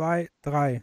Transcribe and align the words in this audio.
Zwei, 0.00 0.30
drei. 0.40 0.82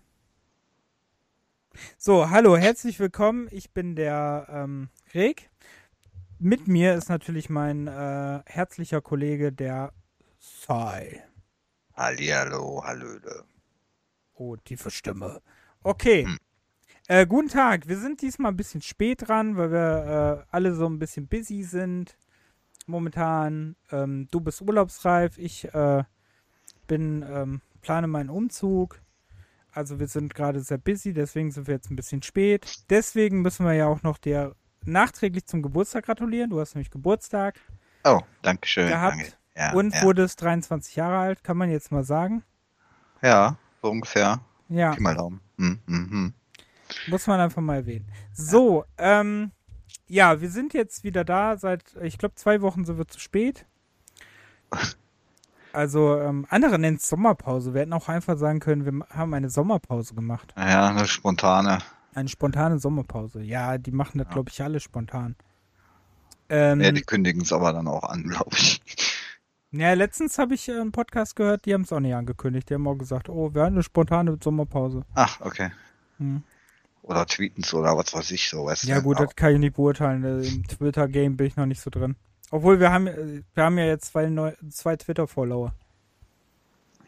So, 1.98 2.30
hallo, 2.30 2.56
herzlich 2.56 3.00
willkommen. 3.00 3.48
Ich 3.50 3.72
bin 3.72 3.96
der 3.96 4.46
ähm, 4.48 4.89
Reg. 5.16 5.50
Mit 6.38 6.68
mir 6.68 6.94
ist 6.94 7.10
natürlich 7.10 7.50
mein 7.50 7.88
äh, 7.88 8.44
herzlicher 8.46 9.02
Kollege, 9.02 9.52
der 9.52 9.92
Sai. 10.38 11.24
Hallihallo, 11.96 12.84
Hallöle. 12.84 13.46
Oh, 14.36 14.56
tiefe 14.56 14.92
Stimme. 14.92 15.42
Okay. 15.82 16.25
Hm. 16.25 16.38
Äh, 17.08 17.25
guten 17.25 17.50
Tag. 17.50 17.88
Wir 17.88 17.97
sind 17.97 18.22
diesmal 18.22 18.52
ein 18.52 18.58
bisschen 18.58 18.84
spät 18.84 19.28
dran, 19.28 19.58
weil 19.58 19.72
wir 19.72 20.46
äh, 20.46 20.56
alle 20.56 20.75
so 20.75 20.86
ein 20.86 21.00
bisschen 21.00 21.28
busy 21.28 21.64
sind. 21.64 22.20
Momentan. 22.86 23.78
Ähm, 23.92 24.28
du 24.30 24.42
bist 24.42 24.61
urlaubsreif. 24.61 25.39
Ich 25.39 25.74
äh, 25.74 26.04
bin, 26.86 27.25
ähm, 27.28 27.61
plane 27.82 28.06
meinen 28.06 28.30
Umzug. 28.30 29.02
Also 29.78 30.00
wir 30.00 30.08
sind 30.08 30.34
gerade 30.34 30.60
sehr 30.62 30.80
busy, 30.80 31.14
deswegen 31.14 31.52
sind 31.52 31.68
wir 31.68 31.76
jetzt 31.76 31.92
ein 31.92 31.96
bisschen 31.96 32.23
spät. 32.23 32.66
Deswegen 32.90 33.44
müssen 33.44 33.64
wir 33.64 33.73
ja 33.73 33.86
auch 33.86 34.02
noch 34.02 34.17
dir 34.17 34.56
nachträglich 34.84 35.45
zum 35.45 35.62
Geburtstag 35.62 36.06
gratulieren. 36.06 36.50
Du 36.50 36.59
hast 36.59 36.73
nämlich 36.73 36.89
Geburtstag 36.89 37.59
Oh, 38.03 38.22
danke 38.42 38.67
schön. 38.67 38.88
gehabt. 38.89 39.38
Ja, 39.56 39.73
und 39.73 39.94
ja. 39.94 40.02
wurdest 40.02 40.42
23 40.42 40.95
Jahre 40.95 41.19
alt, 41.19 41.44
kann 41.44 41.58
man 41.58 41.69
jetzt 41.69 41.92
mal 41.92 42.03
sagen. 42.03 42.44
ja, 43.22 43.56
so 43.84 43.92
ungefähr. 43.92 44.39
Ja. 44.67 44.95
Pi 44.95 45.02
mal 45.02 45.16
Daumen. 45.16 45.42
Hm, 45.59 45.80
hm, 45.86 46.09
hm. 46.09 46.34
Muss 47.06 47.28
man 47.28 47.39
einfach 47.39 47.62
mal 47.62 47.75
erwähnen. 47.75 48.12
So, 48.34 48.84
ähm, 48.97 49.52
ja, 50.08 50.41
wir 50.41 50.50
sind 50.50 50.73
jetzt 50.73 51.03
wieder 51.03 51.23
da. 51.23 51.56
Seit, 51.56 51.84
ich 52.02 52.17
glaube, 52.17 52.34
zwei 52.34 52.62
Wochen 52.62 52.84
sind 52.84 52.97
wir 52.97 53.08
zu 53.08 53.19
spät. 53.19 53.67
Also, 55.78 56.20
ähm, 56.20 56.47
andere 56.50 56.80
nennen 56.80 56.97
es 56.97 57.08
Sommerpause. 57.08 57.73
Wir 57.75 57.81
hätten 57.81 57.94
auch 57.94 58.09
einfach 58.09 58.36
sagen 58.38 58.59
können, 58.59 58.83
wir 58.86 59.06
haben 59.16 59.31
eine 59.36 59.52
Sommerpause 59.52 60.16
gemacht. 60.16 60.52
Ja, 60.58 60.88
eine 60.89 61.08
spontane. 61.08 61.78
Eine 62.16 62.30
spontane 62.30 62.80
Sommerpause. 62.80 63.42
Ja, 63.44 63.78
die 63.78 63.92
machen 63.92 64.17
das, 64.17 64.25
Ja. 64.28 64.34
glaube 64.34 64.50
ich, 64.50 64.61
alle 64.64 64.80
spontan. 64.80 65.36
Ähm, 66.50 66.81
Ja, 66.81 66.92
die 66.92 67.03
kündigen 67.03 67.44
es 67.44 67.53
aber 67.53 67.73
dann 67.73 67.88
auch 67.88 68.03
an, 68.06 68.23
glaube 68.28 68.50
ich. 68.53 68.81
ja, 69.72 69.94
letztens 69.94 70.39
habe 70.39 70.56
ich 70.56 70.67
äh, 70.67 70.80
einen 70.80 70.92
Podcast 70.92 71.36
gehört, 71.36 71.66
die 71.66 71.75
haben 71.75 71.81
es 71.84 71.94
auch 71.94 72.00
nicht 72.00 72.16
angekündigt. 72.16 72.69
Die 72.69 72.73
haben 72.73 72.88
auch 72.88 72.95
gesagt, 72.95 73.30
oh, 73.30 73.53
wir 73.53 73.62
haben 73.62 73.73
eine 73.75 73.84
spontane 73.84 74.36
Sommerpause. 74.44 75.06
Ach, 75.14 75.39
okay. 75.41 75.69
Hm. 76.17 76.41
Oder 77.03 77.28
tweeten's 77.28 77.72
oder 77.75 77.95
was 77.95 78.14
weiß 78.16 78.31
ich 78.31 78.50
so, 78.50 78.66
weißt 78.66 78.86
Ja 78.86 79.00
gut, 79.00 79.19
das 79.19 79.36
kann 79.36 79.53
ich 79.53 79.59
nicht 79.59 79.75
beurteilen. 79.75 80.23
Äh, 80.23 80.47
Im 80.47 80.67
Twitter-Game 80.67 81.38
bin 81.38 81.45
ich 81.45 81.56
noch 81.56 81.67
nicht 81.67 81.81
so 81.81 81.91
drin. 81.91 82.16
Obwohl 82.52 82.80
wir 82.80 82.92
haben, 82.92 83.44
wir 83.53 83.64
haben 83.64 83.78
ja 83.78 83.86
jetzt 83.86 84.12
zwei, 84.12 84.28
neu, 84.28 84.53
zwei 84.70 84.95
Twitter-Follower. 84.95 85.73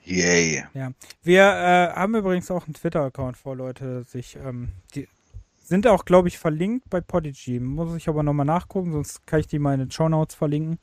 Yay. 0.04 0.64
Ja. 0.74 0.92
Wir 1.24 1.44
äh, 1.44 1.94
haben 1.94 2.16
übrigens 2.16 2.50
auch 2.52 2.66
einen 2.66 2.74
Twitter-Account 2.74 3.38
vor 3.38 3.56
Leute 3.56 4.04
sich, 4.04 4.38
ähm, 4.38 4.70
die 4.96 5.08
sind 5.62 5.86
auch, 5.86 6.04
glaube 6.04 6.28
ich, 6.28 6.40
verlinkt 6.40 6.90
bei 6.90 7.00
Podigy. 7.00 7.60
Muss 7.60 7.96
ich 7.96 8.10
aber 8.10 8.24
nochmal 8.24 8.46
nachgucken, 8.46 8.92
sonst 8.92 9.28
kann 9.28 9.40
ich 9.40 9.48
die 9.48 9.60
mal 9.60 9.74
in 9.74 9.82
den 9.82 9.92
Show 9.92 10.10
Notes 10.10 10.36
verlinken. 10.36 10.80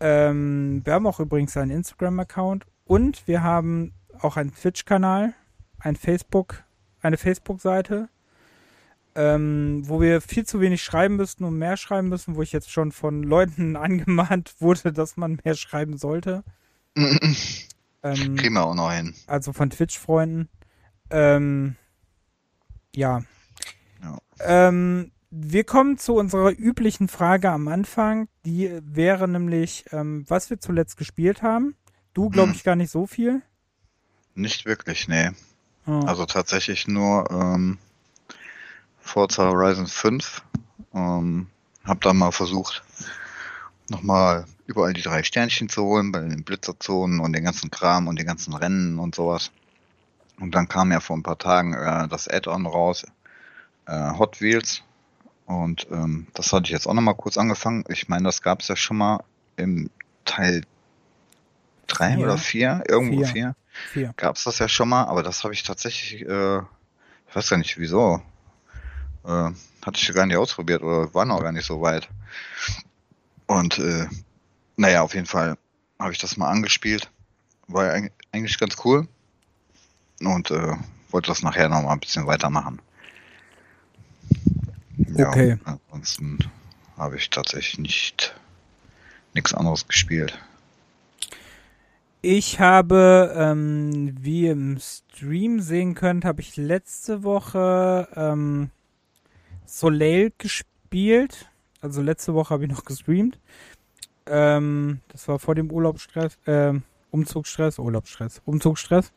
Ähm, 0.00 0.82
wir 0.84 0.94
haben 0.94 1.06
auch 1.06 1.20
übrigens 1.20 1.56
einen 1.56 1.70
Instagram-Account 1.70 2.66
und 2.84 3.26
wir 3.28 3.44
haben 3.44 3.94
auch 4.20 4.36
einen 4.36 4.52
Twitch-Kanal, 4.52 5.34
ein 5.78 5.94
Facebook, 5.94 6.64
eine 7.00 7.16
Facebook-Seite, 7.16 8.08
ähm, 9.14 9.82
wo 9.86 10.00
wir 10.00 10.20
viel 10.20 10.44
zu 10.44 10.60
wenig 10.60 10.82
schreiben 10.82 11.16
müssten 11.16 11.44
und 11.44 11.56
mehr 11.58 11.76
schreiben 11.76 12.08
müssen, 12.08 12.36
wo 12.36 12.42
ich 12.42 12.52
jetzt 12.52 12.70
schon 12.70 12.92
von 12.92 13.22
Leuten 13.22 13.76
angemahnt 13.76 14.54
wurde, 14.60 14.92
dass 14.92 15.16
man 15.16 15.40
mehr 15.44 15.54
schreiben 15.54 15.96
sollte. 15.98 16.44
Ähm, 18.06 18.36
Kriegen 18.36 18.52
wir 18.52 18.64
auch 18.66 18.74
noch 18.74 18.92
hin. 18.92 19.14
also 19.26 19.54
von 19.54 19.70
Twitch-Freunden. 19.70 20.50
Ähm, 21.08 21.76
ja. 22.94 23.22
Ja. 24.02 24.18
Ähm, 24.40 25.10
wir 25.30 25.64
kommen 25.64 25.96
zu 25.96 26.14
unserer 26.16 26.50
üblichen 26.52 27.08
Frage 27.08 27.50
am 27.50 27.66
Anfang. 27.66 28.28
Die 28.44 28.78
wäre 28.82 29.26
nämlich, 29.26 29.86
ähm, 29.90 30.26
was 30.28 30.50
wir 30.50 30.60
zuletzt 30.60 30.98
gespielt 30.98 31.40
haben. 31.42 31.76
Du, 32.12 32.28
glaube 32.28 32.50
Hm. 32.50 32.56
ich, 32.56 32.62
gar 32.62 32.76
nicht 32.76 32.90
so 32.90 33.06
viel. 33.06 33.40
Nicht 34.34 34.66
wirklich, 34.66 35.08
nee. 35.08 35.30
Oh. 35.86 36.00
Also 36.00 36.26
tatsächlich 36.26 36.86
nur 36.86 37.30
ähm, 37.30 37.78
Forza 39.04 39.44
Horizon 39.44 39.86
5. 39.86 40.42
Ähm, 40.94 41.46
hab 41.84 42.00
dann 42.00 42.16
mal 42.16 42.32
versucht, 42.32 42.82
nochmal 43.90 44.46
überall 44.66 44.94
die 44.94 45.02
drei 45.02 45.22
Sternchen 45.22 45.68
zu 45.68 45.84
holen, 45.84 46.10
bei 46.10 46.20
den 46.20 46.42
Blitzerzonen 46.42 47.20
und 47.20 47.34
den 47.34 47.44
ganzen 47.44 47.70
Kram 47.70 48.08
und 48.08 48.18
den 48.18 48.26
ganzen 48.26 48.54
Rennen 48.54 48.98
und 48.98 49.14
sowas. 49.14 49.52
Und 50.40 50.54
dann 50.54 50.68
kam 50.68 50.90
ja 50.90 51.00
vor 51.00 51.16
ein 51.16 51.22
paar 51.22 51.38
Tagen 51.38 51.74
äh, 51.74 52.08
das 52.08 52.26
Add-on 52.26 52.66
raus, 52.66 53.04
äh, 53.86 54.10
Hot 54.18 54.40
Wheels. 54.40 54.82
Und 55.46 55.86
ähm, 55.90 56.26
das 56.32 56.52
hatte 56.52 56.64
ich 56.64 56.70
jetzt 56.70 56.86
auch 56.86 56.94
nochmal 56.94 57.14
kurz 57.14 57.36
angefangen. 57.36 57.84
Ich 57.88 58.08
meine, 58.08 58.24
das 58.24 58.40
gab 58.40 58.62
es 58.62 58.68
ja 58.68 58.76
schon 58.76 58.96
mal 58.96 59.22
im 59.56 59.90
Teil 60.24 60.62
3 61.88 62.14
Vier. 62.14 62.24
oder 62.24 62.38
4, 62.38 62.84
irgendwo 62.88 63.24
Vier. 63.24 63.32
4 63.32 63.54
Vier. 63.92 64.14
gab 64.16 64.36
es 64.36 64.44
das 64.44 64.58
ja 64.58 64.68
schon 64.68 64.88
mal, 64.88 65.04
aber 65.04 65.22
das 65.22 65.44
habe 65.44 65.52
ich 65.52 65.62
tatsächlich, 65.62 66.22
äh, 66.22 66.58
ich 66.58 67.36
weiß 67.36 67.50
gar 67.50 67.58
nicht 67.58 67.78
wieso, 67.78 68.22
äh, 69.24 69.50
hatte 69.84 69.98
ich 70.00 70.12
gar 70.14 70.26
nicht 70.26 70.36
ausprobiert 70.36 70.82
oder 70.82 71.12
war 71.14 71.24
noch 71.24 71.40
gar 71.42 71.52
nicht 71.52 71.66
so 71.66 71.80
weit. 71.80 72.08
Und 73.46 73.78
äh, 73.78 74.06
naja, 74.76 75.02
auf 75.02 75.14
jeden 75.14 75.26
Fall 75.26 75.56
habe 75.98 76.12
ich 76.12 76.18
das 76.18 76.36
mal 76.36 76.50
angespielt. 76.50 77.10
War 77.68 77.86
ja 77.86 77.92
eig- 77.94 78.12
eigentlich 78.32 78.58
ganz 78.58 78.76
cool. 78.84 79.08
Und 80.20 80.50
äh, 80.50 80.76
wollte 81.10 81.28
das 81.28 81.42
nachher 81.42 81.68
noch 81.68 81.82
mal 81.82 81.92
ein 81.92 82.00
bisschen 82.00 82.26
weitermachen. 82.26 82.80
Ja, 85.16 85.28
Okay. 85.28 85.58
Ansonsten 85.64 86.38
habe 86.96 87.16
ich 87.16 87.30
tatsächlich 87.30 87.78
nicht 87.78 88.34
nichts 89.34 89.54
anderes 89.54 89.86
gespielt. 89.88 90.38
Ich 92.22 92.58
habe, 92.58 93.34
ähm, 93.36 94.16
wie 94.20 94.42
ihr 94.44 94.52
im 94.52 94.78
Stream 94.80 95.60
sehen 95.60 95.94
könnt, 95.94 96.24
habe 96.24 96.40
ich 96.40 96.56
letzte 96.56 97.22
Woche 97.22 98.08
ähm, 98.16 98.70
Soleil 99.64 100.32
gespielt. 100.38 101.50
Also 101.80 102.02
letzte 102.02 102.34
Woche 102.34 102.50
habe 102.54 102.64
ich 102.64 102.70
noch 102.70 102.84
gestreamt. 102.84 103.38
Ähm, 104.26 105.00
das 105.08 105.28
war 105.28 105.38
vor 105.38 105.54
dem 105.54 105.70
Urlaubsstress, 105.70 106.38
ähm, 106.46 106.82
Umzugsstress, 107.10 107.78
Urlaubsstress, 107.78 108.40
Umzugsstress. 108.44 109.12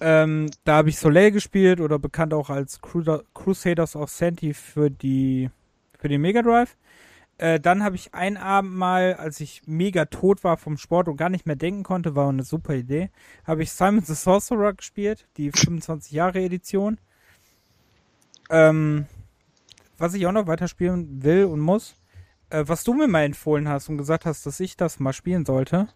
Ähm, 0.00 0.50
da 0.64 0.76
habe 0.76 0.88
ich 0.88 0.98
Soleil 0.98 1.30
gespielt 1.30 1.80
oder 1.80 1.98
bekannt 1.98 2.32
auch 2.32 2.50
als 2.50 2.80
Crusaders 2.80 3.96
of 3.96 4.10
Santi 4.10 4.54
für 4.54 4.90
die 4.90 5.50
für 5.98 6.08
den 6.08 6.22
Mega 6.22 6.42
Drive. 6.42 6.76
Äh, 7.40 7.60
dann 7.60 7.82
habe 7.82 7.96
ich 7.96 8.14
einen 8.14 8.36
Abend 8.36 8.74
mal, 8.74 9.14
als 9.14 9.40
ich 9.40 9.62
mega 9.66 10.06
tot 10.06 10.42
war 10.44 10.56
vom 10.56 10.76
Sport 10.76 11.08
und 11.08 11.16
gar 11.16 11.30
nicht 11.30 11.46
mehr 11.46 11.56
denken 11.56 11.82
konnte, 11.82 12.14
war 12.14 12.28
eine 12.28 12.42
super 12.42 12.74
Idee, 12.74 13.10
habe 13.44 13.62
ich 13.62 13.72
Simon 13.72 14.04
the 14.04 14.14
Sorcerer 14.14 14.74
gespielt, 14.74 15.26
die 15.36 15.50
25 15.50 16.12
Jahre 16.12 16.40
Edition. 16.40 16.98
Ähm, 18.50 19.06
was 19.98 20.14
ich 20.14 20.26
auch 20.26 20.32
noch 20.32 20.46
weiterspielen 20.46 21.22
will 21.22 21.44
und 21.44 21.60
muss, 21.60 21.96
äh, 22.50 22.64
was 22.66 22.84
du 22.84 22.94
mir 22.94 23.06
mal 23.06 23.22
empfohlen 23.22 23.68
hast 23.68 23.88
und 23.88 23.98
gesagt 23.98 24.26
hast, 24.26 24.44
dass 24.46 24.60
ich 24.60 24.76
das 24.76 24.98
mal 24.98 25.12
spielen 25.12 25.44
sollte, 25.46 25.88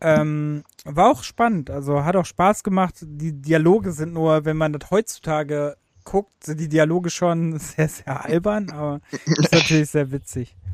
ähm, 0.00 0.64
war 0.84 1.10
auch 1.10 1.22
spannend. 1.22 1.70
Also 1.70 2.04
hat 2.04 2.16
auch 2.16 2.26
Spaß 2.26 2.62
gemacht. 2.62 2.96
Die 3.00 3.32
Dialoge 3.32 3.92
sind 3.92 4.12
nur, 4.12 4.44
wenn 4.44 4.56
man 4.56 4.72
das 4.72 4.90
heutzutage 4.90 5.76
guckt, 6.04 6.44
sind 6.44 6.60
die 6.60 6.68
Dialoge 6.68 7.10
schon 7.10 7.58
sehr, 7.58 7.88
sehr 7.88 8.24
albern, 8.24 8.70
aber 8.70 9.00
ist 9.24 9.52
natürlich 9.52 9.90
sehr 9.90 10.10
witzig. 10.10 10.56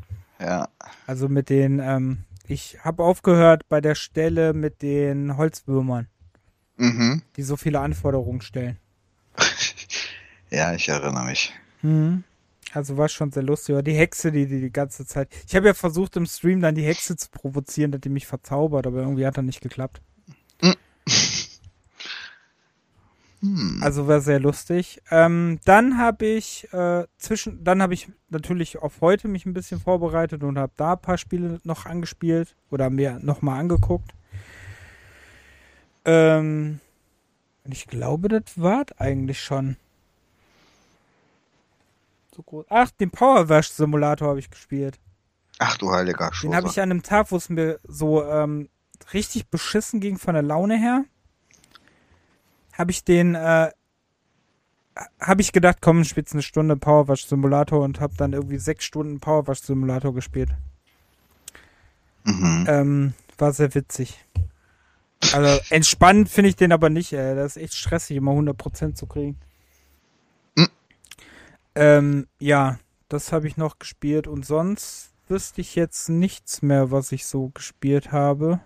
Ja, 0.43 0.69
Also 1.07 1.29
mit 1.29 1.51
den, 1.51 1.81
ähm, 1.81 2.25
ich 2.49 2.83
habe 2.83 3.03
aufgehört 3.03 3.69
bei 3.69 3.83
der 3.83 3.95
Stelle 3.95 4.55
mit 4.55 4.81
den 4.81 5.37
Holzwürmern, 5.37 6.09
mhm. 6.79 7.21
die 7.37 7.43
so 7.43 7.59
viele 7.59 7.81
Anforderungen 7.81 8.41
stellen. 8.41 8.79
Ja, 10.51 10.75
ich 10.75 10.89
erinnere 10.89 11.25
mich. 11.25 11.53
Mhm. 11.83 12.25
Also 12.73 12.97
war 12.97 13.09
schon 13.09 13.33
sehr 13.33 13.43
lustig. 13.43 13.75
Aber 13.75 13.83
die 13.83 13.95
Hexe, 13.95 14.31
die, 14.31 14.47
die 14.47 14.61
die 14.61 14.73
ganze 14.73 15.05
Zeit. 15.07 15.29
Ich 15.49 15.57
habe 15.57 15.67
ja 15.67 15.75
versucht 15.75 16.17
im 16.17 16.27
Stream 16.27 16.61
dann 16.61 16.75
die 16.75 16.85
Hexe 16.85 17.17
zu 17.17 17.29
provozieren, 17.31 17.91
dass 17.91 18.01
die 18.01 18.09
mich 18.09 18.27
verzaubert, 18.27 18.87
aber 18.87 19.01
irgendwie 19.01 19.27
hat 19.27 19.37
das 19.37 19.45
nicht 19.45 19.61
geklappt. 19.61 20.01
Hm. 23.43 23.81
Also 23.83 24.07
war 24.07 24.21
sehr 24.21 24.39
lustig. 24.39 25.01
Ähm, 25.11 25.61
dann 25.65 25.97
habe 25.97 26.27
ich 26.27 26.71
äh, 26.73 27.07
zwischen, 27.17 27.65
dann 27.65 27.81
habe 27.81 27.95
ich 27.95 28.09
natürlich 28.29 28.79
auf 28.79 29.01
heute 29.01 29.29
mich 29.29 29.47
ein 29.47 29.55
bisschen 29.55 29.81
vorbereitet 29.81 30.43
und 30.43 30.59
habe 30.59 30.73
da 30.77 30.93
ein 30.93 31.01
paar 31.01 31.17
Spiele 31.17 31.61
noch 31.65 31.87
angespielt 31.87 32.55
oder 32.71 32.91
mir 32.91 33.19
nochmal 33.23 33.59
angeguckt. 33.59 34.13
Ähm, 36.05 36.81
und 37.65 37.73
ich 37.73 37.87
glaube, 37.87 38.29
das 38.29 38.43
war 38.57 38.85
eigentlich 38.99 39.41
schon. 39.41 39.77
So 42.35 42.43
groß. 42.43 42.67
Ach, 42.69 42.91
den 42.93 43.11
Power 43.11 43.49
Wash 43.49 43.71
Simulator 43.71 44.29
habe 44.29 44.39
ich 44.39 44.51
gespielt. 44.51 44.99
Ach 45.59 45.77
du 45.77 45.91
heiliger 45.91 46.29
Den 46.29 46.35
Schoße. 46.35 46.57
habe 46.57 46.69
ich 46.69 46.81
an 46.81 46.91
einem 46.91 47.03
Tag, 47.03 47.31
wo 47.31 47.37
es 47.37 47.49
mir 47.49 47.79
so 47.87 48.25
ähm, 48.25 48.69
richtig 49.13 49.49
beschissen 49.49 50.01
ging 50.01 50.19
von 50.19 50.35
der 50.35 50.43
Laune 50.43 50.79
her, 50.79 51.05
habe 52.73 52.91
ich 52.91 53.05
den, 53.05 53.35
äh, 53.35 53.71
habe 55.21 55.43
ich 55.43 55.53
gedacht, 55.53 55.79
komm, 55.81 56.05
spielst 56.05 56.33
eine 56.33 56.43
Stunde 56.43 56.77
Powerwash 56.77 57.27
Simulator 57.27 57.83
und 57.83 58.01
habe 58.01 58.15
dann 58.17 58.33
irgendwie 58.33 58.59
sechs 58.59 58.85
Stunden 58.85 59.21
Powerwash 59.21 59.61
Simulator 59.61 60.15
gespielt. 60.15 60.51
Mhm. 62.25 62.65
Ähm, 62.69 63.15
war 63.39 63.53
sehr 63.53 63.75
witzig. 63.75 64.25
Also 65.33 65.61
entspannend 65.71 66.29
finde 66.29 66.49
ich 66.51 66.57
den 66.57 66.73
aber 66.73 66.89
nicht, 66.91 67.13
ey. 67.13 67.35
Das 67.35 67.57
ist 67.57 67.63
echt 67.63 67.75
stressig, 67.75 68.17
immer 68.17 68.33
100% 68.33 68.95
zu 68.95 69.07
kriegen. 69.07 69.39
Ähm, 71.75 72.27
ja, 72.39 72.79
das 73.09 73.33
habe 73.33 73.47
ich 73.47 73.57
noch 73.57 73.79
gespielt 73.79 74.27
und 74.27 74.45
sonst 74.45 75.13
wüsste 75.29 75.61
ich 75.61 75.75
jetzt 75.75 76.09
nichts 76.09 76.63
mehr, 76.63 76.91
was 76.91 77.13
ich 77.13 77.27
so 77.27 77.49
gespielt 77.51 78.13
habe. 78.13 78.61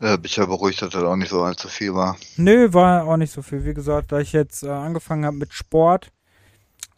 Ja, 0.00 0.16
bin 0.16 0.26
ich 0.26 0.36
ja 0.36 0.44
beruhigt, 0.44 0.82
dass 0.82 0.90
das 0.90 1.02
auch 1.02 1.16
nicht 1.16 1.30
so 1.30 1.42
allzu 1.42 1.68
viel 1.68 1.94
war. 1.94 2.18
Nö, 2.36 2.72
war 2.72 3.04
auch 3.06 3.16
nicht 3.16 3.32
so 3.32 3.40
viel. 3.40 3.64
Wie 3.64 3.72
gesagt, 3.72 4.12
da 4.12 4.20
ich 4.20 4.32
jetzt 4.32 4.62
äh, 4.62 4.68
angefangen 4.68 5.24
habe 5.24 5.36
mit 5.36 5.54
Sport, 5.54 6.12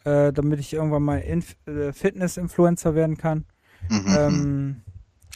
äh, 0.03 0.33
damit 0.33 0.59
ich 0.59 0.73
irgendwann 0.73 1.03
mal 1.03 1.19
Inf 1.19 1.55
äh, 1.65 1.93
Fitness-Influencer 1.93 2.95
werden 2.95 3.17
kann, 3.17 3.45
mhm. 3.87 4.15
ähm, 4.17 4.81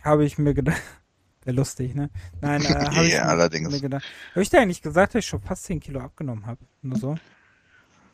habe 0.03 0.25
ich 0.25 0.37
mir 0.37 0.53
gedacht, 0.53 0.81
wäre 1.45 1.55
lustig, 1.55 1.95
ne? 1.95 2.09
Nein, 2.41 2.63
äh, 2.63 2.67
habe 2.73 2.95
ja, 2.95 3.01
ich 3.03 3.21
allerdings. 3.21 3.71
mir 3.71 3.79
gedacht. 3.79 4.03
Habe 4.31 4.41
ich 4.41 4.49
dir 4.49 4.59
eigentlich 4.59 4.81
gesagt, 4.81 5.15
dass 5.15 5.19
ich 5.19 5.27
schon 5.27 5.41
fast 5.41 5.63
10 5.63 5.79
Kilo 5.79 6.01
abgenommen 6.01 6.45
habe? 6.45 6.59
Nur 6.81 6.97
so? 6.97 7.15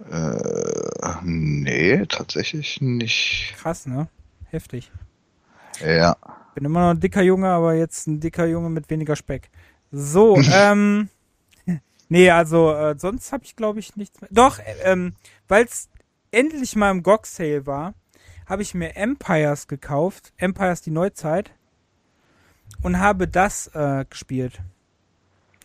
Äh, 0.10 1.16
nee, 1.24 2.06
tatsächlich 2.06 2.80
nicht. 2.81 3.56
Krass, 3.57 3.86
ne? 3.86 4.07
Heftig. 4.50 4.92
Ja. 5.86 6.16
Bin 6.56 6.66
immer 6.66 6.81
noch 6.81 6.90
ein 6.92 7.00
dicker 7.00 7.22
Junge, 7.22 7.50
aber 7.50 7.74
jetzt 7.74 8.07
ein 8.07 8.19
dicker 8.19 8.46
Junge 8.46 8.69
mit 8.69 8.90
weniger 8.90 9.16
Speck. 9.16 9.50
So, 9.92 10.38
ähm. 10.54 11.10
Nee, 12.12 12.31
also 12.31 12.74
äh, 12.74 12.96
sonst 12.98 13.31
habe 13.31 13.44
ich 13.44 13.56
glaube 13.56 13.78
ich 13.78 13.96
nichts 13.96 14.19
mehr. 14.19 14.30
Doch, 14.34 14.57
äh, 14.57 14.63
ähm, 14.84 15.13
weil 15.48 15.66
es 15.66 15.90
endlich 16.31 16.75
mal 16.75 16.90
im 16.90 17.04
GOG 17.04 17.28
Sale 17.28 17.68
war, 17.68 17.94
habe 18.48 18.63
ich 18.63 18.74
mir 18.74 18.96
Empires 18.96 19.68
gekauft, 19.68 20.34
Empires 20.38 20.81
die 20.81 20.90
Neuzeit 20.90 21.51
und 22.81 23.00
habe 23.00 23.28
das 23.28 23.68
äh, 23.75 24.06
gespielt. 24.10 24.60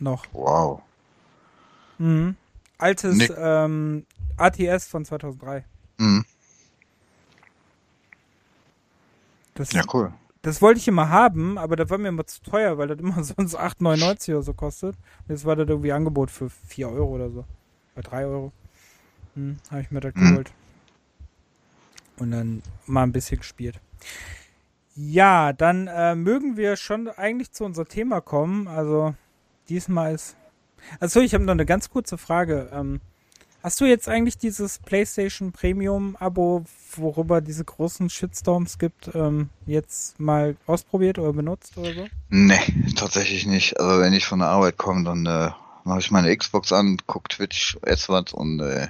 Noch. 0.00 0.26
Wow. 0.32 0.82
Mhm. 1.96 2.36
Altes 2.76 3.16
nee. 3.16 3.28
ähm, 3.38 4.04
ATS 4.36 4.86
von 4.86 5.04
2003. 5.04 5.64
Mhm. 5.98 6.24
Das, 9.54 9.72
ja, 9.72 9.82
cool. 9.92 10.12
Das 10.42 10.60
wollte 10.60 10.78
ich 10.78 10.88
immer 10.88 11.08
haben, 11.08 11.56
aber 11.56 11.76
das 11.76 11.88
war 11.88 11.98
mir 11.98 12.08
immer 12.08 12.26
zu 12.26 12.42
teuer, 12.42 12.76
weil 12.76 12.88
das 12.88 12.98
immer 12.98 13.22
sonst 13.24 13.58
8,99 13.58 14.32
oder 14.32 14.42
so 14.42 14.54
kostet. 14.54 14.96
Und 14.96 15.30
jetzt 15.30 15.44
war 15.44 15.56
das 15.56 15.68
irgendwie 15.68 15.92
Angebot 15.92 16.30
für 16.30 16.50
4 16.50 16.88
Euro 16.90 17.14
oder 17.14 17.30
so. 17.30 17.44
Oder 17.94 18.02
3 18.02 18.26
Euro. 18.26 18.52
Hm, 19.34 19.56
habe 19.70 19.80
ich 19.80 19.90
mir 19.90 20.00
das 20.00 20.14
mhm. 20.14 20.28
geholt. 20.28 20.52
Und 22.18 22.30
dann 22.30 22.62
mal 22.86 23.02
ein 23.02 23.12
bisschen 23.12 23.38
gespielt. 23.38 23.80
Ja, 24.94 25.52
dann 25.52 25.88
äh, 25.88 26.14
mögen 26.14 26.56
wir 26.56 26.76
schon 26.76 27.08
eigentlich 27.08 27.50
zu 27.52 27.64
unserem 27.64 27.88
Thema 27.88 28.20
kommen. 28.20 28.68
Also 28.68 29.14
diesmal 29.68 30.14
ist. 30.14 30.36
Also 31.00 31.20
ich 31.20 31.34
habe 31.34 31.44
noch 31.44 31.52
eine 31.52 31.66
ganz 31.66 31.90
kurze 31.90 32.18
Frage. 32.18 32.68
Ähm, 32.72 33.00
Hast 33.64 33.80
du 33.80 33.86
jetzt 33.86 34.10
eigentlich 34.10 34.36
dieses 34.36 34.78
PlayStation 34.78 35.50
Premium 35.50 36.16
Abo, 36.20 36.66
worüber 36.96 37.40
diese 37.40 37.64
großen 37.64 38.10
Shitstorms 38.10 38.78
gibt, 38.78 39.14
ähm, 39.14 39.48
jetzt 39.64 40.20
mal 40.20 40.54
ausprobiert 40.66 41.18
oder 41.18 41.32
benutzt 41.32 41.78
oder 41.78 41.94
so? 41.94 42.06
Nee, 42.28 42.60
tatsächlich 42.94 43.46
nicht. 43.46 43.80
Also 43.80 44.02
wenn 44.02 44.12
ich 44.12 44.26
von 44.26 44.40
der 44.40 44.48
Arbeit 44.48 44.76
komme, 44.76 45.04
dann 45.04 45.24
äh, 45.24 45.48
mache 45.84 46.00
ich 46.00 46.10
meine 46.10 46.36
Xbox 46.36 46.74
an, 46.74 46.98
guck 47.06 47.30
Twitch, 47.30 47.78
ess 47.80 48.10
was 48.10 48.34
und 48.34 48.60
äh, 48.60 48.88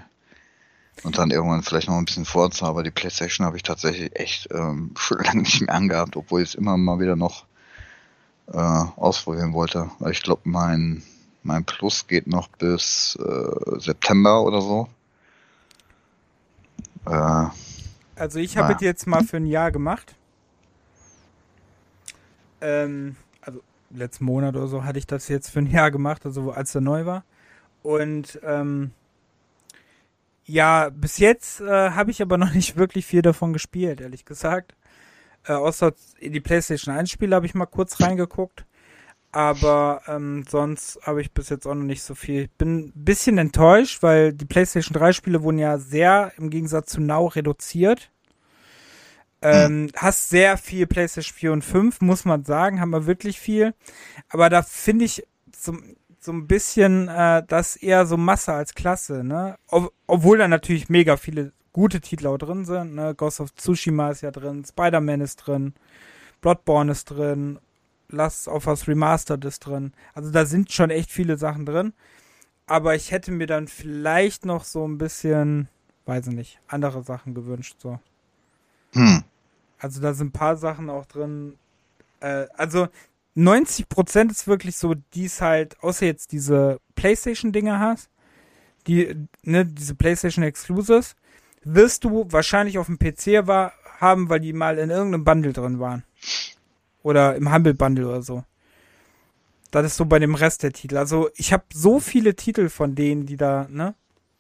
und 1.04 1.18
dann 1.18 1.30
irgendwann 1.30 1.62
vielleicht 1.62 1.86
noch 1.86 1.96
ein 1.96 2.04
bisschen 2.06 2.24
Forza, 2.24 2.66
aber 2.66 2.82
die 2.82 2.90
Playstation 2.90 3.46
habe 3.46 3.56
ich 3.56 3.62
tatsächlich 3.62 4.18
echt 4.18 4.48
ähm, 4.50 4.90
schon 4.98 5.18
lange 5.18 5.42
nicht 5.42 5.60
mehr 5.60 5.72
angehabt, 5.72 6.16
obwohl 6.16 6.42
ich 6.42 6.48
es 6.48 6.54
immer 6.56 6.76
mal 6.76 6.98
wieder 6.98 7.14
noch 7.14 7.44
äh, 8.48 8.58
ausprobieren 8.58 9.52
wollte. 9.52 9.88
Weil 10.00 10.10
ich 10.10 10.22
glaube, 10.22 10.42
mein 10.46 11.04
mein 11.44 11.64
Plus 11.64 12.06
geht 12.06 12.26
noch 12.26 12.48
bis 12.48 13.16
äh, 13.16 13.80
September 13.80 14.42
oder 14.42 14.60
so. 14.60 14.88
Äh, 17.06 17.46
also 18.16 18.38
ich 18.38 18.56
habe 18.56 18.74
es 18.74 18.80
jetzt 18.80 19.06
mal 19.06 19.22
für 19.24 19.36
ein 19.36 19.46
Jahr 19.46 19.70
gemacht. 19.70 20.14
Ähm, 22.60 23.16
also 23.40 23.60
letzten 23.90 24.24
Monat 24.24 24.56
oder 24.56 24.66
so 24.66 24.84
hatte 24.84 24.98
ich 24.98 25.06
das 25.06 25.28
jetzt 25.28 25.50
für 25.50 25.60
ein 25.60 25.70
Jahr 25.70 25.90
gemacht, 25.90 26.24
also 26.24 26.50
als 26.50 26.74
er 26.74 26.80
neu 26.80 27.04
war. 27.04 27.24
Und 27.82 28.40
ähm, 28.42 28.92
ja, 30.46 30.90
bis 30.90 31.18
jetzt 31.18 31.60
äh, 31.60 31.90
habe 31.90 32.10
ich 32.10 32.22
aber 32.22 32.38
noch 32.38 32.52
nicht 32.54 32.76
wirklich 32.76 33.06
viel 33.06 33.22
davon 33.22 33.52
gespielt, 33.52 34.00
ehrlich 34.00 34.24
gesagt. 34.24 34.74
Äh, 35.46 35.52
außer 35.52 35.92
in 36.18 36.32
die 36.32 36.40
PlayStation 36.40 36.94
1 36.94 37.10
Spiele 37.10 37.36
habe 37.36 37.46
ich 37.46 37.54
mal 37.54 37.66
kurz 37.66 38.00
reingeguckt. 38.00 38.64
Aber 39.34 40.02
ähm, 40.06 40.44
sonst 40.48 41.00
habe 41.02 41.20
ich 41.20 41.32
bis 41.32 41.48
jetzt 41.48 41.66
auch 41.66 41.74
noch 41.74 41.82
nicht 41.82 42.04
so 42.04 42.14
viel. 42.14 42.42
Ich 42.42 42.52
bin 42.52 42.76
ein 42.76 42.92
bisschen 42.94 43.36
enttäuscht, 43.36 44.00
weil 44.00 44.32
die 44.32 44.44
PlayStation 44.44 44.94
3 44.94 45.12
Spiele 45.12 45.42
wurden 45.42 45.58
ja 45.58 45.76
sehr 45.76 46.30
im 46.38 46.50
Gegensatz 46.50 46.92
zu 46.92 47.00
Now 47.00 47.26
reduziert. 47.26 48.12
Ähm, 49.42 49.88
hm. 49.88 49.90
Hast 49.96 50.28
sehr 50.28 50.56
viel 50.56 50.86
PlayStation 50.86 51.34
4 51.34 51.52
und 51.52 51.64
5, 51.64 52.00
muss 52.00 52.24
man 52.24 52.44
sagen, 52.44 52.80
haben 52.80 52.90
wir 52.90 53.06
wirklich 53.06 53.40
viel. 53.40 53.74
Aber 54.28 54.50
da 54.50 54.62
finde 54.62 55.06
ich 55.06 55.26
so, 55.52 55.76
so 56.20 56.30
ein 56.30 56.46
bisschen 56.46 57.08
äh, 57.08 57.42
das 57.44 57.74
eher 57.74 58.06
so 58.06 58.16
Masse 58.16 58.52
als 58.52 58.74
Klasse, 58.74 59.24
ne? 59.24 59.56
Ob, 59.66 59.92
obwohl 60.06 60.38
da 60.38 60.46
natürlich 60.46 60.88
mega 60.88 61.16
viele 61.16 61.52
gute 61.72 62.00
Titel 62.00 62.28
auch 62.28 62.38
drin 62.38 62.66
sind, 62.66 62.94
ne? 62.94 63.16
Ghost 63.16 63.40
of 63.40 63.52
Tsushima 63.56 64.10
ist 64.10 64.20
ja 64.20 64.30
drin, 64.30 64.64
Spider-Man 64.64 65.22
ist 65.22 65.38
drin, 65.38 65.74
Bloodborne 66.40 66.92
ist 66.92 67.06
drin 67.06 67.58
Last 68.08 68.48
of 68.48 68.66
Us 68.66 68.86
Remastered 68.86 69.44
ist 69.44 69.60
drin. 69.60 69.92
Also 70.12 70.30
da 70.30 70.46
sind 70.46 70.72
schon 70.72 70.90
echt 70.90 71.10
viele 71.10 71.36
Sachen 71.36 71.66
drin. 71.66 71.92
Aber 72.66 72.94
ich 72.94 73.10
hätte 73.10 73.30
mir 73.30 73.46
dann 73.46 73.68
vielleicht 73.68 74.46
noch 74.46 74.64
so 74.64 74.86
ein 74.86 74.98
bisschen, 74.98 75.68
weiß 76.06 76.28
ich 76.28 76.34
nicht, 76.34 76.60
andere 76.68 77.02
Sachen 77.02 77.34
gewünscht. 77.34 77.76
So. 77.78 77.98
Hm. 78.92 79.22
Also 79.78 80.00
da 80.00 80.14
sind 80.14 80.28
ein 80.28 80.32
paar 80.32 80.56
Sachen 80.56 80.88
auch 80.88 81.04
drin. 81.04 81.58
Äh, 82.20 82.46
also 82.56 82.88
90% 83.36 84.30
ist 84.30 84.46
wirklich 84.46 84.76
so, 84.76 84.94
die 84.94 85.26
es 85.26 85.40
halt, 85.40 85.78
außer 85.82 86.06
jetzt 86.06 86.32
diese 86.32 86.80
PlayStation-Dinger 86.94 87.78
hast, 87.78 88.08
die, 88.86 89.26
ne, 89.42 89.66
diese 89.66 89.94
PlayStation 89.94 90.44
Exclusives, 90.44 91.16
wirst 91.64 92.04
du 92.04 92.26
wahrscheinlich 92.30 92.78
auf 92.78 92.86
dem 92.86 92.98
PC 92.98 93.46
war, 93.46 93.72
haben, 93.98 94.28
weil 94.28 94.40
die 94.40 94.52
mal 94.52 94.78
in 94.78 94.90
irgendeinem 94.90 95.24
Bundle 95.24 95.52
drin 95.52 95.80
waren. 95.80 96.04
Oder 97.04 97.36
im 97.36 97.52
Humble 97.52 97.74
Bundle 97.74 98.08
oder 98.08 98.22
so. 98.22 98.44
Das 99.70 99.86
ist 99.86 99.96
so 99.96 100.06
bei 100.06 100.18
dem 100.18 100.34
Rest 100.34 100.62
der 100.62 100.72
Titel. 100.72 100.96
Also 100.96 101.28
ich 101.36 101.52
habe 101.52 101.64
so 101.72 102.00
viele 102.00 102.34
Titel 102.34 102.68
von 102.68 102.94
denen, 102.94 103.26
die 103.26 103.36
da, 103.36 103.68
ne? 103.70 103.94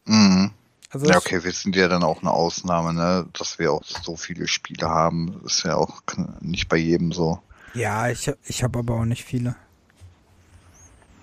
Mhm. 0.06 0.50
Also 0.90 1.06
ja, 1.06 1.16
okay, 1.16 1.44
wir 1.44 1.52
sind 1.52 1.76
ja 1.76 1.88
dann 1.88 2.02
auch 2.02 2.22
eine 2.22 2.30
Ausnahme, 2.30 2.94
ne? 2.94 3.28
Dass 3.32 3.58
wir 3.58 3.72
auch 3.72 3.84
so 3.84 4.16
viele 4.16 4.48
Spiele 4.48 4.88
haben. 4.88 5.40
Ist 5.44 5.64
ja 5.64 5.76
auch 5.76 6.02
nicht 6.40 6.68
bei 6.68 6.76
jedem 6.76 7.12
so. 7.12 7.38
Ja, 7.74 8.08
ich, 8.08 8.30
ich 8.46 8.62
habe 8.62 8.78
aber 8.78 8.94
auch 8.94 9.04
nicht 9.04 9.24
viele. 9.24 9.56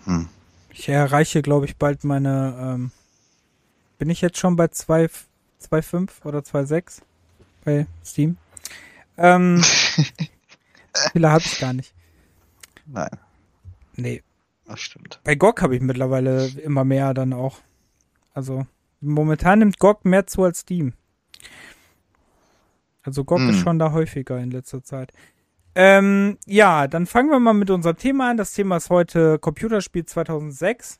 Hm. 0.05 0.27
Ich 0.69 0.89
erreiche, 0.89 1.41
glaube 1.41 1.65
ich, 1.65 1.77
bald 1.77 2.03
meine. 2.03 2.55
Ähm, 2.59 2.91
bin 3.97 4.09
ich 4.09 4.21
jetzt 4.21 4.37
schon 4.37 4.55
bei 4.55 4.65
2,5 4.65 6.09
oder 6.23 6.39
2,6 6.39 7.01
bei 7.63 7.87
Steam? 8.05 8.37
Ähm, 9.17 9.63
Viele 11.11 11.31
habe 11.31 11.43
ich 11.43 11.59
gar 11.59 11.73
nicht. 11.73 11.93
Nein. 12.85 13.17
Nee. 13.95 14.23
Das 14.65 14.79
stimmt. 14.79 15.19
Bei 15.23 15.35
GOG 15.35 15.61
habe 15.61 15.75
ich 15.75 15.81
mittlerweile 15.81 16.47
immer 16.63 16.85
mehr 16.85 17.13
dann 17.13 17.33
auch. 17.33 17.59
Also 18.33 18.65
momentan 19.01 19.59
nimmt 19.59 19.79
GOG 19.79 20.05
mehr 20.05 20.27
zu 20.27 20.43
als 20.43 20.59
Steam. 20.59 20.93
Also 23.03 23.25
GOG 23.25 23.39
hm. 23.39 23.49
ist 23.49 23.59
schon 23.59 23.79
da 23.79 23.91
häufiger 23.91 24.39
in 24.39 24.51
letzter 24.51 24.83
Zeit. 24.83 25.11
Ähm, 25.73 26.37
ja, 26.45 26.87
dann 26.87 27.05
fangen 27.05 27.29
wir 27.29 27.39
mal 27.39 27.53
mit 27.53 27.69
unserem 27.69 27.97
Thema 27.97 28.31
an. 28.31 28.37
Das 28.37 28.53
Thema 28.53 28.77
ist 28.77 28.89
heute 28.89 29.39
Computerspiel 29.39 30.05
2006. 30.05 30.99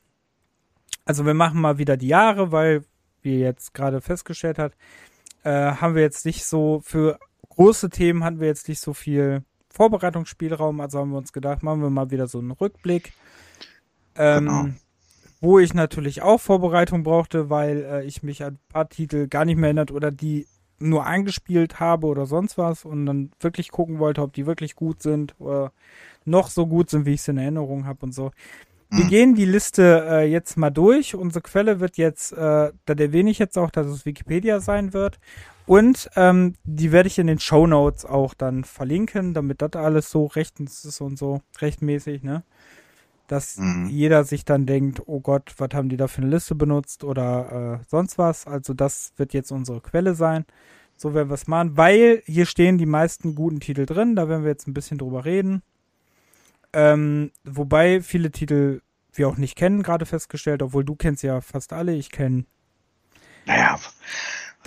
Also 1.04 1.26
wir 1.26 1.34
machen 1.34 1.60
mal 1.60 1.78
wieder 1.78 1.96
die 1.96 2.08
Jahre, 2.08 2.52
weil, 2.52 2.84
wie 3.22 3.38
jetzt 3.38 3.74
gerade 3.74 4.00
festgestellt 4.00 4.58
hat, 4.58 4.74
äh, 5.44 5.50
haben 5.50 5.94
wir 5.94 6.02
jetzt 6.02 6.24
nicht 6.24 6.44
so 6.44 6.80
für 6.84 7.18
große 7.50 7.90
Themen 7.90 8.24
hatten 8.24 8.40
wir 8.40 8.46
jetzt 8.48 8.68
nicht 8.68 8.80
so 8.80 8.94
viel 8.94 9.44
Vorbereitungsspielraum, 9.72 10.80
also 10.80 10.98
haben 10.98 11.10
wir 11.10 11.18
uns 11.18 11.32
gedacht, 11.32 11.62
machen 11.62 11.82
wir 11.82 11.90
mal 11.90 12.10
wieder 12.10 12.26
so 12.26 12.38
einen 12.38 12.50
Rückblick. 12.50 13.12
Ähm, 14.14 14.46
genau. 14.46 14.68
Wo 15.40 15.58
ich 15.58 15.74
natürlich 15.74 16.22
auch 16.22 16.40
Vorbereitung 16.40 17.02
brauchte, 17.02 17.50
weil 17.50 17.84
äh, 17.84 18.04
ich 18.04 18.22
mich 18.22 18.44
an 18.44 18.54
ein 18.54 18.58
paar 18.68 18.88
Titel 18.88 19.26
gar 19.26 19.44
nicht 19.44 19.56
mehr 19.56 19.68
erinnert 19.68 19.90
oder 19.90 20.10
die 20.10 20.46
nur 20.78 21.06
angespielt 21.06 21.80
habe 21.80 22.06
oder 22.06 22.26
sonst 22.26 22.58
was 22.58 22.84
und 22.84 23.06
dann 23.06 23.30
wirklich 23.40 23.70
gucken 23.70 23.98
wollte, 23.98 24.22
ob 24.22 24.32
die 24.32 24.46
wirklich 24.46 24.74
gut 24.74 25.02
sind 25.02 25.34
oder 25.38 25.72
noch 26.24 26.48
so 26.48 26.66
gut 26.66 26.90
sind, 26.90 27.06
wie 27.06 27.14
ich 27.14 27.20
es 27.20 27.28
in 27.28 27.38
Erinnerung 27.38 27.86
habe 27.86 28.06
und 28.06 28.12
so. 28.12 28.30
Wir 28.94 29.04
Mhm. 29.04 29.08
gehen 29.08 29.34
die 29.34 29.46
Liste 29.46 30.06
äh, 30.08 30.24
jetzt 30.30 30.56
mal 30.58 30.70
durch. 30.70 31.14
Unsere 31.14 31.40
Quelle 31.42 31.80
wird 31.80 31.96
jetzt, 31.96 32.32
äh, 32.32 32.36
da 32.84 32.94
erwähne 32.94 33.30
ich 33.30 33.38
jetzt 33.38 33.56
auch, 33.56 33.70
dass 33.70 33.86
es 33.86 34.04
Wikipedia 34.04 34.60
sein 34.60 34.92
wird. 34.92 35.18
Und 35.64 36.10
ähm, 36.16 36.54
die 36.64 36.92
werde 36.92 37.06
ich 37.06 37.18
in 37.18 37.26
den 37.26 37.38
Show 37.38 37.66
Notes 37.66 38.04
auch 38.04 38.34
dann 38.34 38.64
verlinken, 38.64 39.32
damit 39.32 39.62
das 39.62 39.72
alles 39.74 40.10
so 40.10 40.26
rechtens 40.26 40.84
ist 40.84 41.00
und 41.00 41.18
so 41.18 41.40
rechtmäßig, 41.60 42.22
ne? 42.22 42.42
Dass 43.28 43.56
Mhm. 43.58 43.88
jeder 43.88 44.24
sich 44.24 44.44
dann 44.44 44.66
denkt, 44.66 45.02
oh 45.06 45.20
Gott, 45.20 45.54
was 45.58 45.70
haben 45.74 45.88
die 45.88 45.96
da 45.96 46.08
für 46.08 46.22
eine 46.22 46.30
Liste 46.30 46.54
benutzt 46.54 47.04
oder 47.04 47.80
äh, 47.80 47.84
sonst 47.88 48.18
was. 48.18 48.46
Also 48.46 48.74
das 48.74 49.12
wird 49.16 49.32
jetzt 49.32 49.52
unsere 49.52 49.80
Quelle 49.80 50.14
sein. 50.14 50.44
So 50.96 51.14
werden 51.14 51.30
wir 51.30 51.34
es 51.34 51.46
machen, 51.46 51.76
weil 51.76 52.22
hier 52.26 52.46
stehen 52.46 52.78
die 52.78 52.86
meisten 52.86 53.34
guten 53.34 53.60
Titel 53.60 53.86
drin. 53.86 54.16
Da 54.16 54.28
werden 54.28 54.42
wir 54.44 54.50
jetzt 54.50 54.68
ein 54.68 54.74
bisschen 54.74 54.98
drüber 54.98 55.24
reden. 55.24 55.62
Ähm, 56.72 57.30
wobei 57.44 58.00
viele 58.00 58.30
Titel 58.30 58.80
wir 59.12 59.28
auch 59.28 59.36
nicht 59.36 59.56
kennen, 59.56 59.82
gerade 59.82 60.06
festgestellt, 60.06 60.62
obwohl 60.62 60.84
du 60.84 60.94
kennst 60.96 61.22
ja 61.22 61.40
fast 61.40 61.72
alle. 61.72 61.92
Ich 61.94 62.10
kenne 62.10 62.44
Naja, 63.46 63.78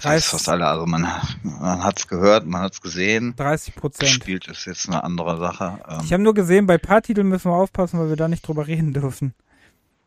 das 0.01 0.15
ist 0.17 0.25
fast 0.27 0.49
alle. 0.49 0.67
Also 0.67 0.85
man, 0.85 1.07
man 1.43 1.83
hat 1.83 1.97
es 1.99 2.07
gehört, 2.07 2.45
man 2.45 2.61
hat 2.61 2.73
es 2.73 2.81
gesehen. 2.81 3.33
30 3.37 3.75
Prozent. 3.75 4.09
Gespielt 4.09 4.47
ist 4.47 4.65
jetzt 4.65 4.87
eine 4.87 5.03
andere 5.03 5.37
Sache. 5.37 5.79
Ähm, 5.89 5.99
Ich 6.03 6.13
habe 6.13 6.21
nur 6.21 6.33
gesehen, 6.33 6.67
bei 6.67 6.77
paar 6.77 7.01
Titeln 7.01 7.27
müssen 7.27 7.49
wir 7.49 7.55
aufpassen, 7.55 7.99
weil 7.99 8.09
wir 8.09 8.17
da 8.17 8.27
nicht 8.27 8.47
drüber 8.47 8.67
reden 8.67 8.93
dürfen. 8.93 9.33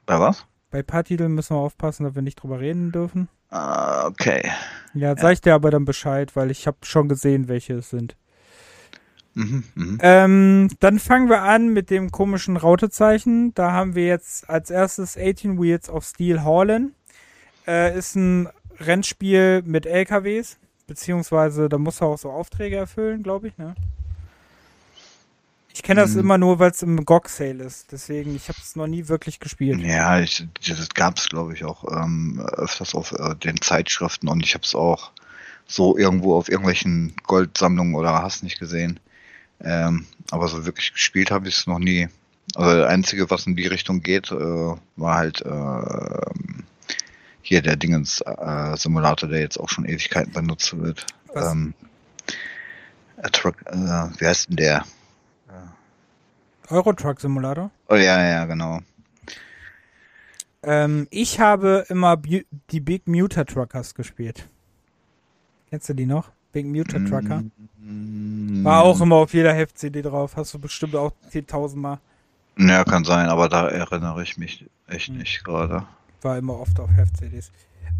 bei 0.07 0.21
was? 0.21 0.47
Bei 0.71 0.83
paar 0.83 1.03
Titeln 1.05 1.33
müssen 1.33 1.57
wir 1.57 1.61
aufpassen, 1.61 2.05
dass 2.05 2.15
wir 2.15 2.23
nicht 2.23 2.37
drüber 2.43 2.61
reden 2.61 2.93
dürfen. 2.93 3.29
Ah, 3.51 4.05
okay. 4.07 4.51
Ja, 4.93 5.17
sag 5.17 5.33
ich 5.33 5.41
dir 5.41 5.55
aber 5.55 5.71
dann 5.71 5.87
Bescheid, 5.87 6.37
weil 6.37 6.51
ich 6.51 6.67
habe 6.67 6.77
schon 6.83 7.09
gesehen, 7.09 7.49
welche 7.49 7.75
es 7.75 7.89
sind. 7.89 8.17
Mhm, 9.39 9.63
mhm. 9.77 9.99
Ähm, 10.03 10.69
dann 10.81 10.99
fangen 10.99 11.29
wir 11.29 11.43
an 11.43 11.69
mit 11.73 11.91
dem 11.91 12.11
komischen 12.11 12.57
Rautezeichen. 12.57 13.55
Da 13.55 13.71
haben 13.73 13.95
wir 13.95 14.07
jetzt 14.07 14.51
als 14.51 14.71
erstes 14.71 15.17
18 15.17 15.61
Wheels 15.63 15.89
of 15.89 16.05
Steel 16.05 16.43
Haulen. 16.43 16.95
Äh, 17.67 17.97
ist 17.97 18.17
ein 18.17 18.49
Rennspiel 18.81 19.63
mit 19.65 19.87
LKWs, 19.87 20.59
beziehungsweise 20.89 21.69
da 21.69 21.79
muss 21.79 22.01
er 22.01 22.09
auch 22.09 22.19
so 22.19 22.31
Aufträge 22.31 22.77
erfüllen, 22.77 23.23
glaube 23.23 23.49
ich, 23.49 23.59
ne? 23.59 23.77
Ich 25.73 25.83
kenne 25.85 26.01
das 26.01 26.15
Mhm. 26.15 26.21
immer 26.21 26.39
nur, 26.39 26.59
weil 26.59 26.73
es 26.73 26.83
im 26.83 27.05
GOG 27.05 27.29
Sale 27.29 27.63
ist. 27.65 27.93
Deswegen, 27.93 28.35
ich 28.35 28.49
habe 28.49 28.59
es 28.61 28.75
noch 28.75 28.89
nie 28.89 29.07
wirklich 29.09 29.39
gespielt. 29.39 29.81
Ja, 29.81 30.19
ich, 30.21 30.47
das 30.67 30.89
gab 30.91 31.19
es, 31.19 31.29
glaube 31.29 31.55
ich, 31.55 31.65
auch 31.65 31.85
ähm, 31.91 32.41
öfters 32.41 32.95
auf 32.95 33.13
äh, 33.13 33.37
den 33.37 33.61
Zeitschriften 33.61 34.29
und 34.29 34.45
ich 34.45 34.55
habe 34.55 34.65
es 34.65 34.75
auch 34.75 35.13
so 35.67 35.97
irgendwo 35.97 36.37
auf 36.37 36.49
irgendwelchen 36.49 37.15
Goldsammlungen 37.25 37.95
oder 37.95 38.23
hast 38.23 38.43
nicht 38.43 38.59
gesehen. 38.59 38.99
Ähm, 39.61 40.07
aber 40.31 40.49
so 40.49 40.65
wirklich 40.65 40.93
gespielt 40.93 41.31
habe 41.31 41.49
ich 41.49 41.59
es 41.59 41.67
noch 41.67 41.79
nie. 41.79 42.09
Also 42.55 42.79
das 42.79 42.89
Einzige, 42.89 43.31
was 43.31 43.47
in 43.47 43.57
die 43.57 43.67
Richtung 43.67 44.01
geht, 44.01 44.31
äh, 44.31 44.75
war 44.97 45.17
halt 45.17 45.43
äh, 45.43 46.31
hier 47.43 47.63
der 47.63 47.77
Dingens 47.77 48.21
äh, 48.21 48.77
Simulator, 48.77 49.29
der 49.29 49.41
jetzt 49.41 49.59
auch 49.59 49.69
schon 49.69 49.85
Ewigkeiten 49.85 50.33
benutzt 50.33 50.79
wird. 50.79 51.07
Was? 51.33 51.53
Ähm, 51.53 51.75
äh, 53.17 53.31
Truck, 53.31 53.57
äh, 53.67 53.75
wie 53.75 54.27
heißt 54.27 54.49
denn 54.49 54.57
der? 54.57 54.85
Euro 56.71 56.93
Truck 56.93 57.21
Simulator. 57.21 57.71
Oh 57.89 57.95
ja, 57.95 58.23
ja, 58.23 58.45
genau. 58.45 58.81
Ähm, 60.63 61.07
ich 61.11 61.41
habe 61.41 61.87
immer 61.89 62.17
Bu 62.17 62.41
die 62.71 62.81
Big 62.81 63.07
Muter 63.07 63.47
Truckers 63.47 63.95
gespielt. 63.95 64.49
Kennst 65.71 65.89
du 65.89 65.95
die 65.95 66.07
noch? 66.07 66.31
Big 66.63 66.67
Muter 66.67 67.05
Trucker? 67.05 67.45
Mm, 67.81 68.65
War 68.65 68.83
auch 68.83 69.01
immer 69.01 69.17
auf 69.17 69.33
jeder 69.33 69.53
Heft-CD 69.55 70.03
drauf. 70.03 70.37
Hast 70.37 70.53
du 70.55 70.59
bestimmt 70.59 70.97
auch 70.97 71.13
10.000 71.33 71.77
Mal. 71.77 71.99
Ja, 72.59 72.83
kann 72.83 73.05
sein, 73.05 73.29
aber 73.29 73.49
da 73.49 73.69
erinnere 73.69 74.23
ich 74.25 74.37
mich 74.37 74.67
echt 74.89 75.09
Hm. 75.09 75.19
nicht 75.19 75.45
gerade. 75.45 75.85
War 76.23 76.37
immer 76.37 76.59
oft 76.59 76.81
auf 76.81 76.91
Heft-CDs. 76.91 77.53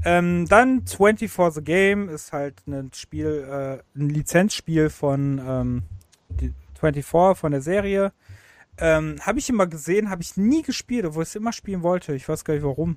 Ähm, 0.05 0.47
dann 0.49 0.85
20 0.87 1.31
for 1.31 1.53
the 1.53 1.63
Game 1.63 2.09
ist 2.09 2.33
halt 2.33 2.55
ein 2.67 2.91
Spiel, 2.95 3.47
äh, 3.49 3.99
ein 3.99 4.09
Lizenzspiel 4.09 4.91
von 4.91 5.41
ähm, 5.47 5.83
die 6.29 6.53
24 6.81 7.39
von 7.39 7.53
der 7.53 7.63
Serie. 7.63 8.13
Ähm, 8.79 9.17
habe 9.23 9.39
ich 9.39 9.49
immer 9.49 9.67
gesehen, 9.69 10.11
habe 10.11 10.23
ich 10.23 10.37
nie 10.37 10.63
gespielt, 10.63 11.05
obwohl 11.05 11.23
ich 11.25 11.31
es 11.31 11.35
immer 11.37 11.53
spielen 11.53 11.83
wollte. 11.83 12.15
Ich 12.15 12.29
weiß 12.29 12.45
gar 12.45 12.55
nicht 12.55 12.63
warum. 12.65 12.97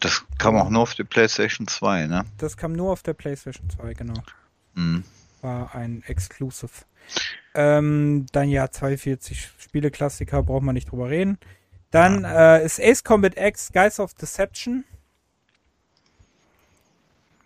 Das 0.00 0.24
kam 0.38 0.56
auch 0.56 0.70
nur 0.70 0.82
auf 0.82 0.94
die 0.94 1.04
PlayStation 1.04 1.66
2, 1.66 2.06
ne? 2.06 2.24
Das 2.38 2.56
kam 2.56 2.72
nur 2.72 2.92
auf 2.92 3.02
der 3.02 3.14
PlayStation 3.14 3.68
2, 3.68 3.94
genau. 3.94 4.22
Hm. 4.74 5.02
War 5.42 5.74
ein 5.74 6.02
Exclusive. 6.06 6.70
Ähm, 7.54 8.26
dann 8.32 8.48
ja, 8.48 8.70
42 8.70 9.50
Spieleklassiker, 9.58 10.42
braucht 10.42 10.62
man 10.62 10.74
nicht 10.74 10.90
drüber 10.90 11.10
reden. 11.10 11.38
Dann 11.90 12.24
äh, 12.24 12.64
ist 12.64 12.80
Ace 12.80 13.02
Combat 13.02 13.36
X 13.36 13.72
Guys 13.72 13.98
of 13.98 14.14
Deception. 14.14 14.84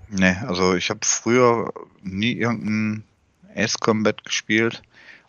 Ne, 0.09 0.45
also 0.47 0.75
ich 0.75 0.91
habe 0.91 1.01
früher 1.05 1.73
nie 2.03 2.33
irgendein 2.33 3.05
Ace 3.55 3.79
Combat 3.79 4.23
gespielt. 4.25 4.83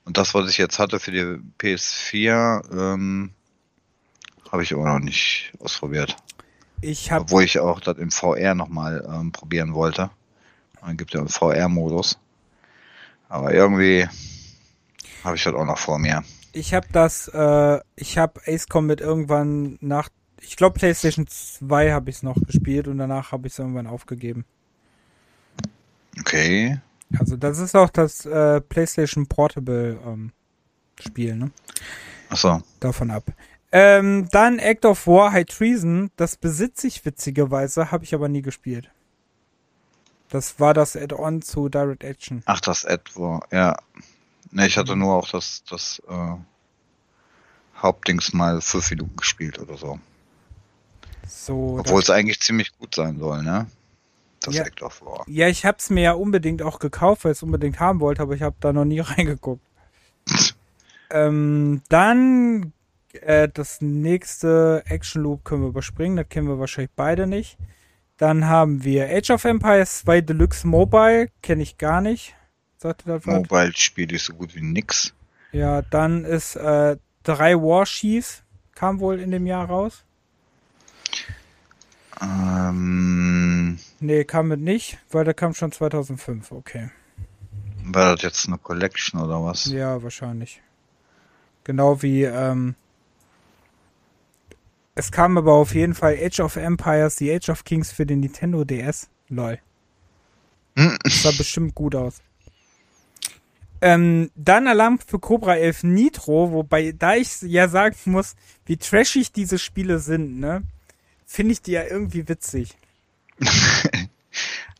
Und 0.03 0.17
das, 0.17 0.33
was 0.33 0.49
ich 0.49 0.57
jetzt 0.57 0.79
hatte 0.79 0.99
für 0.99 1.11
die 1.11 1.39
PS4, 1.59 2.93
ähm, 2.93 3.31
habe 4.51 4.63
ich 4.63 4.73
aber 4.73 4.85
noch 4.85 4.99
nicht 4.99 5.53
ausprobiert. 5.59 6.17
Ich 6.83 7.11
habe 7.11 7.21
Obwohl 7.21 7.43
ich 7.43 7.59
auch 7.59 7.79
das 7.79 7.97
im 7.97 8.11
VR 8.11 8.55
nochmal 8.55 9.07
ähm, 9.09 9.31
probieren 9.31 9.73
wollte. 9.73 10.09
Dann 10.81 10.97
gibt 10.97 11.13
ja 11.13 11.21
einen 11.21 11.29
VR-Modus. 11.29 12.19
Aber 13.29 13.53
irgendwie 13.53 14.05
habe 15.23 15.37
ich 15.37 15.43
das 15.43 15.53
auch 15.53 15.65
noch 15.65 15.77
vor 15.77 15.97
mir. 15.97 16.23
Ich 16.51 16.73
habe 16.73 16.87
das, 16.91 17.29
äh, 17.29 17.79
ich 17.95 18.17
habe 18.17 18.41
Ace 18.45 18.67
Combat 18.67 18.99
irgendwann 18.99 19.77
nach, 19.79 20.09
ich 20.41 20.57
glaube 20.57 20.77
PlayStation 20.77 21.25
2 21.25 21.93
habe 21.93 22.09
ich 22.09 22.17
es 22.17 22.23
noch 22.23 22.35
gespielt 22.45 22.89
und 22.89 22.97
danach 22.97 23.31
habe 23.31 23.47
ich 23.47 23.53
es 23.53 23.59
irgendwann 23.59 23.87
aufgegeben. 23.87 24.43
Okay. 26.19 26.79
Also 27.17 27.37
das 27.37 27.59
ist 27.59 27.75
auch 27.77 27.89
das 27.89 28.25
äh, 28.25 28.59
PlayStation 28.59 29.27
Portable 29.27 29.97
ähm, 30.05 30.33
Spiel, 30.99 31.37
ne? 31.37 31.51
Achso. 32.29 32.61
Davon 32.81 33.09
ab. 33.09 33.23
Ähm, 33.75 34.27
dann 34.31 34.59
Act 34.59 34.85
of 34.85 35.07
War 35.07 35.31
High 35.31 35.47
Treason, 35.47 36.11
das 36.15 36.37
besitze 36.37 36.85
ich 36.85 37.03
witzigerweise, 37.05 37.91
habe 37.91 38.03
ich 38.03 38.13
aber 38.13 38.29
nie 38.29 38.43
gespielt. 38.43 38.91
Das 40.29 40.59
war 40.59 40.75
das 40.75 40.95
Add-on 40.95 41.41
zu 41.41 41.69
Direct 41.69 42.03
Action. 42.03 42.43
Ach, 42.45 42.59
das 42.59 42.83
Edward, 42.83 43.51
ja. 43.51 43.75
Ne, 44.51 44.67
ich 44.67 44.77
hatte 44.77 44.95
nur 44.95 45.15
auch 45.15 45.27
das, 45.27 45.63
das 45.67 46.01
äh, 46.07 46.35
Hauptdings 47.81 48.31
mal 48.33 48.61
fünf 48.61 48.91
Minuten 48.91 49.15
gespielt 49.17 49.57
oder 49.57 49.75
so. 49.75 49.99
So, 51.27 51.77
Obwohl 51.79 52.01
es 52.01 52.11
eigentlich 52.11 52.41
ziemlich 52.41 52.77
gut 52.77 52.93
sein 52.93 53.17
soll, 53.17 53.41
ne? 53.41 53.65
Das 54.41 54.53
Ja. 54.53 54.65
Act 54.65 54.83
of 54.83 55.01
War. 55.01 55.23
ja, 55.27 55.47
ich 55.47 55.65
habe 55.65 55.77
es 55.79 55.89
mir 55.89 56.03
ja 56.03 56.11
unbedingt 56.13 56.61
auch 56.61 56.77
gekauft, 56.77 57.23
weil 57.25 57.31
ich 57.31 57.39
es 57.39 57.43
unbedingt 57.43 57.79
haben 57.79 58.01
wollte, 58.01 58.21
aber 58.21 58.35
ich 58.35 58.43
habe 58.43 58.55
da 58.59 58.71
noch 58.71 58.85
nie 58.85 58.99
reingeguckt. 59.01 59.65
ähm, 61.09 61.81
dann 61.89 62.71
äh, 63.21 63.49
das 63.53 63.81
nächste 63.81 64.83
Action 64.85 65.23
Loop 65.23 65.43
können 65.43 65.61
wir 65.61 65.69
überspringen, 65.69 66.17
das 66.17 66.29
kennen 66.29 66.47
wir 66.47 66.59
wahrscheinlich 66.59 66.91
beide 66.95 67.27
nicht. 67.27 67.57
Dann 68.17 68.45
haben 68.45 68.83
wir 68.83 69.09
Age 69.09 69.31
of 69.31 69.45
Empires 69.45 69.99
2 69.99 70.21
Deluxe 70.21 70.67
Mobile, 70.67 71.29
kenne 71.41 71.63
ich 71.63 71.77
gar 71.77 72.01
nicht. 72.01 72.35
Sagte 72.77 73.05
das 73.05 73.25
was? 73.25 73.33
Mobile 73.33 73.73
spiele 73.75 74.15
ich 74.15 74.23
so 74.23 74.33
gut 74.33 74.55
wie 74.55 74.61
nix. 74.61 75.13
Ja, 75.51 75.81
dann 75.81 76.25
ist 76.25 76.55
äh, 76.55 76.97
drei 77.23 77.55
War 77.55 77.85
Chiefs, 77.85 78.43
kam 78.75 78.99
wohl 78.99 79.19
in 79.19 79.31
dem 79.31 79.45
Jahr 79.45 79.67
raus. 79.67 80.03
Ähm, 82.21 83.79
Nee, 83.99 84.25
kam 84.25 84.49
mit 84.49 84.59
nicht, 84.59 84.97
weil 85.11 85.23
der 85.23 85.33
kam 85.33 85.53
schon 85.53 85.71
2005, 85.71 86.51
okay. 86.51 86.89
war 87.85 88.13
das 88.13 88.21
jetzt 88.23 88.47
eine 88.47 88.57
Collection 88.57 89.21
oder 89.21 89.43
was? 89.43 89.65
Ja, 89.67 90.03
wahrscheinlich. 90.03 90.61
Genau 91.63 92.01
wie, 92.01 92.23
ähm, 92.23 92.75
es 94.95 95.11
kam 95.11 95.37
aber 95.37 95.53
auf 95.53 95.73
jeden 95.73 95.95
Fall 95.95 96.17
Age 96.21 96.39
of 96.41 96.55
Empires, 96.55 97.15
die 97.15 97.31
Age 97.33 97.49
of 97.49 97.63
Kings 97.63 97.91
für 97.91 98.05
den 98.05 98.19
Nintendo 98.19 98.63
DS. 98.63 99.09
Lol. 99.29 99.59
Hm. 100.75 100.97
Das 101.03 101.23
sah 101.23 101.31
bestimmt 101.31 101.75
gut 101.75 101.95
aus. 101.95 102.21
Ähm, 103.81 104.31
dann 104.35 104.67
Alarm 104.67 104.97
für 105.05 105.19
Cobra 105.19 105.57
11 105.57 105.83
Nitro, 105.83 106.51
wobei, 106.51 106.93
da 106.93 107.15
ich 107.15 107.41
ja 107.41 107.67
sagen 107.67 107.97
muss, 108.05 108.35
wie 108.65 108.77
trashig 108.77 109.33
diese 109.33 109.59
Spiele 109.59 109.99
sind, 109.99 110.39
ne, 110.39 110.63
finde 111.25 111.51
ich 111.51 111.61
die 111.61 111.73
ja 111.73 111.83
irgendwie 111.83 112.27
witzig. 112.27 112.75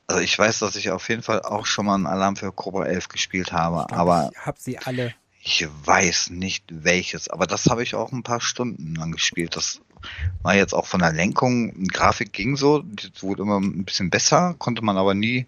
Also 0.06 0.22
ich 0.22 0.38
weiß, 0.38 0.60
dass 0.60 0.76
ich 0.76 0.92
auf 0.92 1.08
jeden 1.08 1.24
Fall 1.24 1.42
auch 1.42 1.66
schon 1.66 1.86
mal 1.86 1.96
einen 1.96 2.08
Alarm 2.08 2.36
für 2.36 2.52
Cobra 2.52 2.86
11 2.86 3.08
gespielt 3.08 3.54
habe, 3.54 3.90
aber 3.92 4.32
ich 4.34 4.46
hab 4.46 4.58
sie 4.60 4.78
alle. 4.78 5.16
ich 5.42 5.66
weiß 5.86 6.30
nicht 6.32 6.66
welches. 6.70 7.30
Aber 7.30 7.48
das 7.48 7.68
habe 7.68 7.84
ich 7.84 7.96
auch 7.96 8.12
ein 8.12 8.22
paar 8.22 8.42
Stunden 8.42 8.96
lang 8.96 9.14
gespielt. 9.14 9.56
Das 9.56 9.80
war 10.42 10.56
jetzt 10.56 10.74
auch 10.74 10.86
von 10.86 11.00
der 11.00 11.14
Lenkung, 11.14 11.88
Grafik 11.88 12.34
ging 12.34 12.56
so, 12.56 12.82
die 12.82 13.10
wurde 13.22 13.44
immer 13.44 13.60
ein 13.60 13.86
bisschen 13.86 14.10
besser, 14.10 14.56
konnte 14.58 14.84
man 14.84 14.98
aber 14.98 15.14
nie 15.14 15.48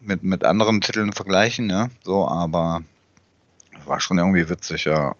mit, 0.00 0.22
mit 0.22 0.44
anderen 0.44 0.80
Titeln 0.80 1.12
vergleichen, 1.12 1.66
ne? 1.66 1.90
So, 2.04 2.28
aber 2.28 2.82
war 3.84 4.00
schon 4.00 4.18
irgendwie 4.18 4.48
witzig, 4.48 4.84
ja. 4.84 5.14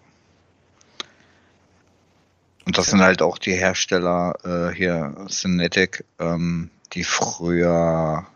Und 2.65 2.77
das 2.77 2.87
sind 2.87 3.01
halt 3.01 3.21
auch 3.21 3.37
die 3.37 3.53
Hersteller 3.53 4.33
äh, 4.43 4.75
hier, 4.75 5.15
Cinetic, 5.29 6.03
ähm, 6.19 6.69
die 6.93 7.03
früher 7.05 8.27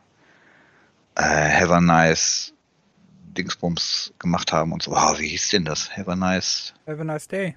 äh, 1.15 1.21
Have 1.21 1.74
a 1.74 1.81
Nice 1.81 2.53
Dingsbums 3.33 4.13
gemacht 4.19 4.51
haben 4.51 4.71
und 4.71 4.83
so. 4.83 4.91
Wow, 4.91 5.19
wie 5.19 5.27
hieß 5.27 5.50
denn 5.50 5.65
das? 5.65 5.95
Have 5.95 6.12
a 6.12 6.15
Nice. 6.15 6.74
Have 6.88 7.01
a 7.01 7.03
nice 7.03 7.27
day. 7.27 7.55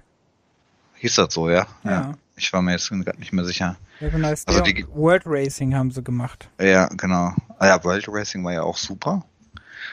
Hieß 1.05 1.13
das 1.17 1.35
so, 1.35 1.51
ja? 1.51 1.67
Ja. 1.83 2.15
Ich 2.35 2.51
war 2.51 2.63
mir 2.63 2.71
jetzt 2.71 2.89
gerade 2.89 3.19
nicht 3.19 3.31
mehr 3.31 3.45
sicher. 3.45 3.75
A 4.01 4.17
nice 4.17 4.43
Also 4.47 4.61
die- 4.61 4.87
World 4.89 5.21
Racing 5.27 5.75
haben 5.75 5.91
sie 5.91 6.01
gemacht. 6.01 6.49
Ja, 6.59 6.87
genau. 6.87 7.31
Ah 7.59 7.67
ja, 7.67 7.83
World 7.83 8.07
Racing 8.09 8.43
war 8.43 8.53
ja 8.53 8.63
auch 8.63 8.75
super. 8.75 9.23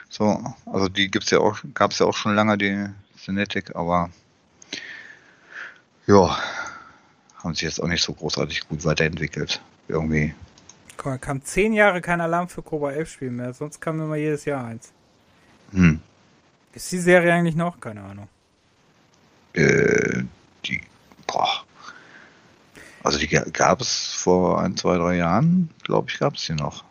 So, 0.08 0.42
also 0.64 0.88
die 0.88 1.10
gibt's 1.10 1.28
ja 1.30 1.38
auch, 1.38 1.58
gab's 1.74 1.98
ja 1.98 2.06
auch 2.06 2.14
schon 2.16 2.34
lange, 2.34 2.56
die 2.56 2.86
Cinetic, 3.22 3.76
aber 3.76 4.08
ja, 6.06 6.38
haben 7.44 7.52
sich 7.52 7.64
jetzt 7.64 7.82
auch 7.82 7.88
nicht 7.88 8.02
so 8.02 8.14
großartig 8.14 8.66
gut 8.68 8.86
weiterentwickelt. 8.86 9.60
Irgendwie. 9.88 10.34
Guck 10.96 11.04
mal, 11.06 11.18
kam 11.18 11.44
zehn 11.44 11.74
Jahre 11.74 12.00
kein 12.00 12.22
Alarm 12.22 12.48
für 12.48 12.62
Cobra 12.62 12.92
11 12.92 13.10
Spiel 13.10 13.30
mehr, 13.30 13.52
sonst 13.52 13.82
kam 13.82 14.00
immer 14.00 14.16
jedes 14.16 14.46
Jahr 14.46 14.64
eins. 14.64 14.92
Hm. 15.72 16.00
Ist 16.72 16.90
die 16.90 16.98
Serie 17.00 17.34
eigentlich 17.34 17.54
noch? 17.56 17.78
Keine 17.80 18.02
Ahnung. 18.02 18.28
Äh, 19.52 20.22
die. 20.64 20.80
Also 23.04 23.18
die 23.18 23.28
ga- 23.28 23.44
gab 23.52 23.80
es 23.80 24.12
vor 24.14 24.60
ein, 24.60 24.76
zwei, 24.76 24.96
drei 24.96 25.16
Jahren, 25.16 25.70
glaube 25.82 26.10
ich, 26.10 26.18
gab 26.18 26.34
es 26.36 26.46
die 26.46 26.54
noch. 26.54 26.84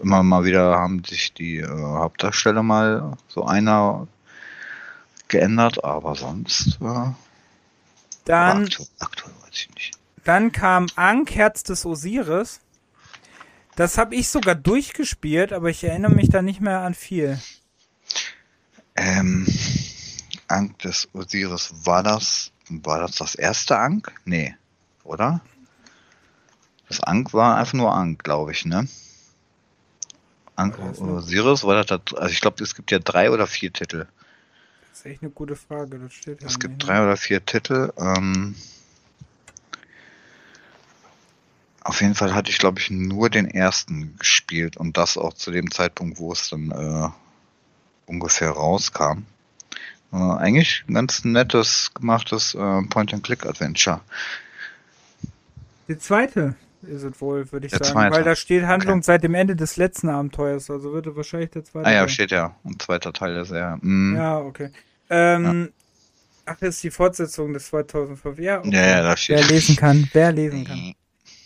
Immer 0.00 0.22
mal 0.22 0.44
wieder 0.44 0.76
haben 0.78 1.04
sich 1.04 1.34
die 1.34 1.58
äh, 1.58 1.68
Hauptdarsteller 1.68 2.62
mal 2.62 3.16
so 3.28 3.44
einer 3.44 4.08
geändert, 5.28 5.84
aber 5.84 6.14
sonst 6.16 6.78
äh, 6.80 7.12
Dann, 8.24 8.62
aktuell, 8.64 8.88
aktuell 8.98 9.34
weiß 9.42 9.52
ich 9.54 9.70
nicht. 9.74 9.98
dann 10.24 10.52
kam 10.52 10.90
Ankh, 10.96 11.34
Herz 11.34 11.62
des 11.62 11.86
Osiris. 11.86 12.60
Das 13.76 13.96
habe 13.98 14.14
ich 14.16 14.28
sogar 14.28 14.54
durchgespielt, 14.56 15.52
aber 15.52 15.70
ich 15.70 15.84
erinnere 15.84 16.10
mich 16.10 16.28
da 16.30 16.42
nicht 16.42 16.60
mehr 16.60 16.80
an 16.80 16.94
viel. 16.94 17.38
Ähm, 18.96 19.46
Ankh 20.48 20.78
des 20.82 21.08
Osiris, 21.12 21.72
war 21.84 22.02
das, 22.02 22.52
war 22.68 22.98
das 23.00 23.16
das 23.16 23.34
erste 23.34 23.78
Ankh? 23.78 24.10
Nee, 24.24 24.56
oder? 25.06 25.40
Das 26.88 27.00
Ankh 27.00 27.32
war 27.32 27.56
einfach 27.56 27.74
nur 27.74 27.92
Ankh, 27.92 28.22
glaube 28.22 28.52
ich, 28.52 28.64
ne? 28.64 28.88
Ankh. 30.54 30.78
Osiris, 31.00 31.64
war 31.64 31.82
das, 31.82 31.86
das 31.86 32.16
also 32.16 32.32
ich 32.32 32.40
glaube, 32.40 32.62
es 32.62 32.74
gibt 32.74 32.90
ja 32.90 32.98
drei 32.98 33.30
oder 33.30 33.46
vier 33.46 33.72
Titel. 33.72 34.06
Das 34.88 35.00
ist 35.00 35.06
echt 35.06 35.22
eine 35.22 35.30
gute 35.30 35.56
Frage. 35.56 35.98
Das 35.98 36.12
steht 36.12 36.40
ja 36.40 36.46
Es 36.46 36.58
gibt 36.58 36.86
drei 36.86 37.02
oder 37.02 37.16
vier 37.16 37.44
Titel. 37.44 37.92
Ähm, 37.98 38.54
auf 41.82 42.00
jeden 42.00 42.14
Fall 42.14 42.34
hatte 42.34 42.50
ich, 42.50 42.58
glaube 42.58 42.80
ich, 42.80 42.90
nur 42.90 43.30
den 43.30 43.46
ersten 43.46 44.16
gespielt 44.18 44.76
und 44.76 44.96
das 44.96 45.16
auch 45.16 45.34
zu 45.34 45.50
dem 45.50 45.70
Zeitpunkt, 45.70 46.18
wo 46.18 46.32
es 46.32 46.48
dann 46.48 46.70
äh, 46.70 47.08
ungefähr 48.06 48.50
rauskam. 48.50 49.24
Äh, 50.12 50.16
eigentlich 50.16 50.84
ein 50.88 50.94
ganz 50.94 51.24
nettes 51.24 51.92
gemachtes 51.94 52.54
äh, 52.54 52.82
Point-and-Click-Adventure. 52.82 54.00
Die 55.88 55.98
zweite 55.98 56.56
ist 56.82 57.02
es 57.02 57.20
wohl, 57.20 57.50
würde 57.52 57.66
ich 57.66 57.72
Der 57.72 57.84
sagen. 57.84 57.92
zweite. 57.92 58.14
Weil 58.16 58.24
da 58.24 58.34
steht 58.36 58.64
Handlung 58.64 59.02
seit 59.02 59.22
dem 59.22 59.34
Ende 59.34 59.56
des 59.56 59.76
letzten 59.76 60.08
Abenteuers. 60.08 60.70
Also 60.70 60.92
würde 60.92 61.16
wahrscheinlich 61.16 61.50
der 61.50 61.64
zweite 61.64 61.86
Ah 61.86 61.92
ja, 61.92 61.98
sein. 62.00 62.08
steht 62.08 62.30
ja. 62.30 62.56
Ein 62.64 62.78
zweiter 62.78 63.12
Teil 63.12 63.34
der 63.34 63.44
Serie. 63.44 63.78
Mm. 63.80 64.16
Ja, 64.16 64.38
okay. 64.38 64.70
Ähm, 65.10 65.72
Ach, 66.44 66.56
das 66.60 66.76
ist 66.76 66.84
die 66.84 66.90
Fortsetzung 66.90 67.52
des 67.52 67.66
2005. 67.66 68.38
Ja, 68.38 68.58
okay. 68.60 68.70
Ja, 68.70 68.86
ja, 68.86 69.02
da 69.02 69.16
steht. 69.16 69.38
Wer 69.38 69.46
lesen 69.46 69.76
kann, 69.76 70.08
wer 70.12 70.32
lesen 70.32 70.64
kann. 70.64 70.94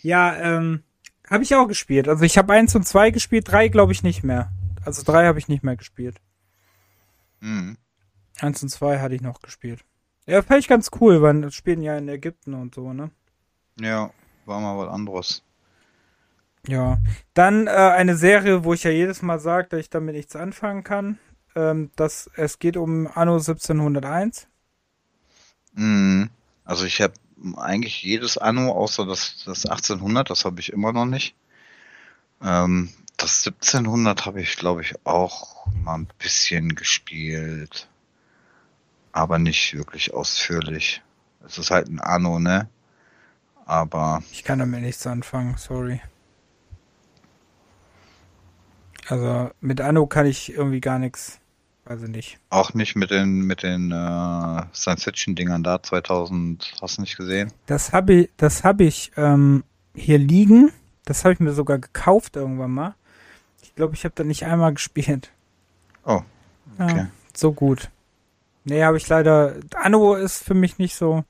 Ja, 0.03 0.35
ähm, 0.37 0.83
habe 1.29 1.43
ich 1.43 1.55
auch 1.55 1.67
gespielt. 1.67 2.07
Also 2.07 2.23
ich 2.23 2.37
habe 2.37 2.53
eins 2.53 2.75
und 2.75 2.87
zwei 2.87 3.09
gespielt, 3.09 3.51
drei 3.51 3.67
glaube 3.67 3.93
ich 3.93 4.03
nicht 4.03 4.23
mehr. 4.23 4.51
Also 4.85 5.03
drei 5.03 5.25
habe 5.25 5.39
ich 5.39 5.47
nicht 5.47 5.63
mehr 5.63 5.75
gespielt. 5.75 6.17
Mm. 7.39 7.73
Eins 8.39 8.61
und 8.61 8.69
zwei 8.69 8.99
hatte 8.99 9.15
ich 9.15 9.21
noch 9.21 9.41
gespielt. 9.41 9.81
Ja, 10.27 10.41
fand 10.41 10.59
ich 10.59 10.67
ganz 10.67 10.89
cool, 10.99 11.21
weil 11.21 11.41
das 11.41 11.55
spielen 11.55 11.81
ja 11.81 11.97
in 11.97 12.07
Ägypten 12.07 12.53
und 12.53 12.75
so, 12.75 12.93
ne? 12.93 13.09
Ja, 13.79 14.11
war 14.51 14.59
mal 14.59 14.77
was 14.77 14.93
anderes. 14.93 15.43
Ja. 16.67 16.99
Dann 17.33 17.67
äh, 17.67 17.71
eine 17.71 18.15
Serie, 18.15 18.63
wo 18.63 18.73
ich 18.73 18.83
ja 18.83 18.91
jedes 18.91 19.21
Mal 19.21 19.39
sage, 19.39 19.69
dass 19.69 19.79
ich 19.79 19.89
damit 19.89 20.15
nichts 20.15 20.35
anfangen 20.35 20.83
kann. 20.83 21.17
Ähm, 21.55 21.89
das, 21.95 22.29
es 22.35 22.59
geht 22.59 22.77
um 22.77 23.07
Anno 23.07 23.35
1701. 23.35 24.47
Mhm. 25.73 26.29
Also 26.63 26.85
ich 26.85 27.01
habe 27.01 27.13
eigentlich 27.57 28.03
jedes 28.03 28.37
Anno 28.37 28.71
außer 28.71 29.05
das, 29.05 29.43
das 29.45 29.65
1800, 29.65 30.29
das 30.29 30.45
habe 30.45 30.59
ich 30.59 30.71
immer 30.71 30.93
noch 30.93 31.05
nicht. 31.05 31.35
Ähm, 32.41 32.89
das 33.17 33.45
1700 33.45 34.25
habe 34.25 34.41
ich, 34.41 34.55
glaube 34.57 34.81
ich, 34.81 34.93
auch 35.05 35.65
mal 35.83 35.95
ein 35.95 36.07
bisschen 36.19 36.75
gespielt. 36.75 37.87
Aber 39.11 39.39
nicht 39.39 39.75
wirklich 39.75 40.13
ausführlich. 40.13 41.01
Es 41.45 41.57
ist 41.57 41.71
halt 41.71 41.89
ein 41.89 41.99
Anno, 41.99 42.39
ne? 42.39 42.69
Aber 43.71 44.21
Ich 44.33 44.43
kann 44.43 44.59
damit 44.59 44.81
nichts 44.81 45.07
anfangen, 45.07 45.55
sorry. 45.57 46.01
Also 49.07 49.49
mit 49.61 49.79
Anno 49.79 50.07
kann 50.07 50.25
ich 50.25 50.51
irgendwie 50.53 50.81
gar 50.81 50.99
nichts. 50.99 51.39
Weiß 51.85 52.03
ich 52.03 52.09
nicht. 52.09 52.39
auch 52.49 52.73
nicht 52.73 52.95
mit 52.97 53.11
den, 53.11 53.41
mit 53.41 53.63
den 53.63 53.91
äh, 53.93 54.61
Science-Fiction-Dingern 54.73 55.63
da 55.63 55.81
2000, 55.81 56.73
hast 56.81 56.97
du 56.97 57.01
nicht 57.01 57.15
gesehen? 57.15 57.51
Das 57.65 57.93
habe 57.93 58.13
ich, 58.13 58.29
das 58.35 58.65
habe 58.65 58.83
ich 58.83 59.13
ähm, 59.15 59.63
hier 59.95 60.17
liegen. 60.17 60.71
Das 61.05 61.23
habe 61.23 61.33
ich 61.33 61.39
mir 61.39 61.53
sogar 61.53 61.79
gekauft 61.79 62.35
irgendwann 62.35 62.71
mal. 62.71 62.95
Ich 63.63 63.73
glaube, 63.73 63.95
ich 63.95 64.03
habe 64.03 64.13
da 64.15 64.25
nicht 64.25 64.45
einmal 64.45 64.73
gespielt. 64.75 65.31
Oh, 66.05 66.21
Ja, 66.77 66.85
Okay. 66.85 67.07
so 67.33 67.53
gut. 67.53 67.89
Nee, 68.65 68.83
habe 68.83 68.97
ich 68.97 69.07
leider. 69.07 69.55
Anno 69.75 70.15
ist 70.15 70.43
für 70.43 70.53
mich 70.55 70.77
nicht 70.77 70.95
so. 70.95 71.23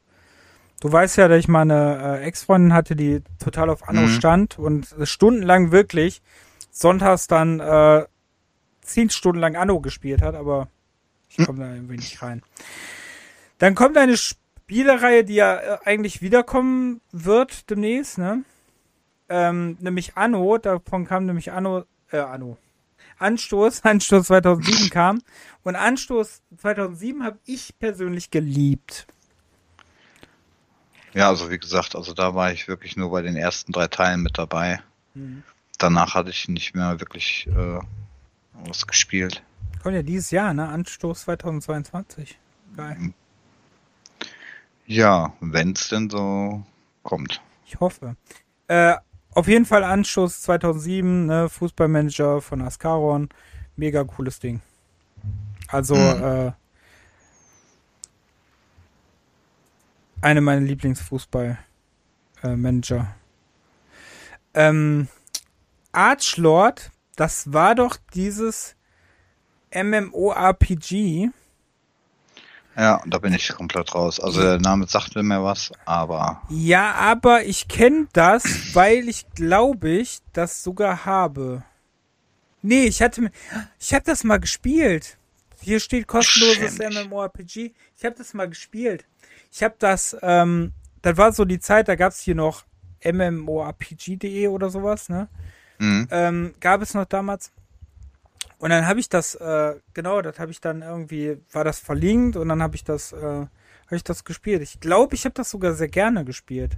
Du 0.82 0.92
weißt 0.92 1.18
ja, 1.18 1.28
dass 1.28 1.38
ich 1.40 1.48
mal 1.48 1.62
eine 1.62 2.20
äh, 2.20 2.24
Ex-Freundin 2.24 2.74
hatte, 2.74 2.96
die 2.96 3.22
total 3.40 3.70
auf 3.70 3.88
Anno 3.88 4.02
Mhm. 4.02 4.08
stand 4.08 4.60
und 4.60 4.88
stundenlang 5.04 5.72
wirklich 5.72 6.24
sonntags 6.72 7.28
dann 7.28 7.60
äh, 7.60 8.06
zehn 8.82 9.12
Stunden 9.12 9.40
lang 9.40 9.56
Anno 9.56 9.80
gespielt 9.80 10.24
hat, 10.24 10.34
aber 10.34 10.68
ich 11.30 11.38
Hm. 11.38 11.46
komme 11.46 11.60
da 11.60 11.74
irgendwie 11.74 11.98
nicht 11.98 12.22
rein. 12.24 12.42
Dann 13.60 13.76
kommt 13.76 13.96
eine 13.96 14.18
Spielereihe, 14.18 15.24
die 15.24 15.36
ja 15.36 15.56
äh, 15.56 15.78
eigentlich 15.86 16.24
wiederkommen 16.24 17.00
wird 17.12 17.70
demnächst, 17.70 18.18
ne? 18.18 18.44
Ähm, 19.30 19.78
nämlich 19.80 20.18
Anno, 20.18 20.58
davon 20.58 21.06
kam 21.06 21.28
nämlich 21.28 21.52
Anno, 21.52 21.84
äh, 22.12 22.18
Anno. 22.18 22.58
Anstoß, 23.20 23.82
Anstoß 23.84 24.26
2007 24.26 24.90
kam. 24.90 25.22
Und 25.64 25.76
Anstoß 25.76 26.42
2007 26.58 27.24
habe 27.24 27.38
ich 27.46 27.78
persönlich 27.78 28.32
geliebt. 28.32 29.06
Ja, 31.14 31.28
also 31.28 31.50
wie 31.52 31.58
gesagt, 31.60 31.96
also 31.96 32.14
da 32.14 32.36
war 32.36 32.52
ich 32.52 32.68
wirklich 32.68 32.96
nur 32.96 33.12
bei 33.12 33.22
den 33.22 33.36
ersten 33.36 33.72
drei 33.72 33.88
Teilen 33.88 34.22
mit 34.22 34.38
dabei. 34.38 34.82
Mhm. 35.14 35.44
Danach 35.78 36.14
hatte 36.16 36.30
ich 36.30 36.48
nicht 36.48 36.76
mehr 36.76 37.00
wirklich 37.00 37.48
äh, 37.48 37.80
was 38.66 38.88
gespielt. 38.88 39.42
Kommt 39.82 39.96
ja 39.96 40.04
dieses 40.04 40.32
Jahr, 40.32 40.54
ne? 40.54 40.68
Anstoß 40.70 41.22
2022. 41.22 42.38
Geil. 42.78 43.14
Ja, 44.86 45.34
wenn's 45.42 45.90
denn 45.90 46.10
so 46.10 46.64
kommt. 47.04 47.42
Ich 47.66 47.80
hoffe. 47.80 48.16
Äh, 48.68 48.96
auf 49.34 49.48
jeden 49.48 49.66
Fall 49.66 49.84
Anstoß 49.84 50.42
2007, 50.42 51.26
ne? 51.26 51.50
Fußballmanager 51.50 52.42
von 52.42 52.62
Ascaron. 52.62 53.30
Mega 53.76 54.04
cooles 54.04 54.40
Ding. 54.40 54.62
Also, 55.68 55.96
Mhm. 55.96 56.24
äh, 56.24 56.52
eine 60.22 60.42
meiner 60.42 60.62
Lieblingsfußball-Manager. 60.62 63.16
ähm, 64.54 65.08
Archlord, 65.92 66.92
das 67.16 67.52
war 67.52 67.74
doch 67.76 67.98
dieses 68.14 68.76
MMORPG. 69.74 71.30
Ja, 72.78 73.02
da 73.06 73.18
bin 73.18 73.34
ich 73.34 73.50
komplett 73.50 73.94
raus. 73.94 74.20
Also 74.20 74.42
der 74.42 74.60
Name 74.60 74.88
sagte 74.88 75.24
mir 75.24 75.44
was, 75.44 75.72
aber 75.86 76.42
Ja, 76.50 76.94
aber 76.94 77.44
ich 77.44 77.68
kenne 77.68 78.08
das, 78.14 78.74
weil 78.74 79.10
ich 79.10 79.30
glaube 79.32 79.90
ich 79.90 80.20
das 80.32 80.64
sogar 80.64 81.06
habe. 81.06 81.64
Nee, 82.62 82.86
ich 82.86 83.02
hatte 83.02 83.30
ich 83.78 83.94
habe 83.94 84.06
das 84.06 84.24
mal 84.24 84.40
gespielt. 84.40 85.18
Hier 85.62 85.80
steht 85.80 86.08
kostenloses. 86.08 86.80
MMORPG. 86.80 87.74
Ich 87.98 88.06
habe 88.06 88.16
das 88.16 88.34
mal 88.34 88.50
gespielt. 88.50 89.06
Ich 89.52 89.64
habe 89.64 89.76
das, 89.80 90.18
ähm, 90.22 90.74
das 91.02 91.18
war 91.18 91.32
so 91.32 91.46
die 91.46 91.60
Zeit, 91.60 91.88
da 91.88 91.96
gab's 91.96 92.20
hier 92.20 92.36
noch 92.36 92.66
MMORPG.de 93.04 94.48
oder 94.48 94.70
sowas, 94.70 95.10
ne? 95.10 95.28
mhm. 95.80 96.08
Ähm, 96.12 96.54
gab 96.60 96.82
es 96.82 96.94
noch 96.94 97.06
damals. 97.06 97.52
Und 98.60 98.70
dann 98.70 98.86
habe 98.86 99.00
ich 99.00 99.10
das, 99.10 99.36
äh, 99.36 99.76
genau, 99.94 100.22
das 100.22 100.38
habe 100.38 100.52
ich 100.52 100.62
dann 100.62 100.84
irgendwie, 100.84 101.40
war 101.52 101.64
das 101.64 101.80
verlinkt 101.80 102.36
und 102.36 102.50
dann 102.50 102.62
habe 102.62 102.76
ich 102.76 102.84
das, 102.84 103.12
äh, 103.12 103.18
habe 103.18 103.96
ich 103.96 104.04
das 104.04 104.24
gespielt. 104.24 104.62
Ich 104.62 104.80
glaube, 104.80 105.16
ich 105.16 105.26
habe 105.26 105.34
das 105.34 105.50
sogar 105.50 105.74
sehr 105.74 105.88
gerne 105.88 106.24
gespielt. 106.24 106.78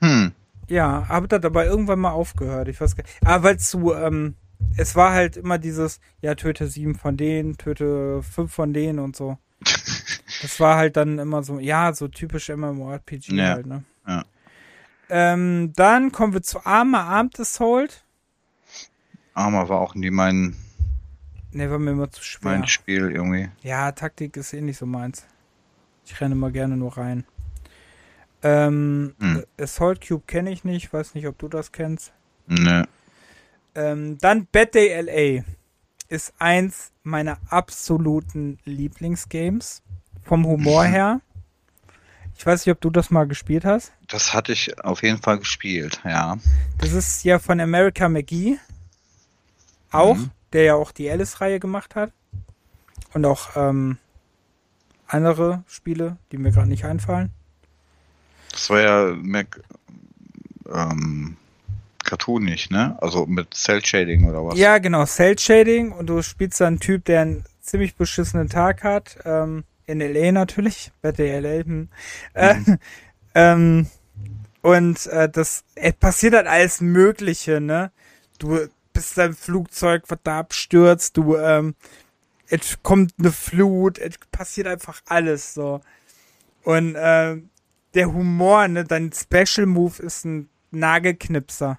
Hm. 0.00 0.32
Ja, 0.68 1.08
habe 1.08 1.28
das 1.28 1.44
aber 1.44 1.64
irgendwann 1.64 2.00
mal 2.00 2.10
aufgehört. 2.10 2.66
Ich 2.68 2.80
weiß 2.80 2.96
gar 2.96 3.04
nicht. 3.04 3.24
Aber 3.24 3.44
weil 3.44 3.58
zu, 3.58 3.94
ähm, 3.94 4.34
es 4.76 4.94
war 4.96 5.12
halt 5.12 5.36
immer 5.36 5.58
dieses, 5.58 6.00
ja, 6.20 6.34
töte 6.34 6.66
sieben 6.68 6.94
von 6.94 7.16
denen, 7.16 7.56
töte 7.58 8.22
fünf 8.22 8.52
von 8.52 8.72
denen 8.72 8.98
und 8.98 9.16
so. 9.16 9.38
Das 10.42 10.60
war 10.60 10.76
halt 10.76 10.96
dann 10.98 11.18
immer 11.18 11.42
so, 11.42 11.58
ja, 11.60 11.94
so 11.94 12.08
typisch 12.08 12.50
MMORPG 12.50 13.32
Ja. 13.32 13.54
halt, 13.54 13.66
ne? 13.66 13.84
Ja. 14.06 14.24
Ähm, 15.08 15.72
dann 15.76 16.12
kommen 16.12 16.34
wir 16.34 16.42
zu 16.42 16.66
Arma 16.66 17.04
Armed 17.04 17.40
Assault. 17.40 18.04
Arma 19.32 19.68
war 19.68 19.80
auch 19.80 19.94
nie 19.94 20.10
mein, 20.10 20.56
Ne, 21.52 21.70
war 21.70 21.78
mir 21.78 21.92
immer 21.92 22.10
zu 22.10 22.22
schwer. 22.22 22.50
mein 22.52 22.66
Spiel 22.66 23.10
irgendwie. 23.12 23.48
Ja, 23.62 23.92
Taktik 23.92 24.36
ist 24.36 24.52
eh 24.52 24.60
nicht 24.60 24.76
so 24.76 24.84
meins. 24.84 25.24
Ich 26.04 26.20
renne 26.20 26.34
mal 26.34 26.52
gerne 26.52 26.76
nur 26.76 26.96
rein. 26.98 27.24
Ähm, 28.42 29.14
Hm. 29.18 29.44
Assault 29.58 30.06
Cube 30.06 30.24
kenne 30.26 30.50
ich 30.50 30.64
nicht, 30.64 30.92
weiß 30.92 31.14
nicht, 31.14 31.26
ob 31.26 31.38
du 31.38 31.48
das 31.48 31.72
kennst. 31.72 32.12
Ne. 32.46 32.86
Ähm, 33.76 34.18
dann 34.18 34.46
Bad 34.46 34.74
Day 34.74 34.98
LA 35.00 35.44
ist 36.08 36.32
eins 36.38 36.92
meiner 37.02 37.38
absoluten 37.50 38.58
Lieblingsgames. 38.64 39.82
Vom 40.24 40.44
Humor 40.46 40.84
Mhm. 40.84 40.88
her. 40.90 41.20
Ich 42.36 42.44
weiß 42.44 42.66
nicht, 42.66 42.72
ob 42.72 42.80
du 42.80 42.90
das 42.90 43.10
mal 43.10 43.26
gespielt 43.26 43.64
hast. 43.64 43.92
Das 44.08 44.34
hatte 44.34 44.52
ich 44.52 44.82
auf 44.84 45.02
jeden 45.02 45.18
Fall 45.22 45.38
gespielt, 45.38 46.00
ja. 46.04 46.36
Das 46.78 46.92
ist 46.92 47.22
ja 47.24 47.38
von 47.38 47.60
America 47.60 48.08
McGee. 48.08 48.58
Auch, 49.92 50.16
Mhm. 50.16 50.30
der 50.52 50.62
ja 50.64 50.74
auch 50.74 50.90
die 50.90 51.08
Alice-Reihe 51.10 51.60
gemacht 51.60 51.94
hat. 51.94 52.12
Und 53.14 53.24
auch 53.24 53.50
ähm, 53.56 53.98
andere 55.06 55.62
Spiele, 55.68 56.16
die 56.32 56.38
mir 56.38 56.50
gerade 56.50 56.68
nicht 56.68 56.84
einfallen. 56.84 57.30
Das 58.52 58.68
war 58.70 58.80
ja 58.80 59.14
Mac, 59.16 59.60
ähm, 60.72 61.36
cartoonig, 62.06 62.70
ne? 62.70 62.96
Also 63.00 63.26
mit 63.26 63.54
Cell 63.54 63.84
Shading 63.84 64.28
oder 64.28 64.46
was? 64.46 64.58
Ja, 64.58 64.78
genau, 64.78 65.04
Cell 65.04 65.38
Shading 65.38 65.92
und 65.92 66.06
du 66.06 66.22
spielst 66.22 66.60
dann 66.60 66.66
einen 66.68 66.80
Typ, 66.80 67.04
der 67.04 67.22
einen 67.22 67.44
ziemlich 67.60 67.96
beschissenen 67.96 68.48
Tag 68.48 68.82
hat. 68.84 69.18
Ähm, 69.24 69.64
in 69.86 70.00
LA 70.00 70.32
natürlich, 70.32 70.92
Bad 71.02 71.18
Day 71.18 71.38
LA. 71.38 71.64
Hm. 71.64 71.88
Äh, 72.34 72.56
ähm, 73.34 73.86
und 74.62 75.06
äh, 75.06 75.28
das 75.28 75.64
äh, 75.74 75.92
passiert 75.92 76.34
halt 76.34 76.46
alles 76.46 76.80
Mögliche, 76.80 77.60
ne? 77.60 77.92
Du 78.38 78.58
bist 78.92 79.18
dein 79.18 79.34
Flugzeug, 79.34 80.04
was 80.08 80.18
da 80.24 80.38
abstürzt, 80.38 81.16
du, 81.16 81.36
ähm, 81.36 81.74
es 82.48 82.82
kommt 82.82 83.12
eine 83.18 83.32
Flut, 83.32 83.98
es 83.98 84.18
passiert 84.30 84.66
einfach 84.66 85.02
alles 85.06 85.54
so. 85.54 85.80
Und 86.64 86.94
äh, 86.94 87.36
der 87.94 88.12
Humor, 88.12 88.68
ne, 88.68 88.84
dein 88.84 89.12
Special 89.12 89.66
Move 89.66 90.02
ist 90.02 90.24
ein 90.24 90.48
Nagelknipser. 90.70 91.78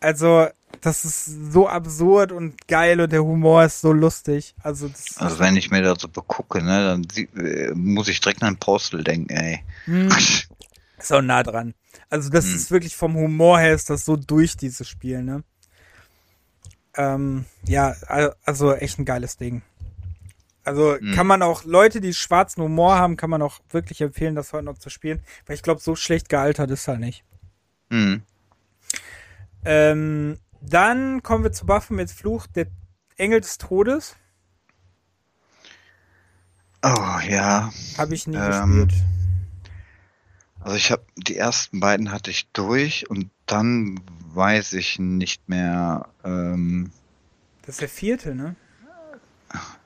Also, 0.00 0.48
das 0.80 1.04
ist 1.04 1.26
so 1.52 1.68
absurd 1.68 2.32
und 2.32 2.66
geil 2.68 3.00
und 3.00 3.12
der 3.12 3.22
Humor 3.22 3.64
ist 3.64 3.80
so 3.80 3.92
lustig. 3.92 4.54
Also, 4.62 4.88
das 4.88 5.18
Also 5.18 5.38
wenn 5.38 5.56
ich 5.56 5.70
mir 5.70 5.82
das 5.82 6.00
so 6.00 6.08
begucke, 6.08 6.62
ne, 6.62 6.84
dann 7.06 7.44
äh, 7.44 7.70
muss 7.74 8.08
ich 8.08 8.20
direkt 8.20 8.42
an 8.42 8.56
Postal 8.56 9.04
denken, 9.04 9.30
ey. 9.30 9.62
hm, 9.84 10.08
ist 10.98 11.12
auch 11.12 11.22
nah 11.22 11.42
dran. 11.42 11.74
Also, 12.08 12.30
das 12.30 12.46
Hm. 12.46 12.56
ist 12.56 12.70
wirklich 12.70 12.96
vom 12.96 13.14
Humor 13.14 13.58
her 13.58 13.74
ist 13.74 13.90
das 13.90 14.04
so 14.04 14.16
durch 14.16 14.56
dieses 14.56 14.88
Spiel, 14.88 15.22
ne? 15.22 15.44
Ähm, 16.96 17.44
ja, 17.66 17.94
al- 18.06 18.34
also 18.44 18.74
echt 18.74 18.98
ein 18.98 19.04
geiles 19.04 19.36
Ding. 19.36 19.62
Also 20.64 20.96
Hm. 20.98 21.14
kann 21.14 21.26
man 21.26 21.42
auch, 21.42 21.64
Leute, 21.64 22.00
die 22.00 22.12
schwarzen 22.14 22.62
Humor 22.62 22.96
haben, 22.96 23.16
kann 23.16 23.30
man 23.30 23.42
auch 23.42 23.60
wirklich 23.70 24.00
empfehlen, 24.00 24.34
das 24.34 24.52
heute 24.52 24.64
noch 24.64 24.78
zu 24.78 24.90
spielen. 24.90 25.20
Weil 25.46 25.56
ich 25.56 25.62
glaube, 25.62 25.80
so 25.80 25.94
schlecht 25.96 26.28
gealtert 26.28 26.70
ist 26.70 26.86
er 26.88 26.98
nicht. 26.98 27.24
Hm. 27.90 28.22
Ähm, 29.64 30.38
dann 30.60 31.22
kommen 31.22 31.44
wir 31.44 31.52
zu 31.52 31.66
Baphomets 31.66 32.12
Fluch, 32.12 32.46
der 32.46 32.66
Engel 33.16 33.40
des 33.40 33.58
Todes. 33.58 34.16
Oh 36.82 37.18
ja. 37.28 37.70
Habe 37.98 38.14
ich 38.14 38.26
nie 38.26 38.36
Ähm, 38.36 38.88
gespielt. 38.88 39.04
Also 40.60 40.76
ich 40.76 40.90
habe 40.90 41.04
die 41.16 41.36
ersten 41.36 41.80
beiden 41.80 42.12
hatte 42.12 42.30
ich 42.30 42.48
durch 42.52 43.08
und 43.08 43.30
dann 43.46 44.00
weiß 44.34 44.74
ich 44.74 44.98
nicht 44.98 45.48
mehr. 45.48 46.08
Ähm, 46.24 46.90
Das 47.62 47.76
ist 47.76 47.80
der 47.80 47.88
vierte, 47.88 48.34
ne? 48.34 48.56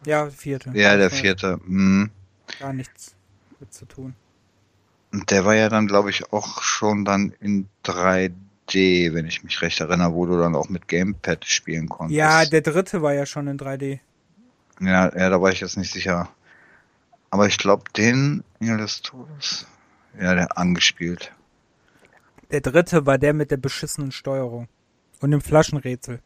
Ja, 0.05 0.29
vierte. 0.31 0.71
ja, 0.75 0.97
der 0.97 1.11
vierte. 1.11 1.61
Hm. 1.65 2.11
Gar 2.59 2.73
nichts 2.73 3.15
mit 3.61 3.73
zu 3.73 3.87
tun. 3.87 4.15
Und 5.13 5.31
der 5.31 5.45
war 5.45 5.55
ja 5.55 5.69
dann, 5.69 5.87
glaube 5.87 6.11
ich, 6.11 6.33
auch 6.33 6.63
schon 6.63 7.05
dann 7.05 7.33
in 7.41 7.69
3D, 7.85 8.35
wenn 8.73 9.27
ich 9.27 9.45
mich 9.45 9.61
recht 9.63 9.81
erinnere, 9.81 10.13
wo 10.15 10.27
du 10.27 10.39
dann 10.39 10.55
auch 10.57 10.69
mit 10.69 10.89
Gamepad 10.89 11.45
spielen 11.45 11.89
konntest. 11.89 12.17
Ja, 12.17 12.45
der 12.45 12.63
dritte 12.63 13.03
war 13.03 13.13
ja 13.13 13.27
schon 13.27 13.47
in 13.47 13.59
3D. 13.59 14.01
ja, 14.81 15.17
ja, 15.17 15.31
da 15.31 15.41
war 15.41 15.53
ich 15.53 15.61
jetzt 15.61 15.77
nicht 15.77 15.93
sicher. 15.93 16.29
Aber 17.31 17.47
ich 17.47 17.59
glaube, 17.59 17.85
den 17.97 18.43
Engel 18.61 18.79
des 18.79 19.03
Todes, 19.03 19.67
ja, 20.21 20.35
der 20.35 20.57
angespielt. 20.57 21.33
Der 22.51 22.61
dritte 22.61 23.07
war 23.07 23.19
der 23.19 23.35
mit 23.35 23.51
der 23.51 23.57
beschissenen 23.57 24.13
Steuerung. 24.13 24.69
Und 25.21 25.31
dem 25.31 25.41
Flaschenrätsel. 25.41 26.21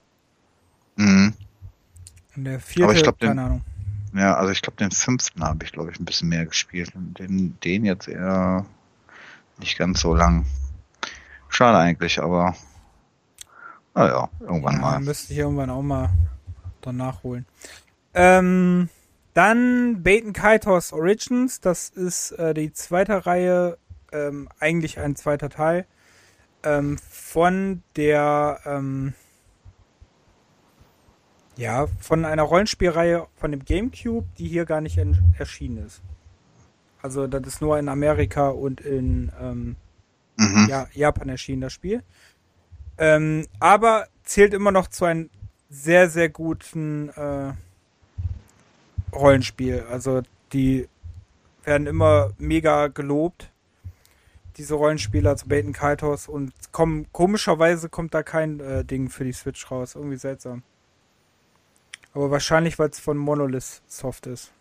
Mhm. 0.96 1.33
Und 2.37 2.44
der 2.44 2.61
vierte, 2.61 2.85
Aber 2.85 2.94
ich 2.94 3.03
glaub, 3.03 3.18
den- 3.18 3.29
keine 3.29 3.42
Ahnung. 3.42 3.62
Ja, 4.14 4.35
also 4.37 4.51
ich 4.53 4.62
glaube, 4.62 4.77
den 4.79 4.90
fünften 4.90 5.42
habe 5.44 5.64
ich, 5.64 5.72
glaube 5.72 5.90
ich, 5.92 6.01
ein 6.01 6.05
bisschen 6.05 6.29
mehr 6.31 6.46
gespielt. 6.46 6.94
Und 6.94 7.18
den, 7.18 7.59
den 7.62 7.85
jetzt 7.85 8.09
eher 8.09 8.64
nicht 9.59 9.77
ganz 9.79 10.01
so 10.01 10.14
lang. 10.14 10.46
Schade 11.58 11.78
eigentlich, 11.78 12.22
aber 12.22 12.54
naja, 13.92 14.28
irgendwann 14.38 14.74
Ja, 14.74 14.80
mal. 14.80 15.00
müsste 15.00 15.32
ich 15.32 15.40
irgendwann 15.40 15.70
auch 15.70 15.82
mal 15.82 16.10
dann 16.82 16.98
nachholen. 16.98 17.46
Ähm, 18.14 18.90
dann 19.34 20.04
Baten 20.04 20.32
Kaitos 20.32 20.92
Origins, 20.92 21.60
das 21.60 21.88
ist 21.88 22.30
äh, 22.30 22.54
die 22.54 22.72
zweite 22.72 23.26
Reihe, 23.26 23.76
ähm, 24.12 24.48
eigentlich 24.60 25.00
ein 25.00 25.16
zweiter 25.16 25.48
Teil 25.50 25.84
ähm, 26.62 26.96
von 27.10 27.82
der 27.96 28.60
ähm, 28.64 29.14
ja, 31.56 31.88
von 31.98 32.24
einer 32.24 32.44
Rollenspielreihe 32.44 33.26
von 33.34 33.50
dem 33.50 33.64
GameCube, 33.64 34.28
die 34.38 34.46
hier 34.46 34.64
gar 34.64 34.80
nicht 34.80 34.96
en- 34.96 35.34
erschienen 35.36 35.84
ist. 35.84 36.02
Also 37.02 37.26
das 37.26 37.42
ist 37.48 37.60
nur 37.60 37.80
in 37.80 37.88
Amerika 37.88 38.50
und 38.50 38.80
in 38.80 39.32
ähm, 39.40 39.74
Mhm. 40.38 40.66
ja, 40.68 40.87
Japan 40.92 41.29
erschienen, 41.29 41.62
das 41.62 41.72
Spiel. 41.72 42.03
Ähm, 42.96 43.46
aber 43.61 44.07
zählt 44.22 44.55
immer 44.55 44.70
noch 44.72 44.88
zu 44.88 45.05
einem 45.05 45.31
sehr, 45.68 46.09
sehr 46.09 46.29
guten 46.29 47.11
äh, 47.11 47.53
Rollenspiel. 49.12 49.85
Also 49.90 50.22
die 50.53 50.88
werden 51.64 51.87
immer 51.87 52.31
mega 52.38 52.87
gelobt, 52.88 53.51
diese 54.57 54.74
Rollenspiele, 54.74 55.29
also 55.29 55.46
Baten 55.46 55.72
Kaitos. 55.72 56.29
Und 56.29 56.53
kommen, 56.72 57.07
komischerweise 57.12 57.88
kommt 57.88 58.14
da 58.14 58.22
kein 58.22 58.61
äh, 58.61 58.85
Ding 58.85 59.11
für 59.11 59.24
die 59.24 59.33
Switch 59.33 59.70
raus. 59.70 59.94
Irgendwie 59.94 60.16
seltsam. 60.16 60.62
Aber 62.14 62.31
wahrscheinlich, 62.31 62.79
weil 62.79 62.90
es 62.90 63.01
von 63.01 63.18
Monolith 63.18 63.83
Soft 63.87 64.27
ist. 64.27 64.53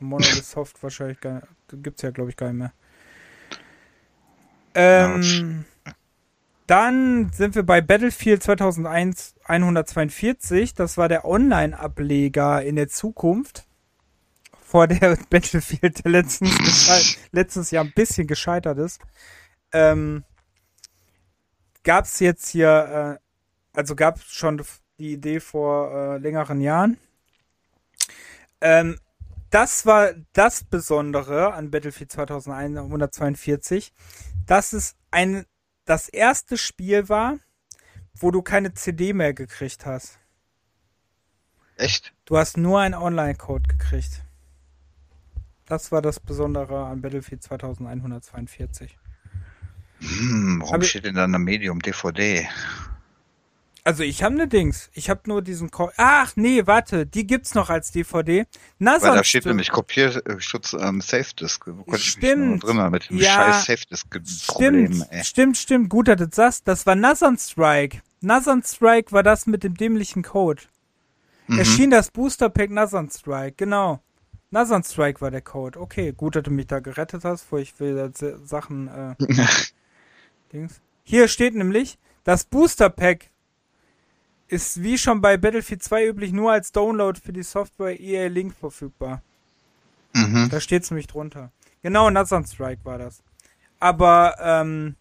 Monolith 0.00 0.44
Soft 0.50 0.82
wahrscheinlich 0.82 1.20
gar 1.20 1.42
gibt's 1.82 2.02
ja, 2.02 2.10
glaube 2.10 2.30
ich, 2.30 2.36
gar 2.36 2.48
nicht 2.48 2.58
mehr. 2.58 2.72
Ähm, 4.74 5.64
dann 6.66 7.30
sind 7.32 7.54
wir 7.54 7.62
bei 7.62 7.80
Battlefield 7.80 8.42
2001 8.42 9.34
142. 9.44 10.74
Das 10.74 10.96
war 10.96 11.08
der 11.08 11.24
Online-Ableger 11.24 12.62
in 12.62 12.76
der 12.76 12.88
Zukunft. 12.88 13.66
Vor 14.62 14.88
der 14.88 15.16
Battlefield, 15.30 16.04
der 16.04 16.10
letztens, 16.10 17.18
letztes 17.32 17.70
Jahr 17.70 17.84
ein 17.84 17.92
bisschen 17.94 18.26
gescheitert 18.26 18.78
ist. 18.78 19.00
Ähm, 19.72 20.24
gab 21.82 22.06
es 22.06 22.18
jetzt 22.20 22.48
hier, 22.48 23.20
äh, 23.20 23.78
also 23.78 23.94
gab 23.94 24.16
es 24.16 24.24
schon 24.24 24.62
die 24.98 25.12
Idee 25.12 25.40
vor 25.40 25.92
äh, 25.92 26.18
längeren 26.18 26.60
Jahren. 26.60 26.96
Ähm, 28.60 28.98
das 29.54 29.86
war 29.86 30.14
das 30.32 30.64
Besondere 30.64 31.54
an 31.54 31.70
Battlefield 31.70 32.10
2142, 32.10 33.92
dass 34.46 34.72
es 34.72 34.96
ein, 35.12 35.46
das 35.84 36.08
erste 36.08 36.58
Spiel 36.58 37.08
war, 37.08 37.38
wo 38.16 38.32
du 38.32 38.42
keine 38.42 38.74
CD 38.74 39.12
mehr 39.12 39.32
gekriegt 39.32 39.86
hast. 39.86 40.18
Echt? 41.76 42.14
Du 42.24 42.36
hast 42.36 42.56
nur 42.56 42.80
einen 42.80 42.94
Online-Code 42.94 43.68
gekriegt. 43.68 44.24
Das 45.66 45.92
war 45.92 46.02
das 46.02 46.18
Besondere 46.18 46.86
an 46.86 47.00
Battlefield 47.00 47.44
2142. 47.44 48.98
Hm, 50.00 50.62
warum 50.62 50.74
Aber- 50.74 50.84
steht 50.84 51.04
denn 51.04 51.14
da 51.14 51.24
eine 51.24 51.38
Medium 51.38 51.78
DVD? 51.78 52.48
Also 53.86 54.02
ich 54.02 54.22
habe 54.22 54.34
ne 54.34 54.48
Dings. 54.48 54.88
Ich 54.94 55.10
habe 55.10 55.20
nur 55.26 55.42
diesen 55.42 55.70
Co 55.70 55.90
Ach, 55.98 56.32
nee, 56.36 56.66
warte, 56.66 57.04
die 57.04 57.26
gibt's 57.26 57.54
noch 57.54 57.68
als 57.68 57.92
DVD. 57.92 58.46
Na, 58.78 58.92
Weil 58.92 59.00
sonst 59.00 59.16
da 59.16 59.24
steht 59.24 59.44
nämlich 59.44 59.70
Kopierschutz 59.70 60.72
ähm, 60.72 61.02
Safe 61.02 61.34
Disk. 61.38 61.66
Wo 61.66 61.82
konnte 61.84 61.96
ich 62.00 62.10
Stimmt. 62.12 62.46
nur 62.64 62.74
drin 62.74 62.90
mit 62.90 63.10
dem 63.10 63.18
Ja. 63.18 63.30
scheiß 63.52 63.64
Safe 63.66 63.86
Disk 63.90 64.08
Problem, 64.46 64.86
Stimmt, 64.86 65.06
ey. 65.10 65.24
stimmt, 65.24 65.56
stimmt. 65.58 65.90
Gut, 65.90 66.08
dass 66.08 66.16
du 66.16 66.26
das 66.26 66.34
sagst. 66.36 66.68
Das 66.68 66.86
war 66.86 66.94
Nathan 66.94 67.36
Strike. 67.36 68.00
Nathan 68.22 68.62
Strike 68.62 69.12
war 69.12 69.22
das 69.22 69.46
mit 69.46 69.62
dem 69.64 69.74
dämlichen 69.76 70.22
Code. 70.22 70.62
Mhm. 71.46 71.58
Erschien 71.58 71.90
das 71.90 72.10
Booster 72.10 72.48
Pack 72.48 72.70
Nathan 72.70 73.10
Strike, 73.10 73.56
genau. 73.58 74.00
Nathan 74.50 74.82
Strike 74.82 75.20
war 75.20 75.30
der 75.30 75.42
Code. 75.42 75.78
Okay, 75.78 76.12
gut, 76.16 76.36
dass 76.36 76.44
du 76.44 76.50
mich 76.50 76.68
da 76.68 76.78
gerettet 76.80 77.22
hast, 77.24 77.42
bevor 77.42 77.58
ich 77.58 77.78
wieder 77.80 78.14
Z- 78.14 78.48
Sachen 78.48 78.88
äh, 78.88 79.14
Dings. 80.54 80.80
Hier 81.02 81.28
steht 81.28 81.54
nämlich, 81.54 81.98
das 82.24 82.44
Booster 82.44 82.88
Pack 82.88 83.30
ist 84.48 84.82
wie 84.82 84.98
schon 84.98 85.20
bei 85.20 85.36
Battlefield 85.36 85.82
2 85.82 86.06
üblich 86.06 86.32
nur 86.32 86.52
als 86.52 86.72
Download 86.72 87.18
für 87.18 87.32
die 87.32 87.42
Software 87.42 87.98
EA 87.98 88.28
Link 88.28 88.54
verfügbar. 88.54 89.22
Mhm. 90.12 90.48
Da 90.50 90.60
steht's 90.60 90.90
nämlich 90.90 91.06
drunter. 91.06 91.50
Genau, 91.82 92.08
Nathan 92.10 92.46
Strike 92.46 92.84
war 92.84 92.98
das. 92.98 93.22
Aber, 93.80 94.36
ähm, 94.40 94.96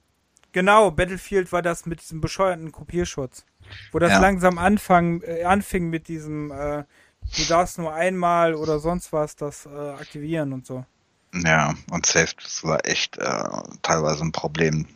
genau, 0.51 0.91
Battlefield 0.91 1.51
war 1.51 1.61
das 1.61 1.85
mit 1.85 2.01
diesem 2.01 2.19
bescheuerten 2.19 2.71
Kopierschutz. 2.71 3.45
Wo 3.91 3.99
das 3.99 4.11
Ja. 4.11 4.19
langsam 4.19 4.57
anfang, 4.57 5.21
äh, 5.21 5.43
anfing 5.43 5.89
mit 5.89 6.07
diesem, 6.07 6.51
äh, 6.51 6.83
du 7.37 7.45
darfst 7.47 7.77
nur 7.77 7.93
einmal 7.93 8.53
oder 8.55 8.79
sonst 8.79 9.13
was 9.13 9.35
das 9.35 9.65
äh, 9.65 9.69
aktivieren 9.69 10.51
und 10.51 10.65
so. 10.65 10.85
Ja, 11.33 11.73
und 11.91 12.05
Safe 12.05 12.35
Disk 12.35 12.63
war 12.65 12.85
echt 12.85 13.17
äh, 13.17 13.43
teilweise 13.81 14.23
ein 14.23 14.31
Problem. 14.31 14.87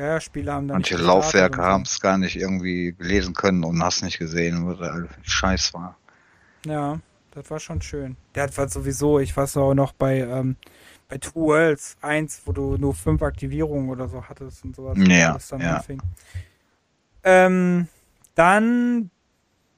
Ja, 0.00 0.06
ja, 0.14 0.20
Spiele 0.20 0.50
haben 0.50 0.66
dann 0.66 0.76
Manche 0.76 0.96
Laufwerke 0.96 1.60
haben 1.60 1.82
es 1.82 2.00
gar 2.00 2.16
nicht 2.16 2.34
irgendwie 2.34 2.96
lesen 2.98 3.34
können 3.34 3.64
und 3.64 3.82
hast 3.82 4.02
nicht 4.02 4.18
gesehen, 4.18 4.66
was 4.66 4.78
da 4.78 4.86
alles 4.86 5.10
Scheiß 5.24 5.74
war. 5.74 5.98
Ja, 6.64 7.00
das 7.32 7.50
war 7.50 7.60
schon 7.60 7.82
schön. 7.82 8.16
Der 8.34 8.44
hat 8.44 8.56
war 8.56 8.66
sowieso, 8.66 9.18
ich 9.18 9.36
weiß 9.36 9.58
auch 9.58 9.74
noch 9.74 9.92
bei, 9.92 10.20
ähm, 10.20 10.56
bei 11.06 11.18
Two 11.18 11.34
Worlds 11.34 11.98
1, 12.00 12.40
wo 12.46 12.52
du 12.52 12.78
nur 12.78 12.94
fünf 12.94 13.20
Aktivierungen 13.20 13.90
oder 13.90 14.08
so 14.08 14.24
hattest 14.26 14.64
und 14.64 14.74
sowas. 14.74 14.96
Ja, 14.98 15.34
das 15.34 15.48
dann 15.48 15.60
ja. 15.60 15.84
Ähm, 17.22 17.86
dann 18.34 19.10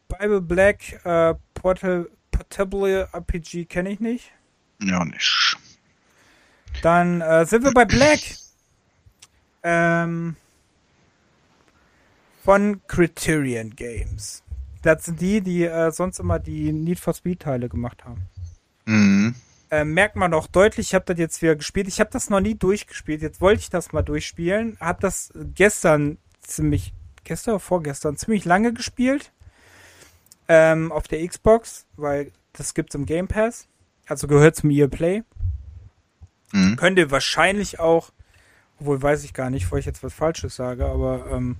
Bible 0.06 0.40
Black 0.40 1.04
äh, 1.04 1.34
Portal, 1.54 2.08
Portable 2.30 3.08
RPG 3.12 3.64
kenne 3.64 3.90
ich 3.90 3.98
nicht. 3.98 4.30
Ja, 4.80 5.04
nicht. 5.04 5.56
Dann 6.82 7.20
äh, 7.22 7.44
sind 7.44 7.64
wir 7.64 7.72
bei 7.72 7.86
Black. 7.86 8.20
Ähm, 9.62 10.36
von 12.44 12.80
Criterion 12.86 13.70
Games. 13.76 14.42
Das 14.82 15.04
sind 15.04 15.20
die, 15.20 15.40
die 15.40 15.64
äh, 15.64 15.92
sonst 15.92 16.18
immer 16.18 16.38
die 16.38 16.72
Need 16.72 16.98
for 16.98 17.14
Speed 17.14 17.40
Teile 17.40 17.68
gemacht 17.68 18.04
haben. 18.04 18.28
Mhm. 18.84 19.34
Äh, 19.70 19.84
merkt 19.84 20.16
man 20.16 20.34
auch 20.34 20.48
deutlich, 20.48 20.88
ich 20.88 20.94
habe 20.94 21.04
das 21.06 21.18
jetzt 21.18 21.40
wieder 21.40 21.56
gespielt. 21.56 21.88
Ich 21.88 22.00
habe 22.00 22.10
das 22.10 22.28
noch 22.28 22.40
nie 22.40 22.56
durchgespielt. 22.56 23.22
Jetzt 23.22 23.40
wollte 23.40 23.60
ich 23.60 23.70
das 23.70 23.92
mal 23.92 24.02
durchspielen. 24.02 24.76
Hab 24.80 25.00
das 25.00 25.32
gestern 25.54 26.18
ziemlich, 26.40 26.92
gestern 27.24 27.54
oder 27.54 27.60
vorgestern, 27.60 28.16
ziemlich 28.16 28.44
lange 28.44 28.72
gespielt. 28.72 29.32
Ähm, 30.48 30.90
auf 30.90 31.08
der 31.08 31.26
Xbox, 31.26 31.86
weil 31.96 32.32
das 32.52 32.74
gibt's 32.74 32.94
im 32.94 33.06
Game 33.06 33.28
Pass. 33.28 33.68
Also 34.06 34.26
gehört 34.26 34.56
zum 34.56 34.70
EA 34.70 34.88
Play. 34.88 35.22
Mhm. 36.52 36.76
Könnt 36.76 36.98
ihr 36.98 37.10
wahrscheinlich 37.10 37.78
auch, 37.78 38.10
obwohl 38.82 39.00
weiß 39.00 39.22
ich 39.22 39.32
gar 39.32 39.48
nicht, 39.48 39.64
bevor 39.64 39.78
ich 39.78 39.86
jetzt 39.86 40.02
was 40.02 40.12
Falsches 40.12 40.56
sage, 40.56 40.86
aber 40.86 41.30
ähm, 41.30 41.56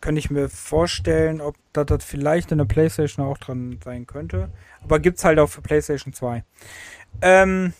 könnte 0.00 0.20
ich 0.20 0.30
mir 0.30 0.48
vorstellen, 0.48 1.40
ob 1.40 1.56
das, 1.72 1.86
das 1.86 2.04
vielleicht 2.04 2.52
in 2.52 2.58
der 2.58 2.64
Playstation 2.64 3.26
auch 3.26 3.38
dran 3.38 3.80
sein 3.82 4.06
könnte. 4.06 4.50
Aber 4.82 5.00
gibt's 5.00 5.24
halt 5.24 5.40
auch 5.40 5.48
für 5.48 5.62
Playstation 5.62 6.12
2. 6.12 6.44
Ähm, 7.22 7.72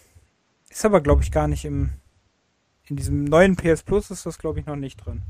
ist 0.68 0.84
aber, 0.84 1.00
glaube 1.00 1.22
ich, 1.22 1.30
gar 1.30 1.46
nicht 1.46 1.64
im. 1.64 1.90
In 2.86 2.96
diesem 2.96 3.24
neuen 3.24 3.56
PS 3.56 3.82
Plus 3.82 4.10
ist 4.10 4.26
das, 4.26 4.38
glaube 4.38 4.60
ich, 4.60 4.66
noch 4.66 4.76
nicht 4.76 4.96
drin. 4.96 5.22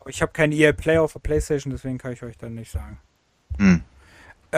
Aber 0.00 0.10
ich 0.10 0.20
habe 0.20 0.32
keinen 0.32 0.52
EA 0.52 0.72
Play 0.72 0.98
auf 0.98 1.14
der 1.14 1.20
Playstation, 1.20 1.70
deswegen 1.70 1.96
kann 1.96 2.12
ich 2.12 2.22
euch 2.22 2.36
dann 2.36 2.54
nicht 2.54 2.70
sagen. 2.70 2.98
Mhm. 3.56 3.82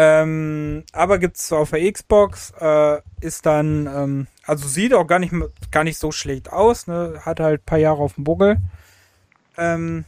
Ähm, 0.00 0.84
aber 0.92 1.18
gibt's 1.18 1.52
auf 1.52 1.70
der 1.70 1.92
Xbox, 1.92 2.52
äh, 2.60 3.00
ist 3.20 3.46
dann, 3.46 3.88
ähm, 3.88 4.26
also 4.44 4.68
sieht 4.68 4.94
auch 4.94 5.08
gar 5.08 5.18
nicht, 5.18 5.34
gar 5.72 5.82
nicht 5.82 5.98
so 5.98 6.12
schlecht 6.12 6.52
aus, 6.52 6.86
ne? 6.86 7.20
Hat 7.22 7.40
halt 7.40 7.66
paar 7.66 7.78
Jahre 7.78 7.98
auf 7.98 8.14
dem 8.14 8.22
Buckel. 8.22 8.58
Ähm, 9.56 10.04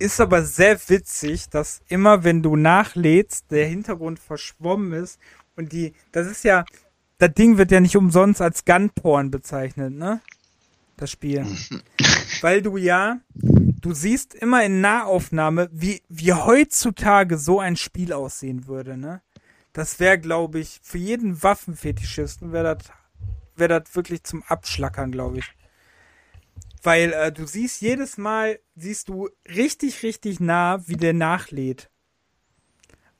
ist 0.00 0.20
aber 0.20 0.42
sehr 0.42 0.80
witzig, 0.88 1.48
dass 1.48 1.80
immer 1.88 2.24
wenn 2.24 2.42
du 2.42 2.56
nachlädst, 2.56 3.52
der 3.52 3.68
Hintergrund 3.68 4.18
verschwommen 4.18 4.92
ist 4.92 5.20
und 5.54 5.70
die, 5.70 5.94
das 6.10 6.26
ist 6.26 6.42
ja, 6.42 6.64
das 7.18 7.34
Ding 7.34 7.56
wird 7.56 7.70
ja 7.70 7.78
nicht 7.78 7.96
umsonst 7.96 8.42
als 8.42 8.64
Gunporn 8.64 9.30
bezeichnet, 9.30 9.92
ne? 9.92 10.22
Das 10.96 11.10
Spiel. 11.10 11.44
Weil 12.40 12.62
du 12.62 12.76
ja, 12.76 13.18
du 13.34 13.94
siehst 13.94 14.34
immer 14.34 14.64
in 14.64 14.80
Nahaufnahme, 14.80 15.68
wie, 15.72 16.02
wie 16.08 16.32
heutzutage 16.32 17.38
so 17.38 17.58
ein 17.60 17.76
Spiel 17.76 18.12
aussehen 18.12 18.66
würde, 18.66 18.96
ne? 18.96 19.22
Das 19.72 19.98
wäre, 19.98 20.18
glaube 20.18 20.60
ich, 20.60 20.78
für 20.82 20.98
jeden 20.98 21.42
Waffenfetischisten 21.42 22.52
wäre 22.52 22.76
das 22.76 22.86
wär 23.56 23.68
das 23.68 23.94
wirklich 23.94 24.24
zum 24.24 24.42
Abschlackern, 24.44 25.12
glaube 25.12 25.38
ich. 25.38 25.44
Weil 26.82 27.12
äh, 27.12 27.32
du 27.32 27.46
siehst 27.46 27.80
jedes 27.80 28.18
Mal, 28.18 28.58
siehst 28.76 29.08
du 29.08 29.30
richtig, 29.48 30.02
richtig 30.02 30.40
nah, 30.40 30.86
wie 30.86 30.96
der 30.96 31.12
nachlädt. 31.12 31.88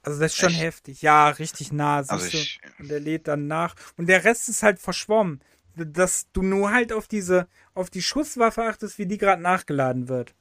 Also 0.02 0.20
das 0.20 0.32
ist 0.32 0.38
schon 0.38 0.50
Echt? 0.50 0.60
heftig. 0.62 1.02
Ja, 1.02 1.28
richtig 1.30 1.72
nah. 1.72 2.02
Siehst 2.02 2.10
Also 2.12 2.28
du. 2.30 2.36
ich- 2.36 2.60
Und 2.78 2.88
der 2.90 3.00
lädt 3.00 3.26
dann 3.26 3.46
nach. 3.46 3.74
Und 3.96 4.06
der 4.08 4.24
Rest 4.24 4.48
ist 4.48 4.62
halt 4.62 4.78
verschwommen. 4.80 5.40
Dass 5.76 6.26
du 6.32 6.42
nur 6.42 6.70
halt 6.72 6.92
auf 6.92 7.08
diese, 7.08 7.46
auf 7.74 7.90
die 7.90 8.02
Schusswaffe 8.02 8.62
achtest, 8.64 8.98
wie 8.98 9.06
die 9.06 9.18
gerade 9.18 9.42
nachgeladen 9.42 10.08
wird. 10.08 10.34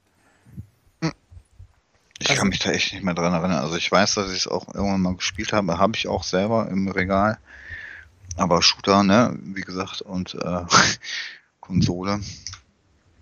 Ich 2.20 2.30
Also- 2.30 2.40
kann 2.40 2.48
mich 2.48 2.60
da 2.60 2.70
echt 2.70 2.92
nicht 2.92 3.02
mehr 3.04 3.14
dran 3.14 3.32
erinnern. 3.32 3.58
Also 3.62 3.76
ich 3.76 3.90
weiß, 3.90 4.14
dass 4.14 4.30
ich 4.30 4.38
es 4.38 4.46
auch 4.46 4.72
irgendwann 4.74 5.02
mal 5.02 5.16
gespielt 5.16 5.52
habe. 5.52 5.78
Habe 5.78 5.96
ich 5.96 6.06
auch 6.08 6.22
selber 6.22 6.68
im 6.68 6.88
Regal. 6.88 7.38
Aber 8.36 8.62
Shooter, 8.62 9.02
ne, 9.02 9.36
wie 9.42 9.60
gesagt, 9.62 10.00
und 10.02 10.34
äh, 10.34 10.62
Konsole. 11.60 12.20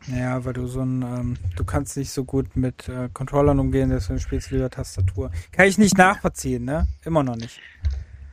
Ja, 0.09 0.45
weil 0.45 0.53
du 0.53 0.67
so 0.67 0.81
ein, 0.81 1.03
ähm, 1.03 1.37
du 1.57 1.65
kannst 1.65 1.97
nicht 1.97 2.11
so 2.11 2.25
gut 2.25 2.57
mit 2.57 2.89
äh, 2.89 3.09
Controllern 3.13 3.61
umgehen, 3.61 3.89
deswegen 3.91 4.19
spielst 4.21 4.51
du 4.51 4.57
lieber 4.57 4.69
Tastatur. 4.71 5.31
Kann 5.53 5.67
ich 5.69 5.79
nicht 5.79 5.97
nachvollziehen, 5.97 6.65
ne? 6.65 6.89
Immer 7.05 7.23
noch 7.23 7.37
nicht. 7.37 7.61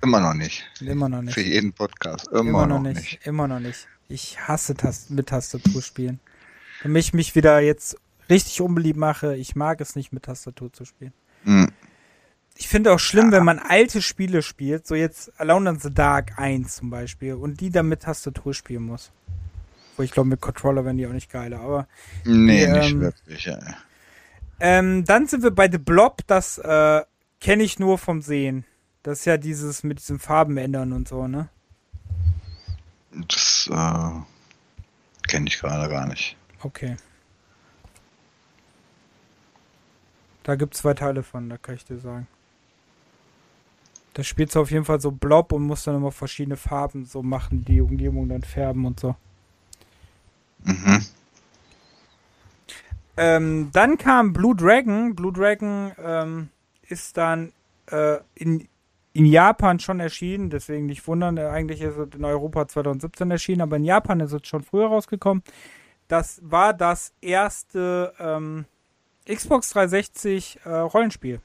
Immer 0.01 0.19
noch 0.19 0.33
nicht. 0.33 0.65
Immer 0.81 1.09
noch 1.09 1.21
nicht. 1.21 1.33
Für 1.33 1.41
jeden 1.41 1.73
Podcast. 1.73 2.27
Immer, 2.29 2.67
noch, 2.67 2.79
nicht. 2.79 3.19
Immer 3.25 3.47
noch 3.47 3.59
nicht. 3.59 3.87
Ich 4.07 4.39
hasse 4.47 4.75
Tast 4.75 5.11
mit 5.11 5.27
Tastatur 5.27 5.81
spielen. 5.81 6.19
Damit 6.83 7.03
ich 7.03 7.13
mich 7.13 7.35
wieder 7.35 7.59
jetzt 7.59 7.97
richtig 8.29 8.61
unbeliebt 8.61 8.97
mache, 8.97 9.35
ich 9.35 9.55
mag 9.55 9.81
es 9.81 9.95
nicht 9.95 10.13
mit 10.13 10.23
Tastatur 10.23 10.71
zu 10.71 10.85
spielen. 10.85 11.13
Hm. 11.43 11.71
Ich 12.55 12.67
finde 12.67 12.91
auch 12.91 12.99
schlimm, 12.99 13.31
wenn 13.31 13.45
man 13.45 13.59
alte 13.59 14.01
Spiele 14.01 14.41
spielt, 14.41 14.85
so 14.85 14.95
jetzt 14.95 15.31
Alone 15.39 15.69
in 15.71 15.79
the 15.79 15.93
Dark 15.93 16.37
1 16.37 16.75
zum 16.75 16.89
Beispiel, 16.89 17.33
und 17.33 17.61
die 17.61 17.69
dann 17.69 17.87
mit 17.87 18.01
Tastatur 18.01 18.53
spielen 18.53 18.83
muss. 18.83 19.11
Wo 19.95 20.03
ich 20.03 20.11
glaube, 20.11 20.29
mit 20.29 20.41
Controller 20.41 20.83
werden 20.85 20.97
die 20.97 21.07
auch 21.07 21.13
nicht 21.13 21.31
geiler, 21.31 21.59
aber 21.61 21.87
Nee, 22.25 22.65
Die, 22.65 22.71
nicht 22.71 22.91
ähm, 22.91 23.01
wirklich. 23.01 23.45
Ja. 23.45 23.59
Ähm, 24.59 25.05
dann 25.05 25.27
sind 25.27 25.43
wir 25.43 25.51
bei 25.51 25.71
The 25.71 25.77
Blob, 25.77 26.21
das 26.27 26.57
äh, 26.57 27.01
kenne 27.39 27.63
ich 27.63 27.79
nur 27.79 27.97
vom 27.97 28.21
Sehen. 28.21 28.65
Das 29.03 29.19
ist 29.19 29.25
ja 29.25 29.37
dieses 29.37 29.83
mit 29.83 29.99
diesem 29.99 30.19
Farben 30.19 30.57
ändern 30.57 30.93
und 30.93 31.07
so, 31.07 31.27
ne? 31.27 31.49
Das 33.11 33.69
äh, 33.71 35.27
kenne 35.27 35.47
ich 35.47 35.59
gerade 35.59 35.89
gar 35.89 36.07
nicht. 36.07 36.35
Okay. 36.61 36.97
Da 40.43 40.55
gibt 40.55 40.73
es 40.73 40.81
zwei 40.81 40.93
Teile 40.93 41.23
von, 41.23 41.49
da 41.49 41.57
kann 41.57 41.75
ich 41.75 41.85
dir 41.85 41.99
sagen. 41.99 42.27
Da 44.13 44.23
spielst 44.23 44.55
du 44.55 44.61
auf 44.61 44.71
jeden 44.71 44.85
Fall 44.85 44.99
so 44.99 45.11
Blob 45.11 45.51
und 45.53 45.63
musst 45.63 45.87
dann 45.87 45.95
immer 45.95 46.11
verschiedene 46.11 46.57
Farben 46.57 47.05
so 47.05 47.23
machen, 47.23 47.63
die 47.63 47.79
Umgebung 47.79 48.27
dann 48.27 48.41
färben 48.41 48.85
und 48.85 48.99
so. 48.99 49.15
Mhm. 50.63 51.05
Ähm, 53.15 53.69
dann 53.71 53.97
kam 53.97 54.33
Blue 54.33 54.55
Dragon. 54.55 55.15
Blue 55.15 55.31
Dragon 55.31 55.91
ähm, 56.01 56.49
ist 56.87 57.17
dann 57.17 57.53
äh, 57.91 58.17
in, 58.35 58.67
in 59.13 59.25
Japan 59.25 59.79
schon 59.79 59.99
erschienen, 59.99 60.49
deswegen 60.49 60.85
nicht 60.85 61.05
wundern. 61.07 61.37
äh, 61.37 61.45
Eigentlich 61.47 61.81
ist 61.81 61.97
es 61.97 62.15
in 62.15 62.25
Europa 62.25 62.67
2017 62.67 63.31
erschienen, 63.31 63.61
aber 63.61 63.77
in 63.77 63.83
Japan 63.83 64.19
ist 64.19 64.33
es 64.33 64.47
schon 64.47 64.63
früher 64.63 64.87
rausgekommen. 64.87 65.43
Das 66.07 66.39
war 66.43 66.73
das 66.73 67.13
erste 67.21 68.13
ähm, 68.19 68.65
Xbox 69.27 69.69
360 69.71 70.59
äh, 70.63 70.69
Rollenspiel. 70.69 71.41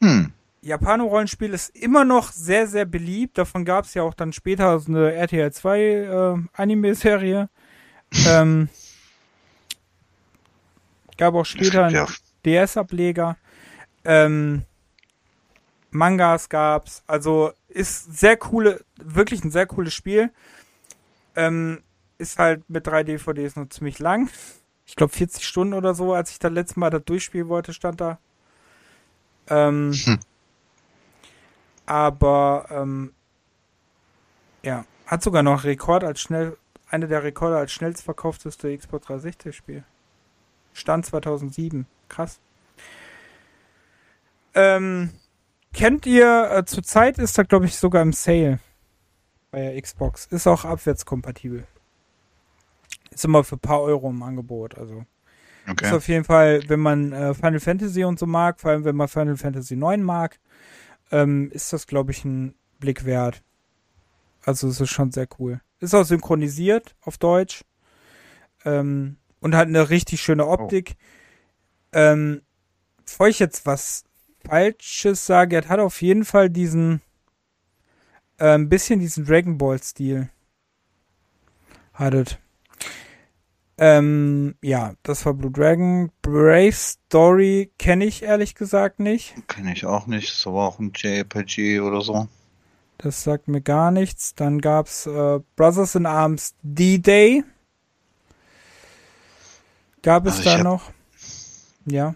Hm. 0.00 0.32
Japano-Rollenspiel 0.62 1.52
ist 1.52 1.76
immer 1.76 2.04
noch 2.04 2.32
sehr, 2.32 2.66
sehr 2.66 2.86
beliebt. 2.86 3.36
Davon 3.36 3.64
gab 3.64 3.84
es 3.84 3.94
ja 3.94 4.02
auch 4.02 4.14
dann 4.14 4.32
später 4.32 4.78
so 4.78 4.90
eine 4.90 5.12
RTL 5.12 5.52
2 5.52 5.80
äh, 5.80 6.36
Anime-Serie. 6.54 7.48
ähm, 8.28 8.68
Gab 11.16 11.34
auch 11.34 11.44
später 11.44 11.88
ja. 11.90 12.04
einen 12.06 12.14
DS-Ableger. 12.44 13.36
Ähm, 14.04 14.62
Mangas 15.94 16.48
gab's. 16.48 17.02
Also 17.06 17.52
ist 17.68 18.18
sehr 18.18 18.36
coole, 18.36 18.84
wirklich 18.96 19.44
ein 19.44 19.50
sehr 19.50 19.66
cooles 19.66 19.94
Spiel. 19.94 20.30
Ähm, 21.36 21.82
ist 22.18 22.38
halt 22.38 22.68
mit 22.68 22.86
drei 22.86 23.02
DVDs 23.04 23.56
nur 23.56 23.70
ziemlich 23.70 23.98
lang. 23.98 24.28
Ich 24.86 24.96
glaube 24.96 25.12
40 25.12 25.46
Stunden 25.46 25.74
oder 25.74 25.94
so, 25.94 26.12
als 26.12 26.30
ich 26.30 26.38
das 26.38 26.52
letzte 26.52 26.78
Mal 26.80 26.90
das 26.90 27.04
durchspielen 27.04 27.48
wollte, 27.48 27.72
stand 27.72 28.00
da. 28.00 28.18
Ähm, 29.48 29.92
Hm. 29.92 30.18
Aber 31.86 32.66
ähm, 32.70 33.12
ja, 34.62 34.86
hat 35.06 35.22
sogar 35.22 35.42
noch 35.42 35.64
Rekord 35.64 36.02
als 36.04 36.20
schnell, 36.20 36.56
eine 36.88 37.08
der 37.08 37.22
Rekorde 37.22 37.58
als 37.58 37.72
schnellst 37.72 38.02
verkaufteste 38.02 38.76
Xbox 38.76 39.06
360 39.06 39.54
Spiel. 39.54 39.84
Stand 40.72 41.06
2007. 41.06 41.86
Krass. 42.08 42.40
Ähm, 44.54 45.10
kennt 45.74 46.06
ihr, 46.06 46.50
äh, 46.50 46.64
zurzeit 46.64 47.18
ist 47.18 47.36
da 47.36 47.42
glaube 47.42 47.66
ich 47.66 47.76
sogar 47.76 48.02
im 48.02 48.12
Sale 48.12 48.58
bei 49.50 49.60
der 49.60 49.80
Xbox. 49.80 50.26
Ist 50.26 50.46
auch 50.46 50.64
abwärtskompatibel. 50.64 51.66
Ist 53.10 53.24
immer 53.24 53.44
für 53.44 53.56
ein 53.56 53.60
paar 53.60 53.82
Euro 53.82 54.10
im 54.10 54.22
Angebot, 54.22 54.76
also. 54.76 55.00
Ist 55.00 55.70
Okay. 55.70 55.92
auf 55.92 56.08
jeden 56.08 56.24
Fall, 56.24 56.60
wenn 56.68 56.80
man 56.80 57.12
äh, 57.12 57.32
Final 57.32 57.60
Fantasy 57.60 58.04
und 58.04 58.18
so 58.18 58.26
mag, 58.26 58.60
vor 58.60 58.70
allem 58.72 58.84
wenn 58.84 58.96
man 58.96 59.08
Final 59.08 59.36
Fantasy 59.38 59.76
9 59.76 60.02
mag, 60.02 60.38
ähm, 61.10 61.50
ist 61.52 61.72
das, 61.72 61.86
glaube 61.86 62.10
ich, 62.10 62.22
ein 62.24 62.54
Blick 62.80 63.06
wert. 63.06 63.42
Also 64.44 64.68
es 64.68 64.78
ist 64.80 64.90
schon 64.90 65.10
sehr 65.10 65.26
cool. 65.38 65.60
Ist 65.80 65.94
auch 65.94 66.04
synchronisiert 66.04 66.94
auf 67.00 67.16
Deutsch. 67.16 67.64
Ähm, 68.66 69.16
und 69.40 69.54
hat 69.54 69.68
eine 69.68 69.88
richtig 69.88 70.20
schöne 70.20 70.46
Optik. 70.46 70.96
Ähm, 71.92 72.42
bevor 73.06 73.28
ich 73.28 73.38
jetzt 73.38 73.64
was 73.64 74.04
Falsches 74.46 75.26
sage, 75.26 75.56
er 75.56 75.68
hat 75.68 75.80
auf 75.80 76.02
jeden 76.02 76.24
Fall 76.24 76.50
diesen 76.50 77.00
äh, 78.38 78.54
ein 78.54 78.68
bisschen 78.68 79.00
diesen 79.00 79.24
Dragon 79.24 79.58
Ball 79.58 79.82
Stil. 79.82 80.30
Hattet. 81.92 82.38
Ähm, 83.76 84.54
ja, 84.62 84.94
das 85.02 85.26
war 85.26 85.34
Blue 85.34 85.50
Dragon. 85.50 86.10
Brave 86.22 86.72
Story 86.72 87.72
kenne 87.78 88.04
ich 88.04 88.22
ehrlich 88.22 88.54
gesagt 88.54 89.00
nicht. 89.00 89.34
Kenne 89.48 89.72
ich 89.72 89.84
auch 89.84 90.06
nicht. 90.06 90.30
Ist 90.30 90.46
aber 90.46 90.66
auch 90.66 90.78
ein 90.78 90.92
JRPG 90.94 91.80
oder 91.80 92.00
so. 92.00 92.28
Das 92.98 93.24
sagt 93.24 93.48
mir 93.48 93.60
gar 93.60 93.90
nichts. 93.90 94.34
Dann 94.34 94.60
gab's 94.60 95.06
äh, 95.06 95.40
Brothers 95.56 95.96
in 95.96 96.06
Arms 96.06 96.54
D-Day. 96.62 97.42
Gab 100.02 100.26
es 100.26 100.36
Also 100.38 100.50
da 100.50 100.62
noch? 100.62 100.90
Ja. 101.86 102.14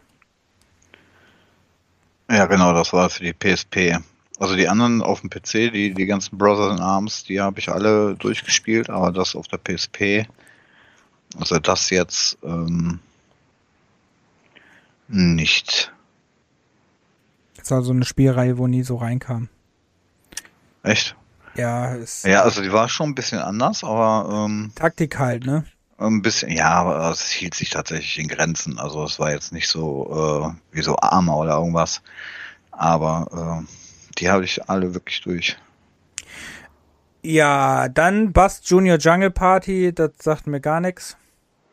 Ja, 2.30 2.46
genau, 2.46 2.74
das 2.74 2.92
war 2.92 3.08
für 3.08 3.24
die 3.24 3.32
PSP. 3.32 3.98
Also 4.38 4.54
die 4.54 4.68
anderen 4.68 5.02
auf 5.02 5.22
dem 5.22 5.30
PC, 5.30 5.72
die, 5.72 5.94
die 5.94 6.06
ganzen 6.06 6.38
Brothers 6.38 6.76
in 6.76 6.82
Arms, 6.82 7.24
die 7.24 7.40
habe 7.40 7.58
ich 7.58 7.70
alle 7.70 8.14
durchgespielt, 8.14 8.88
aber 8.88 9.10
das 9.10 9.34
auf 9.34 9.48
der 9.48 9.58
PSP, 9.58 10.28
also 11.38 11.58
das 11.58 11.90
jetzt 11.90 12.38
ähm, 12.44 13.00
nicht. 15.08 15.92
Ist 17.60 17.72
also 17.72 17.92
eine 17.92 18.04
Spielreihe, 18.04 18.58
wo 18.58 18.66
nie 18.66 18.82
so 18.82 18.96
reinkam. 18.96 19.48
Echt? 20.82 21.16
Ja, 21.56 21.94
ist 21.94 22.24
Ja, 22.24 22.42
also 22.42 22.62
die 22.62 22.72
war 22.72 22.88
schon 22.88 23.10
ein 23.10 23.14
bisschen 23.14 23.40
anders, 23.40 23.82
aber 23.82 24.46
ähm, 24.46 24.70
Taktik 24.76 25.18
halt, 25.18 25.44
ne? 25.44 25.64
Ein 26.06 26.22
bisschen, 26.22 26.50
ja, 26.52 26.70
aber 26.70 27.10
es 27.10 27.28
hielt 27.30 27.54
sich 27.54 27.70
tatsächlich 27.70 28.18
in 28.18 28.28
Grenzen. 28.28 28.78
Also 28.78 29.04
es 29.04 29.18
war 29.18 29.32
jetzt 29.32 29.52
nicht 29.52 29.68
so 29.68 30.54
äh, 30.72 30.76
wie 30.76 30.82
so 30.82 30.96
Arma 30.96 31.34
oder 31.34 31.56
irgendwas. 31.56 32.02
Aber 32.70 33.64
äh, 33.66 33.66
die 34.18 34.30
habe 34.30 34.44
ich 34.44 34.68
alle 34.68 34.94
wirklich 34.94 35.20
durch. 35.22 35.56
Ja, 37.22 37.88
dann 37.88 38.32
Bust 38.32 38.68
Junior 38.70 38.98
Jungle 38.98 39.30
Party, 39.30 39.92
das 39.92 40.12
sagt 40.20 40.46
mir 40.46 40.60
gar 40.60 40.80
nichts. 40.80 41.16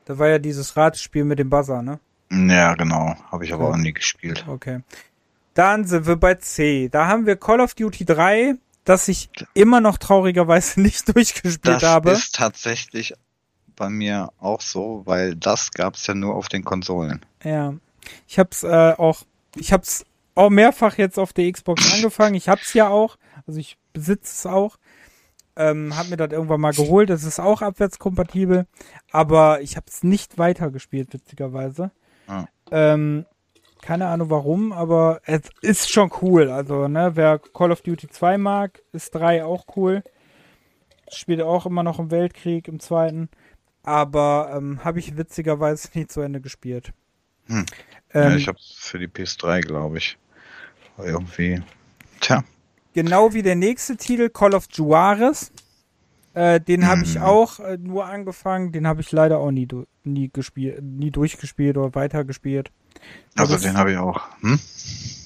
Da 0.06 0.18
war 0.18 0.28
ja 0.28 0.40
dieses 0.40 0.76
Ratespiel 0.76 1.24
mit 1.24 1.40
dem 1.40 1.50
Buzzer, 1.50 1.82
ne? 1.82 2.00
Ja, 2.32 2.74
genau. 2.76 3.16
Habe 3.32 3.46
ich 3.46 3.54
aber 3.54 3.66
Okay. 3.66 3.74
auch 3.74 3.78
nie 3.78 3.94
gespielt. 3.94 4.46
Okay. 4.48 4.82
Dann 5.54 5.86
sind 5.86 6.06
wir 6.08 6.16
bei 6.18 6.36
C. 6.36 6.90
Da 6.90 7.08
haben 7.08 7.26
wir 7.26 7.38
Call 7.38 7.62
of 7.62 7.76
Duty 7.76 8.06
3, 8.06 8.56
das 8.84 9.08
ich 9.08 9.30
immer 9.54 9.82
noch 9.82 9.98
traurigerweise 9.98 10.82
nicht 10.82 11.14
durchgespielt 11.16 11.82
Das 11.82 11.84
habe. 11.84 12.12
ist 12.12 12.36
tatsächlich 12.36 13.14
bei 13.76 13.90
mir 13.90 14.30
auch 14.40 14.62
so, 14.62 15.04
weil 15.06 15.36
das 15.36 15.72
gab's 15.72 16.08
ja 16.08 16.14
nur 16.14 16.36
auf 16.36 16.48
den 16.48 16.64
Konsolen. 16.64 17.22
Ja. 17.44 17.74
Ich 18.28 18.40
hab's 18.40 18.64
äh, 18.64 18.94
auch, 18.98 19.24
ich 19.56 19.74
hab's 19.74 20.06
auch 20.36 20.50
mehrfach 20.50 20.98
jetzt 20.98 21.18
auf 21.18 21.34
der 21.34 21.52
Xbox 21.52 21.94
angefangen. 21.94 22.36
Ich 22.36 22.50
hab's 22.50 22.74
ja 22.74 22.90
auch, 22.90 23.18
also 23.48 23.60
ich 23.60 23.78
besitze 23.94 24.34
es 24.34 24.46
auch. 24.46 24.78
Ähm, 25.58 25.96
hab 25.96 26.10
mir 26.10 26.18
das 26.18 26.32
irgendwann 26.32 26.60
mal 26.60 26.74
geholt. 26.74 27.10
Das 27.10 27.24
ist 27.24 27.40
auch 27.40 27.62
abwärtskompatibel, 27.62 28.68
aber 29.12 29.62
ich 29.62 29.78
hab's 29.78 30.04
nicht 30.04 30.38
weitergespielt, 30.38 31.14
witzigerweise. 31.14 31.92
Ah. 32.28 32.46
Ähm, 32.72 33.26
keine 33.82 34.08
Ahnung 34.08 34.30
warum, 34.32 34.74
aber 34.74 35.22
es 35.26 35.42
ist 35.62 35.92
schon 35.92 36.12
cool. 36.22 36.50
Also, 36.50 36.88
ne, 36.88 37.12
wer 37.16 37.40
Call 37.40 37.72
of 37.72 37.82
Duty 37.82 38.10
2 38.10 38.38
mag, 38.38 38.82
ist 38.92 39.14
3 39.14 39.46
auch 39.46 39.66
cool. 39.76 40.04
Spielt 41.10 41.42
auch 41.42 41.66
immer 41.68 41.84
noch 41.84 42.00
im 42.00 42.10
Weltkrieg, 42.12 42.68
im 42.68 42.80
zweiten. 42.80 43.30
Aber 43.86 44.52
ähm, 44.56 44.84
habe 44.84 45.00
ich 45.00 45.18
witzigerweise 45.18 45.90
nie 45.94 46.08
zu 46.08 46.22
Ende 46.22 46.42
gespielt. 46.42 46.92
Hm. 47.48 47.66
Ähm, 48.14 48.32
ja, 48.32 48.36
ich 48.36 48.48
habe 48.48 48.58
für 48.78 49.00
die 49.00 49.08
PS3, 49.08 49.62
glaube 49.62 49.98
ich. 49.98 50.18
Irgendwie. 50.98 51.62
Tja. 52.22 52.44
Genau 52.94 53.34
wie 53.34 53.42
der 53.44 53.56
nächste 53.56 53.98
Titel, 53.98 54.30
Call 54.30 54.56
of 54.56 54.68
Juarez. 54.72 55.52
Äh, 56.34 56.60
den 56.62 56.88
habe 56.88 57.04
ich 57.04 57.20
auch 57.20 57.60
äh, 57.60 57.78
nur 57.78 58.06
angefangen. 58.06 58.72
Den 58.72 58.88
habe 58.88 59.02
ich 59.02 59.12
leider 59.12 59.38
auch 59.40 59.52
nie, 59.52 59.68
nie 60.04 60.30
gespielt, 60.32 60.82
nie 60.84 61.12
durchgespielt 61.12 61.78
oder 61.78 61.94
weitergespielt. 61.96 62.72
Also 63.36 63.54
das- 63.54 63.62
den 63.64 63.78
habe 63.78 63.92
ich 63.92 63.98
auch. 63.98 64.22
Hm? 64.42 64.60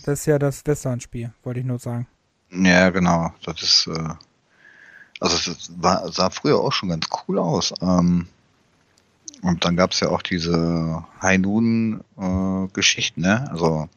Das 0.06 0.20
ist 0.22 0.26
ja 0.26 0.40
das 0.40 0.66
Western-Spiel, 0.66 1.32
wollte 1.44 1.60
ich 1.60 1.66
nur 1.66 1.80
sagen. 1.80 2.08
Ja, 2.52 2.90
genau. 2.90 3.32
Das 3.46 3.62
ist. 3.62 3.88
Äh, 3.88 4.10
also 5.20 5.52
es 5.52 5.72
war, 5.78 6.12
sah 6.12 6.30
früher 6.32 6.60
auch 6.60 6.72
schon 6.72 6.90
ganz 6.90 7.08
cool 7.28 7.38
aus. 7.38 7.74
Ähm, 7.82 8.28
und 9.42 9.66
dann 9.66 9.76
gab's 9.76 10.00
ja 10.00 10.10
auch 10.10 10.22
diese 10.22 11.04
High 11.22 11.40
Noon 11.40 12.02
äh, 12.18 13.12
ne? 13.16 13.50
Also 13.52 13.88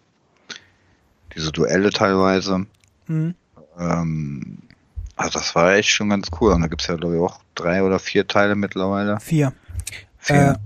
diese 1.34 1.52
Duelle 1.52 1.90
teilweise. 1.90 2.66
Mhm. 3.06 3.34
Ähm, 3.78 4.58
also 5.16 5.38
das 5.38 5.54
war 5.54 5.74
echt 5.74 5.90
schon 5.90 6.10
ganz 6.10 6.28
cool. 6.40 6.52
Und 6.52 6.62
da 6.62 6.68
gibt's 6.68 6.86
ja, 6.86 6.96
glaube 6.96 7.16
ich, 7.16 7.20
auch 7.20 7.40
drei 7.54 7.82
oder 7.82 7.98
vier 7.98 8.26
Teile 8.26 8.54
mittlerweile. 8.54 9.18
Vier. 9.20 9.52
Vier. 10.18 10.58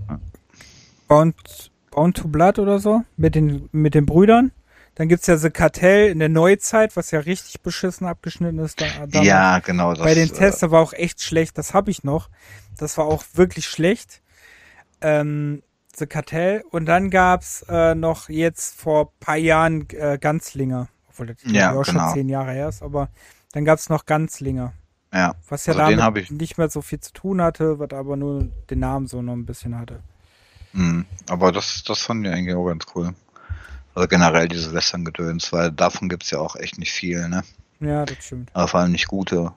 Bound, 1.08 1.70
Bound 1.90 2.16
to 2.16 2.28
Blood 2.28 2.58
oder 2.58 2.78
so, 2.78 3.04
mit 3.16 3.34
den, 3.34 3.68
mit 3.72 3.94
den 3.94 4.06
Brüdern. 4.06 4.52
Dann 4.96 5.08
gibt's 5.08 5.26
ja 5.26 5.36
The 5.36 5.50
Kartell 5.50 6.10
in 6.10 6.18
der 6.18 6.30
Neuzeit, 6.30 6.96
was 6.96 7.10
ja 7.10 7.20
richtig 7.20 7.60
beschissen 7.60 8.06
abgeschnitten 8.06 8.58
ist. 8.58 8.80
Da, 8.80 9.22
ja, 9.22 9.58
genau. 9.58 9.94
Das, 9.94 10.02
Bei 10.02 10.14
den 10.14 10.28
äh, 10.28 10.32
Tests 10.32 10.62
war 10.62 10.80
auch 10.80 10.94
echt 10.94 11.22
schlecht, 11.22 11.58
das 11.58 11.74
habe 11.74 11.90
ich 11.90 12.02
noch. 12.02 12.30
Das 12.78 12.96
war 12.96 13.04
auch 13.04 13.24
wirklich 13.34 13.66
schlecht. 13.66 14.22
Ähm, 15.00 15.62
The 15.96 16.06
Cartel. 16.06 16.62
Und 16.70 16.86
dann 16.86 17.10
gab's 17.10 17.62
äh, 17.68 17.94
noch 17.94 18.28
jetzt 18.28 18.78
vor 18.78 19.12
paar 19.18 19.36
Jahren 19.36 19.88
äh, 19.90 20.18
Ganzlinger. 20.20 20.88
Obwohl 21.08 21.28
das 21.28 21.36
Ja, 21.44 21.72
auch 21.72 21.84
genau. 21.84 22.04
schon 22.06 22.14
zehn 22.14 22.28
Jahre 22.28 22.52
her 22.52 22.68
ist, 22.68 22.82
aber 22.82 23.08
dann 23.52 23.64
gab's 23.64 23.88
noch 23.88 24.04
Ganzlinger. 24.04 24.72
Ja, 25.14 25.34
Was 25.48 25.64
ja 25.66 25.74
Also 25.74 25.96
damit 25.96 26.24
ich- 26.24 26.30
nicht 26.30 26.58
mehr 26.58 26.68
so 26.68 26.82
viel 26.82 27.00
zu 27.00 27.12
tun 27.12 27.40
hatte, 27.40 27.78
was 27.78 27.90
aber 27.92 28.16
nur 28.16 28.44
den 28.68 28.80
Namen 28.80 29.06
so 29.06 29.22
noch 29.22 29.32
ein 29.32 29.46
bisschen 29.46 29.78
hatte. 29.78 30.00
Mhm. 30.72 31.06
Aber 31.30 31.52
das, 31.52 31.82
das 31.84 32.02
fand 32.02 32.26
ich 32.26 32.32
eigentlich 32.32 32.54
auch 32.54 32.66
ganz 32.66 32.84
cool. 32.94 33.14
Also 33.94 34.08
generell 34.08 34.46
diese 34.48 34.74
Western-Gedöns, 34.74 35.50
weil 35.54 35.72
davon 35.72 36.10
gibt's 36.10 36.30
ja 36.30 36.38
auch 36.38 36.56
echt 36.56 36.78
nicht 36.78 36.92
viel, 36.92 37.28
ne? 37.30 37.44
Ja, 37.80 38.04
das 38.04 38.18
stimmt. 38.22 38.50
Aber 38.52 38.68
vor 38.68 38.80
allem 38.80 38.92
nicht 38.92 39.08
gute. 39.08 39.52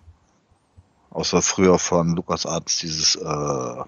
Außer 1.09 1.41
früher 1.41 1.77
von 1.79 2.15
LucasArts 2.15 2.77
dieses 2.77 3.15
äh, 3.15 3.83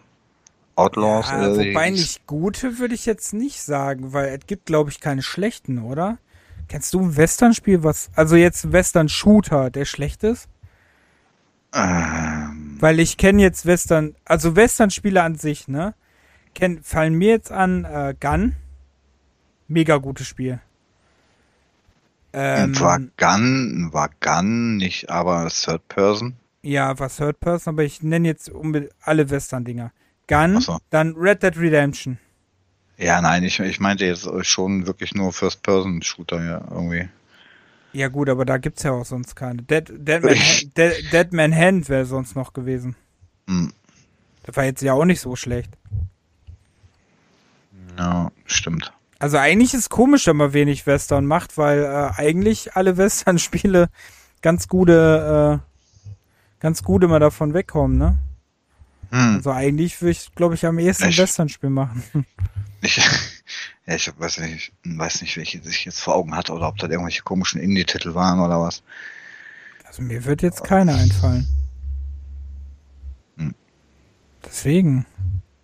Outlaws. 0.81 1.29
Ja, 1.29 1.37
oder 1.37 1.59
wie 1.59 1.69
wobei 1.71 1.89
nicht 1.89 2.27
gute 2.27 2.79
würde 2.79 2.95
ich 2.95 3.05
jetzt 3.05 3.33
nicht 3.33 3.61
sagen, 3.61 4.13
weil 4.13 4.29
es 4.29 4.45
gibt, 4.47 4.65
glaube 4.65 4.89
ich, 4.89 4.99
keine 4.99 5.21
schlechten, 5.21 5.79
oder? 5.79 6.17
Kennst 6.67 6.93
du 6.93 7.01
ein 7.01 7.17
Western-Spiel, 7.17 7.83
was, 7.83 8.09
also 8.15 8.35
jetzt 8.35 8.63
ein 8.65 8.71
Western-Shooter, 8.71 9.69
der 9.69 9.85
schlecht 9.85 10.23
ist? 10.23 10.47
Ähm, 11.73 12.77
Weil 12.79 12.99
ich 12.99 13.17
kenne 13.17 13.41
jetzt 13.41 13.65
Western, 13.65 14.15
also 14.25 14.55
Western-Spiele 14.55 15.21
an 15.21 15.35
sich, 15.35 15.67
ne? 15.67 15.93
Kenn, 16.53 16.81
fallen 16.83 17.13
mir 17.15 17.29
jetzt 17.29 17.51
an 17.51 17.85
äh, 17.85 18.13
Gun. 18.19 18.55
Mega 19.67 19.97
gutes 19.97 20.27
Spiel. 20.27 20.59
Ähm, 22.33 22.77
war 22.79 22.99
Gun, 23.17 23.89
war 23.91 24.09
Gun, 24.21 24.77
nicht 24.77 25.09
aber 25.09 25.49
Third 25.49 25.87
Person. 25.89 26.35
ja, 26.61 26.97
was 26.99 27.17
Third 27.17 27.39
Person, 27.39 27.75
aber 27.75 27.83
ich 27.83 28.01
nenne 28.03 28.27
jetzt 28.27 28.51
alle 29.01 29.29
Western-Dinger. 29.29 29.91
Gun, 30.31 30.61
so. 30.61 30.77
dann 30.89 31.13
Red 31.17 31.43
Dead 31.43 31.57
Redemption. 31.57 32.17
Ja, 32.97 33.21
nein, 33.21 33.43
ich, 33.43 33.59
ich 33.59 33.79
meinte 33.79 34.05
jetzt 34.05 34.29
schon 34.45 34.87
wirklich 34.87 35.13
nur 35.13 35.33
First-Person-Shooter 35.33 36.43
ja 36.43 36.61
irgendwie. 36.69 37.09
Ja 37.93 38.07
gut, 38.07 38.29
aber 38.29 38.45
da 38.45 38.57
gibt's 38.57 38.83
ja 38.83 38.91
auch 38.91 39.05
sonst 39.05 39.35
keine. 39.35 39.61
Dead, 39.63 39.89
Dead, 39.89 40.23
Man, 40.23 40.37
Dead, 40.77 41.11
Dead 41.11 41.33
Man 41.33 41.53
Hand 41.53 41.89
wäre 41.89 42.05
sonst 42.05 42.35
noch 42.35 42.53
gewesen. 42.53 42.95
Hm. 43.47 43.73
Das 44.43 44.55
war 44.55 44.63
jetzt 44.63 44.81
ja 44.81 44.93
auch 44.93 45.03
nicht 45.03 45.19
so 45.19 45.35
schlecht. 45.35 45.71
Ja, 47.97 48.31
stimmt. 48.45 48.93
Also 49.19 49.37
eigentlich 49.37 49.73
ist 49.73 49.89
komisch, 49.89 50.27
wenn 50.27 50.37
man 50.37 50.53
wenig 50.53 50.87
Western 50.87 51.25
macht, 51.25 51.57
weil 51.57 51.83
äh, 51.83 52.11
eigentlich 52.17 52.75
alle 52.75 52.95
Western-Spiele 52.97 53.89
ganz 54.41 54.69
gute, 54.69 55.59
äh, 55.61 56.61
ganz 56.61 56.83
gut 56.83 57.03
immer 57.03 57.19
davon 57.19 57.53
wegkommen, 57.53 57.97
ne? 57.97 58.17
Hm. 59.11 59.35
Also 59.35 59.51
eigentlich 59.51 60.01
würde 60.01 60.11
ich, 60.11 60.33
glaube 60.35 60.55
ich, 60.55 60.65
am 60.65 60.79
ehesten 60.79 61.03
ein 61.05 61.09
Ich- 61.11 61.17
Western-Spiel 61.17 61.69
machen. 61.69 62.03
Ich, 62.83 62.97
ja, 62.97 63.93
ich 63.93 64.11
weiß 64.17 64.39
nicht, 64.39 64.73
weiß 64.83 65.21
nicht, 65.21 65.37
welche 65.37 65.59
ich 65.59 65.85
jetzt 65.85 65.99
vor 65.99 66.15
Augen 66.15 66.35
hatte 66.35 66.51
oder 66.51 66.67
ob 66.67 66.77
das 66.79 66.89
irgendwelche 66.89 67.21
komischen 67.21 67.61
Indie-Titel 67.61 68.15
waren 68.15 68.39
oder 68.39 68.59
was. 68.59 68.81
Also 69.85 70.01
mir 70.01 70.25
wird 70.25 70.41
jetzt 70.41 70.63
keiner 70.63 70.95
einfallen. 70.95 71.45
Hm. 73.37 73.53
Deswegen. 74.43 75.05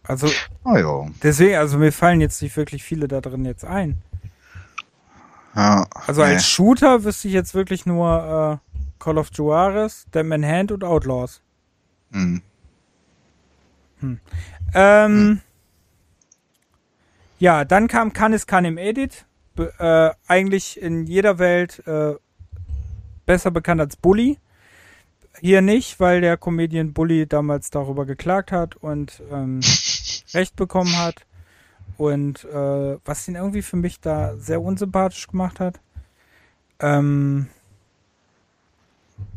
Also, 0.03 0.29
Oh 0.63 1.09
deswegen, 1.23 1.55
also 1.55 1.79
mir 1.79 1.91
fallen 1.91 2.21
jetzt 2.21 2.39
nicht 2.43 2.55
wirklich 2.55 2.83
viele 2.83 3.07
da 3.07 3.19
drin 3.19 3.45
jetzt 3.45 3.65
ein. 3.65 3.97
ja 5.55 5.87
Also 6.05 6.21
nee. 6.21 6.27
als 6.35 6.47
Shooter 6.47 7.03
wüsste 7.03 7.29
ich 7.29 7.33
jetzt 7.33 7.55
wirklich 7.55 7.87
nur 7.87 8.61
äh, 8.63 9.03
Call 9.03 9.17
of 9.17 9.29
Juarez, 9.33 10.05
Dead 10.13 10.23
Man 10.23 10.45
Hand 10.45 10.71
und 10.71 10.83
Outlaws. 10.83 11.41
Hm. 13.99 14.19
Ähm, 14.73 15.41
Ja, 17.39 17.65
dann 17.65 17.87
kam 17.87 18.13
Canis 18.13 18.47
Canem 18.47 18.77
Edit. 18.77 19.25
Be 19.55 19.73
äh, 19.79 20.31
eigentlich 20.31 20.81
in 20.81 21.05
jeder 21.05 21.39
Welt 21.39 21.85
äh, 21.87 22.15
besser 23.25 23.51
bekannt 23.51 23.81
als 23.81 23.95
Bully. 23.95 24.39
Hier 25.39 25.61
nicht, 25.61 25.99
weil 25.99 26.21
der 26.21 26.37
Comedian 26.37 26.93
Bully 26.93 27.27
damals 27.27 27.69
darüber 27.69 28.05
geklagt 28.05 28.51
hat 28.51 28.75
und 28.75 29.21
ähm, 29.31 29.59
Recht 30.33 30.55
bekommen 30.55 30.97
hat. 30.97 31.25
Und 31.97 32.43
äh, 32.45 32.97
was 33.05 33.27
ihn 33.27 33.35
irgendwie 33.35 33.61
für 33.61 33.77
mich 33.77 33.99
da 33.99 34.35
sehr 34.37 34.61
unsympathisch 34.61 35.27
gemacht 35.27 35.59
hat. 35.59 35.79
Ähm, 36.79 37.47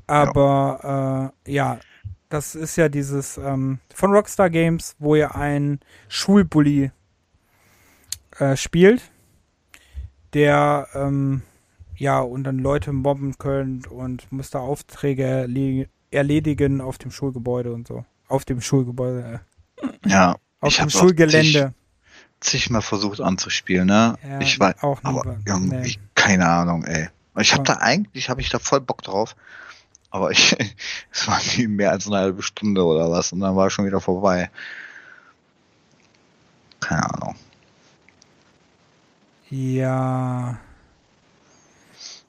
aber 0.07 1.33
äh, 1.47 1.53
ja, 1.53 1.79
das 2.31 2.55
ist 2.55 2.77
ja 2.77 2.89
dieses 2.89 3.37
ähm, 3.37 3.81
von 3.95 4.13
Rockstar 4.13 4.49
Games, 4.49 4.95
wo 4.99 5.15
ihr 5.17 5.35
einen 5.35 5.81
Schulbully 6.09 6.91
äh, 8.39 8.57
spielt, 8.57 9.11
der 10.33 10.89
ähm, 10.95 11.43
ja 11.97 12.21
und 12.21 12.45
dann 12.45 12.59
Leute 12.59 12.93
mobben 12.93 13.37
könnt 13.37 13.89
und 13.89 14.31
muss 14.33 14.51
da 14.51 14.61
Aufträge 14.61 15.25
erle 15.25 15.89
erledigen 16.13 16.81
auf 16.81 16.99
dem 16.99 17.11
Schulgebäude 17.13 17.73
und 17.73 17.87
so. 17.87 18.05
Auf 18.27 18.45
dem 18.45 18.61
Schulgebäude, 18.61 19.41
äh, 19.83 20.09
Ja. 20.09 20.37
auf 20.61 20.71
ich 20.73 20.79
dem 20.79 20.91
Schulgelände. 20.91 21.75
Zig, 22.41 22.63
zigmal 22.63 22.83
versucht 22.83 23.21
anzuspielen, 23.21 23.87
ne? 23.87 24.17
Ja, 24.29 24.41
ich 24.41 24.59
weiß, 24.59 24.75
aber 24.83 25.39
irgendwie, 25.47 25.77
Nee. 25.77 25.97
keine 26.17 26.49
Ahnung, 26.49 26.85
ey. 26.85 27.09
Ich 27.39 27.53
hab 27.53 27.69
Ja. 27.69 27.75
da 27.77 27.81
eigentlich, 27.81 28.29
habe 28.29 28.41
ich 28.41 28.49
da 28.49 28.59
voll 28.59 28.81
Bock 28.81 29.03
drauf. 29.03 29.37
Aber 30.11 30.31
ich, 30.31 30.57
es 31.13 31.29
war 31.29 31.41
nie 31.57 31.67
mehr 31.67 31.93
als 31.93 32.07
eine 32.07 32.17
halbe 32.17 32.43
Stunde 32.43 32.85
oder 32.85 33.11
was 33.11 33.33
und 33.33 33.41
dann 33.41 33.57
war 33.57 33.71
schon 33.71 33.87
wieder 33.87 34.01
vorbei. 34.01 34.51
Keine 36.81 37.15
Ahnung. 37.15 37.37
Ja. 39.51 40.59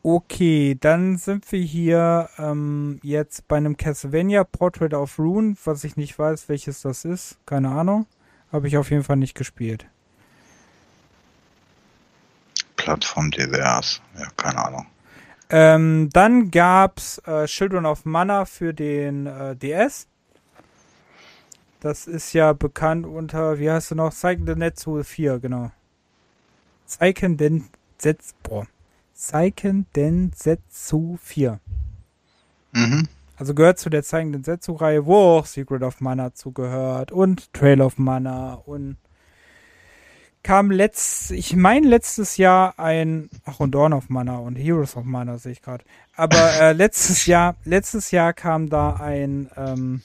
Okay, 0.04 0.76
dann 0.80 1.18
sind 1.18 1.52
wir 1.52 1.62
hier 1.62 2.28
ähm, 2.40 3.00
jetzt 3.04 3.48
bei 3.48 3.58
einem 3.58 3.78
Castlevania 3.78 4.44
Portrait 4.44 4.96
of 4.96 5.20
Rune, 5.20 5.56
was 5.64 5.84
ich 5.84 5.96
nicht 5.96 6.18
weiß, 6.18 6.50
welches 6.50 6.82
das 6.82 7.06
ist. 7.06 7.38
Keine 7.46 7.70
Ahnung. 7.70 8.08
Habe 8.52 8.68
ich 8.68 8.78
auf 8.78 8.90
jeden 8.90 9.04
Fall 9.04 9.18
nicht 9.18 9.36
gespielt. 9.36 9.86
Plattform 12.76 13.30
divers. 13.30 14.02
Ja, 14.18 14.28
keine 14.36 14.66
Ahnung. 14.66 14.88
Ähm, 15.54 16.10
dann 16.14 16.49
gab's 16.49 17.18
äh, 17.26 17.45
Children 17.45 17.86
of 17.86 18.06
Mana 18.06 18.45
für 18.45 18.74
den 18.74 19.28
äh, 19.28 19.56
DS. 19.56 20.08
Das 21.82 22.08
ist 22.08 22.32
ja 22.32 22.54
bekannt 22.54 23.06
unter, 23.06 23.60
wie 23.60 23.70
heißt 23.70 23.91
du 23.91 23.95
noch? 23.95 24.14
Seiken 24.14 24.45
Densetsu 24.45 25.04
4, 25.04 25.39
genau. 25.39 25.72
Seiken 26.86 27.36
Densetsu, 27.36 28.34
boah. 28.43 28.66
Seiken 29.14 29.88
Densetsu 29.93 31.18
4. 31.22 31.60
Mhm. 32.72 33.08
Also 33.36 33.54
gehört 33.54 33.80
zu 33.80 33.89
der 33.89 34.04
Zeigen 34.04 34.32
Densetsu-Reihe, 34.32 35.06
wo 35.06 35.16
auch 35.16 35.45
Secret 35.47 35.82
of 35.84 35.99
Mana 35.99 36.34
zugehört 36.34 37.12
und 37.12 37.52
Trail 37.54 37.82
of 37.82 37.97
Mana 37.97 38.54
und 38.54 38.97
kam 40.44 40.72
letzt, 40.72 41.32
ich 41.32 41.56
meine 41.56 41.88
letztes 41.88 42.38
Jahr 42.38 42.80
ein, 42.80 43.30
ach 43.46 43.60
und 43.60 43.72
Dawn 43.72 43.94
of 43.94 44.10
Mana 44.10 44.38
und 44.38 44.56
Heroes 44.56 44.96
of 44.96 45.06
Mana 45.06 45.38
sehe 45.38 45.52
ich 45.52 45.62
gerade. 45.62 45.84
Aber 46.16 46.54
äh, 46.60 46.74
letztes 46.74 47.26
Jahr, 47.26 47.56
letztes 47.64 48.12
Jahr 48.12 48.34
kam 48.34 48.70
da 48.70 48.96
ein 48.96 49.50
ähm, 49.56 50.02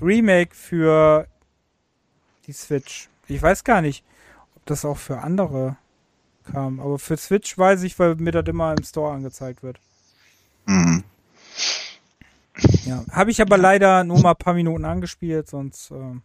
Remake 0.00 0.54
für 0.54 1.26
die 2.46 2.52
Switch. 2.52 3.08
Ich 3.28 3.42
weiß 3.42 3.64
gar 3.64 3.80
nicht, 3.80 4.04
ob 4.56 4.66
das 4.66 4.84
auch 4.84 4.98
für 4.98 5.20
andere 5.20 5.76
kam, 6.52 6.80
aber 6.80 6.98
für 6.98 7.16
Switch 7.16 7.56
weiß 7.56 7.82
ich, 7.82 7.98
weil 7.98 8.16
mir 8.16 8.32
das 8.32 8.46
immer 8.46 8.74
im 8.76 8.84
Store 8.84 9.12
angezeigt 9.12 9.62
wird. 9.62 9.78
Mhm. 10.66 11.04
Ja, 12.84 13.04
habe 13.10 13.30
ich 13.30 13.40
aber 13.40 13.56
leider 13.56 14.04
nur 14.04 14.20
mal 14.20 14.32
ein 14.32 14.36
paar 14.36 14.54
Minuten 14.54 14.84
angespielt, 14.84 15.48
sonst 15.48 15.90
ähm, 15.90 16.22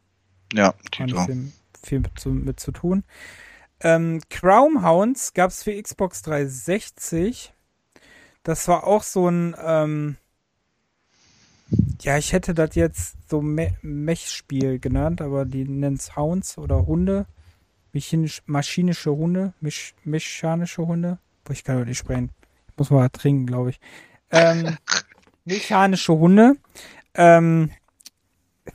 Ja, 0.54 0.74
kann 0.92 1.08
ich 1.08 1.16
Tito. 1.16 1.52
Viel 1.86 2.00
mit 2.00 2.20
zu, 2.20 2.30
mit 2.30 2.60
zu 2.60 2.72
tun. 2.72 3.04
Ähm, 3.82 4.22
Crown 4.30 4.84
Hounds 4.84 5.34
gab 5.34 5.52
es 5.52 5.64
für 5.64 5.82
Xbox 5.82 6.22
360. 6.24 7.54
Das 8.44 8.68
war 8.68 8.86
auch 8.86 9.04
so 9.04 9.28
ein, 9.30 9.56
ähm, 9.64 10.18
ja, 12.02 12.18
ich 12.18 12.34
hätte 12.34 12.54
das 12.54 12.76
jetzt 12.76 13.18
so 13.30 13.42
Me 13.42 13.76
Mech-Spiel 13.82 14.80
genannt, 14.80 15.22
aber 15.22 15.46
die 15.46 15.66
nennen 15.66 15.96
es 15.96 16.16
Hounds 16.16 16.58
oder 16.58 16.86
Hunde. 16.86 17.26
Mechanisch, 17.92 18.44
maschinische 18.46 19.16
Hunde, 19.16 19.54
mech, 19.62 19.96
mechanische 20.04 20.86
Hunde. 20.86 21.18
Boah, 21.44 21.54
ich 21.54 21.64
kann 21.64 21.80
doch 21.80 21.86
nicht 21.86 21.98
sprechen. 21.98 22.32
Ich 22.70 22.78
muss 22.78 22.90
mal 22.92 23.10
trinken, 23.10 23.46
glaube 23.46 23.72
ich. 23.72 23.80
Ähm, 24.32 24.78
mechanische 25.46 26.14
Hunde. 26.14 26.56
Ähm, 27.14 27.72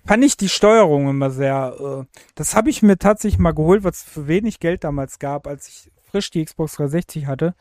fand 0.06 0.24
ich 0.24 0.36
die 0.36 0.48
Steuerung 0.48 1.08
immer 1.08 1.30
sehr. 1.30 2.06
Äh, 2.10 2.18
das 2.34 2.54
habe 2.54 2.70
ich 2.70 2.82
mir 2.82 2.98
tatsächlich 2.98 3.38
mal 3.38 3.54
geholt, 3.54 3.84
was 3.84 4.02
für 4.02 4.28
wenig 4.28 4.60
Geld 4.60 4.84
damals 4.84 5.18
gab, 5.18 5.46
als 5.46 5.68
ich 5.68 5.90
frisch 6.10 6.30
die 6.30 6.44
Xbox 6.44 6.74
360 6.74 7.26
hatte. 7.26 7.54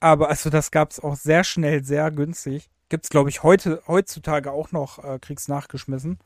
Aber 0.00 0.28
also 0.28 0.50
das 0.50 0.70
gab 0.70 0.90
es 0.90 1.00
auch 1.00 1.16
sehr 1.16 1.44
schnell, 1.44 1.84
sehr 1.84 2.10
günstig. 2.10 2.70
Gibt's 2.88 3.08
glaube 3.08 3.30
ich 3.30 3.42
heute 3.42 3.82
heutzutage 3.86 4.52
auch 4.52 4.72
noch 4.72 5.02
äh, 5.02 5.18
krieg's 5.18 5.48
nachgeschmissen. 5.48 6.18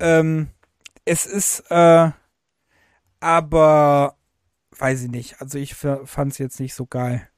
Ähm, 0.00 0.48
es 1.04 1.26
ist 1.26 1.70
äh, 1.70 2.10
aber 3.20 4.16
weiß 4.78 5.02
ich 5.02 5.10
nicht. 5.10 5.40
Also 5.40 5.58
ich 5.58 5.74
fand 5.74 6.32
es 6.32 6.38
jetzt 6.38 6.60
nicht 6.60 6.74
so 6.74 6.86
geil. 6.86 7.28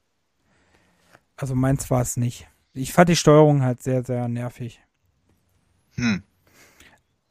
Also 1.35 1.55
meins 1.55 1.89
war 1.91 2.01
es 2.01 2.17
nicht. 2.17 2.47
Ich 2.73 2.93
fand 2.93 3.09
die 3.09 3.15
Steuerung 3.15 3.61
halt 3.61 3.83
sehr, 3.83 4.03
sehr 4.03 4.27
nervig. 4.27 4.81
Hm. 5.95 6.23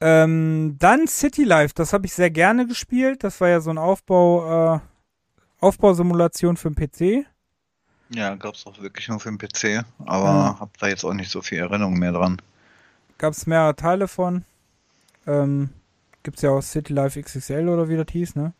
Ähm, 0.01 0.77
dann 0.79 1.07
City 1.09 1.45
Life, 1.45 1.75
das 1.75 1.93
habe 1.93 2.07
ich 2.07 2.13
sehr 2.13 2.31
gerne 2.31 2.67
gespielt. 2.67 3.25
Das 3.25 3.41
war 3.41 3.49
ja 3.49 3.61
so 3.61 3.71
ein 3.71 3.79
Aufbau, 3.79 4.77
äh, 4.77 4.81
Aufbausimulation 5.61 6.57
für 6.57 6.71
den 6.71 6.75
PC. 6.77 7.27
Ja, 8.11 8.35
gab's 8.37 8.67
auch 8.67 8.81
wirklich 8.81 9.09
nur 9.09 9.19
für 9.19 9.31
den 9.31 9.39
PC, 9.39 9.85
aber 10.05 10.25
Ja. 10.25 10.57
hab 10.61 10.77
da 10.79 10.89
jetzt 10.89 11.05
auch 11.05 11.15
nicht 11.15 11.31
so 11.31 11.43
viel 11.43 11.59
Erinnerung 11.59 11.99
mehr 11.99 12.13
dran. 12.13 12.41
Gab 13.19 13.33
es 13.33 13.47
mehrere 13.47 13.75
Teile 13.75 14.07
von. 14.07 14.45
Ähm, 15.27 15.71
gibt's 16.23 16.43
ja 16.43 16.51
auch 16.51 16.61
City 16.63 16.93
Life 16.93 17.21
XXL 17.21 17.69
oder 17.69 17.89
wie 17.89 17.97
das 17.97 18.07
hieß, 18.11 18.37
ne? 18.37 18.53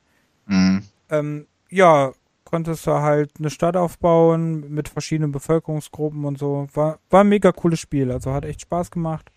Mhm. 0.47 0.83
Ähm, 1.11 1.47
ja, 1.69 2.13
konntest 2.45 2.87
du 2.87 2.93
halt 2.93 3.33
eine 3.39 3.51
Stadt 3.51 3.77
aufbauen 3.77 4.73
mit 4.73 4.89
verschiedenen 4.89 5.33
Bevölkerungsgruppen 5.33 6.25
und 6.25 6.39
so. 6.39 6.67
War, 6.75 6.99
war 7.11 7.21
ein 7.23 7.29
mega 7.29 7.53
cooles 7.53 7.79
Spiel, 7.79 8.11
also 8.11 8.33
hat 8.33 8.45
echt 8.45 8.63
Spaß 8.63 8.91
gemacht. 8.91 9.31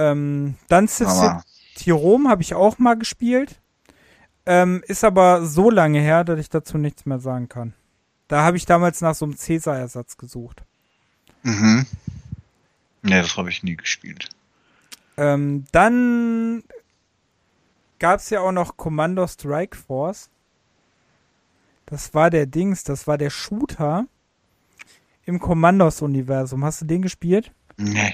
Ähm, 0.00 0.54
dann 0.68 0.88
Aber 1.00 1.44
City 1.76 1.90
Rom 1.90 2.28
habe 2.28 2.42
ich 2.42 2.54
auch 2.54 2.78
mal 2.78 2.94
gespielt. 2.94 3.60
Ähm, 4.46 4.82
ist 4.86 5.04
aber 5.04 5.44
so 5.44 5.70
lange 5.70 6.00
her, 6.00 6.24
dass 6.24 6.40
ich 6.40 6.48
dazu 6.48 6.78
nichts 6.78 7.04
mehr 7.04 7.20
sagen 7.20 7.48
kann. 7.48 7.74
Da 8.28 8.42
habe 8.42 8.56
ich 8.56 8.64
damals 8.64 9.00
nach 9.00 9.14
so 9.14 9.26
einem 9.26 9.36
Cäsar-Ersatz 9.36 10.16
gesucht. 10.16 10.62
mhm. 11.42 11.86
Nee, 13.02 13.22
das 13.22 13.36
habe 13.36 13.48
ich 13.48 13.62
nie 13.62 13.76
gespielt. 13.76 14.28
Ähm, 15.16 15.64
dann 15.72 16.62
gab 17.98 18.20
es 18.20 18.28
ja 18.30 18.40
auch 18.40 18.52
noch 18.52 18.76
Commando 18.76 19.26
Strike 19.26 19.76
Force. 19.76 20.28
Das 21.86 22.12
war 22.14 22.30
der 22.30 22.46
Dings, 22.46 22.84
das 22.84 23.06
war 23.06 23.16
der 23.16 23.30
Shooter 23.30 24.06
im 25.24 25.40
Commandos-Universum. 25.40 26.64
Hast 26.64 26.82
du 26.82 26.84
den 26.84 27.02
gespielt? 27.02 27.52
Nee. 27.78 28.12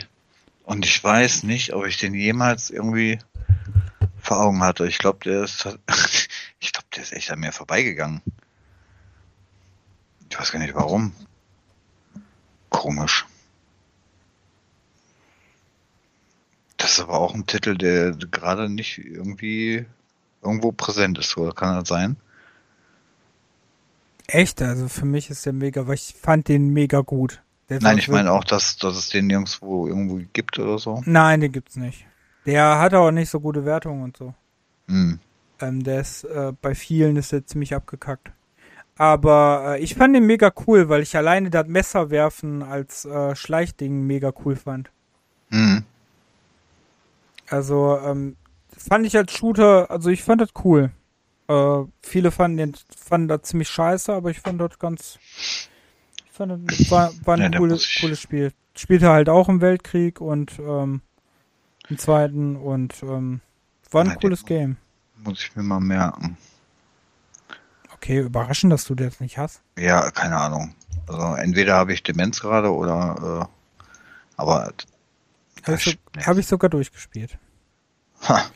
Und 0.67 0.85
ich 0.85 1.03
weiß 1.03 1.45
nicht, 1.45 1.73
ob 1.75 1.87
ich 1.87 1.97
den 1.97 2.13
jemals 2.13 2.71
irgendwie 2.71 3.21
vor 4.19 4.41
Augen 4.41 4.65
hatte. 4.65 4.89
Ich 4.89 4.99
glaube, 4.99 5.21
der 5.25 5.45
ist, 5.45 5.65
ich 6.59 6.73
glaube, 6.73 6.89
der 6.95 7.05
ist 7.05 7.13
echt 7.13 7.31
an 7.31 7.39
mir 7.39 7.53
vorbeigegangen. 7.53 8.21
Ich 10.29 10.39
weiß 10.39 10.51
gar 10.51 10.59
nicht 10.59 10.75
warum. 10.75 11.13
Komisch. 12.69 13.27
Das 16.79 16.95
ist 16.95 17.01
aber 17.01 17.21
auch 17.21 17.33
ein 17.33 17.47
Titel, 17.47 17.79
der 17.79 18.11
gerade 18.17 18.69
nicht 18.69 18.99
irgendwie 18.99 19.87
irgendwo 20.43 20.73
präsent 20.73 21.17
ist, 21.19 21.37
oder 21.37 21.53
kann 21.53 21.79
das 21.79 21.89
sein? 21.89 22.17
Echt? 24.27 24.61
Also 24.63 24.89
für 24.89 25.07
mich 25.07 25.31
ist 25.31 25.47
der 25.47 25.53
mega, 25.53 25.87
weil 25.87 25.95
ich 25.95 26.17
fand 26.21 26.49
den 26.49 26.71
mega 26.71 27.03
gut. 27.03 27.41
Der 27.69 27.81
Nein, 27.81 27.99
ich 27.99 28.09
meine 28.09 28.33
auch, 28.33 28.45
dass, 28.45 28.77
dass 28.77 28.97
es 28.97 29.09
den 29.09 29.27
nirgendwo 29.27 29.89
irgendwo 29.89 30.21
gibt 30.33 30.59
oder 30.59 30.79
so. 30.79 31.03
Nein, 31.05 31.41
den 31.41 31.53
gibt's 31.53 31.77
nicht. 31.77 32.07
Der 32.47 32.79
hat 32.79 32.95
auch 32.95 33.11
nicht 33.11 33.29
so 33.29 33.41
gute 33.41 33.65
Wertungen 33.65 34.05
und 34.05 34.17
so. 34.17 34.35
Hm. 34.89 35.19
Ähm, 35.61 35.83
der 35.83 36.01
ist, 36.01 36.25
äh, 36.25 36.53
bei 36.61 36.75
vielen 36.75 37.17
ist 37.17 37.33
er 37.33 37.45
ziemlich 37.45 37.75
abgekackt. 37.75 38.31
Aber 38.97 39.77
äh, 39.77 39.83
ich 39.83 39.95
fand 39.95 40.15
den 40.15 40.27
mega 40.27 40.53
cool, 40.67 40.89
weil 40.89 41.03
ich 41.03 41.17
alleine 41.17 41.51
das 41.51 41.67
Messer 41.67 42.11
werfen 42.11 42.63
als 42.63 43.05
äh, 43.05 43.35
Schleichding 43.35 44.07
mega 44.07 44.33
cool 44.45 44.57
fand. 44.57 44.91
Hm. 45.51 45.85
Also, 47.49 47.99
ähm, 47.99 48.37
fand 48.77 49.07
ich 49.07 49.17
als 49.17 49.33
Shooter, 49.33 49.91
also 49.91 50.09
ich 50.11 50.23
fand 50.23 50.41
das 50.41 50.51
cool. 50.65 50.91
Äh, 51.49 51.85
viele 52.03 52.31
fanden, 52.31 52.57
den, 52.57 52.75
fanden 52.97 53.29
das 53.29 53.43
ziemlich 53.43 53.69
scheiße, 53.69 54.13
aber 54.13 54.31
ich 54.31 54.41
fand 54.41 54.61
das 54.61 54.79
ganz. 54.79 55.19
War, 56.39 57.13
war 57.25 57.35
ein 57.37 57.41
Ja, 57.43 57.49
da 57.49 57.59
cooles, 57.59 57.95
cooles 57.95 58.21
Spiel. 58.21 58.53
Spielte 58.77 59.09
halt 59.11 59.29
auch 59.29 59.49
im 59.49 59.61
Weltkrieg 59.61 60.21
und 60.21 60.59
ähm, 60.59 61.01
im 61.89 61.99
Zweiten 61.99 62.57
und 62.57 63.03
ähm, 63.03 63.41
war 63.91 64.03
ein 64.05 64.09
Na, 64.09 64.15
cooles 64.15 64.45
Game. 64.45 64.77
Muss 65.17 65.43
ich 65.43 65.57
mir 65.57 65.63
mal 65.63 65.81
merken. 65.81 66.37
Okay, 67.95 68.21
überraschend, 68.21 68.73
dass 68.73 68.85
du 68.85 68.95
das 68.95 69.19
nicht 69.21 69.39
hast. 69.39 69.63
Ja, 69.79 70.11
keine 70.11 70.37
Ahnung. 70.37 70.75
Also 71.07 71.35
entweder 71.37 71.77
habe 71.77 71.93
ich 71.93 72.03
Demenz 72.03 72.41
gerade 72.41 72.73
oder 72.73 73.49
äh, 73.51 73.55
aber 74.37 74.73
Habe 75.65 75.77
ich, 75.77 75.83
so, 75.85 75.93
hab 76.25 76.39
ich 76.39 76.47
sogar 76.47 76.71
durchgespielt. 76.71 77.39
ha. 78.29 78.51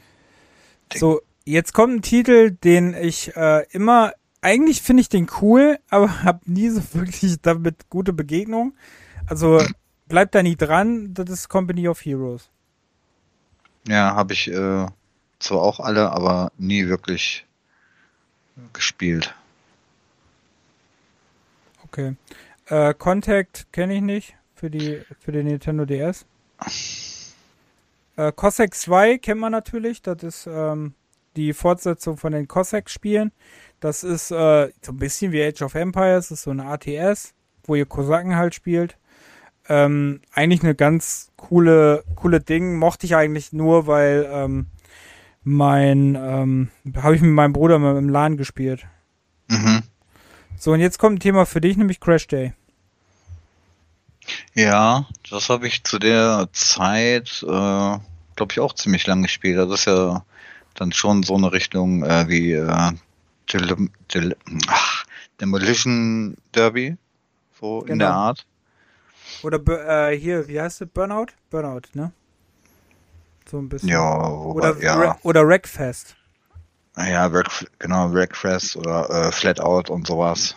So, 0.93 1.21
jetzt 1.45 1.73
kommt 1.73 1.95
ein 1.95 2.03
Titel, 2.03 2.51
den 2.53 2.95
ich 2.95 3.35
äh, 3.37 3.65
immer, 3.71 4.13
eigentlich 4.43 4.83
finde 4.83 5.03
ich 5.03 5.09
den 5.09 5.29
cool, 5.41 5.79
aber 5.89 6.23
habe 6.25 6.41
nie 6.47 6.69
so 6.69 6.83
wirklich 6.95 7.41
damit 7.43 7.89
gute 7.91 8.13
Begegnung. 8.13 8.75
Also 9.27 9.63
bleibt 10.09 10.35
da 10.35 10.43
nie 10.43 10.57
dran, 10.57 11.15
das 11.15 11.31
ist 11.31 11.49
Company 11.49 11.89
of 11.89 12.05
Heroes. 12.05 12.51
ja, 13.87 14.15
habe 14.15 14.33
ich 14.33 14.49
äh, 14.49 14.87
zwar 15.39 15.63
auch 15.63 15.81
alle, 15.81 16.11
aber 16.11 16.53
nie 16.59 16.89
wirklich 16.89 17.47
gespielt. 18.73 19.35
Okay. 21.85 22.17
Äh, 22.67 22.95
Contact 22.95 23.67
kenne 23.73 23.95
ich 23.95 24.03
nicht 24.03 24.37
für 24.55 24.71
die 24.71 25.03
für 25.21 25.33
den 25.33 25.47
Nintendo 25.47 25.85
DS. 25.85 26.27
Äh, 28.17 28.33
Cossack 28.33 28.75
2 28.75 29.19
kennt 29.19 29.41
man 29.41 29.53
natürlich, 29.53 30.03
das 30.03 30.23
ist 30.23 30.47
ähm, 30.47 30.95
die 31.37 31.53
Fortsetzung 31.53 32.17
von 32.17 32.33
den 32.33 32.49
Cossack-Spielen. 32.49 33.33
Das 33.81 34.05
ist 34.05 34.31
äh, 34.31 34.71
so 34.83 34.93
ein 34.93 34.99
bisschen 34.99 35.33
wie 35.33 35.43
Age 35.43 35.63
of 35.63 35.75
Empires, 35.75 36.29
das 36.29 36.39
ist 36.39 36.45
so 36.45 36.51
eine 36.51 36.67
ATS, 36.67 37.33
wo 37.65 37.75
ihr 37.75 37.87
Kosaken 37.87 38.37
halt 38.37 38.55
spielt. 38.55 38.97
Ähm, 39.69 40.21
eigentlich 40.35 40.63
eine 40.63 40.75
ganz 40.75 41.31
coole, 41.37 42.05
coole 42.15 42.41
Ding. 42.41 42.77
Mochte 42.77 43.07
ich 43.07 43.17
eigentlich 43.17 43.53
nur, 43.53 43.87
weil 43.87 44.29
ähm, 44.31 44.67
mein, 45.43 46.17
ähm, 46.21 46.71
habe 46.97 47.15
ich 47.15 47.23
mit 47.23 47.31
meinem 47.31 47.53
Bruder 47.53 47.79
mal 47.79 47.97
im 47.97 48.09
LAN 48.09 48.37
gespielt. 48.37 48.87
Mhm. 49.49 49.83
So, 50.59 50.73
und 50.73 50.81
jetzt 50.81 50.99
kommt 50.99 51.17
ein 51.17 51.21
Thema 51.21 51.47
für 51.47 51.61
dich, 51.61 51.77
nämlich 51.77 52.01
Crash 52.01 52.27
Day. 52.27 52.53
Ja, 54.55 55.07
das 55.31 55.49
habe 55.49 55.67
ich 55.67 55.85
zu 55.85 55.99
der 55.99 56.49
Zeit, 56.53 57.43
äh, 57.43 57.47
glaube 57.47 58.51
ich, 58.51 58.61
auch 58.61 58.75
ziemlich 58.75 59.07
lang 59.07 59.23
gespielt. 59.23 59.59
Das 59.59 59.71
ist 59.71 59.87
ja 59.87 60.25
dann 60.75 60.93
schon 60.93 61.23
so 61.23 61.37
eine 61.37 61.53
Richtung 61.53 62.05
äh, 62.05 62.29
wie 62.29 62.53
äh, 62.53 62.93
Del 63.53 63.89
Del 64.15 64.37
ach, 64.69 65.05
Demolition 65.41 66.37
Derby, 66.55 66.97
so 67.59 67.81
in 67.83 67.87
Genau. 67.99 68.05
der 68.05 68.15
Art. 68.15 68.47
Oder 69.43 70.11
äh, 70.11 70.17
hier, 70.19 70.47
wie 70.49 70.61
heißt 70.61 70.83
es? 70.83 70.89
Burnout? 70.89 71.29
Burnout, 71.51 71.83
ne? 71.95 72.13
So 73.51 73.59
ein 73.59 73.69
bisschen. 73.69 73.89
Ja, 73.89 74.31
wobei, 74.31 74.71
Oder, 74.73 74.83
ja, 74.83 75.19
oder 75.23 75.47
Wreckfest. 75.47 76.17
ja, 76.97 77.33
Wreck, 77.33 77.49
genau, 77.79 78.13
Wreckfest 78.13 78.77
oder 78.77 79.09
äh, 79.11 79.33
Flatout 79.33 79.91
und 79.93 80.07
sowas. 80.07 80.55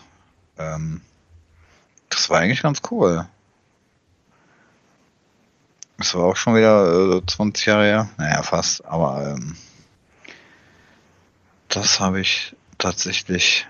Ähm, 0.58 1.00
das 2.10 2.30
war 2.30 2.40
eigentlich 2.40 2.62
ganz 2.62 2.80
cool. 2.90 3.26
Das 5.98 6.14
war 6.14 6.24
auch 6.24 6.36
schon 6.36 6.54
wieder 6.56 7.16
äh, 7.16 7.22
20 7.26 7.66
Jahre 7.66 7.84
her. 7.84 8.08
Naja, 8.18 8.42
fast. 8.42 8.84
Aber 8.84 9.26
ähm, 9.28 9.56
das 11.68 11.98
habe 12.00 12.20
ich 12.20 12.54
tatsächlich. 12.78 13.66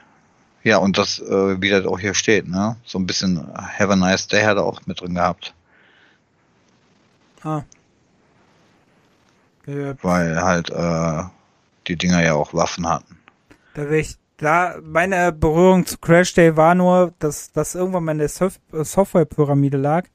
Ja, 0.63 0.79
und 0.79 0.97
das, 0.97 1.19
äh, 1.19 1.61
wie 1.61 1.69
das 1.69 1.85
auch 1.85 1.99
hier 1.99 2.15
steht, 2.15 2.49
ne? 2.49 2.77
So 2.85 2.99
ein 2.99 3.07
bisschen 3.07 3.47
Have 3.55 3.93
a 3.93 3.97
Nice 3.97 4.27
Day 4.29 4.43
hat 4.43 4.57
er 4.57 4.65
auch 4.65 4.81
mit 4.87 5.01
drin 5.01 5.15
gehabt. 5.15 5.55
Ah. 7.43 7.63
Äh, 9.67 9.95
Weil 10.03 10.43
halt 10.43 10.71
äh, 10.71 11.23
die 11.87 11.97
Dinger 11.97 12.23
ja 12.23 12.35
auch 12.35 12.55
Waffen 12.55 12.89
hatten. 12.89 13.19
Da 13.75 13.83
wäre 13.83 13.99
ich, 13.99 14.17
da, 14.39 14.77
meine 14.83 15.33
Berührung 15.33 15.85
zu 15.85 15.99
Crash 15.99 16.33
Day 16.35 16.57
war 16.57 16.75
nur, 16.75 17.13
dass 17.19 17.53
das 17.53 17.75
irgendwann 17.75 18.05
mal 18.05 18.13
in 18.13 18.19
der 18.19 18.29
Sof 18.29 18.59
äh, 18.73 18.85
Softwarepyramide 18.85 19.77
lag 19.77 20.07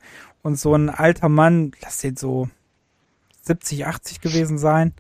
und 0.41 0.55
so 0.55 0.73
ein 0.73 0.89
alter 0.89 1.29
Mann, 1.29 1.71
lass 1.81 1.99
den 1.99 2.15
so 2.15 2.49
70, 3.43 3.85
80 3.85 4.21
gewesen 4.21 4.57
sein, 4.57 4.93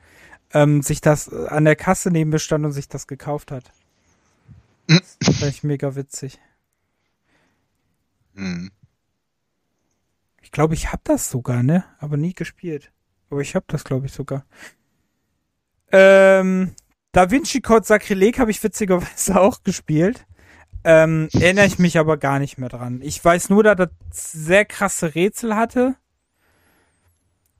ähm, 0.53 0.81
sich 0.81 1.01
das 1.01 1.27
äh, 1.31 1.47
an 1.47 1.65
der 1.65 1.75
Kasse 1.75 2.11
neben 2.11 2.29
mir 2.29 2.39
stand 2.39 2.65
und 2.65 2.71
sich 2.71 2.87
das 2.87 3.07
gekauft 3.07 3.51
hat. 3.51 3.71
Das 5.19 5.37
fand 5.37 5.51
ich 5.51 5.63
mega 5.63 5.95
witzig. 5.95 6.39
Hm. 8.33 8.71
Ich 10.41 10.51
glaube, 10.51 10.73
ich 10.73 10.91
hab 10.91 11.03
das 11.03 11.29
sogar, 11.29 11.61
ne? 11.61 11.83
Aber 11.99 12.17
nie 12.17 12.33
gespielt. 12.33 12.91
Aber 13.29 13.41
ich 13.41 13.55
hab 13.55 13.67
das, 13.67 13.83
glaube 13.83 14.07
ich, 14.07 14.13
sogar. 14.13 14.45
Ähm, 15.91 16.75
Da 17.11 17.29
Vinci 17.31 17.61
Code 17.61 17.85
Sakrileg 17.85 18.39
habe 18.39 18.51
ich 18.51 18.63
witzigerweise 18.63 19.39
auch 19.39 19.63
gespielt. 19.63 20.25
Ähm, 20.83 21.29
erinnere 21.33 21.65
ich 21.65 21.77
mich 21.77 21.97
aber 21.99 22.17
gar 22.17 22.39
nicht 22.39 22.57
mehr 22.57 22.69
dran. 22.69 23.01
Ich 23.03 23.23
weiß 23.23 23.49
nur, 23.49 23.63
dass 23.63 23.75
das 23.77 23.89
sehr 24.31 24.65
krasse 24.65 25.13
Rätsel 25.13 25.55
hatte. 25.55 25.95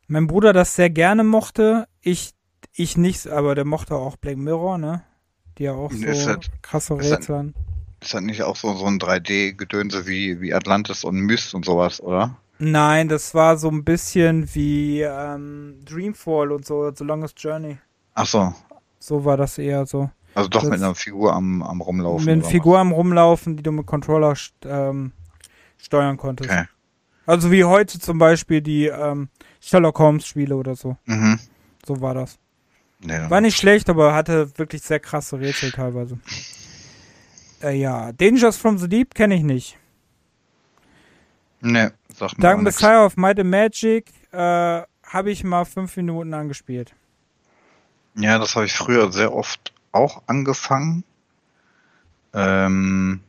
Mein 0.08 0.26
Bruder 0.28 0.54
das 0.54 0.76
sehr 0.76 0.90
gerne 0.90 1.24
mochte. 1.24 1.88
Ich, 2.02 2.32
ich 2.74 2.98
nicht, 2.98 3.28
aber 3.28 3.54
der 3.54 3.66
mochte 3.66 3.96
auch 3.96 4.18
Black 4.18 4.38
Mirror, 4.38 4.78
ne? 4.80 5.04
Die 5.60 5.64
ja 5.64 5.74
auch 5.74 5.92
so 5.92 6.06
Ist 6.06 6.26
das- 6.26 6.38
krasse 6.62 6.96
das- 6.98 7.12
Rätsel 7.12 7.38
haben. 7.38 7.54
Ist 8.02 8.14
das 8.14 8.22
nicht 8.22 8.42
auch 8.44 8.56
so, 8.56 8.74
so 8.76 8.86
ein 8.86 8.98
3D-Gedönse 8.98 10.08
wie, 10.08 10.40
wie 10.40 10.54
Atlantis 10.54 11.04
und 11.04 11.20
Myst 11.20 11.54
und 11.54 11.66
sowas, 11.66 12.02
oder? 12.02 12.38
Nein, 12.58 13.10
das 13.10 13.34
war 13.36 13.58
so 13.58 13.70
ein 13.70 13.84
bisschen 13.84 14.54
wie 14.56 15.02
ähm, 15.02 15.76
Dreamfall 15.86 16.52
und 16.54 16.66
so, 16.66 16.92
The 16.96 17.04
Longest 17.04 17.40
Journey. 17.42 17.78
Ach 18.16 18.26
so, 18.26 18.54
So 19.00 19.24
war 19.26 19.36
das 19.38 19.58
eher 19.58 19.86
so. 19.86 20.10
also 20.34 20.50
doch 20.50 20.62
Das- 20.62 20.70
mit 20.70 20.82
einer 20.82 20.96
Figur 20.96 21.34
am, 21.34 21.62
am 21.62 21.82
Rumlaufen. 21.82 22.26
mit 22.26 22.36
einer 22.36 22.44
Figur 22.46 22.80
am 22.80 22.92
Rumlaufen, 22.94 23.58
die 23.58 23.64
du 23.64 23.72
mit 23.74 23.86
Controller 23.86 24.34
ähm, 24.66 25.12
steuern 25.78 26.16
was? 26.18 26.22
konntest. 26.22 26.50
Okay. 26.50 26.66
Also 27.26 27.52
wie 27.52 27.64
heute 27.66 28.00
zum 28.00 28.18
Beispiel 28.18 28.62
die 28.62 28.86
ähm, 28.88 29.28
Sherlock 29.60 30.00
Holmes 30.00 30.26
Spiele 30.26 30.56
oder 30.56 30.76
so. 30.76 30.96
Mhm. 31.06 31.38
So 31.86 32.00
war 32.02 32.14
das. 32.14 32.40
Dann- 33.02 33.30
War 33.30 33.42
nicht 33.42 33.58
schlecht, 33.58 33.90
aber 33.90 34.14
hatte 34.14 34.58
wirklich 34.58 34.82
sehr 34.82 35.00
krasse 35.00 35.40
Rätsel 35.40 35.72
teilweise. 35.72 36.20
Äh, 37.62 37.76
ja, 37.78 38.12
Dangers 38.14 38.58
from 38.58 38.78
the 38.78 38.88
Deep 38.90 39.14
kenne 39.16 39.36
ich 39.36 39.44
nicht. 39.44 39.78
nee, 41.62 41.90
sag 42.14 42.38
mir 42.38 42.42
Dark. 42.42 42.62
Messiah 42.62 43.06
of 43.06 43.18
Might 43.18 43.40
and 43.40 43.50
Magic 43.50 44.12
äh, 44.32 44.38
habe 45.04 45.32
ich 45.32 45.44
mal 45.44 45.66
fünf 45.66 45.96
Minuten 45.98 46.34
angespielt. 46.34 46.94
Ja, 48.16 48.38
das 48.38 48.56
habe 48.56 48.66
ich 48.66 48.74
früher 48.74 49.12
sehr 49.12 49.34
oft 49.34 49.74
auch 49.92 50.22
angefangen. 50.28 51.04
Ähm, 52.34 53.22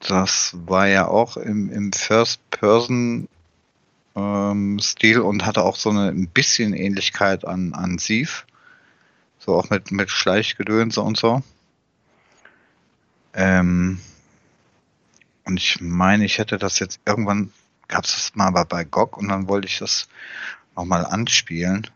das 0.00 0.54
war 0.66 0.86
ja 0.88 1.06
auch 1.08 1.36
im, 1.36 1.70
im 1.70 1.92
First-Person 1.92 3.28
ähm, 4.16 4.78
Stil 4.80 5.20
und 5.20 5.44
hatte 5.46 5.62
auch 5.62 5.76
so 5.76 5.90
eine 5.90 6.08
ein 6.08 6.28
bisschen 6.28 6.72
Ähnlichkeit 6.72 7.44
an, 7.44 7.74
an 7.74 7.98
Sieve. 7.98 8.44
So 9.38 9.54
auch 9.56 9.70
mit, 9.70 9.90
mit 9.90 10.10
Schleichgedönse 10.10 11.00
und 11.00 11.16
so. 11.16 11.42
Ähm, 13.34 14.00
und 15.44 15.58
ich 15.58 15.80
meine, 15.80 16.24
ich 16.24 16.38
hätte 16.38 16.56
das 16.56 16.78
jetzt 16.78 17.00
irgendwann, 17.04 17.52
gab 17.88 18.04
es 18.04 18.14
das 18.14 18.34
mal 18.34 18.46
aber 18.46 18.64
bei 18.64 18.84
GOG 18.84 19.18
und 19.18 19.28
dann 19.28 19.48
wollte 19.48 19.68
ich 19.68 19.78
das 19.78 20.08
nochmal 20.74 21.04
anspielen. 21.04 21.86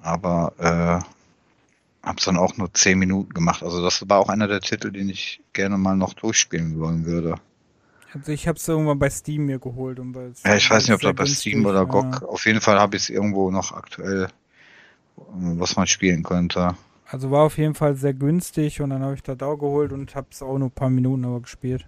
Aber 0.00 0.54
äh, 0.58 2.06
habe 2.06 2.18
es 2.18 2.24
dann 2.24 2.36
auch 2.36 2.56
nur 2.56 2.72
10 2.72 2.98
Minuten 2.98 3.34
gemacht. 3.34 3.62
Also 3.62 3.82
das 3.82 4.08
war 4.08 4.18
auch 4.18 4.28
einer 4.28 4.48
der 4.48 4.60
Titel, 4.60 4.90
den 4.90 5.08
ich 5.08 5.42
gerne 5.52 5.76
mal 5.76 5.96
noch 5.96 6.14
durchspielen 6.14 6.78
wollen 6.78 7.04
würde. 7.04 7.34
Also 8.14 8.32
ich 8.32 8.48
habe 8.48 8.56
es 8.56 8.66
irgendwann 8.66 8.98
bei 8.98 9.10
Steam 9.10 9.46
mir 9.46 9.58
geholt. 9.58 9.98
Und 9.98 10.12
bei 10.12 10.30
ja, 10.44 10.56
ich 10.56 10.70
weiß 10.70 10.86
nicht, 10.86 10.94
ob 10.94 11.00
da 11.00 11.12
bei 11.12 11.26
Steam 11.26 11.66
oder 11.66 11.86
GOG. 11.86 12.22
Ja. 12.22 12.28
Auf 12.28 12.46
jeden 12.46 12.60
Fall 12.60 12.78
habe 12.78 12.96
ich 12.96 13.02
es 13.04 13.10
irgendwo 13.10 13.50
noch 13.50 13.72
aktuell, 13.72 14.28
was 15.16 15.76
man 15.76 15.86
spielen 15.86 16.22
könnte. 16.22 16.74
Also 17.06 17.30
war 17.30 17.44
auf 17.44 17.56
jeden 17.56 17.74
Fall 17.74 17.94
sehr 17.94 18.14
günstig 18.14 18.80
und 18.80 18.90
dann 18.90 19.02
habe 19.02 19.14
ich 19.14 19.22
da 19.22 19.34
da 19.34 19.54
geholt 19.54 19.92
und 19.92 20.14
habe 20.14 20.28
es 20.30 20.42
auch 20.42 20.58
nur 20.58 20.68
ein 20.68 20.72
paar 20.72 20.90
Minuten 20.90 21.24
aber 21.24 21.40
gespielt. 21.40 21.86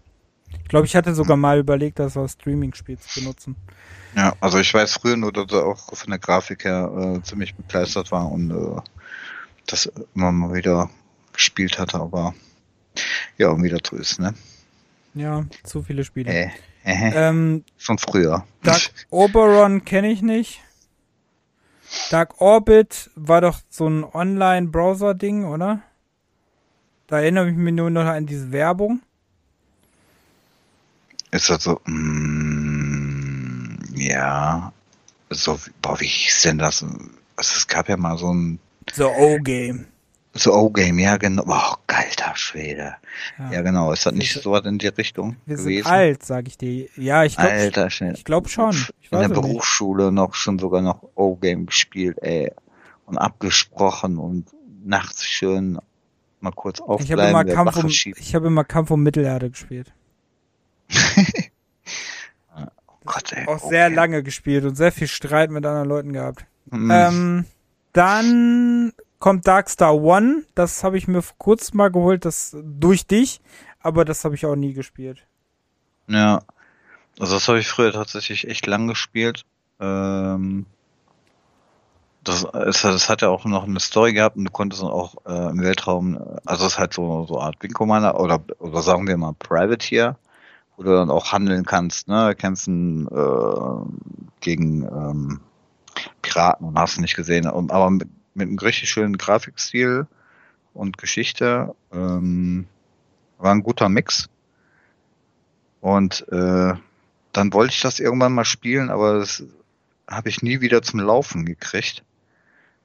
Ich 0.62 0.68
glaube, 0.68 0.86
ich 0.86 0.96
hatte 0.96 1.14
sogar 1.14 1.36
mal 1.36 1.58
überlegt, 1.58 1.98
das 1.98 2.16
als 2.16 2.32
Streaming-Spiel 2.32 2.98
zu 2.98 3.20
benutzen. 3.20 3.56
Ja, 4.16 4.34
also 4.40 4.58
ich 4.58 4.72
weiß 4.72 4.94
früher 4.94 5.16
nur, 5.16 5.32
dass 5.32 5.52
er 5.52 5.64
auch 5.64 5.94
von 5.94 6.10
der 6.10 6.18
Grafik 6.18 6.64
her 6.64 6.90
äh, 7.16 7.22
ziemlich 7.22 7.54
begeistert 7.54 8.10
war 8.10 8.30
und 8.30 8.50
äh, 8.50 8.80
das 9.66 9.92
immer 10.14 10.32
mal 10.32 10.54
wieder 10.54 10.90
gespielt 11.32 11.78
hatte, 11.78 12.00
aber 12.00 12.34
ja, 13.38 13.48
irgendwie 13.48 13.68
dazu 13.68 13.96
ist, 13.96 14.18
ne? 14.18 14.34
Ja, 15.14 15.44
zu 15.64 15.82
viele 15.82 16.04
Spiele. 16.04 16.30
Äh, 16.30 16.50
äh, 16.84 17.28
ähm, 17.28 17.64
von 17.76 17.98
früher. 17.98 18.46
Dark 18.62 18.90
Oberon 19.10 19.84
kenne 19.84 20.10
ich 20.10 20.22
nicht. 20.22 20.60
Dark 22.10 22.40
Orbit 22.40 23.10
war 23.16 23.40
doch 23.40 23.58
so 23.68 23.88
ein 23.88 24.04
Online-Browser-Ding, 24.04 25.44
oder? 25.44 25.82
Da 27.08 27.18
erinnere 27.18 27.50
ich 27.50 27.56
mich 27.56 27.74
nur 27.74 27.90
noch 27.90 28.04
an 28.06 28.26
diese 28.26 28.52
Werbung. 28.52 29.02
Ist 31.32 31.50
das 31.50 31.64
so, 31.64 31.80
mm, 31.84 33.78
ja, 33.94 34.72
so, 35.30 35.58
boah, 35.82 36.00
wie 36.00 36.06
hieß 36.06 36.42
denn 36.42 36.58
das? 36.58 36.82
Also, 36.82 37.56
es 37.56 37.66
gab 37.66 37.88
ja 37.88 37.96
mal 37.96 38.16
so 38.18 38.32
ein. 38.32 38.60
The 38.92 39.04
O-Game. 39.04 39.86
So 40.32 40.54
O-Game, 40.54 40.98
ja, 41.00 41.16
genau. 41.16 41.44
Boah, 41.44 41.78
alter 41.88 42.36
Schwede. 42.36 42.94
Ja. 43.38 43.52
ja, 43.52 43.62
genau. 43.62 43.92
Ist 43.92 44.06
das 44.06 44.14
nicht 44.14 44.40
so 44.40 44.52
was 44.52 44.64
in 44.64 44.78
die 44.78 44.86
Richtung 44.86 45.36
wir 45.44 45.56
gewesen? 45.56 45.82
Sind 45.82 45.92
alt, 45.92 46.24
sag 46.24 46.46
ich 46.46 46.56
dir. 46.56 46.88
Ja, 46.96 47.24
ich 47.24 47.36
glaube. 47.36 47.50
Alter 47.50 47.90
Schwede. 47.90 48.14
Ich 48.14 48.24
glaube 48.24 48.48
schon. 48.48 48.70
Ich 49.00 49.10
in 49.10 49.18
der 49.18 49.28
Berufsschule 49.28 50.04
nicht. 50.04 50.14
noch 50.14 50.34
schon 50.34 50.58
sogar 50.60 50.82
noch 50.82 51.02
O-Game 51.16 51.66
gespielt, 51.66 52.18
ey. 52.22 52.52
Und 53.06 53.18
abgesprochen 53.18 54.18
und 54.18 54.46
nachts 54.84 55.26
schön 55.26 55.78
mal 56.40 56.52
kurz 56.52 56.80
aufbleiben. 56.80 57.04
Ich 57.04 57.12
habe 57.12 57.22
immer, 57.22 57.44
Kampf 57.44 57.76
um, 57.76 57.88
ich 57.88 58.34
hab 58.34 58.44
immer 58.44 58.64
Kampf 58.64 58.90
um 58.92 59.02
Mittelerde 59.02 59.50
gespielt. 59.50 59.92
oh 62.56 62.66
Gott, 63.04 63.32
ey. 63.32 63.46
Auch 63.48 63.68
sehr 63.68 63.90
lange 63.90 64.22
gespielt 64.22 64.64
und 64.64 64.76
sehr 64.76 64.92
viel 64.92 65.08
Streit 65.08 65.50
mit 65.50 65.66
anderen 65.66 65.88
Leuten 65.88 66.12
gehabt. 66.12 66.46
Mhm. 66.70 66.90
Ähm, 66.90 67.44
dann 67.92 68.92
kommt 69.20 69.46
Darkstar 69.46 69.94
One. 69.94 70.42
Das 70.56 70.82
habe 70.82 70.98
ich 70.98 71.06
mir 71.06 71.22
kurzem 71.38 71.76
mal 71.76 71.90
geholt, 71.90 72.24
das 72.24 72.56
durch 72.62 73.06
dich, 73.06 73.40
aber 73.78 74.04
das 74.04 74.24
habe 74.24 74.34
ich 74.34 74.44
auch 74.46 74.56
nie 74.56 74.72
gespielt. 74.72 75.24
Ja. 76.08 76.40
Also 77.20 77.34
das 77.34 77.46
habe 77.46 77.60
ich 77.60 77.68
früher 77.68 77.92
tatsächlich 77.92 78.48
echt 78.48 78.66
lang 78.66 78.88
gespielt. 78.88 79.44
Ähm, 79.78 80.66
das, 82.24 82.44
es, 82.44 82.82
das 82.82 83.08
hat 83.08 83.22
ja 83.22 83.28
auch 83.28 83.44
noch 83.44 83.64
eine 83.64 83.80
Story 83.80 84.12
gehabt 84.12 84.36
und 84.36 84.46
du 84.46 84.50
konntest 84.50 84.82
auch 84.82 85.14
äh, 85.24 85.50
im 85.50 85.60
Weltraum, 85.60 86.18
also 86.44 86.66
es 86.66 86.72
ist 86.72 86.78
halt 86.78 86.92
so 86.92 87.26
so 87.26 87.38
eine 87.38 87.46
Art 87.46 87.62
Wing 87.62 87.72
Commander 87.72 88.18
oder 88.18 88.42
oder 88.58 88.82
sagen 88.82 89.06
wir 89.06 89.16
mal 89.16 89.34
Privateer 89.38 90.16
wo 90.80 90.84
du 90.84 90.94
dann 90.94 91.10
auch 91.10 91.30
handeln 91.30 91.66
kannst, 91.66 92.08
ne? 92.08 92.34
Kämpfen 92.34 93.06
äh, 93.08 94.30
gegen 94.40 94.82
ähm, 94.84 95.40
Piraten 96.22 96.66
und 96.66 96.78
hast 96.78 96.98
nicht 96.98 97.16
gesehen. 97.16 97.46
Aber 97.46 97.90
mit, 97.90 98.08
mit 98.34 98.48
einem 98.48 98.58
richtig 98.58 98.90
schönen 98.90 99.18
Grafikstil 99.18 100.06
und 100.74 100.98
Geschichte 100.98 101.74
ähm, 101.92 102.66
war 103.38 103.52
ein 103.52 103.62
guter 103.62 103.88
Mix. 103.88 104.28
Und 105.80 106.26
äh, 106.30 106.74
dann 107.32 107.52
wollte 107.52 107.72
ich 107.72 107.80
das 107.80 108.00
irgendwann 108.00 108.34
mal 108.34 108.44
spielen, 108.44 108.90
aber 108.90 109.18
das 109.18 109.44
habe 110.08 110.28
ich 110.28 110.42
nie 110.42 110.60
wieder 110.60 110.82
zum 110.82 111.00
Laufen 111.00 111.46
gekriegt. 111.46 112.04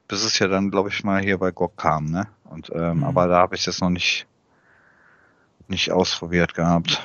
Bis 0.08 0.24
es 0.24 0.38
ja 0.40 0.48
dann, 0.48 0.70
glaube 0.70 0.90
ich, 0.90 1.04
mal 1.04 1.22
hier 1.22 1.40
bei 1.40 1.52
GOG 1.52 1.76
kam, 1.78 2.12
ne? 2.12 2.28
Und 2.44 2.72
ähm, 2.74 2.98
mhm. 2.98 3.04
aber 3.04 3.28
da 3.28 3.38
habe 3.40 3.56
ich 3.56 3.64
das 3.64 3.82
noch 3.82 3.90
nicht 3.90 4.28
nicht 5.68 5.92
ausprobiert 5.92 6.54
gehabt. 6.54 7.02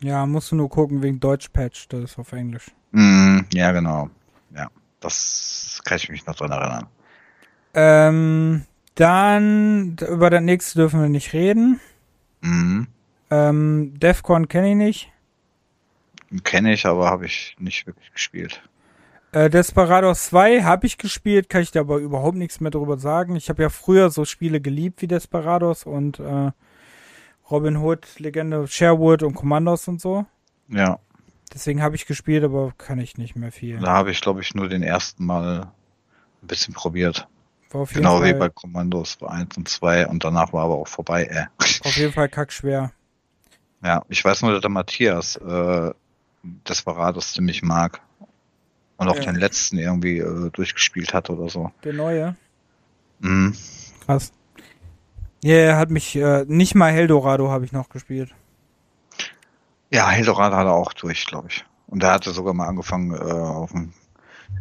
Ja, 0.00 0.26
musst 0.26 0.52
du 0.52 0.56
nur 0.56 0.68
gucken 0.68 1.02
wegen 1.02 1.18
Deutsch-Patch, 1.18 1.88
das 1.88 2.04
ist 2.04 2.18
auf 2.18 2.32
Englisch. 2.32 2.70
Mm, 2.92 3.40
ja, 3.52 3.72
genau. 3.72 4.10
Ja, 4.54 4.68
das 5.00 5.80
kann 5.84 5.96
ich 5.96 6.08
mich 6.08 6.24
noch 6.24 6.36
dran 6.36 6.52
erinnern. 6.52 6.86
Ähm, 7.74 8.64
dann, 8.94 9.96
über 10.08 10.30
das 10.30 10.42
nächste 10.42 10.78
dürfen 10.80 11.00
wir 11.00 11.08
nicht 11.08 11.32
reden. 11.32 11.80
Mhm. 12.40 12.88
Ähm, 13.30 13.94
Defcon 13.98 14.48
kenne 14.48 14.70
ich 14.70 14.76
nicht. 14.76 15.12
Kenne 16.44 16.72
ich, 16.72 16.84
aber 16.84 17.08
habe 17.08 17.26
ich 17.26 17.56
nicht 17.58 17.86
wirklich 17.86 18.12
gespielt. 18.12 18.62
Äh, 19.32 19.50
Desperados 19.50 20.26
2 20.26 20.62
habe 20.62 20.86
ich 20.86 20.96
gespielt, 20.96 21.48
kann 21.48 21.62
ich 21.62 21.70
dir 21.70 21.80
aber 21.80 21.98
überhaupt 21.98 22.36
nichts 22.36 22.60
mehr 22.60 22.70
darüber 22.70 22.98
sagen. 22.98 23.36
Ich 23.36 23.48
habe 23.50 23.62
ja 23.62 23.68
früher 23.68 24.10
so 24.10 24.24
Spiele 24.24 24.60
geliebt 24.60 25.02
wie 25.02 25.06
Desperados 25.06 25.84
und 25.84 26.18
äh, 26.18 26.50
Robin 27.50 27.76
Hood, 27.76 28.18
Legende, 28.18 28.66
Sherwood 28.66 29.22
und 29.22 29.34
Commandos 29.34 29.86
und 29.88 30.00
so. 30.00 30.26
Ja. 30.68 30.98
Deswegen 31.52 31.82
habe 31.82 31.96
ich 31.96 32.06
gespielt, 32.06 32.44
aber 32.44 32.72
kann 32.76 32.98
ich 32.98 33.16
nicht 33.16 33.36
mehr 33.36 33.52
viel. 33.52 33.78
Da 33.78 33.92
habe 33.92 34.10
ich, 34.10 34.20
glaube 34.20 34.40
ich, 34.40 34.54
nur 34.54 34.68
den 34.68 34.82
ersten 34.82 35.24
Mal 35.24 35.72
ein 36.42 36.46
bisschen 36.46 36.74
probiert. 36.74 37.26
Genau 37.70 38.18
Fall, 38.18 38.34
wie 38.34 38.38
bei 38.38 38.48
Commandos 38.48 39.18
1 39.22 39.56
und 39.56 39.68
2 39.68 40.06
und 40.08 40.24
danach 40.24 40.52
war 40.52 40.64
aber 40.64 40.76
auch 40.76 40.88
vorbei, 40.88 41.24
ey. 41.24 41.46
Auf 41.84 41.96
jeden 41.96 42.12
Fall 42.12 42.28
kackschwer. 42.28 42.92
Ja, 43.80 44.02
ich 44.08 44.24
weiß 44.24 44.42
nur, 44.42 44.50
dass 44.50 44.60
der 44.60 44.70
Matthias 44.70 45.36
äh, 45.36 45.92
Desperados 46.42 47.32
ziemlich 47.32 47.62
mag. 47.62 48.00
Und 48.96 49.08
auch 49.08 49.14
ja. 49.14 49.22
den 49.22 49.36
letzten 49.36 49.78
irgendwie 49.78 50.18
äh, 50.18 50.50
durchgespielt 50.50 51.14
hat 51.14 51.30
oder 51.30 51.48
so. 51.48 51.70
Der 51.84 51.92
neue? 51.92 52.34
Mhm. 53.20 53.56
Krass. 54.04 54.32
Ja, 55.44 55.54
yeah, 55.54 55.78
hat 55.78 55.90
mich 55.90 56.16
äh, 56.16 56.44
nicht 56.48 56.74
mal 56.74 56.90
Heldorado 56.90 57.50
habe 57.50 57.64
ich 57.64 57.70
noch 57.70 57.88
gespielt. 57.88 58.34
Ja, 59.92 60.10
Heldorado 60.10 60.56
hat 60.56 60.66
er 60.66 60.72
auch 60.72 60.92
durch, 60.92 61.26
glaube 61.26 61.46
ich. 61.48 61.64
Und 61.86 62.02
er 62.02 62.12
hatte 62.12 62.32
sogar 62.32 62.54
mal 62.54 62.66
angefangen, 62.66 63.14
äh, 63.14 63.32
auf 63.32 63.70
dem 63.70 63.92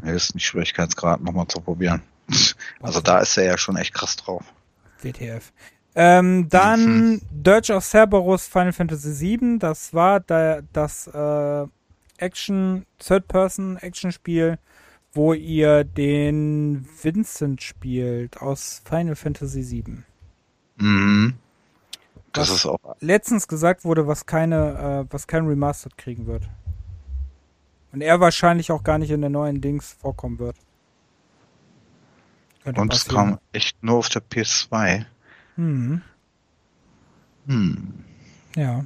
höchsten 0.04 0.40
Schwierigkeitsgrad 0.40 1.22
nochmal 1.22 1.48
zu 1.48 1.60
probieren. 1.60 2.04
Also 2.82 3.02
da 3.02 3.20
ist 3.20 3.38
er 3.38 3.46
ja 3.46 3.58
schon 3.58 3.78
echt 3.78 3.94
krass 3.94 4.16
drauf. 4.16 4.44
WTF. 5.02 5.52
Ähm, 5.96 6.48
dann 6.50 7.12
mhm. 7.14 7.22
Dirge 7.32 7.74
of 7.74 7.84
Cerberus 7.84 8.48
Final 8.48 8.74
Fantasy 8.74 9.40
VII. 9.40 9.58
Das 9.60 9.94
war 9.94 10.20
da, 10.20 10.62
das 10.72 11.08
äh, 11.08 11.66
Action, 12.18 12.86
Third-Person-Action-Spiel, 13.00 14.60
wo 15.14 15.34
ihr 15.34 15.84
den 15.84 16.88
Vincent 17.02 17.64
spielt 17.64 18.38
aus 18.42 18.82
Final 18.86 19.16
Fantasy 19.16 19.64
VII. 19.72 20.04
Mhm. 20.78 21.34
Das 22.32 22.50
was 22.50 22.58
ist 22.58 22.66
auch. 22.68 22.96
Letztens 23.00 23.48
gesagt 23.48 23.84
wurde, 23.84 24.06
was 24.06 24.28
keine, 24.28 25.06
äh, 25.08 25.12
was 25.12 25.26
kein 25.26 25.48
Remastered 25.48 25.98
kriegen 25.98 26.28
wird. 26.28 26.48
Und 27.92 28.02
er 28.02 28.20
wahrscheinlich 28.20 28.72
auch 28.72 28.84
gar 28.84 29.00
nicht 29.00 29.10
in 29.10 29.22
der 29.22 29.32
neuen 29.32 29.62
Dings 29.62 29.94
vorkommen 30.00 30.38
wird. 30.38 30.58
Könnte 32.68 32.82
Und 32.82 32.94
es 32.94 33.08
kam 33.08 33.40
echt 33.54 33.82
nur 33.82 33.96
auf 33.96 34.10
der 34.10 34.22
PS2. 34.22 35.06
Hm. 35.56 36.02
Hm. 37.48 37.94
Ja. 38.58 38.86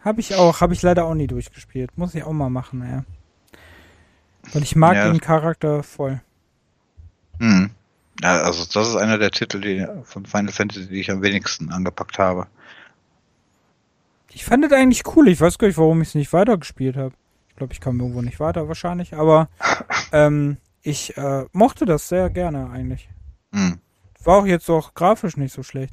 Habe 0.00 0.20
ich 0.20 0.34
auch, 0.34 0.60
habe 0.60 0.74
ich 0.74 0.82
leider 0.82 1.04
auch 1.04 1.14
nie 1.14 1.28
durchgespielt. 1.28 1.96
Muss 1.96 2.16
ich 2.16 2.24
auch 2.24 2.32
mal 2.32 2.50
machen, 2.50 2.82
ja. 2.82 3.04
Weil 4.52 4.64
ich 4.64 4.74
mag 4.74 4.96
ja. 4.96 5.06
den 5.08 5.20
Charakter 5.20 5.84
voll. 5.84 6.20
Hm. 7.38 7.70
Ja, 8.22 8.42
also 8.42 8.64
das 8.64 8.88
ist 8.88 8.96
einer 8.96 9.18
der 9.18 9.30
Titel 9.30 9.60
die, 9.60 9.86
von 10.02 10.26
Final 10.26 10.52
Fantasy, 10.52 10.88
die 10.88 10.98
ich 10.98 11.10
am 11.12 11.22
wenigsten 11.22 11.70
angepackt 11.70 12.18
habe. 12.18 12.48
Ich 14.32 14.44
fand 14.44 14.64
das 14.64 14.72
eigentlich 14.72 15.04
cool. 15.14 15.28
Ich 15.28 15.40
weiß 15.40 15.58
gar 15.58 15.68
nicht, 15.68 15.78
warum 15.78 16.02
ich 16.02 16.08
es 16.08 16.14
nicht 16.16 16.32
weitergespielt 16.32 16.96
habe. 16.96 17.14
Ich 17.50 17.54
glaube, 17.54 17.72
ich 17.72 17.80
kam 17.80 18.00
irgendwo 18.00 18.20
nicht 18.20 18.40
weiter 18.40 18.66
wahrscheinlich, 18.66 19.14
aber 19.14 19.48
ähm, 20.10 20.56
ich 20.86 21.16
äh, 21.16 21.46
mochte 21.52 21.84
das 21.84 22.08
sehr 22.08 22.30
gerne 22.30 22.70
eigentlich. 22.70 23.08
Hm. 23.52 23.80
War 24.22 24.38
auch 24.38 24.46
jetzt 24.46 24.70
auch 24.70 24.94
grafisch 24.94 25.36
nicht 25.36 25.52
so 25.52 25.64
schlecht. 25.64 25.92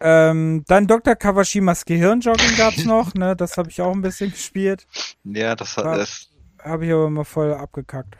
Ähm, 0.00 0.64
dann 0.66 0.86
Dr. 0.86 1.14
Kawashimas 1.16 1.86
Gehirnjogging 1.86 2.56
gab's 2.56 2.84
noch, 2.84 3.14
ne? 3.14 3.36
Das 3.36 3.56
habe 3.56 3.70
ich 3.70 3.80
auch 3.80 3.92
ein 3.92 4.02
bisschen 4.02 4.30
gespielt. 4.30 4.86
Ja, 5.24 5.56
das 5.56 5.76
hat 5.76 5.86
das. 5.86 6.28
Habe 6.62 6.86
ich 6.86 6.92
aber 6.92 7.06
immer 7.06 7.24
voll 7.24 7.54
abgekackt. 7.54 8.16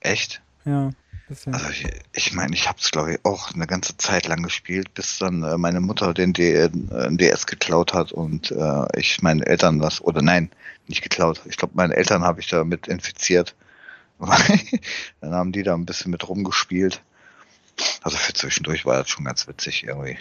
Echt? 0.00 0.42
Ja. 0.64 0.90
Bisschen. 1.28 1.52
Also 1.52 1.68
ich, 1.68 1.86
ich 2.12 2.32
meine, 2.32 2.54
ich 2.54 2.68
habe 2.68 2.78
es 2.80 2.90
glaube 2.90 3.14
ich 3.14 3.24
auch 3.24 3.52
eine 3.52 3.66
ganze 3.66 3.96
Zeit 3.96 4.28
lang 4.28 4.42
gespielt, 4.42 4.94
bis 4.94 5.18
dann 5.18 5.42
äh, 5.42 5.58
meine 5.58 5.80
Mutter 5.80 6.14
den 6.14 6.32
D 6.32 6.54
äh, 6.54 6.70
DS 6.70 7.46
geklaut 7.46 7.92
hat 7.94 8.12
und 8.12 8.52
äh, 8.52 8.98
ich 8.98 9.20
meinen 9.22 9.42
Eltern 9.42 9.80
das, 9.80 10.00
oder 10.00 10.22
nein, 10.22 10.50
nicht 10.86 11.02
geklaut. 11.02 11.42
Ich 11.46 11.56
glaube, 11.56 11.74
meine 11.76 11.94
Eltern 11.94 12.22
habe 12.22 12.40
ich 12.40 12.46
damit 12.46 12.86
infiziert. 12.86 13.54
Dann 15.20 15.32
haben 15.32 15.52
die 15.52 15.62
da 15.62 15.74
ein 15.74 15.86
bisschen 15.86 16.10
mit 16.10 16.28
rumgespielt. 16.28 17.02
Also 18.02 18.16
für 18.16 18.32
zwischendurch 18.32 18.84
war 18.84 18.98
das 18.98 19.08
schon 19.08 19.24
ganz 19.24 19.46
witzig 19.46 19.84
irgendwie. 19.84 20.18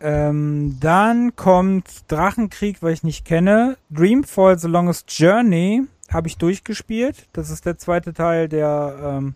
Ähm, 0.00 0.78
dann 0.80 1.36
kommt 1.36 1.88
Drachenkrieg, 2.08 2.82
weil 2.82 2.94
ich 2.94 3.02
nicht 3.02 3.24
kenne. 3.24 3.76
Dreamfall 3.90 4.58
The 4.58 4.68
Longest 4.68 5.12
Journey 5.18 5.82
habe 6.10 6.26
ich 6.26 6.38
durchgespielt. 6.38 7.28
Das 7.32 7.50
ist 7.50 7.66
der 7.66 7.78
zweite 7.78 8.14
Teil 8.14 8.48
der 8.48 9.18
ähm, 9.18 9.34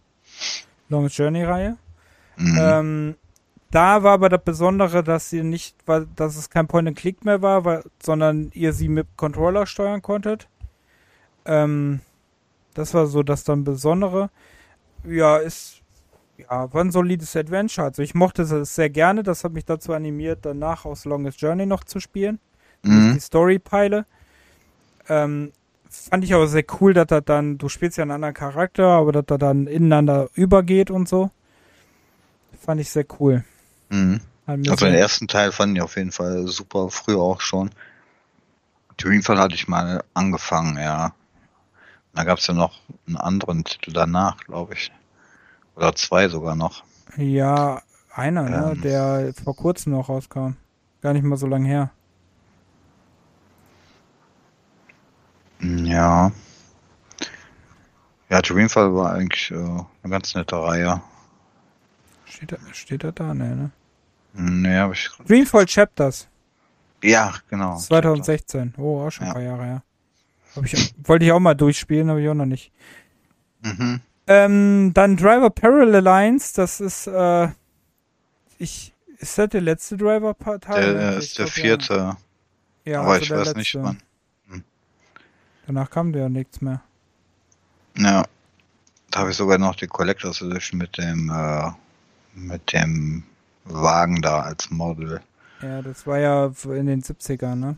Longest 0.89 1.19
Journey-Reihe. 1.19 1.77
Mhm. 2.37 2.59
Ähm, 2.61 3.15
da 3.71 4.03
war 4.03 4.13
aber 4.13 4.29
das 4.29 4.43
Besondere, 4.43 5.03
dass 5.03 5.31
sie 5.31 5.43
nicht, 5.43 5.77
weil, 5.85 6.07
dass 6.17 6.37
es 6.37 6.49
kein 6.49 6.67
Point-and-Click 6.67 7.25
mehr 7.25 7.43
war, 7.43 7.65
weil, 7.65 7.85
sondern 8.03 8.51
ihr 8.55 8.73
sie 8.73 8.89
mit 8.89 9.07
Controller 9.17 9.67
steuern 9.67 10.01
konntet. 10.01 10.49
Ähm, 11.45 12.01
das 12.75 12.95
war 12.95 13.07
so 13.07 13.23
das 13.23 13.45
dann 13.45 13.65
Besondere. 13.65 14.31
Ja, 15.05 15.39
ist 15.39 15.83
ja, 16.39 16.73
war 16.73 16.83
ein 16.83 16.91
solides 16.91 17.37
Adventure. 17.37 17.87
Also 17.87 18.03
ich 18.03 18.15
mochte 18.15 18.43
es 18.43 18.75
sehr 18.75 18.91
gerne. 18.91 19.23
Das 19.23 19.45
hat 19.45 19.53
mich 19.53 19.65
dazu 19.65 19.93
animiert, 19.93 20.41
danach 20.43 20.85
aus 20.85 21.05
Longest 21.05 21.41
Journey 21.41 21.67
noch 21.67 21.85
zu 21.85 22.01
spielen. 22.01 22.41
Mhm. 22.83 23.15
Die 23.15 23.21
Story-Peile. 23.21 24.07
Ähm, 25.09 25.53
fand 25.89 26.25
ich 26.25 26.35
aber 26.35 26.49
sehr 26.49 26.65
cool, 26.81 26.95
dass 26.95 27.11
er 27.11 27.21
dann, 27.21 27.59
du 27.59 27.69
spielst 27.69 27.99
ja 27.99 28.03
einen 28.03 28.11
anderen 28.11 28.35
Charakter, 28.35 28.87
aber 28.87 29.13
dass 29.13 29.25
er 29.29 29.39
dann 29.39 29.67
ineinander 29.67 30.29
übergeht 30.35 30.91
und 30.91 31.09
so. 31.09 31.31
Fand 32.61 32.81
ich 32.81 32.91
sehr 32.91 33.07
cool. 33.21 33.45
Mhm. 33.91 34.21
Also 34.47 34.85
den 34.87 34.95
ersten 34.95 35.29
Teil 35.29 35.53
fand 35.53 35.77
ich 35.77 35.83
auf 35.83 35.97
jeden 35.97 36.13
Fall 36.13 36.47
super, 36.49 36.91
früher 36.91 37.21
auch 37.21 37.41
schon. 37.41 37.71
Dreamfall 38.99 39.39
hatte 39.39 39.55
ich 39.55 39.69
mal 39.69 40.05
angefangen, 40.13 40.77
ja. 40.77 41.15
Da 42.15 42.25
gab 42.25 42.39
es 42.39 42.47
ja 42.47 42.55
noch 42.55 42.81
einen 43.07 43.17
anderen 43.17 43.65
Titel 43.65 43.93
danach, 43.93 44.37
glaube 44.45 44.75
ich. 44.75 44.93
Oder 45.77 45.95
zwei 45.95 46.29
sogar 46.29 46.55
noch. 46.55 46.85
ja, 47.17 47.83
einer, 48.15 48.43
ne, 48.45 48.73
Ähm. 48.77 48.81
der 48.83 49.35
vor 49.43 49.57
kurzem 49.57 49.93
noch 49.93 50.09
rauskam. 50.09 50.53
Gar 51.03 51.13
nicht 51.15 51.25
mal 51.25 51.37
so 51.37 51.47
lange 51.49 51.67
her. 51.69 51.91
Ja. 55.61 56.31
Ja, 58.29 58.43
Dreamfall 58.43 58.95
war 58.95 59.13
eigentlich 59.13 59.51
äh, 59.51 59.55
eine 59.55 60.11
ganz 60.11 60.35
nette 60.35 60.57
Reihe. 60.61 61.01
Steht 62.25 62.53
er, 62.53 62.59
steht 62.73 63.05
er 63.05 63.13
da? 63.13 63.35
Nee, 63.35 63.55
ne? 63.55 63.71
Nee, 64.33 64.79
hab 64.79 64.93
ich. 64.93 65.09
Dreamfall 65.27 65.67
Chapters. 65.67 66.29
Ja, 67.03 67.35
genau. 67.49 67.77
2016. 67.77 68.75
Oh, 68.79 69.07
auch 69.07 69.11
schon 69.11 69.25
ein 69.27 69.29
Ja. 69.29 69.35
paar 69.35 69.43
Jahre 69.43 69.65
her. 69.65 69.75
Hab 69.77 69.83
ich, 70.63 70.95
wollte 71.05 71.25
ich 71.25 71.33
auch 71.33 71.41
mal 71.41 71.55
durchspielen, 71.55 72.11
habe 72.11 72.23
ich 72.23 72.29
auch 72.29 72.35
noch 72.35 72.47
nicht. 72.47 72.73
Mhm. 73.63 74.01
Ähm, 74.27 74.93
dann 74.95 75.17
Driver 75.17 75.51
Parallel 75.51 76.03
Lines, 76.03 76.53
das 76.53 76.81
ist, 76.81 77.07
äh, 77.07 77.49
ich, 78.59 78.93
ist 79.19 79.39
das 79.39 79.51
der 79.51 79.61
letzte 79.61 79.97
Driver-Teil? 79.97 80.95
Der 80.95 81.11
ne? 81.11 81.15
äh, 81.17 81.19
ist 81.19 81.39
der 81.39 81.47
vierte, 81.47 81.95
Ja, 81.95 82.93
ja 82.93 83.01
aber 83.01 83.13
also 83.13 83.23
ich 83.23 83.29
der 83.29 83.39
weiß 83.39 83.55
nicht 83.57 83.75
letzte. 83.75 83.83
wann. 83.83 84.03
Danach 85.67 85.91
kam 85.91 86.13
der 86.13 86.23
ja 86.23 86.29
nichts 86.29 86.61
mehr. 86.61 86.83
Ja. 87.97 88.25
Da 89.11 89.21
habe 89.21 89.31
ich 89.31 89.37
sogar 89.37 89.59
noch 89.59 89.77
die 89.77 89.87
Collectors 89.87 90.43
Edition 90.43 90.79
mit 90.79 90.99
dem 90.99 91.31
äh, 91.31 91.71
mit 92.35 92.73
dem 92.73 93.23
Wagen 93.65 94.21
da 94.21 94.41
als 94.41 94.71
Model. 94.71 95.21
Ja, 95.63 95.81
das 95.83 96.07
war 96.07 96.19
ja 96.19 96.53
in 96.65 96.87
den 96.87 97.03
70ern, 97.03 97.55
ne? 97.55 97.77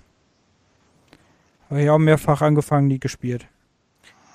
Habe 1.71 1.83
ich 1.83 1.91
auch 1.91 1.99
mehrfach 1.99 2.43
angefangen, 2.43 2.87
nie 2.89 2.99
gespielt. 3.01 3.47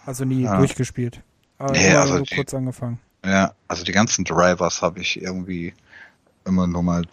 Also 0.05 0.25
nie 0.25 0.43
Ja. 0.43 0.57
durchgespielt. 0.57 1.21
Aber 1.57 1.71
Nee, 1.73 1.93
also 1.95 2.17
so 2.17 2.23
die- 2.23 2.35
kurz 2.35 2.53
angefangen. 2.53 2.99
Ja, 3.23 3.53
also 3.67 3.83
die 3.83 3.91
ganzen 3.91 4.25
Drivers 4.25 4.81
habe 4.81 4.99
ich 4.99 5.21
irgendwie 5.21 5.73
immer 6.45 6.65
nur 6.67 6.81
mal 6.81 7.03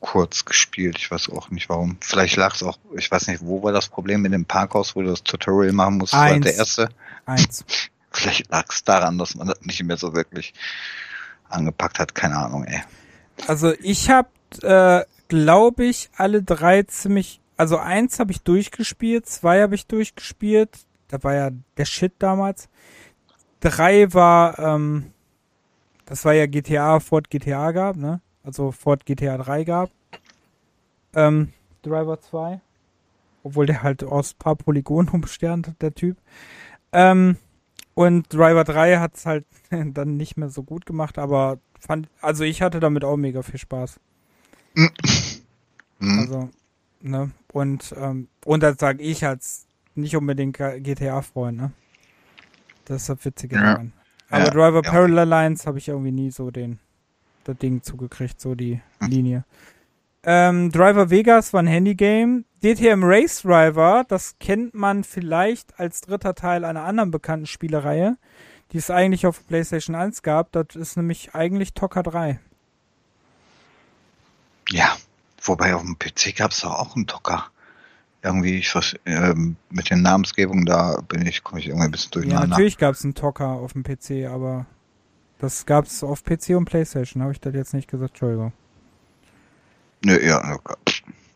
kurz 0.00 0.44
gespielt. 0.44 0.96
Ich 0.98 1.10
weiß 1.10 1.28
auch 1.30 1.50
nicht 1.50 1.68
warum. 1.68 1.96
Vielleicht 2.00 2.36
lag 2.36 2.54
es 2.54 2.62
auch, 2.62 2.78
ich 2.96 3.10
weiß 3.10 3.28
nicht, 3.28 3.40
wo 3.44 3.62
war 3.62 3.72
das 3.72 3.88
Problem 3.88 4.22
mit 4.22 4.32
dem 4.32 4.44
Parkhaus, 4.44 4.96
wo 4.96 5.02
du 5.02 5.08
das 5.10 5.22
Tutorial 5.22 5.72
machen 5.72 5.98
musst. 5.98 6.12
Das 6.12 6.20
war 6.20 6.26
Eins. 6.26 6.44
der 6.44 6.54
erste. 6.56 6.88
Eins. 7.26 7.64
Vielleicht 8.10 8.50
lag 8.50 8.64
es 8.70 8.82
daran, 8.84 9.16
dass 9.18 9.34
man 9.36 9.46
das 9.48 9.60
nicht 9.62 9.82
mehr 9.84 9.96
so 9.96 10.12
wirklich 10.14 10.54
angepackt 11.48 11.98
hat. 12.00 12.14
Keine 12.14 12.36
Ahnung, 12.36 12.64
ey. 12.64 12.80
Also 13.46 13.72
ich 13.80 14.10
habe, 14.10 14.28
äh, 14.62 15.04
glaube 15.28 15.84
ich, 15.84 16.10
alle 16.16 16.42
drei 16.42 16.82
ziemlich. 16.82 17.40
Also 17.58 17.76
eins 17.76 18.18
habe 18.18 18.32
ich 18.32 18.40
durchgespielt, 18.42 19.26
zwei 19.26 19.60
habe 19.60 19.74
ich 19.74 19.86
durchgespielt. 19.86 20.70
Da 21.08 21.22
war 21.22 21.34
ja 21.34 21.50
der 21.76 21.84
Shit 21.84 22.14
damals. 22.18 22.68
Drei 23.60 24.14
war, 24.14 24.58
ähm, 24.58 25.12
das 26.06 26.24
war 26.24 26.32
ja 26.32 26.46
GTA, 26.46 27.00
Ford 27.00 27.28
GTA 27.28 27.72
gab, 27.72 27.96
ne? 27.96 28.20
Also 28.44 28.72
Ford 28.72 29.04
GTA 29.04 29.36
3 29.36 29.64
gab. 29.64 29.90
Ähm, 31.14 31.52
Driver 31.82 32.20
2. 32.20 32.60
Obwohl 33.42 33.66
der 33.66 33.82
halt 33.82 34.04
aus 34.04 34.32
paar 34.34 34.56
Polygonen 34.56 35.10
umsternt, 35.10 35.74
der 35.80 35.94
Typ. 35.94 36.16
Ähm, 36.92 37.36
und 37.94 38.32
Driver 38.32 38.64
3 38.64 38.98
hat's 38.98 39.26
halt 39.26 39.44
dann 39.70 40.16
nicht 40.16 40.36
mehr 40.36 40.48
so 40.48 40.62
gut 40.62 40.86
gemacht, 40.86 41.18
aber 41.18 41.58
fand, 41.78 42.08
also 42.20 42.44
ich 42.44 42.62
hatte 42.62 42.80
damit 42.80 43.04
auch 43.04 43.16
mega 43.16 43.42
viel 43.42 43.58
Spaß. 43.58 44.00
Hm. 44.74 44.90
Also, 46.00 46.48
ne? 47.00 47.30
Und, 47.52 47.94
ähm, 47.98 48.28
und 48.44 48.62
das 48.62 48.78
sage 48.78 49.02
ich 49.02 49.24
als 49.24 49.66
nicht 49.94 50.16
unbedingt 50.16 50.56
GTA-Freund, 50.58 51.56
ne? 51.56 51.72
Das 52.84 53.02
ist 53.02 53.08
das 53.08 53.24
Witzige 53.24 53.56
Ja. 53.56 53.62
daran. 53.62 53.92
Aber 54.30 54.44
Ja, 54.44 54.50
Driver 54.50 54.82
ja. 54.84 54.90
Parallel 54.90 55.28
Lines 55.28 55.66
habe 55.66 55.78
ich 55.78 55.88
irgendwie 55.88 56.12
nie 56.12 56.30
so 56.30 56.50
den, 56.50 56.78
das 57.44 57.56
Ding 57.58 57.82
zugekriegt, 57.82 58.40
so 58.40 58.54
die 58.54 58.80
Hm. 59.00 59.08
Linie. 59.10 59.44
Ähm, 60.24 60.70
Driver 60.70 61.10
Vegas 61.10 61.52
war 61.52 61.62
ein 61.62 61.66
Handygame. 61.66 62.44
DTM 62.62 63.04
Race 63.04 63.42
Driver, 63.42 64.04
das 64.08 64.36
kennt 64.40 64.74
man 64.74 65.04
vielleicht 65.04 65.78
als 65.78 66.00
dritter 66.00 66.34
Teil 66.34 66.64
einer 66.64 66.82
anderen 66.82 67.10
bekannten 67.12 67.46
Spielereihe, 67.46 68.16
die 68.72 68.78
es 68.78 68.90
eigentlich 68.90 69.26
auf 69.26 69.46
PlayStation 69.46 69.94
1 69.94 70.22
gab. 70.22 70.50
Das 70.52 70.74
ist 70.74 70.96
nämlich 70.96 71.34
eigentlich 71.34 71.72
Tocker 71.72 72.02
3. 72.02 72.40
Ja, 74.70 74.96
wobei 75.42 75.74
auf 75.74 75.82
dem 75.82 75.98
PC 75.98 76.36
gab 76.36 76.50
es 76.52 76.64
auch 76.64 76.94
einen 76.96 77.06
Docker. 77.06 77.46
Irgendwie, 78.22 78.58
ich 78.58 78.68
vers- 78.70 78.96
ähm, 79.06 79.56
mit 79.70 79.90
den 79.90 80.02
Namensgebungen 80.02 80.64
da 80.66 81.00
bin 81.06 81.24
ich, 81.26 81.44
komme 81.44 81.60
ich 81.60 81.68
irgendwie 81.68 81.84
ein 81.86 81.90
bisschen 81.92 82.10
Ja, 82.14 82.20
durcheinander. 82.20 82.48
natürlich 82.48 82.78
gab 82.78 82.94
es 82.94 83.04
einen 83.04 83.14
Tocker 83.14 83.46
auf 83.48 83.72
dem 83.74 83.84
PC, 83.84 84.26
aber 84.28 84.66
das 85.38 85.66
gab 85.66 85.84
es 85.86 86.02
auf 86.02 86.24
PC 86.24 86.50
und 86.56 86.64
PlayStation. 86.64 87.22
Habe 87.22 87.32
ich 87.32 87.40
das 87.40 87.54
jetzt 87.54 87.74
nicht 87.74 87.88
gesagt? 87.88 88.10
Entschuldigung. 88.12 88.52
Nö, 90.04 90.18
ja, 90.24 90.54
okay. 90.54 90.74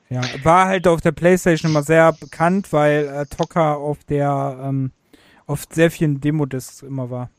Ja, 0.08 0.22
war 0.42 0.66
halt 0.66 0.86
auf 0.88 1.00
der 1.00 1.12
PlayStation 1.12 1.70
immer 1.70 1.82
sehr 1.82 2.12
bekannt, 2.12 2.72
weil 2.72 3.06
äh, 3.06 3.26
Tocker 3.26 3.78
auf 3.78 4.04
der 4.04 4.58
ähm, 4.62 4.90
auf 5.46 5.64
sehr 5.72 5.90
vielen 5.90 6.20
Demo-Discs 6.20 6.82
immer 6.82 7.10
war. 7.10 7.30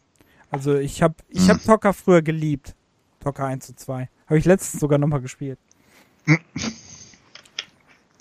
Also 0.50 0.76
ich 0.76 1.02
habe 1.04 1.16
ich 1.30 1.42
Hm. 1.44 1.50
hab 1.50 1.64
Tocker 1.64 1.94
früher 1.94 2.22
geliebt. 2.22 2.76
Tocker 3.20 3.46
1 3.46 3.66
zu 3.68 3.76
2. 3.76 4.10
Habe 4.28 4.38
ich 4.38 4.46
letztens 4.46 4.82
sogar 4.82 4.98
nochmal 5.00 5.22
gespielt. 5.22 5.60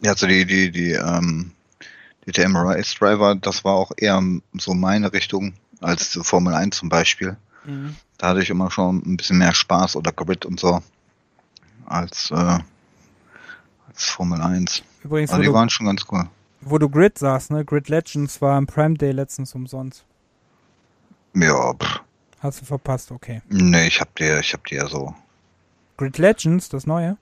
Ja, 0.00 0.11
also 0.11 0.26
die, 0.26 0.44
die, 0.44 0.70
die, 0.70 0.92
ähm, 0.92 1.53
die 2.26 2.32
TM 2.32 2.57
Race 2.57 2.94
Driver, 2.94 3.34
das 3.34 3.64
war 3.64 3.74
auch 3.74 3.92
eher 3.96 4.20
so 4.55 4.74
meine 4.74 5.12
Richtung 5.12 5.55
als 5.80 6.11
die 6.11 6.22
Formel 6.24 6.55
1 6.55 6.76
zum 6.76 6.88
Beispiel. 6.88 7.36
Da 8.18 8.28
hatte 8.28 8.42
ich 8.42 8.50
immer 8.50 8.70
schon 8.72 8.96
ein 9.07 9.16
bisschen 9.16 9.38
mehr 9.38 9.55
Spaß 9.55 9.94
oder 9.96 10.11
Grid 10.12 10.44
und 10.44 10.59
so 10.59 10.82
als, 11.86 12.30
äh, 12.32 12.34
als 13.88 14.05
Formel 14.05 14.40
1. 14.42 14.82
Übrigens, 15.05 15.30
Also 15.30 15.42
die 15.42 15.48
du, 15.48 15.55
waren 15.55 15.70
schon 15.70 15.86
ganz 15.86 16.05
cool. 16.11 16.28
wo 16.61 16.78
du 16.78 16.88
Grid 16.88 17.18
sagst, 17.18 17.53
ne? 17.53 17.64
Grid 17.64 17.88
Legends 17.88 18.40
war 18.42 18.57
am 18.57 18.66
Prime 18.66 18.96
Day 18.96 19.12
letztens 19.12 19.55
umsonst. 19.55 20.05
Ja, 21.34 21.72
pff, 21.74 22.00
Hast 22.40 22.61
du 22.61 22.64
verpasst, 22.64 23.12
okay. 23.12 23.40
nee, 23.48 23.86
ich 23.86 24.00
hab 24.00 24.14
die, 24.16 24.24
ich 24.24 24.53
hab 24.53 24.64
die 24.66 24.74
ja 24.74 24.88
so. 24.88 25.14
Grid 25.96 26.18
Legends, 26.18 26.68
das 26.68 26.86
neue? 26.86 27.16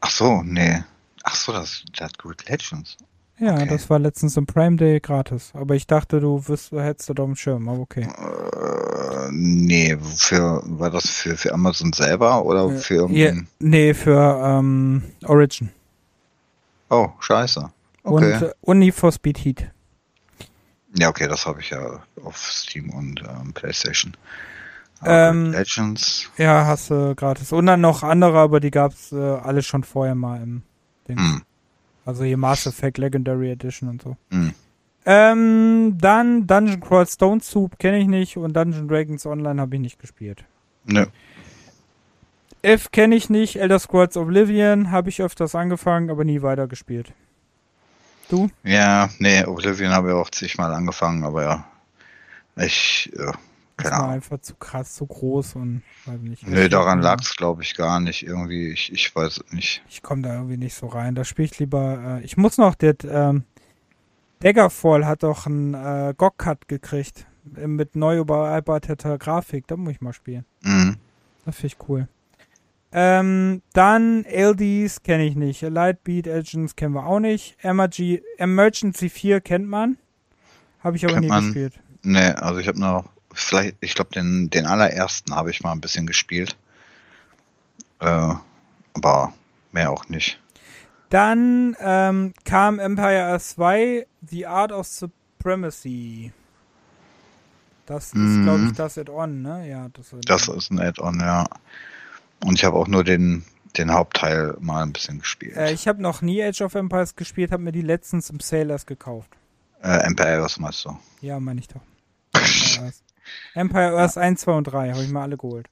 Ach 0.00 0.10
so, 0.10 0.42
nee. 0.42 0.82
Ach 1.24 1.34
so, 1.34 1.52
das, 1.52 1.84
das 1.96 2.12
Grid 2.14 2.48
Legends. 2.48 2.96
Ja, 3.38 3.54
Okay. 3.54 3.66
das 3.68 3.88
war 3.88 3.98
letztens 4.00 4.36
im 4.36 4.46
Prime 4.46 4.76
Day 4.76 4.98
gratis. 5.00 5.52
Aber 5.54 5.74
ich 5.76 5.86
dachte, 5.86 6.18
du 6.20 6.46
wirst, 6.48 6.72
hättest 6.72 7.08
du 7.08 7.14
da 7.14 7.22
auf 7.22 7.28
dem 7.28 7.36
Schirm, 7.36 7.68
aber 7.68 7.80
okay. 7.80 8.02
Äh, 8.02 9.28
nee, 9.30 9.96
für, 10.16 10.62
war 10.64 10.90
das 10.90 11.08
für, 11.08 11.36
für 11.36 11.52
Amazon 11.52 11.92
selber 11.92 12.44
oder 12.44 12.66
Äh, 12.68 12.78
für 12.78 13.08
Ja, 13.10 13.26
irgendein, 13.26 13.48
nee, 13.60 13.94
für 13.94 14.40
ähm, 14.44 15.02
Origin. 15.24 15.70
oh, 16.90 17.10
scheiße. 17.20 17.70
Okay. 18.02 18.50
Und, 18.60 18.74
äh, 18.74 18.74
Need 18.86 18.94
for 18.94 19.12
Speed 19.12 19.38
Heat. 19.38 19.70
Ja, 20.96 21.08
okay, 21.08 21.28
das 21.28 21.46
habe 21.46 21.60
ich 21.60 21.70
ja 21.70 22.02
auf 22.24 22.36
Steam 22.50 22.90
und 22.90 23.20
ähm, 23.22 23.52
PlayStation. 23.52 24.16
Ähm, 25.04 25.52
Legends. 25.52 26.30
Ja, 26.38 26.66
hast 26.66 26.90
du 26.90 27.14
gratis. 27.14 27.52
Und 27.52 27.66
dann 27.66 27.80
noch 27.80 28.02
andere, 28.02 28.38
aber 28.38 28.60
die 28.60 28.70
gab's 28.70 29.12
äh, 29.12 29.16
alle 29.16 29.62
schon 29.62 29.84
vorher 29.84 30.14
mal 30.14 30.42
im 30.42 30.62
Ding. 31.08 31.18
Hm. 31.18 31.42
Also 32.04 32.24
hier 32.24 32.36
Mass 32.36 32.66
Effect 32.66 32.98
Legendary 32.98 33.50
Edition 33.50 33.88
und 33.88 34.02
so. 34.02 34.16
Hm. 34.30 34.54
Ähm, 35.04 35.98
dann 35.98 36.46
Dungeon 36.46 36.80
Crawl 36.80 37.06
Stone 37.06 37.40
Soup 37.40 37.78
kenne 37.78 37.98
ich 37.98 38.06
nicht 38.06 38.36
und 38.36 38.54
Dungeon 38.54 38.88
Dragons 38.88 39.24
Online 39.24 39.60
habe 39.60 39.76
ich 39.76 39.80
nicht 39.80 39.98
gespielt. 39.98 40.44
Nö. 40.84 41.06
F 42.62 42.90
kenne 42.90 43.14
ich 43.14 43.30
nicht, 43.30 43.56
Elder 43.56 43.78
Scrolls 43.78 44.16
Oblivion 44.16 44.90
habe 44.90 45.08
ich 45.10 45.22
öfters 45.22 45.54
angefangen, 45.54 46.10
aber 46.10 46.24
nie 46.24 46.42
weitergespielt. 46.42 47.12
Du? 48.28 48.50
Ja, 48.64 49.08
nee, 49.18 49.44
Oblivion 49.44 49.92
habe 49.92 50.08
ich 50.08 50.14
auch 50.14 50.30
zigmal 50.30 50.72
angefangen, 50.72 51.24
aber 51.24 51.42
ja. 51.42 51.64
Ich, 52.56 53.10
Das 53.78 53.84
keine 53.84 53.96
war 53.96 54.02
Ahnung. 54.04 54.14
einfach 54.16 54.38
zu 54.40 54.54
krass, 54.56 54.94
zu 54.94 55.06
groß 55.06 55.54
und 55.56 55.82
weiß 56.04 56.20
nicht. 56.20 56.46
Nee, 56.46 56.68
daran 56.68 57.00
lag 57.00 57.20
es, 57.22 57.34
glaube 57.36 57.62
ich, 57.62 57.74
gar 57.74 58.00
nicht. 58.00 58.22
Irgendwie, 58.26 58.68
ich, 58.72 58.92
ich 58.92 59.14
weiß 59.14 59.38
es 59.44 59.52
nicht. 59.52 59.82
Ich 59.88 60.02
komme 60.02 60.22
da 60.22 60.34
irgendwie 60.34 60.56
nicht 60.58 60.74
so 60.74 60.86
rein. 60.88 61.14
Da 61.14 61.24
spiele 61.24 61.46
ich 61.46 61.58
lieber. 61.58 62.18
Äh, 62.20 62.24
ich 62.24 62.36
muss 62.36 62.58
noch, 62.58 62.74
der 62.74 62.96
ähm, 63.04 63.44
Daggerfall 64.40 65.06
hat 65.06 65.22
doch 65.22 65.46
einen 65.46 65.74
äh, 65.74 66.14
GOG-Cut 66.16 66.68
gekriegt. 66.68 67.26
Mit 67.44 67.96
neu 67.96 68.18
überarbeiteter 68.18 69.16
Grafik. 69.16 69.66
Da 69.68 69.76
muss 69.76 69.92
ich 69.92 70.00
mal 70.02 70.12
spielen. 70.12 70.44
Mhm. 70.62 70.96
Das 71.46 71.56
finde 71.56 71.66
ich 71.68 71.88
cool. 71.88 72.08
Ähm, 72.92 73.62
dann 73.74 74.24
LDs 74.24 75.02
kenne 75.02 75.24
ich 75.24 75.34
nicht. 75.34 75.62
Lightbeat 75.62 76.26
Agents 76.28 76.76
kennen 76.76 76.94
wir 76.94 77.06
auch 77.06 77.20
nicht. 77.20 77.56
Emergy, 77.62 78.22
Emergency 78.38 79.08
4 79.08 79.40
kennt 79.40 79.66
man. 79.68 79.96
Habe 80.80 80.96
ich 80.96 81.04
aber 81.04 81.14
Kennt 81.14 81.24
nie 81.24 81.28
man. 81.28 81.44
gespielt. 81.44 81.74
Nee, 82.02 82.30
also 82.32 82.60
ich 82.60 82.68
habe 82.68 82.78
noch, 82.80 83.10
vielleicht, 83.44 83.76
ich 83.80 83.94
glaube, 83.94 84.10
den, 84.12 84.50
den 84.50 84.66
allerersten 84.66 85.34
habe 85.34 85.50
ich 85.50 85.62
mal 85.62 85.72
ein 85.72 85.80
bisschen 85.80 86.06
gespielt. 86.06 86.56
Äh, 88.00 88.34
aber 88.94 89.32
mehr 89.72 89.90
auch 89.90 90.08
nicht. 90.08 90.40
Dann 91.10 91.76
ähm, 91.80 92.34
kam 92.44 92.78
Empire 92.78 93.24
Earth 93.24 93.42
2, 93.42 94.06
The 94.28 94.46
Art 94.46 94.72
of 94.72 94.86
Supremacy. 94.86 96.32
Das 97.86 98.08
ist, 98.08 98.14
Mhm. 98.14 98.42
glaube 98.42 98.64
ich, 98.66 98.72
das 98.72 98.98
Add-on, 98.98 99.40
ne? 99.40 99.66
Ja, 99.68 99.88
das, 99.94 100.14
Das 100.26 100.48
ist 100.48 100.70
ein 100.70 100.78
Add-on, 100.78 101.20
ja. 101.20 101.46
Und 102.44 102.58
ich 102.58 102.64
habe 102.64 102.76
auch 102.76 102.86
nur 102.88 103.02
den, 103.04 103.44
den 103.78 103.90
Hauptteil 103.92 104.54
mal 104.60 104.82
ein 104.82 104.92
bisschen 104.92 105.20
gespielt. 105.20 105.56
äh, 105.56 105.72
Ich 105.72 105.88
habe 105.88 106.02
noch 106.02 106.20
nie 106.20 106.42
Age 106.42 106.60
of 106.60 106.74
Empires 106.74 107.16
gespielt, 107.16 107.50
habe 107.50 107.62
mir 107.62 107.72
die 107.72 107.80
letztens 107.82 108.28
im 108.28 108.40
Sale 108.40 108.72
erst 108.74 108.86
gekauft. 108.86 109.30
Äh, 109.82 110.00
Empire, 110.06 110.42
was 110.42 110.58
meinst 110.58 110.84
du? 110.84 110.98
Ja, 111.22 111.40
meine 111.40 111.60
ich 111.60 111.68
doch. 111.68 111.80
Empire 113.54 113.92
Earth. 113.92 114.16
Earth 114.16 114.18
1, 114.18 114.40
2 114.40 114.52
und 114.52 114.64
3 114.64 114.90
habe 114.92 115.02
ich 115.02 115.10
mir 115.10 115.20
alle 115.20 115.36
geholt. 115.36 115.68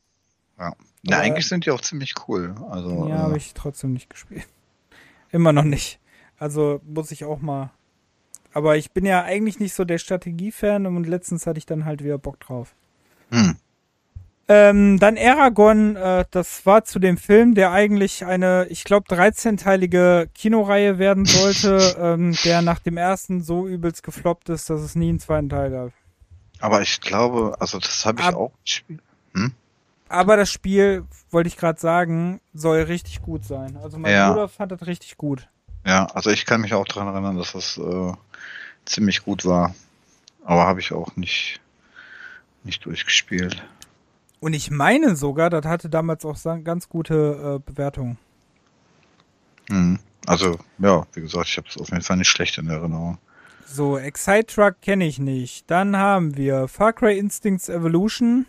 Ja, 0.59 0.73
Aber- 1.07 1.19
eigentlich 1.23 1.47
sind 1.49 1.67
die 1.67 1.71
auch 1.71 1.81
ziemlich 1.81 2.15
cool. 2.29 2.55
Also, 2.71 3.09
Ja, 3.09 3.17
äh, 3.17 3.19
habe 3.19 3.37
ich 3.37 3.55
trotzdem 3.55 3.93
nicht 3.93 4.11
gespielt. 4.11 4.47
Immer 5.31 5.53
noch 5.53 5.65
nicht. 5.65 5.99
Also 6.39 6.81
muss 6.85 7.11
ich 7.11 7.25
auch 7.25 7.41
mal. 7.41 7.71
Aber 8.53 8.77
ich 8.77 8.91
bin 8.93 9.05
ja 9.05 9.23
eigentlich 9.23 9.59
nicht 9.61 9.75
so 9.75 9.85
der 9.85 9.99
Strategiefan 9.99 10.87
und 10.87 11.07
letztens 11.07 11.47
hatte 11.47 11.59
ich 11.59 11.67
dann 11.67 11.85
halt 11.85 12.03
wieder 12.03 12.17
Bock 12.19 12.41
drauf. 12.41 12.75
hm, 13.31 13.57
Ähm, 14.49 14.99
dann 15.01 15.19
Aragon, 15.19 15.97
äh, 15.97 16.25
das 16.31 16.65
war 16.65 16.85
zu 16.85 16.99
dem 17.01 17.17
Film, 17.19 17.55
der 17.57 17.73
eigentlich 17.73 18.25
eine, 18.25 18.67
ich 18.71 18.85
glaube, 18.85 19.13
13-teilige 19.15 20.29
Kinoreihe 20.35 20.99
werden 20.99 21.25
sollte, 21.27 21.97
ähm, 22.01 22.35
der 22.45 22.63
nach 22.63 22.79
dem 22.79 22.97
ersten 22.97 23.43
so 23.43 23.67
übelst 23.67 24.03
gefloppt 24.05 24.49
ist, 24.49 24.71
dass 24.71 24.81
es 24.83 24.95
nie 24.95 25.09
einen 25.09 25.21
zweiten 25.21 25.49
Teil 25.49 25.71
gab. 25.71 25.93
Aber 26.61 26.83
ich 26.83 27.01
glaube, 27.01 27.57
also 27.61 27.79
das 27.79 28.05
habe 28.07 28.21
ich 28.21 28.27
Ab- 28.27 28.35
auch 28.35 28.53
gespielt. 28.65 29.01
Aber 30.09 30.37
das 30.37 30.53
Spiel, 30.53 31.05
wollte 31.31 31.49
ich 31.49 31.57
gerade 31.57 31.81
sagen, 31.81 32.41
soll 32.55 32.83
richtig 32.83 33.23
gut 33.23 33.45
sein. 33.45 33.77
Also 33.83 33.99
mein 33.99 34.13
Ja. 34.13 34.31
Bruder 34.31 34.49
fand 34.49 34.71
das 34.71 34.87
richtig 34.87 35.17
gut. 35.17 35.49
Ja, 35.85 36.07
also 36.07 36.31
ich 36.31 36.47
kann 36.47 36.61
mich 36.61 36.75
auch 36.75 36.85
daran 36.85 37.13
erinnern, 37.13 37.37
dass 37.37 37.53
das 37.53 37.77
äh, 37.77 38.13
ziemlich 38.85 39.25
gut 39.25 39.45
war. 39.45 39.75
Aber 40.45 40.65
habe 40.65 40.79
ich 40.79 40.93
auch 40.93 41.17
nicht, 41.17 41.61
nicht 42.63 42.85
durchgespielt. 42.85 43.61
Und 44.39 44.53
ich 44.53 44.71
meine 44.71 45.17
sogar, 45.17 45.51
das 45.51 45.65
hatte 45.67 45.89
damals 45.89 46.25
auch 46.25 46.39
ganz 46.63 46.89
gute 46.89 47.57
äh, 47.57 47.69
Bewertungen. 47.69 48.17
Hm. 49.69 49.99
Also, 50.27 50.59
ja, 50.79 51.05
wie 51.15 51.21
gesagt, 51.21 51.49
ich 51.49 51.57
habe 51.57 51.69
es 51.69 51.77
auf 51.79 51.89
jeden 51.91 52.03
Fall 52.03 52.17
nicht 52.17 52.29
schlecht 52.29 52.59
in 52.59 52.69
Erinnerung. 52.69 53.19
So, 53.69 53.99
Excite 53.99 54.47
Truck 54.47 54.81
kenne 54.81 55.07
ich 55.07 55.19
nicht. 55.19 55.69
Dann 55.71 55.97
haben 55.97 56.37
wir 56.37 56.69
Far 56.69 56.93
Cry 56.93 57.19
Instincts 57.19 57.69
Evolution. 57.69 58.47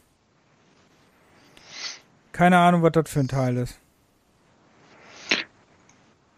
Keine 2.32 2.60
Ahnung, 2.60 2.84
was 2.84 2.92
das 2.92 3.10
für 3.10 3.22
ein 3.22 3.28
Teil 3.28 3.58
ist. 3.58 3.80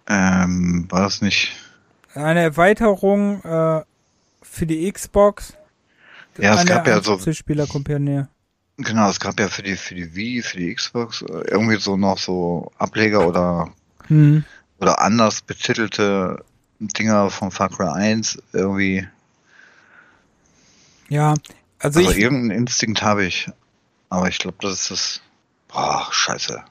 Ähm, 0.07 0.88
war 0.89 1.01
das 1.01 1.21
nicht? 1.21 1.51
Eine 2.15 2.39
Erweiterung 2.41 3.43
äh, 3.43 3.84
für 4.41 4.65
die 4.65 4.91
Xbox. 4.91 5.53
Ja, 6.38 6.55
es 6.55 6.65
gab 6.65 6.88
ja 6.88 7.01
so- 7.01 7.19
Spielerkompanie. 7.32 8.23
Genau, 8.77 9.09
es 9.09 9.19
gab 9.19 9.38
ja 9.41 9.49
für 9.49 9.61
die 9.61 9.75
für 9.75 9.93
die 9.93 10.15
Wii, 10.15 10.41
für 10.41 10.55
die 10.57 10.73
Xbox 10.73 11.21
äh, 11.21 11.25
irgendwie 11.51 11.75
so 11.75 11.97
noch 11.97 12.17
so 12.17 12.71
Ableger 12.77 13.27
oder 13.27 13.71
Hm. 14.07 14.45
oder 14.80 15.01
anders 15.01 15.41
betitelte 15.41 16.43
Dinger 16.80 17.30
von 17.30 17.51
Far 17.51 17.69
Cry 17.69 17.89
1 17.89 18.41
irgendwie. 18.53 19.07
Ja, 21.09 21.34
also, 21.80 21.99
Also 21.99 22.11
ich, 22.11 22.17
irgendeinen 22.17 22.61
Instinkt 22.61 23.01
habe 23.01 23.25
ich, 23.25 23.49
aber 24.09 24.27
ich 24.27 24.38
glaube, 24.38 24.57
das 24.61 24.73
ist 24.73 24.91
das. 24.91 25.21
Boah, 25.67 26.07
scheiße. 26.11 26.63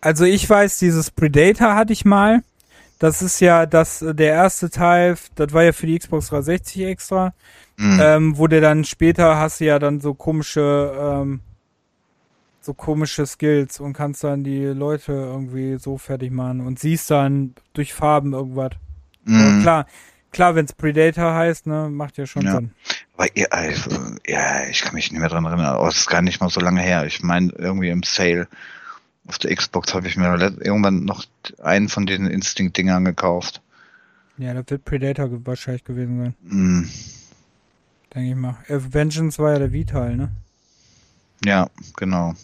also 0.00 0.24
ich 0.24 0.48
weiß, 0.48 0.78
dieses 0.78 1.10
Predator 1.10 1.74
hatte 1.74 1.92
ich 1.92 2.04
mal. 2.04 2.42
Das 2.98 3.20
ist 3.20 3.40
ja 3.40 3.66
das, 3.66 4.00
äh, 4.00 4.14
der 4.14 4.32
erste 4.32 4.70
Teil, 4.70 5.18
das 5.34 5.52
war 5.52 5.64
ja 5.64 5.72
für 5.72 5.86
die 5.86 5.98
Xbox 5.98 6.28
360 6.28 6.84
extra. 6.84 7.34
Hm. 7.78 8.00
ähm, 8.00 8.38
wo 8.38 8.46
der 8.46 8.62
dann 8.62 8.84
später 8.84 9.36
hast 9.36 9.60
du 9.60 9.66
ja 9.66 9.78
dann 9.78 10.00
so 10.00 10.14
komische, 10.14 10.94
ähm, 10.98 11.40
so 12.62 12.72
komische 12.72 13.26
Skills 13.26 13.80
und 13.80 13.92
kannst 13.92 14.24
dann 14.24 14.44
die 14.44 14.64
Leute 14.64 15.12
irgendwie 15.12 15.76
so 15.78 15.98
fertig 15.98 16.32
machen 16.32 16.62
und 16.62 16.78
siehst 16.78 17.10
dann 17.10 17.54
durch 17.74 17.92
Farben 17.92 18.32
irgendwas. 18.32 18.70
Aber 19.26 19.34
Hm. 19.50 19.62
klar, 19.62 19.86
klar, 20.32 20.54
wenn 20.54 20.64
es 20.66 20.72
Predator 20.72 21.34
heißt, 21.34 21.66
ne, 21.66 21.88
macht 21.90 22.16
ja 22.16 22.26
schon 22.26 22.42
Ja. 22.44 22.52
Sinn. 22.52 22.70
Weil, 23.16 23.30
ja, 23.34 23.46
also, 23.50 23.90
ja, 24.26 24.66
ich 24.68 24.82
kann 24.82 24.94
mich 24.94 25.10
nicht 25.10 25.20
mehr 25.20 25.28
dran 25.28 25.44
erinnern, 25.44 25.66
aber 25.66 25.88
es 25.88 25.96
ist 25.98 26.08
gar 26.08 26.22
nicht 26.22 26.40
mal 26.40 26.50
so 26.50 26.60
lange 26.60 26.80
her. 26.82 27.06
Ich 27.06 27.22
meine, 27.22 27.52
irgendwie 27.56 27.88
im 27.88 28.02
Sale 28.02 28.46
auf 29.26 29.38
der 29.38 29.54
Xbox 29.56 29.94
habe 29.94 30.06
ich 30.06 30.16
mir 30.16 30.26
irgendwann 30.60 31.04
noch 31.04 31.24
einen 31.62 31.88
von 31.88 32.06
diesen 32.06 32.28
Instinct-Dingern 32.30 33.04
gekauft. 33.04 33.60
Ja, 34.38 34.52
das 34.54 34.64
wird 34.68 34.84
Predator 34.84 35.28
wahrscheinlich 35.46 35.82
gewesen 35.84 36.18
sein, 36.18 36.34
Hm. 36.50 36.90
denke 38.14 38.30
ich 38.30 38.36
mal. 38.36 38.56
Äh, 38.68 38.78
Vengeance 38.92 39.38
war 39.42 39.52
ja 39.52 39.58
der 39.58 39.70
V-Teil, 39.70 40.16
ne? 40.16 40.30
Ja, 41.44 41.68
genau. 41.96 42.34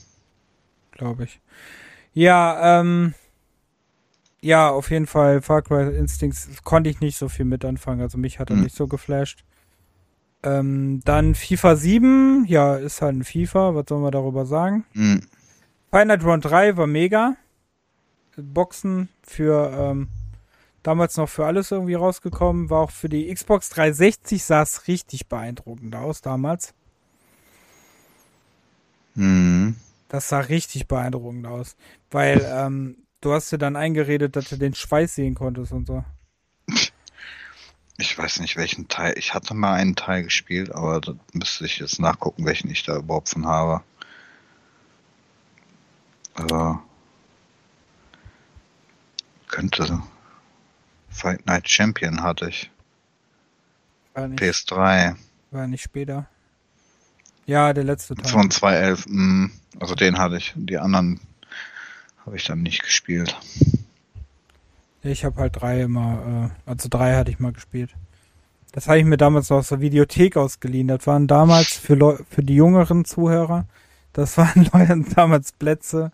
Glaube 0.93 1.25
ich. 1.25 1.39
Ja, 2.15 2.81
ähm, 2.81 3.15
ja, 4.43 4.71
auf 4.71 4.91
jeden 4.91 5.07
Fall 5.07 5.41
Far 5.41 5.63
Cry 5.63 5.97
Instincts 5.97 6.49
konnte 6.65 6.91
ich 6.91 7.01
nicht 7.01 7.17
so 7.17 7.29
viel 7.29 7.45
mit 7.45 7.65
anfangen, 7.65 8.01
also 8.01 8.19
mich 8.19 8.39
hat 8.39 8.51
er 8.51 8.57
Hm. 8.57 8.65
nicht 8.65 8.77
so 8.77 8.87
geflasht. 8.87 9.45
Ähm, 10.43 11.01
dann 11.05 11.35
FIFA 11.37 11.77
7, 11.77 12.45
ja, 12.49 12.75
ist 12.77 13.01
halt 13.01 13.17
ein 13.17 13.25
FIFA, 13.25 13.75
was 13.77 13.85
soll 13.89 14.01
man 14.01 14.11
darüber 14.11 14.45
sagen? 14.45 14.85
Hm. 14.93 15.23
Final 15.91 16.21
Run 16.21 16.41
3 16.41 16.77
war 16.77 16.87
mega. 16.89 17.37
Boxen 18.37 19.09
für, 19.23 19.71
ähm, 19.79 20.09
damals 20.83 21.17
noch 21.17 21.29
für 21.29 21.47
alles 21.47 21.71
irgendwie 21.71 21.95
rausgekommen, 21.95 22.71
war 22.71 22.81
auch 22.81 22.91
für 22.91 23.09
die 23.09 23.33
Xbox 23.33 23.69
360 23.71 24.43
sah 24.43 24.63
es 24.63 24.89
richtig 24.89 25.29
beeindruckend 25.29 25.95
aus 25.95 26.23
damals. 26.23 26.75
Hm. 29.15 29.77
Das 30.09 30.29
sah 30.29 30.41
richtig 30.41 30.89
beeindruckend 30.89 31.47
aus. 31.47 31.77
Weil, 32.11 32.45
ähm, 32.51 32.97
du 33.23 33.33
hast 33.33 33.51
dir 33.51 33.59
dann 33.59 33.77
eingeredet, 33.77 34.37
dass 34.37 34.51
du 34.51 34.57
den 34.57 34.75
Schweiß 34.75 35.15
sehen 35.15 35.35
konntest 35.35 35.73
und 35.73 35.87
so. 35.87 36.05
Ich 37.99 38.19
weiß 38.19 38.41
nicht, 38.41 38.57
welchen 38.57 38.89
Teil. 38.89 39.15
Ich 39.17 39.33
hatte 39.33 39.55
mal 39.55 39.75
einen 39.75 39.95
Teil 39.97 40.25
gespielt, 40.25 40.75
aber 40.75 41.01
da 41.01 41.15
müsste 41.33 41.65
ich 41.65 41.79
jetzt 41.79 42.01
nachgucken, 42.01 42.45
welchen 42.45 42.71
ich 42.71 42.83
da 42.83 42.97
überhaupt 42.97 43.29
von 43.31 43.47
habe. 43.47 43.83
Also, 46.35 46.81
könnte. 49.49 50.03
Fight 51.11 51.47
Night 51.47 51.69
Champion 51.69 52.23
hatte 52.23 52.49
ich. 52.49 52.71
War 54.15 54.29
nicht, 54.29 54.43
PS3 54.43 55.17
war 55.51 55.67
nicht 55.67 55.83
später. 55.83 56.27
Ja, 57.47 57.73
der 57.73 57.85
letzte 57.85 58.15
Teil. 58.15 58.31
von 58.31 58.51
2011. 58.51 59.07
mm, 59.09 59.47
Also 59.79 59.95
den 59.95 60.19
hatte 60.19 60.39
ich. 60.39 60.53
Die 60.57 60.79
anderen 60.79 61.21
habe 62.25 62.37
ich 62.37 62.45
dann 62.45 62.63
nicht 62.63 62.83
gespielt. 62.83 63.37
Ich 65.03 65.25
habe 65.25 65.41
halt 65.41 65.61
drei 65.61 65.83
immer, 65.83 66.51
äh, 66.67 66.71
also 66.71 66.89
drei 66.89 67.17
hatte 67.17 67.31
ich 67.31 67.39
mal 67.41 67.53
gespielt. 67.53 67.95
Das 68.73 68.87
habe 68.89 68.99
ich 69.01 69.05
mir 69.05 69.17
damals 69.17 69.51
aus 69.53 69.69
der 69.69 69.81
Videothek 69.81 70.37
ausgeliehen. 70.37 70.89
Das 70.89 71.07
waren 71.07 71.27
damals 71.27 71.77
für, 71.77 71.95
Leu 71.95 72.19
für 72.31 72.43
die 72.43 72.55
jüngeren 72.55 73.05
Zuhörer, 73.05 73.67
Das 74.13 74.37
waren 74.39 74.69
Leute 74.73 75.05
damals 75.15 75.53
Plätze. 75.53 76.13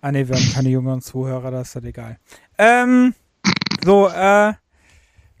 Ah 0.00 0.12
ne, 0.12 0.28
wir 0.28 0.36
haben 0.36 0.52
keine 0.52 0.68
jüngeren 0.68 1.00
Zuhörer, 1.00 1.50
das 1.50 1.68
ist 1.70 1.74
halt 1.76 1.84
egal. 1.86 2.18
Ähm, 2.56 3.14
so, 3.84 4.08
äh, 4.08 4.52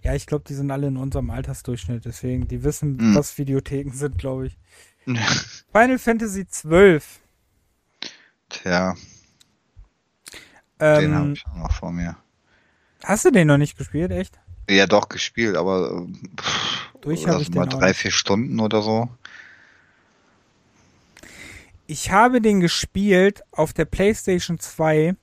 ja, 0.02 0.14
ich 0.14 0.26
glaube, 0.26 0.44
die 0.48 0.54
sind 0.54 0.70
alle 0.70 0.88
in 0.88 0.96
unserem 0.96 1.30
Altersdurchschnitt, 1.30 2.04
deswegen, 2.04 2.48
die 2.48 2.64
wissen, 2.64 2.96
Mhm. 2.96 3.14
was 3.14 3.36
Videotheken 3.38 3.92
sind, 3.92 4.18
glaube 4.18 4.46
ich. 4.46 4.56
Final 5.72 5.98
Fantasy 5.98 6.44
XII. 6.44 7.00
Tja, 8.48 8.94
den 10.86 11.14
habe 11.14 11.30
Ähm, 11.30 11.34
ich 11.34 11.46
auch 11.46 11.56
noch 11.56 11.72
vor 11.72 11.92
mir. 11.92 12.16
hast 13.04 13.24
du 13.24 13.30
den 13.32 13.48
noch 13.48 13.58
nicht 13.58 13.76
gespielt, 13.76 14.12
echt? 14.12 14.38
Ja, 14.70 14.86
doch 14.86 15.08
gespielt, 15.08 15.56
aber 15.56 15.90
ähm, 15.92 16.20
pff, 16.40 16.92
Durch 17.00 17.26
habe 17.26 17.42
ich 17.42 17.52
mal 17.54 17.66
den 17.66 17.68
auch 17.68 17.80
drei, 17.80 17.92
nicht. 17.92 17.94
vier 17.94 18.10
Stunden 18.12 18.60
oder 18.60 18.82
so. 18.82 19.08
Ich 21.86 22.10
habe 22.10 22.40
den 22.40 22.60
gespielt 22.60 23.42
auf 23.50 23.72
der 23.72 23.84
PlayStation 23.86 24.58
2 24.58 25.14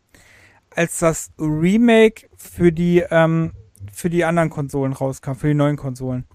als 0.71 0.99
das 0.99 1.31
Remake 1.39 2.27
für 2.37 2.71
die, 2.71 3.03
ähm, 3.11 3.53
für 3.91 4.09
die 4.09 4.25
anderen 4.25 4.49
Konsolen 4.49 4.93
rauskam, 4.93 5.33
für 5.33 5.47
die 5.47 5.53
neuen 5.53 5.77
Konsolen. 5.77 6.25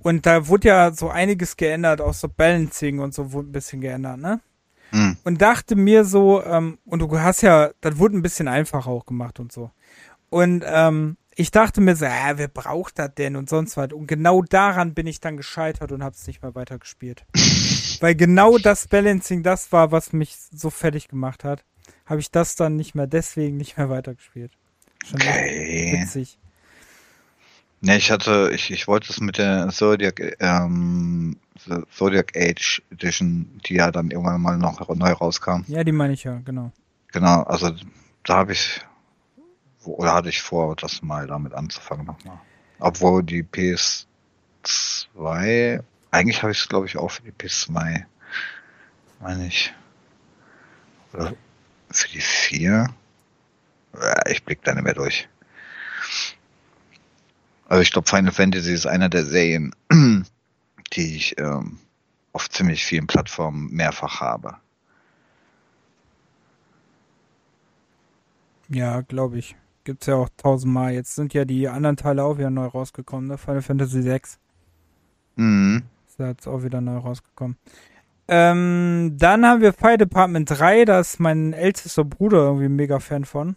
Und 0.00 0.26
da 0.26 0.48
wurde 0.48 0.68
ja 0.68 0.92
so 0.92 1.10
einiges 1.10 1.56
geändert, 1.56 2.00
auch 2.00 2.14
so 2.14 2.28
Balancing 2.28 3.00
und 3.00 3.14
so 3.14 3.32
wurde 3.32 3.48
ein 3.50 3.52
bisschen 3.52 3.80
geändert, 3.80 4.18
ne? 4.18 4.40
Hm. 4.90 5.16
Und 5.24 5.42
dachte 5.42 5.76
mir 5.76 6.04
so, 6.04 6.42
ähm, 6.44 6.78
und 6.84 7.00
du 7.00 7.18
hast 7.18 7.42
ja, 7.42 7.70
das 7.80 7.98
wurde 7.98 8.16
ein 8.16 8.22
bisschen 8.22 8.48
einfacher 8.48 8.90
auch 8.90 9.06
gemacht 9.06 9.40
und 9.40 9.52
so. 9.52 9.70
Und 10.30 10.64
ähm, 10.66 11.16
ich 11.34 11.50
dachte 11.50 11.80
mir 11.80 11.96
so, 11.96 12.06
äh, 12.06 12.34
wer 12.36 12.48
braucht 12.48 12.98
das 12.98 13.14
denn 13.14 13.36
und 13.36 13.48
sonst 13.48 13.76
was. 13.76 13.92
Und 13.92 14.06
genau 14.06 14.42
daran 14.42 14.94
bin 14.94 15.06
ich 15.06 15.20
dann 15.20 15.36
gescheitert 15.36 15.92
und 15.92 16.02
hab's 16.02 16.26
nicht 16.26 16.42
mehr 16.42 16.54
weitergespielt. 16.54 17.24
Weil 18.00 18.14
genau 18.14 18.58
das 18.58 18.88
Balancing 18.88 19.42
das 19.42 19.70
war, 19.72 19.92
was 19.92 20.12
mich 20.12 20.36
so 20.52 20.70
fertig 20.70 21.08
gemacht 21.08 21.44
hat. 21.44 21.64
Habe 22.06 22.20
ich 22.20 22.30
das 22.30 22.56
dann 22.56 22.76
nicht 22.76 22.94
mehr, 22.94 23.06
deswegen 23.06 23.56
nicht 23.56 23.76
mehr 23.76 23.90
weitergespielt. 23.90 24.52
Schon 25.04 25.20
Okay. 25.20 25.98
witzig. 26.00 26.38
Ne, 27.82 27.98
ich 27.98 28.10
hatte, 28.10 28.50
ich, 28.54 28.70
ich 28.70 28.88
wollte 28.88 29.12
es 29.12 29.20
mit 29.20 29.38
der 29.38 29.68
Zodiac, 29.68 30.20
ähm, 30.40 31.36
Zodiac 31.90 32.36
Age 32.36 32.82
Edition, 32.90 33.60
die 33.66 33.74
ja 33.74 33.90
dann 33.90 34.10
irgendwann 34.10 34.40
mal 34.40 34.58
noch 34.58 34.88
neu 34.94 35.12
rauskam. 35.12 35.62
Ja, 35.68 35.84
die 35.84 35.92
meine 35.92 36.14
ich 36.14 36.24
ja, 36.24 36.40
genau. 36.44 36.72
Genau, 37.12 37.42
also 37.42 37.72
da 38.24 38.36
habe 38.36 38.52
ich, 38.52 38.80
oder 39.84 40.14
hatte 40.14 40.28
ich 40.28 40.42
vor, 40.42 40.76
das 40.76 41.02
mal 41.02 41.26
damit 41.26 41.54
anzufangen 41.54 42.06
nochmal. 42.06 42.40
Obwohl 42.78 43.22
die 43.22 43.42
PS2, 43.42 45.82
eigentlich 46.10 46.42
habe 46.42 46.52
ich 46.52 46.60
es 46.60 46.68
glaube 46.68 46.86
ich 46.86 46.98
auch 46.98 47.10
für 47.10 47.22
die 47.22 47.32
PS2, 47.32 48.04
meine 49.20 49.46
ich. 49.46 49.72
Oder 51.12 51.34
für 51.90 52.08
die 52.08 52.20
4? 52.20 52.88
Ja, 53.94 54.26
Ich 54.28 54.44
blick 54.44 54.62
da 54.62 54.74
nicht 54.74 54.84
mehr 54.84 54.94
durch. 54.94 55.28
Also 57.68 57.82
ich 57.82 57.90
glaube 57.90 58.08
Final 58.08 58.32
Fantasy 58.32 58.72
ist 58.72 58.86
einer 58.86 59.08
der 59.08 59.24
Serien, 59.24 59.74
die 60.92 61.16
ich 61.16 61.38
ähm, 61.38 61.78
auf 62.32 62.48
ziemlich 62.50 62.84
vielen 62.84 63.06
Plattformen 63.06 63.70
mehrfach 63.72 64.20
habe. 64.20 64.56
Ja, 68.68 69.00
glaube 69.02 69.38
ich. 69.38 69.56
Gibt's 69.84 70.06
ja 70.06 70.16
auch 70.16 70.28
tausendmal. 70.36 70.92
Jetzt 70.92 71.14
sind 71.14 71.32
ja 71.34 71.44
die 71.44 71.68
anderen 71.68 71.96
Teile 71.96 72.24
auch 72.24 72.38
wieder 72.38 72.50
neu 72.50 72.66
rausgekommen, 72.66 73.28
ne? 73.28 73.38
Final 73.38 73.62
Fantasy 73.62 74.02
6 74.02 74.38
Mhm. 75.36 75.82
ist 76.08 76.18
ja 76.18 76.28
jetzt 76.28 76.46
auch 76.48 76.62
wieder 76.62 76.80
neu 76.80 76.96
rausgekommen. 76.96 77.56
Ähm, 78.26 79.14
dann 79.18 79.44
haben 79.46 79.60
wir 79.60 79.72
Fire 79.72 79.98
Department 79.98 80.50
3, 80.50 80.84
da 80.86 80.98
ist 81.00 81.20
mein 81.20 81.52
ältester 81.52 82.04
Bruder 82.04 82.38
irgendwie 82.38 82.68
mega 82.68 82.98
Fan 82.98 83.24
von. 83.24 83.54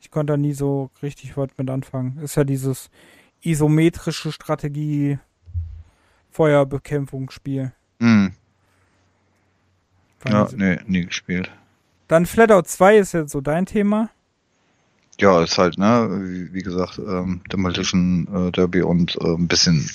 Ich 0.00 0.10
konnte 0.10 0.32
da 0.34 0.36
nie 0.36 0.52
so 0.52 0.90
richtig 1.02 1.36
was 1.36 1.48
mit 1.56 1.70
anfangen. 1.70 2.18
Ist 2.18 2.34
ja 2.34 2.44
dieses 2.44 2.90
isometrische 3.42 4.32
Strategie 4.32 5.18
Feuerbekämpfungsspiel. 6.30 7.72
Mhm. 7.98 8.32
Ja, 10.28 10.48
nee, 10.54 10.78
nie 10.86 11.06
gespielt. 11.06 11.50
Dann 12.08 12.26
Flatout 12.26 12.62
2 12.62 12.98
ist 12.98 13.12
jetzt 13.12 13.32
so 13.32 13.40
dein 13.40 13.66
Thema. 13.66 14.10
Ja, 15.18 15.42
ist 15.42 15.58
halt, 15.58 15.78
ne, 15.78 16.08
wie, 16.22 16.52
wie 16.52 16.62
gesagt, 16.62 16.98
ähm, 16.98 17.42
Demolition 17.52 18.26
äh, 18.48 18.50
Derby 18.52 18.82
und 18.82 19.16
äh, 19.20 19.34
ein 19.34 19.48
bisschen, 19.48 19.88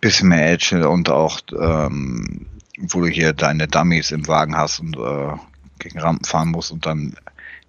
bisschen 0.00 0.28
mehr 0.28 0.52
Edge 0.52 0.88
und 0.88 1.10
auch, 1.10 1.40
ähm, 1.58 2.46
wo 2.78 3.00
du 3.00 3.08
hier 3.08 3.32
deine 3.32 3.66
Dummies 3.66 4.10
im 4.10 4.26
Wagen 4.28 4.56
hast 4.56 4.80
und 4.80 4.96
äh, 4.96 5.36
gegen 5.78 5.98
Rampen 5.98 6.24
fahren 6.24 6.50
musst 6.50 6.70
und 6.70 6.86
dann 6.86 7.16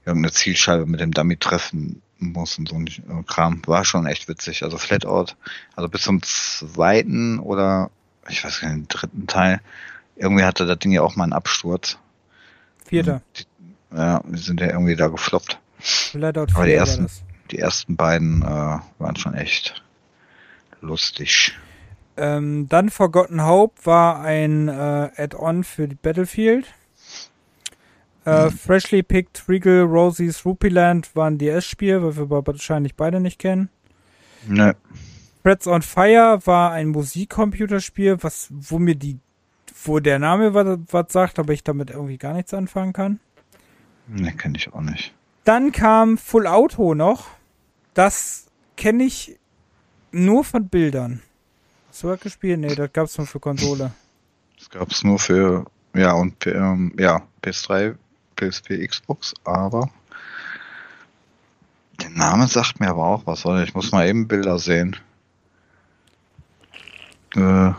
irgendeine 0.05 0.31
Zielscheibe 0.31 0.85
mit 0.85 0.99
dem 0.99 1.11
Dummy 1.11 1.37
treffen 1.37 2.01
musst 2.19 2.59
und 2.59 2.69
so 2.69 2.75
ein 2.75 3.25
Kram. 3.25 3.61
War 3.65 3.85
schon 3.85 4.05
echt 4.05 4.27
witzig. 4.27 4.63
Also 4.63 4.77
Flatout, 4.77 5.35
also 5.75 5.89
bis 5.89 6.01
zum 6.01 6.21
zweiten 6.23 7.39
oder 7.39 7.89
ich 8.29 8.43
weiß 8.43 8.61
gar 8.61 8.69
nicht, 8.69 8.93
den 8.93 8.99
dritten 8.99 9.27
Teil, 9.27 9.61
irgendwie 10.15 10.43
hatte 10.43 10.65
das 10.65 10.79
Ding 10.79 10.91
ja 10.91 11.01
auch 11.01 11.15
mal 11.15 11.23
einen 11.23 11.33
Absturz. 11.33 11.97
Vierter. 12.85 13.21
Ja, 13.95 14.21
wir 14.25 14.39
sind 14.39 14.59
ja 14.59 14.67
irgendwie 14.67 14.95
da 14.95 15.07
gefloppt. 15.07 15.59
Flatout 15.79 16.47
4 16.47 16.55
Aber 16.55 16.65
die 16.65 16.73
ersten-. 16.73 17.07
Die 17.51 17.59
ersten 17.59 17.95
beiden 17.95 18.41
äh, 18.41 18.45
waren 18.45 19.15
schon 19.15 19.33
echt 19.33 19.81
lustig. 20.81 21.57
Ähm, 22.17 22.67
dann 22.67 22.89
Forgotten 22.89 23.45
Hope 23.45 23.85
war 23.85 24.21
ein 24.21 24.67
äh, 24.67 24.71
Add-on 25.15 25.63
für 25.63 25.87
die 25.87 25.95
Battlefield. 25.95 26.65
Äh, 28.27 28.51
Freshly 28.51 29.03
Picked 29.03 29.47
Regal 29.47 29.83
Rosie's 29.83 30.43
Rupiland 30.43 31.15
war 31.15 31.29
ein 31.29 31.37
DS-Spiel, 31.37 32.03
weil 32.03 32.29
wir 32.29 32.45
wahrscheinlich 32.45 32.95
beide 32.95 33.21
nicht 33.21 33.39
kennen. 33.39 33.69
Ne, 34.45 34.75
Threads 35.43 35.65
on 35.65 35.81
Fire 35.81 36.41
war 36.43 36.73
ein 36.73 36.89
Musikcomputerspiel, 36.89 38.21
was, 38.21 38.49
wo 38.51 38.79
mir 38.79 38.95
die, 38.95 39.17
wo 39.85 39.99
der 39.99 40.19
Name 40.19 40.53
was, 40.53 40.77
was 40.91 41.13
sagt, 41.13 41.39
aber 41.39 41.53
ich 41.53 41.63
damit 41.63 41.89
irgendwie 41.89 42.17
gar 42.17 42.33
nichts 42.33 42.53
anfangen 42.53 42.91
kann. 42.91 43.21
ne 44.07 44.33
kenne 44.33 44.57
ich 44.57 44.73
auch 44.73 44.81
nicht. 44.81 45.13
Dann 45.45 45.71
kam 45.71 46.17
Full 46.17 46.47
Auto 46.47 46.95
noch. 46.95 47.27
Das 47.93 48.47
kenne 48.75 49.05
ich 49.05 49.39
nur 50.11 50.43
von 50.43 50.67
Bildern. 50.67 51.21
Hast 51.87 52.03
du 52.03 52.09
das 52.09 52.19
gespielt? 52.19 52.59
Nee, 52.59 52.75
das 52.75 52.91
gab's 52.91 53.17
nur 53.17 53.25
für 53.25 53.39
Konsole. 53.39 53.93
Das 54.59 54.69
gab 54.69 54.91
es 54.91 55.05
nur 55.05 55.17
für, 55.17 55.65
ja, 55.95 56.11
und 56.11 56.45
ähm, 56.45 56.93
ja, 56.99 57.21
PS3, 57.41 57.95
PSP, 58.37 58.87
Xbox, 58.87 59.33
aber 59.43 59.89
der 62.01 62.09
Name 62.11 62.47
sagt 62.47 62.79
mir 62.79 62.89
aber 62.89 63.05
auch 63.05 63.25
was, 63.25 63.45
oder? 63.45 63.63
Ich 63.63 63.73
muss 63.73 63.91
mal 63.91 64.07
eben 64.07 64.27
Bilder 64.27 64.59
sehen. 64.59 64.95
Äh, 67.35 67.71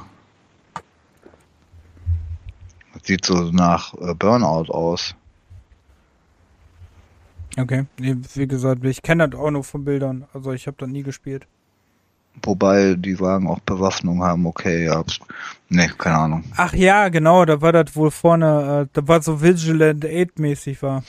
sieht 3.03 3.25
so 3.25 3.51
nach 3.53 3.95
äh, 3.95 4.15
Burnout 4.15 4.71
aus. 4.71 5.15
Okay, 7.57 7.87
wie 7.97 8.47
gesagt, 8.47 8.85
ich 8.85 9.03
kenne 9.03 9.29
das 9.29 9.41
auch 9.41 9.51
nur 9.51 9.65
von 9.65 9.85
Bildern. 9.85 10.27
Also 10.33 10.53
ich 10.53 10.67
habe 10.67 10.77
das 10.79 10.89
nie 10.89 11.03
gespielt. 11.03 11.47
Wobei 12.43 12.95
die 12.95 13.19
Wagen 13.19 13.49
auch 13.49 13.61
Bewaffnung 13.61 14.23
haben, 14.23 14.47
okay, 14.47 14.85
ja. 14.85 15.03
Ne, 15.69 15.89
keine 15.99 16.17
Ahnung. 16.17 16.45
Ach 16.57 16.73
ja, 16.73 17.09
genau, 17.09 17.45
da 17.45 17.61
war 17.61 17.73
das 17.73 17.95
wohl 17.95 18.11
vorne, 18.11 18.87
äh, 18.87 18.91
da 18.93 19.07
war 19.07 19.23
so 19.23 19.43
Vigilant 19.43 20.05
8 20.05 20.39
mäßig 20.39 20.83
war. 20.83 21.03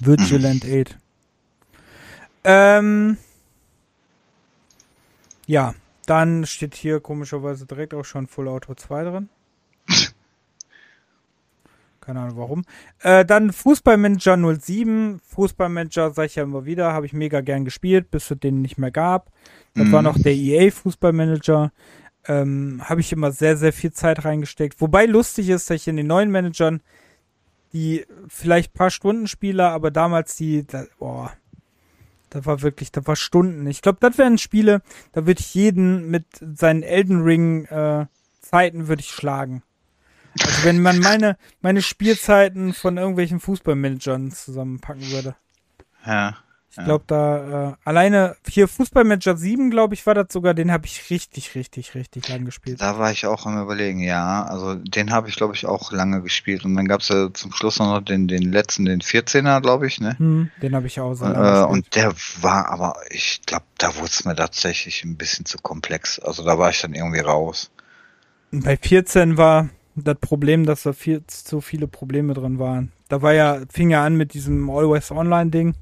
Vigilant 0.00 0.64
8. 0.64 0.98
Ähm, 2.44 3.16
ja, 5.46 5.74
dann 6.06 6.46
steht 6.46 6.74
hier 6.74 7.00
komischerweise 7.00 7.66
direkt 7.66 7.94
auch 7.94 8.04
schon 8.04 8.26
Full 8.26 8.48
Auto 8.48 8.74
2 8.74 9.04
drin. 9.04 9.28
Keine 12.04 12.20
Ahnung 12.20 12.36
warum. 12.36 12.64
Äh, 13.02 13.24
dann 13.24 13.52
Fußballmanager 13.52 14.36
07. 14.60 15.20
Fußballmanager, 15.26 16.10
sag 16.10 16.26
ich 16.26 16.34
ja 16.34 16.42
immer 16.42 16.64
wieder, 16.66 16.92
habe 16.92 17.06
ich 17.06 17.12
mega 17.12 17.40
gern 17.40 17.64
gespielt, 17.64 18.10
bis 18.10 18.30
es 18.30 18.38
den 18.38 18.60
nicht 18.60 18.78
mehr 18.78 18.90
gab. 18.90 19.30
Das 19.74 19.88
Mhm. 19.88 19.92
war 19.92 20.02
noch 20.02 20.18
der 20.18 20.34
EA 20.34 20.70
Fußballmanager. 20.70 21.72
Ähm, 22.26 22.80
habe 22.84 23.00
ich 23.00 23.12
immer 23.12 23.32
sehr, 23.32 23.56
sehr 23.56 23.72
viel 23.72 23.92
Zeit 23.92 24.24
reingesteckt. 24.24 24.80
Wobei 24.80 25.06
lustig 25.06 25.48
ist, 25.50 25.68
dass 25.68 25.76
ich 25.76 25.88
in 25.88 25.96
den 25.96 26.06
neuen 26.06 26.30
Managern 26.30 26.80
die 27.72 28.06
vielleicht 28.28 28.72
paar 28.72 28.90
Stunden 28.90 29.26
Spieler, 29.26 29.70
aber 29.70 29.90
damals 29.90 30.36
die, 30.36 30.64
da, 30.66 30.84
boah, 30.98 31.32
das 32.30 32.46
war 32.46 32.62
wirklich, 32.62 32.92
das 32.92 33.06
war 33.06 33.16
Stunden. 33.16 33.66
Ich 33.66 33.82
glaube, 33.82 33.98
das 34.00 34.16
wären 34.16 34.38
Spiele, 34.38 34.80
da 35.12 35.26
würde 35.26 35.40
ich 35.40 35.54
jeden 35.54 36.10
mit 36.10 36.24
seinen 36.40 36.82
Elden 36.82 37.22
Ring 37.22 37.64
äh, 37.66 38.06
Zeiten 38.40 38.88
würde 38.88 39.00
ich 39.00 39.10
schlagen. 39.10 39.62
Also 40.42 40.64
wenn 40.64 40.82
man 40.82 40.98
meine 40.98 41.36
meine 41.60 41.82
Spielzeiten 41.82 42.72
von 42.72 42.96
irgendwelchen 42.96 43.40
Fußballmanagern 43.40 44.30
zusammenpacken 44.32 45.10
würde. 45.10 45.36
Ja. 46.06 46.36
Ich 46.76 46.84
glaube, 46.84 47.04
da 47.06 47.68
äh, 47.70 47.74
alleine 47.84 48.36
hier 48.48 48.66
Fußballmanager 48.66 49.36
7, 49.36 49.70
glaube 49.70 49.94
ich, 49.94 50.06
war 50.06 50.14
das 50.14 50.26
sogar, 50.32 50.54
den 50.54 50.72
habe 50.72 50.86
ich 50.86 51.08
richtig, 51.08 51.54
richtig, 51.54 51.94
richtig 51.94 52.28
lang 52.28 52.44
gespielt. 52.44 52.80
Da 52.80 52.98
war 52.98 53.12
ich 53.12 53.26
auch 53.26 53.46
am 53.46 53.62
überlegen, 53.62 54.00
ja. 54.00 54.42
Also 54.44 54.74
den 54.74 55.12
habe 55.12 55.28
ich, 55.28 55.36
glaube 55.36 55.54
ich, 55.54 55.66
auch 55.66 55.92
lange 55.92 56.20
gespielt. 56.20 56.64
Und 56.64 56.74
dann 56.74 56.88
gab 56.88 57.00
es 57.00 57.10
ja 57.10 57.32
zum 57.32 57.52
Schluss 57.52 57.78
noch 57.78 58.00
den, 58.00 58.26
den 58.26 58.50
letzten, 58.50 58.86
den 58.86 59.02
14er, 59.02 59.60
glaube 59.60 59.86
ich, 59.86 60.00
ne? 60.00 60.18
Hm, 60.18 60.50
den 60.62 60.74
habe 60.74 60.88
ich 60.88 60.98
auch 60.98 61.14
so 61.14 61.26
äh, 61.26 61.62
Und 61.62 61.94
der 61.94 62.12
war 62.40 62.68
aber, 62.68 62.96
ich 63.10 63.42
glaube, 63.46 63.66
da 63.78 63.94
wurde 63.94 64.06
es 64.06 64.24
mir 64.24 64.34
tatsächlich 64.34 65.04
ein 65.04 65.16
bisschen 65.16 65.46
zu 65.46 65.58
komplex. 65.58 66.18
Also 66.18 66.44
da 66.44 66.58
war 66.58 66.70
ich 66.70 66.80
dann 66.80 66.94
irgendwie 66.94 67.20
raus. 67.20 67.70
Bei 68.50 68.76
14 68.76 69.36
war 69.36 69.68
das 69.96 70.16
Problem, 70.20 70.66
dass 70.66 70.82
da 70.82 70.92
viel 70.92 71.24
zu 71.26 71.60
viele 71.60 71.86
Probleme 71.86 72.34
drin 72.34 72.58
waren. 72.58 72.92
Da 73.08 73.22
war 73.22 73.32
ja, 73.32 73.60
fing 73.70 73.90
ja 73.90 74.04
an 74.04 74.16
mit 74.16 74.34
diesem 74.34 74.68
Always 74.70 75.10
Online 75.10 75.50
Ding. 75.50 75.74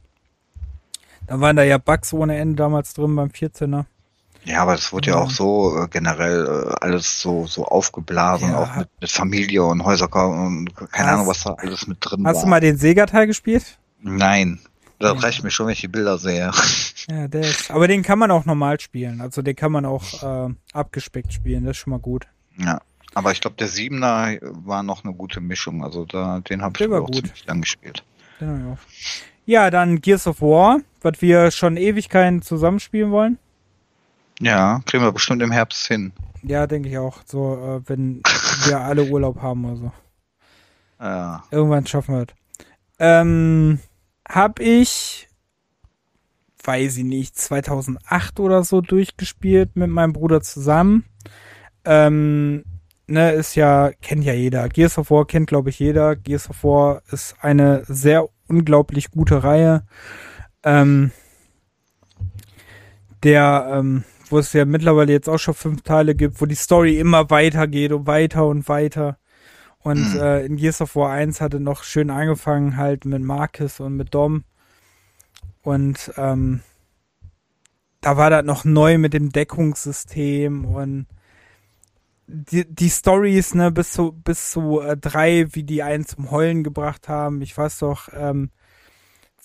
Da 1.27 1.41
waren 1.41 1.57
da 1.57 1.63
ja 1.63 1.79
Bugs 1.79 2.13
ohne 2.13 2.37
Ende 2.37 2.57
damals 2.57 2.95
drin 2.95 3.17
beim 3.17 3.29
14er. 3.29 3.85
Ja, 4.45 4.63
aber 4.63 4.73
das 4.73 4.93
wurde 4.93 5.11
ja, 5.11 5.17
ja 5.17 5.23
auch 5.23 5.31
so 5.31 5.77
äh, 5.79 5.89
generell 5.89 6.47
äh, 6.47 6.75
alles 6.81 7.21
so 7.21 7.47
so 7.47 7.65
aufgeblasen, 7.65 8.51
ja. 8.51 8.59
auch 8.59 8.77
mit, 8.77 8.89
mit 9.01 9.11
Familie 9.11 9.65
und 9.65 9.85
Häuserkauf 9.85 10.35
und 10.35 10.75
keine 10.75 11.09
hast, 11.09 11.15
Ahnung, 11.15 11.27
was 11.29 11.45
da 11.45 11.55
alles 11.55 11.87
mit 11.87 11.99
drin 12.01 12.21
hast 12.21 12.25
war. 12.25 12.35
Hast 12.35 12.43
du 12.43 12.49
mal 12.49 12.61
den 12.61 12.77
Sega-Teil 12.77 13.29
gespielt? 13.29 13.79
Nein. 14.01 14.59
Das 14.99 15.15
ja. 15.15 15.21
reicht 15.21 15.43
mir 15.43 15.51
schon, 15.51 15.67
wenn 15.67 15.73
ich 15.73 15.81
die 15.81 15.89
Bilder 15.89 16.19
sehe. 16.19 16.51
Ja, 17.11 17.27
der 17.27 17.41
ist, 17.41 17.69
aber 17.73 17.89
den 17.89 18.05
kann 18.05 18.21
man 18.21 18.31
auch 18.31 18.45
normal 18.45 18.79
spielen. 18.79 19.21
Also 19.21 19.43
den 19.43 19.57
kann 19.57 19.73
man 19.73 19.85
auch 19.85 20.23
äh, 20.23 20.55
abgespeckt 20.73 21.33
spielen. 21.33 21.65
Das 21.65 21.73
ist 21.73 21.79
schon 21.79 21.91
mal 21.91 21.99
gut. 21.99 22.29
Ja. 22.57 22.81
Aber 23.15 23.33
ich 23.33 23.41
glaube, 23.41 23.57
der 23.57 23.69
Siebener 23.69 24.37
war 24.41 24.83
noch 24.83 25.05
eine 25.05 25.13
gute 25.15 25.41
Mischung. 25.41 25.85
Also 25.85 26.05
da, 26.05 26.41
den 26.41 26.63
habe 26.63 26.75
ich 26.79 26.91
auch 26.91 27.07
gut. 27.07 27.17
ziemlich 27.17 27.47
lang 27.47 27.61
gespielt. 27.61 28.05
Auch. 28.41 28.79
Ja, 29.45 29.71
dann 29.71 30.01
Gears 30.01 30.27
of 30.27 30.41
War, 30.41 30.81
was 31.01 31.21
wir 31.21 31.51
schon 31.51 31.77
Ewigkeiten 31.77 32.43
zusammenspielen 32.43 33.11
wollen. 33.11 33.39
Ja, 34.41 34.81
kriegen 34.87 35.05
wir 35.05 35.13
bestimmt 35.13 35.43
im 35.43 35.53
Herbst 35.53 35.87
hin. 35.87 36.13
Ja, 36.43 36.67
denke 36.67 36.89
ich 36.89 36.99
auch. 36.99 37.23
So, 37.25 37.55
äh, 37.55 37.89
wenn 37.89 38.23
wir 38.67 38.81
alle 38.81 39.05
Urlaub 39.05 39.41
haben 39.41 39.65
oder 39.65 39.77
so. 39.77 39.93
Ja. 41.01 41.45
Irgendwann 41.51 41.87
schaffen 41.87 42.15
wir 42.15 42.23
es. 42.23 42.35
Ähm, 42.99 43.81
hab 44.29 44.61
ich, 44.61 45.29
weiß 46.65 46.99
ich 46.99 47.05
nicht, 47.05 47.37
2008 47.37 48.41
oder 48.41 48.63
so 48.65 48.81
durchgespielt 48.81 49.77
mit 49.77 49.91
meinem 49.91 50.13
Bruder 50.13 50.41
zusammen. 50.41 51.05
Ähm, 51.85 52.65
ne, 53.07 53.33
ist 53.33 53.55
ja, 53.55 53.91
kennt 54.01 54.25
ja 54.25 54.33
jeder. 54.33 54.69
Gears 54.69 54.99
of 54.99 55.11
War 55.11 55.27
kennt, 55.27 55.49
glaube 55.49 55.71
ich, 55.71 55.79
jeder. 55.79 56.17
Gears 56.17 56.51
of 56.51 56.65
War 56.65 57.03
ist 57.11 57.37
eine 57.41 57.83
sehr 57.87 58.29
unglaublich 58.49 59.11
gute 59.11 59.43
Reihe. 59.43 59.85
Ähm, 60.63 61.11
der, 63.23 63.69
ähm, 63.73 64.05
wo 64.29 64.39
es 64.39 64.53
ja 64.53 64.65
mittlerweile 64.65 65.13
jetzt 65.13 65.29
auch 65.29 65.39
schon 65.39 65.55
fünf 65.55 65.83
Teile 65.83 66.15
gibt, 66.15 66.41
wo 66.41 66.47
die 66.47 66.55
Story 66.55 66.99
immer 66.99 67.31
weitergeht 67.31 67.93
und 67.93 68.07
weiter 68.07 68.47
und 68.47 68.69
weiter. 68.69 69.19
Und 69.81 70.15
mhm. 70.15 70.21
äh, 70.21 70.45
in 70.45 70.57
Gears 70.57 70.81
of 70.81 70.97
War 70.97 71.11
1 71.11 71.41
hatte 71.41 71.61
noch 71.61 71.83
schön 71.83 72.11
angefangen 72.11 72.77
halt 72.77 73.05
mit 73.05 73.23
Marcus 73.23 73.81
und 73.81 73.97
mit 73.97 74.15
Dom. 74.15 74.45
Und 75.63 76.13
ähm, 76.17 76.61
da 78.01 78.17
war 78.17 78.31
das 78.31 78.45
noch 78.45 78.65
neu 78.65 78.99
mit 78.99 79.13
dem 79.13 79.31
Deckungssystem 79.31 80.65
und 80.65 81.07
die, 82.27 82.65
die 82.67 82.91
Stories, 82.91 83.55
ne, 83.55 83.71
bis 83.71 83.93
zu, 83.93 84.13
bis 84.13 84.51
zu 84.51 84.81
äh, 84.81 84.97
drei, 84.97 85.47
wie 85.53 85.65
die 85.65 85.83
einen 85.83 86.07
zum 86.07 86.31
Heulen 86.31 86.65
gebracht 86.65 87.09
haben. 87.09 87.43
Ich 87.43 87.57
weiß 87.57 87.79
doch, 87.79 88.09
ähm, 88.13 88.51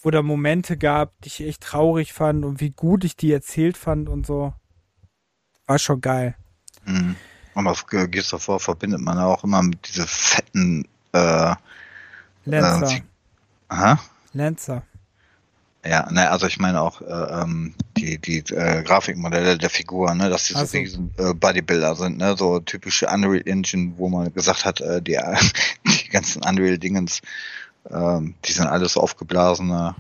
wo 0.02 0.12
da 0.12 0.22
Momente 0.22 0.78
gab, 0.78 1.20
die 1.22 1.28
ich 1.28 1.42
echt 1.42 1.64
traurig 1.64 2.14
fand 2.14 2.46
und 2.46 2.62
wie 2.62 2.72
gut 2.72 3.04
ich 3.04 3.16
die 3.16 3.32
erzählt 3.32 3.78
fand 3.78 4.10
und 4.10 4.26
so. 4.26 4.54
War 5.66 5.80
schon 5.80 6.02
geil. 6.02 6.36
Mhm. 6.86 7.16
Und 7.56 7.68
auf 7.68 7.88
Gears 7.88 8.34
of 8.34 8.48
War 8.48 8.60
verbindet 8.60 9.02
man 9.02 9.18
auch 9.18 9.44
immer 9.44 9.64
mit 9.64 9.88
diese 9.88 10.06
fetten 10.06 10.88
äh, 11.12 11.56
Lancer. 12.46 12.98
Äh, 12.98 13.02
aha. 13.70 14.00
Lancer. 14.34 14.84
Ja, 15.88 16.12
ne, 16.12 16.30
also 16.30 16.48
ich 16.48 16.60
meine 16.60 16.82
auch 16.82 17.02
äh, 17.02 17.06
ähm, 17.42 17.74
die, 17.96 18.18
die 18.18 18.40
äh, 18.54 18.84
Grafikmodelle 18.84 19.58
der 19.58 19.70
Figur, 19.70 20.14
ne, 20.16 20.30
dass 20.30 20.48
diese 20.48 20.66
so. 20.66 20.78
riesen 20.78 21.14
äh, 21.18 21.34
Bodybuilder 21.34 21.96
sind, 21.96 22.18
ne, 22.18 22.36
so 22.38 22.60
typische 22.60 23.08
Unreal 23.08 23.42
Engine, 23.46 23.94
wo 23.96 24.10
man 24.10 24.34
gesagt 24.34 24.66
hat, 24.66 24.82
äh, 24.82 25.02
die, 25.02 25.18
die 25.88 26.10
ganzen 26.10 26.44
Unreal-Dingens, 26.44 27.22
äh, 27.86 28.20
die 28.46 28.52
sind 28.52 28.68
alles 28.68 28.98
aufgeblasene 28.98 29.96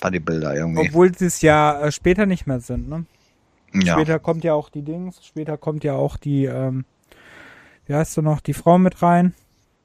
Bodybuilder 0.00 0.54
irgendwie. 0.54 0.88
Obwohl 0.88 1.14
sie 1.14 1.26
es 1.26 1.42
ja 1.42 1.80
äh, 1.82 1.92
später 1.92 2.24
nicht 2.24 2.46
mehr 2.46 2.60
sind, 2.60 2.88
ne? 2.88 3.04
Ja. 3.74 3.94
Später 3.94 4.18
kommt 4.18 4.42
ja 4.42 4.54
auch 4.54 4.70
die 4.70 4.82
Dings, 4.82 5.20
später 5.22 5.58
kommt 5.58 5.84
ja 5.84 5.92
auch 5.94 6.16
die, 6.16 6.46
ähm, 6.46 6.86
wie 7.84 7.94
heißt 7.94 8.16
du 8.16 8.22
noch, 8.22 8.40
die 8.40 8.54
Frau 8.54 8.78
mit 8.78 9.02
rein. 9.02 9.34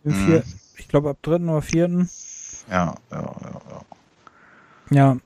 Im 0.06 0.12
mhm. 0.14 0.26
vier, 0.26 0.43
ich 0.78 0.88
glaube 0.88 1.10
ab 1.10 1.18
dritten 1.22 1.49
oder 1.49 1.62
vierten. 1.62 2.10
Ja, 2.70 2.95
ja, 3.12 3.18
ja, 3.22 3.62
ja. 3.70 3.82
Ja, 4.91 5.18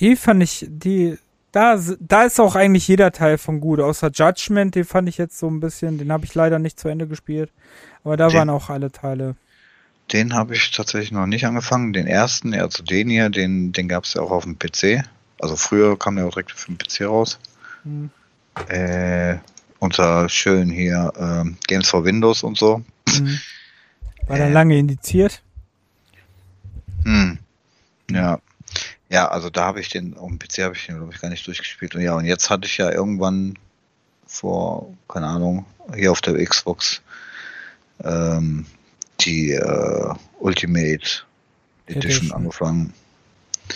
die 0.00 0.16
fand 0.16 0.42
ich, 0.42 0.66
die, 0.68 1.18
da, 1.52 1.80
da 2.00 2.24
ist 2.24 2.40
auch 2.40 2.54
eigentlich 2.54 2.88
jeder 2.88 3.12
Teil 3.12 3.38
von 3.38 3.60
gut, 3.60 3.80
außer 3.80 4.10
Judgment, 4.12 4.74
den 4.74 4.84
fand 4.84 5.08
ich 5.08 5.18
jetzt 5.18 5.38
so 5.38 5.48
ein 5.48 5.60
bisschen, 5.60 5.98
den 5.98 6.12
habe 6.12 6.24
ich 6.24 6.34
leider 6.34 6.58
nicht 6.58 6.78
zu 6.78 6.88
Ende 6.88 7.06
gespielt, 7.06 7.50
aber 8.04 8.16
da 8.16 8.28
den, 8.28 8.36
waren 8.36 8.50
auch 8.50 8.68
alle 8.70 8.92
Teile. 8.92 9.36
Den 10.12 10.34
habe 10.34 10.54
ich 10.54 10.70
tatsächlich 10.70 11.12
noch 11.12 11.26
nicht 11.26 11.46
angefangen, 11.46 11.92
den 11.92 12.06
ersten, 12.06 12.54
also 12.54 12.82
den 12.82 13.08
hier, 13.08 13.30
den, 13.30 13.72
den 13.72 13.88
gab 13.88 14.04
es 14.04 14.14
ja 14.14 14.22
auch 14.22 14.30
auf 14.30 14.44
dem 14.44 14.58
PC, 14.58 15.04
also 15.40 15.56
früher 15.56 15.98
kam 15.98 16.16
der 16.16 16.26
auch 16.26 16.30
direkt 16.30 16.52
für 16.52 16.72
den 16.72 16.78
PC 16.78 17.02
raus. 17.02 17.38
Hm. 17.82 18.10
Äh, 18.68 19.36
unter 19.78 20.28
schön 20.28 20.70
hier 20.70 21.12
äh, 21.16 21.50
Games 21.66 21.88
for 21.88 22.04
Windows 22.04 22.42
und 22.42 22.56
so. 22.56 22.82
Hm. 23.10 23.38
War 24.26 24.38
äh, 24.38 24.50
lange 24.50 24.78
indiziert? 24.78 25.42
Hm. 27.04 27.38
Ja, 28.10 28.40
ja, 29.08 29.28
also 29.28 29.50
da 29.50 29.64
habe 29.64 29.80
ich 29.80 29.88
den, 29.88 30.16
auf 30.16 30.28
dem 30.28 30.38
PC 30.38 30.64
habe 30.64 30.74
ich 30.74 30.86
den, 30.86 30.96
glaube 30.96 31.12
ich, 31.14 31.20
gar 31.20 31.28
nicht 31.28 31.46
durchgespielt. 31.46 31.94
Und 31.94 32.02
ja, 32.02 32.14
und 32.14 32.24
jetzt 32.24 32.50
hatte 32.50 32.66
ich 32.66 32.78
ja 32.78 32.90
irgendwann 32.90 33.58
vor, 34.26 34.92
keine 35.08 35.28
Ahnung, 35.28 35.64
hier 35.94 36.10
auf 36.10 36.20
der 36.20 36.44
Xbox 36.44 37.02
ähm, 38.02 38.66
die 39.20 39.52
äh, 39.52 40.14
Ultimate 40.40 41.22
Edition 41.86 42.32
angefangen. 42.32 42.92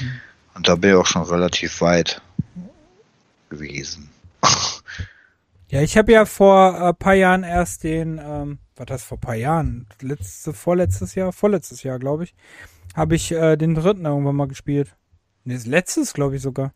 Mhm. 0.01 0.21
Und 0.55 0.69
da 0.69 0.75
bin 0.75 0.91
ich 0.91 0.97
auch 0.97 1.07
schon 1.07 1.23
relativ 1.23 1.81
weit 1.81 2.21
gewesen. 3.49 4.11
ja, 5.69 5.81
ich 5.81 5.97
habe 5.97 6.13
ja 6.13 6.25
vor 6.25 6.75
ein 6.75 6.91
äh, 6.91 6.95
paar 6.95 7.15
Jahren 7.15 7.45
erst 7.45 7.85
den, 7.85 8.21
ähm, 8.23 8.59
was 8.77 8.87
das 8.87 9.03
vor 9.05 9.19
ein 9.19 9.21
paar 9.21 9.37
Jahren? 9.37 9.87
Letzte, 10.01 10.53
vorletztes 10.53 11.15
Jahr, 11.15 11.33
vorletztes 11.33 11.83
Jahr, 11.83 11.99
glaube 11.99 12.25
ich, 12.25 12.35
habe 12.95 13.15
ich 13.15 13.31
äh, 13.31 13.57
den 13.57 13.75
dritten 13.75 14.05
irgendwann 14.05 14.37
mal 14.37 14.49
gespielt. 14.49 14.97
Nee, 15.45 15.59
letztes, 15.65 16.13
glaube 16.13 16.37
ich 16.37 16.43
sogar. 16.43 16.73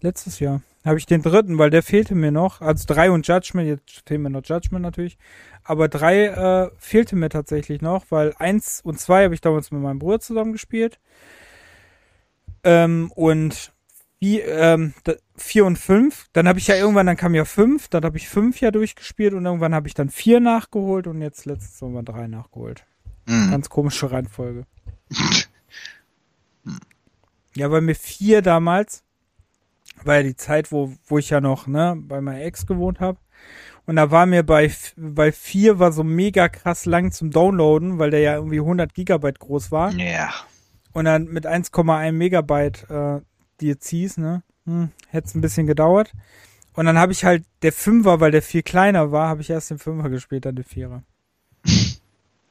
Letztes 0.00 0.40
Jahr. 0.40 0.62
Habe 0.84 0.98
ich 0.98 1.06
den 1.06 1.22
dritten, 1.22 1.58
weil 1.58 1.70
der 1.70 1.82
fehlte 1.82 2.14
mir 2.14 2.30
noch. 2.30 2.60
Also 2.60 2.84
drei 2.86 3.10
und 3.10 3.26
Judgment, 3.26 3.66
jetzt 3.66 4.02
fehlen 4.06 4.22
mir 4.22 4.30
noch 4.30 4.44
Judgment 4.44 4.82
natürlich. 4.82 5.16
Aber 5.62 5.88
drei 5.88 6.26
äh, 6.26 6.70
fehlte 6.78 7.16
mir 7.16 7.30
tatsächlich 7.30 7.80
noch, 7.80 8.04
weil 8.10 8.34
eins 8.38 8.82
und 8.84 9.00
zwei 9.00 9.24
habe 9.24 9.34
ich 9.34 9.40
damals 9.40 9.70
mit 9.70 9.80
meinem 9.80 9.98
Bruder 9.98 10.20
zusammen 10.20 10.52
gespielt. 10.52 10.98
Ähm, 12.64 13.10
und 13.14 13.72
vier, 14.20 14.46
ähm, 14.46 14.94
vier 15.36 15.64
und 15.64 15.78
fünf. 15.78 16.26
Dann 16.34 16.48
habe 16.48 16.58
ich 16.58 16.66
ja 16.66 16.76
irgendwann, 16.76 17.06
dann 17.06 17.16
kam 17.16 17.34
ja 17.34 17.46
fünf, 17.46 17.88
dann 17.88 18.04
habe 18.04 18.18
ich 18.18 18.28
fünf 18.28 18.60
ja 18.60 18.70
durchgespielt 18.70 19.32
und 19.32 19.46
irgendwann 19.46 19.74
habe 19.74 19.88
ich 19.88 19.94
dann 19.94 20.10
vier 20.10 20.40
nachgeholt 20.40 21.06
und 21.06 21.22
jetzt 21.22 21.46
letztes 21.46 21.80
Mal 21.80 22.02
drei 22.02 22.26
nachgeholt. 22.26 22.84
Mhm. 23.26 23.50
Ganz 23.50 23.70
komische 23.70 24.10
Reihenfolge. 24.10 24.66
Ja, 27.56 27.68
bei 27.68 27.80
mir 27.80 27.94
vier 27.94 28.42
damals, 28.42 29.04
war 30.02 30.16
ja 30.16 30.22
die 30.22 30.36
Zeit, 30.36 30.72
wo, 30.72 30.92
wo 31.06 31.18
ich 31.18 31.30
ja 31.30 31.40
noch, 31.40 31.66
ne, 31.66 31.96
bei 31.96 32.20
meiner 32.20 32.42
Ex 32.42 32.66
gewohnt 32.66 33.00
habe. 33.00 33.18
Und 33.86 33.96
da 33.96 34.10
war 34.10 34.26
mir 34.26 34.42
bei, 34.42 34.72
bei 34.96 35.30
vier 35.30 35.78
war 35.78 35.92
so 35.92 36.04
mega 36.04 36.48
krass 36.48 36.86
lang 36.86 37.12
zum 37.12 37.30
Downloaden, 37.30 37.98
weil 37.98 38.10
der 38.10 38.20
ja 38.20 38.34
irgendwie 38.36 38.60
100 38.60 38.94
Gigabyte 38.94 39.38
groß 39.38 39.70
war. 39.70 39.92
Ja. 39.92 40.32
Und 40.92 41.04
dann 41.04 41.24
mit 41.26 41.46
1,1 41.46 42.12
Megabyte 42.12 42.88
äh, 42.88 43.20
DLCs, 43.60 44.16
ne, 44.16 44.42
hm, 44.64 44.90
hätte 45.08 45.28
es 45.28 45.34
ein 45.34 45.40
bisschen 45.40 45.66
gedauert. 45.66 46.12
Und 46.74 46.86
dann 46.86 46.98
habe 46.98 47.12
ich 47.12 47.24
halt 47.24 47.44
der 47.62 47.72
Fünfer, 47.72 48.20
weil 48.20 48.30
der 48.30 48.42
viel 48.42 48.62
kleiner 48.62 49.12
war, 49.12 49.28
habe 49.28 49.42
ich 49.42 49.50
erst 49.50 49.70
den 49.70 49.78
Fünfer 49.78 50.08
gespielt, 50.08 50.44
dann 50.46 50.56
den 50.56 50.64
Vierer. 50.64 51.04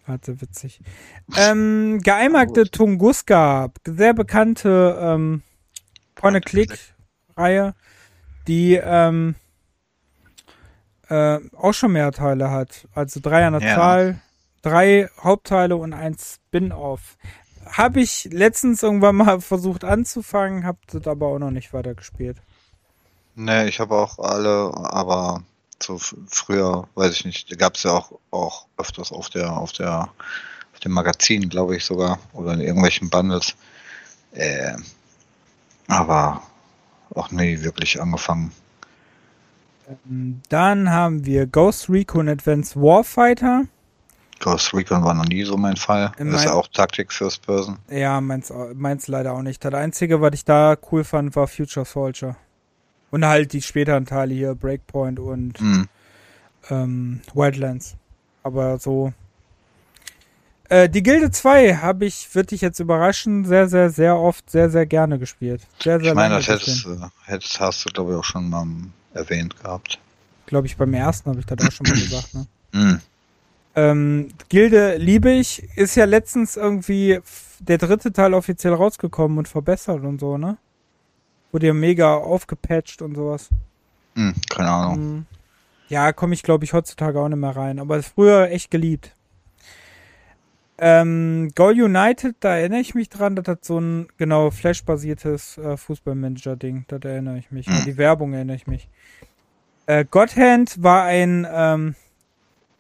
Warte, 0.06 0.42
witzig. 0.42 0.82
Ähm, 1.38 2.02
geeimarkte 2.04 2.70
Tunguska, 2.70 3.70
sehr 3.86 4.14
bekannte 4.14 4.98
ähm, 5.00 5.44
Point-and-Click-Reihe, 6.16 7.74
die 8.48 8.76
ähm, 8.76 9.36
äh, 11.10 11.40
auch 11.56 11.74
schon 11.74 11.94
mehr 11.94 12.12
Teile 12.12 12.52
hat. 12.52 12.88
Also 12.94 13.22
drei 13.22 13.46
an 13.46 13.54
der 13.54 13.62
ja. 13.62 13.76
Zahl, 13.76 14.22
drei 14.62 15.10
Hauptteile 15.22 15.78
und 15.78 15.94
ein 15.94 16.18
Spin-off. 16.18 17.18
habe 17.66 18.02
ich 18.02 18.26
letztens 18.26 18.84
irgendwann 18.84 19.16
mal 19.16 19.40
versucht 19.42 19.86
anzufangen, 19.86 20.66
habe 20.66 20.80
das 20.88 21.08
aber 21.08 21.28
auch 21.28 21.40
noch 21.40 21.52
nicht 21.52 21.72
weiter 21.72 21.94
gespielt. 21.96 22.38
Ne, 23.36 23.68
ich 23.68 23.80
habe 23.80 23.96
auch 23.96 24.20
alle, 24.20 24.72
aber 24.76 25.44
so 25.84 26.00
früher, 26.28 26.88
weiß 26.96 27.12
ich 27.14 27.26
nicht, 27.26 27.58
gab 27.60 27.76
es 27.76 27.84
ja 27.84 27.92
auch, 27.92 28.20
auch 28.32 28.66
öfters 28.78 29.12
auf 29.12 29.30
der, 29.30 29.52
auf 29.52 29.72
der, 29.72 30.10
auf 30.74 30.80
dem 30.84 30.92
Magazin, 30.94 31.50
glaube 31.50 31.76
ich 31.76 31.86
sogar, 31.86 32.20
oder 32.34 32.54
in 32.54 32.62
irgendwelchen 32.62 33.10
Bundles. 33.10 33.56
Äh, 34.34 34.74
aber 35.88 36.42
auch 37.14 37.30
nie 37.32 37.62
wirklich 37.62 38.02
angefangen. 38.02 38.52
Ähm, 40.08 40.42
dann 40.50 40.90
haben 40.90 41.26
wir 41.26 41.46
Ghost 41.46 41.90
Recon 41.90 42.30
Advanced 42.30 42.76
Warfighter. 42.76 43.66
Ghost 44.40 44.74
Recon 44.74 45.04
war 45.04 45.14
noch 45.14 45.26
nie 45.26 45.44
so 45.44 45.56
mein 45.58 45.78
Fall. 45.78 46.12
In 46.18 46.32
das 46.32 46.42
ist 46.42 46.46
ja 46.46 46.52
mein- 46.52 46.60
auch 46.60 46.68
Taktik 46.68 47.14
First 47.14 47.46
Person. 47.46 47.78
Ja, 47.90 48.20
meins, 48.20 48.52
meins 48.74 49.08
leider 49.08 49.34
auch 49.34 49.42
nicht. 49.42 49.64
Das 49.64 49.74
Einzige, 49.74 50.22
was 50.22 50.32
ich 50.34 50.46
da 50.46 50.76
cool 50.92 51.04
fand, 51.04 51.36
war 51.36 51.48
Future 51.48 51.86
Soldier. 51.86 52.36
Und 53.14 53.24
halt 53.26 53.54
die 53.54 53.62
späteren 53.62 54.08
Teile 54.08 54.34
hier, 54.34 54.56
Breakpoint 54.56 55.20
und 55.20 55.60
Hm. 55.60 55.88
ähm, 56.72 57.22
Wildlands. 57.36 57.96
Aber 58.42 58.80
so. 58.80 59.14
Äh, 60.68 60.90
die 60.90 61.04
Gilde 61.04 61.30
2 61.30 61.76
habe 61.76 62.06
ich, 62.06 62.34
wird 62.34 62.50
dich 62.50 62.62
jetzt 62.62 62.80
überraschen, 62.80 63.46
sehr, 63.46 63.70
sehr, 63.70 63.92
sehr 63.92 64.18
oft, 64.18 64.50
sehr, 64.50 64.72
sehr 64.72 64.88
gerne 64.88 65.20
gespielt. 65.20 65.62
Sehr, 65.80 66.00
sehr 66.00 66.10
Ich 66.10 66.16
meine, 66.16 66.38
das 66.38 66.48
hättest, 66.48 66.88
äh, 66.88 66.98
hättest, 67.26 67.60
hast 67.60 67.86
du, 67.86 67.90
glaube 67.90 68.14
ich, 68.14 68.18
auch 68.18 68.24
schon 68.24 68.50
mal 68.50 68.66
erwähnt 69.14 69.62
gehabt. 69.62 70.00
Glaube 70.48 70.66
ich, 70.66 70.76
beim 70.76 70.96
ersten 70.96 71.30
habe 71.30 71.40
ich 71.40 71.46
das 71.46 71.68
auch 71.68 71.72
schon 71.72 71.86
mal 71.86 71.94
gesagt, 71.94 72.34
ne? 72.34 72.48
Hm. 72.72 73.00
Ähm, 73.76 74.30
Gilde 74.50 74.98
liebe 74.98 75.30
ich, 75.30 75.62
ist 75.78 75.94
ja 75.94 76.06
letztens 76.06 76.58
irgendwie 76.58 77.20
der 77.60 77.78
dritte 77.78 78.12
Teil 78.12 78.34
offiziell 78.34 78.74
rausgekommen 78.74 79.38
und 79.38 79.48
verbessert 79.48 80.02
und 80.02 80.20
so, 80.20 80.40
ne? 80.40 80.58
Wurde 81.54 81.68
ja 81.68 81.74
mega 81.74 82.16
aufgepatcht 82.16 83.02
und 83.02 83.16
sowas. 83.16 83.50
Hm, 84.16 84.34
keine 84.50 84.70
Ahnung. 84.70 84.98
Mhm. 85.00 85.26
Ja, 85.88 86.12
komme 86.12 86.34
ich, 86.34 86.44
glaube 86.44 86.66
ich, 86.66 86.74
heutzutage 86.74 87.20
auch 87.20 87.30
nicht 87.30 87.38
mehr 87.38 87.56
rein. 87.56 87.80
Aber 87.80 88.02
früher 88.04 88.50
echt 88.50 88.72
geliebt. 88.72 89.16
Ähm, 90.80 91.52
Goal 91.54 91.80
United, 91.80 92.36
da 92.40 92.58
erinnere 92.58 92.80
ich 92.80 92.96
mich 92.96 93.08
dran, 93.08 93.36
das 93.36 93.48
hat 93.48 93.64
so 93.64 93.80
ein, 93.80 94.08
genau, 94.18 94.50
Flash-basiertes 94.50 95.60
äh, 95.60 95.78
Fußballmanager-Ding. 95.78 96.86
Da 96.88 96.98
erinnere 96.98 97.38
ich 97.38 97.52
mich. 97.52 97.68
Mhm. 97.68 97.84
Die 97.86 97.98
Werbung 97.98 98.34
erinnere 98.34 98.56
ich 98.56 98.66
mich. 98.66 98.90
Äh, 99.86 100.06
Godhand 100.10 100.82
war 100.82 101.04
ein, 101.04 101.48
ähm, 101.50 101.96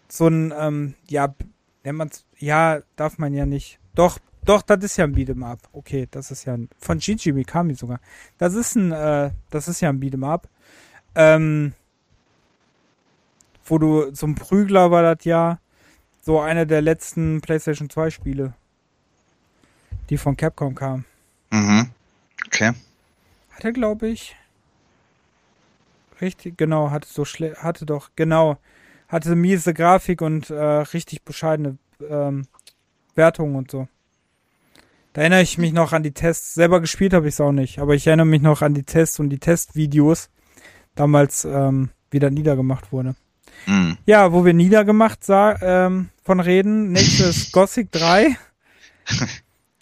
so 0.08 0.28
ein, 0.28 0.52
ähm, 0.58 0.96
ja, 1.08 1.36
nennt 1.84 1.98
man's, 1.98 2.26
ja, 2.40 2.80
darf 2.96 3.20
man 3.20 3.34
ja 3.34 3.46
nicht. 3.46 3.80
Doch, 3.94 4.18
doch, 4.46 4.62
das 4.62 4.84
ist 4.84 4.98
ja 4.98 5.06
ein 5.06 5.16
Beat'em 5.16 5.44
Up. 5.44 5.60
Okay, 5.72 6.08
das 6.10 6.32
ist 6.32 6.46
ja 6.46 6.54
ein, 6.54 6.70
von 6.80 7.00
Gigi 7.00 7.32
Mikami 7.32 7.76
sogar. 7.76 8.00
Das 8.38 8.54
ist 8.54 8.76
ein, 8.76 8.92
äh, 8.92 9.32
das 9.50 9.68
ist 9.68 9.82
ja 9.82 9.90
ein 9.90 10.00
Beat'em 10.00 10.26
Up. 10.26 10.50
Ähm, 11.16 11.74
wo 13.66 13.78
du, 13.78 14.12
ein 14.22 14.36
Prügler 14.36 14.92
war 14.92 15.16
das 15.16 15.26
ja, 15.26 15.60
so 16.22 16.40
einer 16.40 16.66
der 16.66 16.82
letzten 16.82 17.42
PlayStation 17.42 17.90
2 17.90 18.10
Spiele, 18.10 18.54
die 20.10 20.18
von 20.18 20.38
Capcom 20.38 20.76
kamen. 20.76 21.06
Mhm. 21.52 21.92
Okay. 22.48 22.72
Hat 23.52 23.64
er, 23.64 23.72
glaube 23.72 24.08
ich. 24.08 24.36
Richtig, 26.22 26.58
genau, 26.58 26.92
hatte 26.92 27.08
so 27.08 27.26
schle 27.26 27.56
hatte 27.58 27.86
doch, 27.86 28.12
genau, 28.16 28.58
hatte 29.10 29.36
miese 29.36 29.74
Grafik 29.74 30.22
und 30.22 30.50
äh, 30.50 30.56
richtig 30.56 31.24
bescheidene 31.24 31.78
ähm, 32.08 32.48
Wertungen 33.16 33.56
und 33.56 33.72
so. 33.72 33.88
Da 35.14 35.22
erinnere 35.22 35.44
ich 35.44 35.60
mich 35.60 35.74
noch 35.74 35.94
an 35.94 36.04
die 36.04 36.12
Tests. 36.12 36.56
Selber 36.56 36.82
gespielt 36.82 37.14
habe 37.14 37.28
ich 37.28 37.36
es 37.36 37.42
auch 37.42 37.52
nicht, 37.52 37.80
aber 37.80 37.94
ich 37.94 38.08
erinnere 38.08 38.26
mich 38.26 38.42
noch 38.42 38.62
an 38.62 38.74
die 38.74 38.84
Tests 38.84 39.20
und 39.20 39.30
die 39.30 39.40
Testvideos, 39.40 40.30
damals 40.96 41.46
ähm, 41.46 41.90
wieder 42.10 42.32
niedergemacht 42.32 42.92
wurde. 42.92 43.16
Hm. 43.66 43.98
Ja, 44.06 44.34
wo 44.34 44.44
wir 44.44 44.54
niedergemacht 44.54 45.24
sa 45.24 45.56
ähm, 45.62 46.10
von 46.24 46.40
reden. 46.40 46.92
Nächstes 46.92 47.52
Gothic 47.52 47.92
3. 47.92 48.36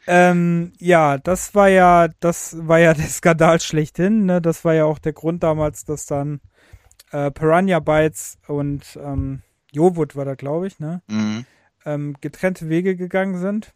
ähm, 0.07 0.73
ja, 0.79 1.17
das 1.17 1.55
war 1.55 1.69
ja, 1.69 2.09
das 2.19 2.55
war 2.59 2.79
ja 2.79 2.93
der 2.95 3.07
Skandal 3.07 3.61
schlechthin. 3.61 4.25
Ne? 4.25 4.41
Das 4.41 4.65
war 4.65 4.73
ja 4.73 4.83
auch 4.83 4.99
der 4.99 5.13
Grund 5.13 5.43
damals, 5.43 5.85
dass 5.85 6.05
dann 6.05 6.41
äh, 7.11 7.31
Piranha 7.31 7.79
Bytes 7.79 8.37
und 8.47 8.99
ähm, 9.01 9.41
Jowood 9.71 10.17
war 10.17 10.25
da, 10.25 10.35
glaube 10.35 10.67
ich, 10.67 10.79
ne? 10.79 11.01
Mhm. 11.07 11.45
ähm, 11.85 12.15
getrennte 12.19 12.67
Wege 12.67 12.97
gegangen 12.97 13.37
sind. 13.37 13.73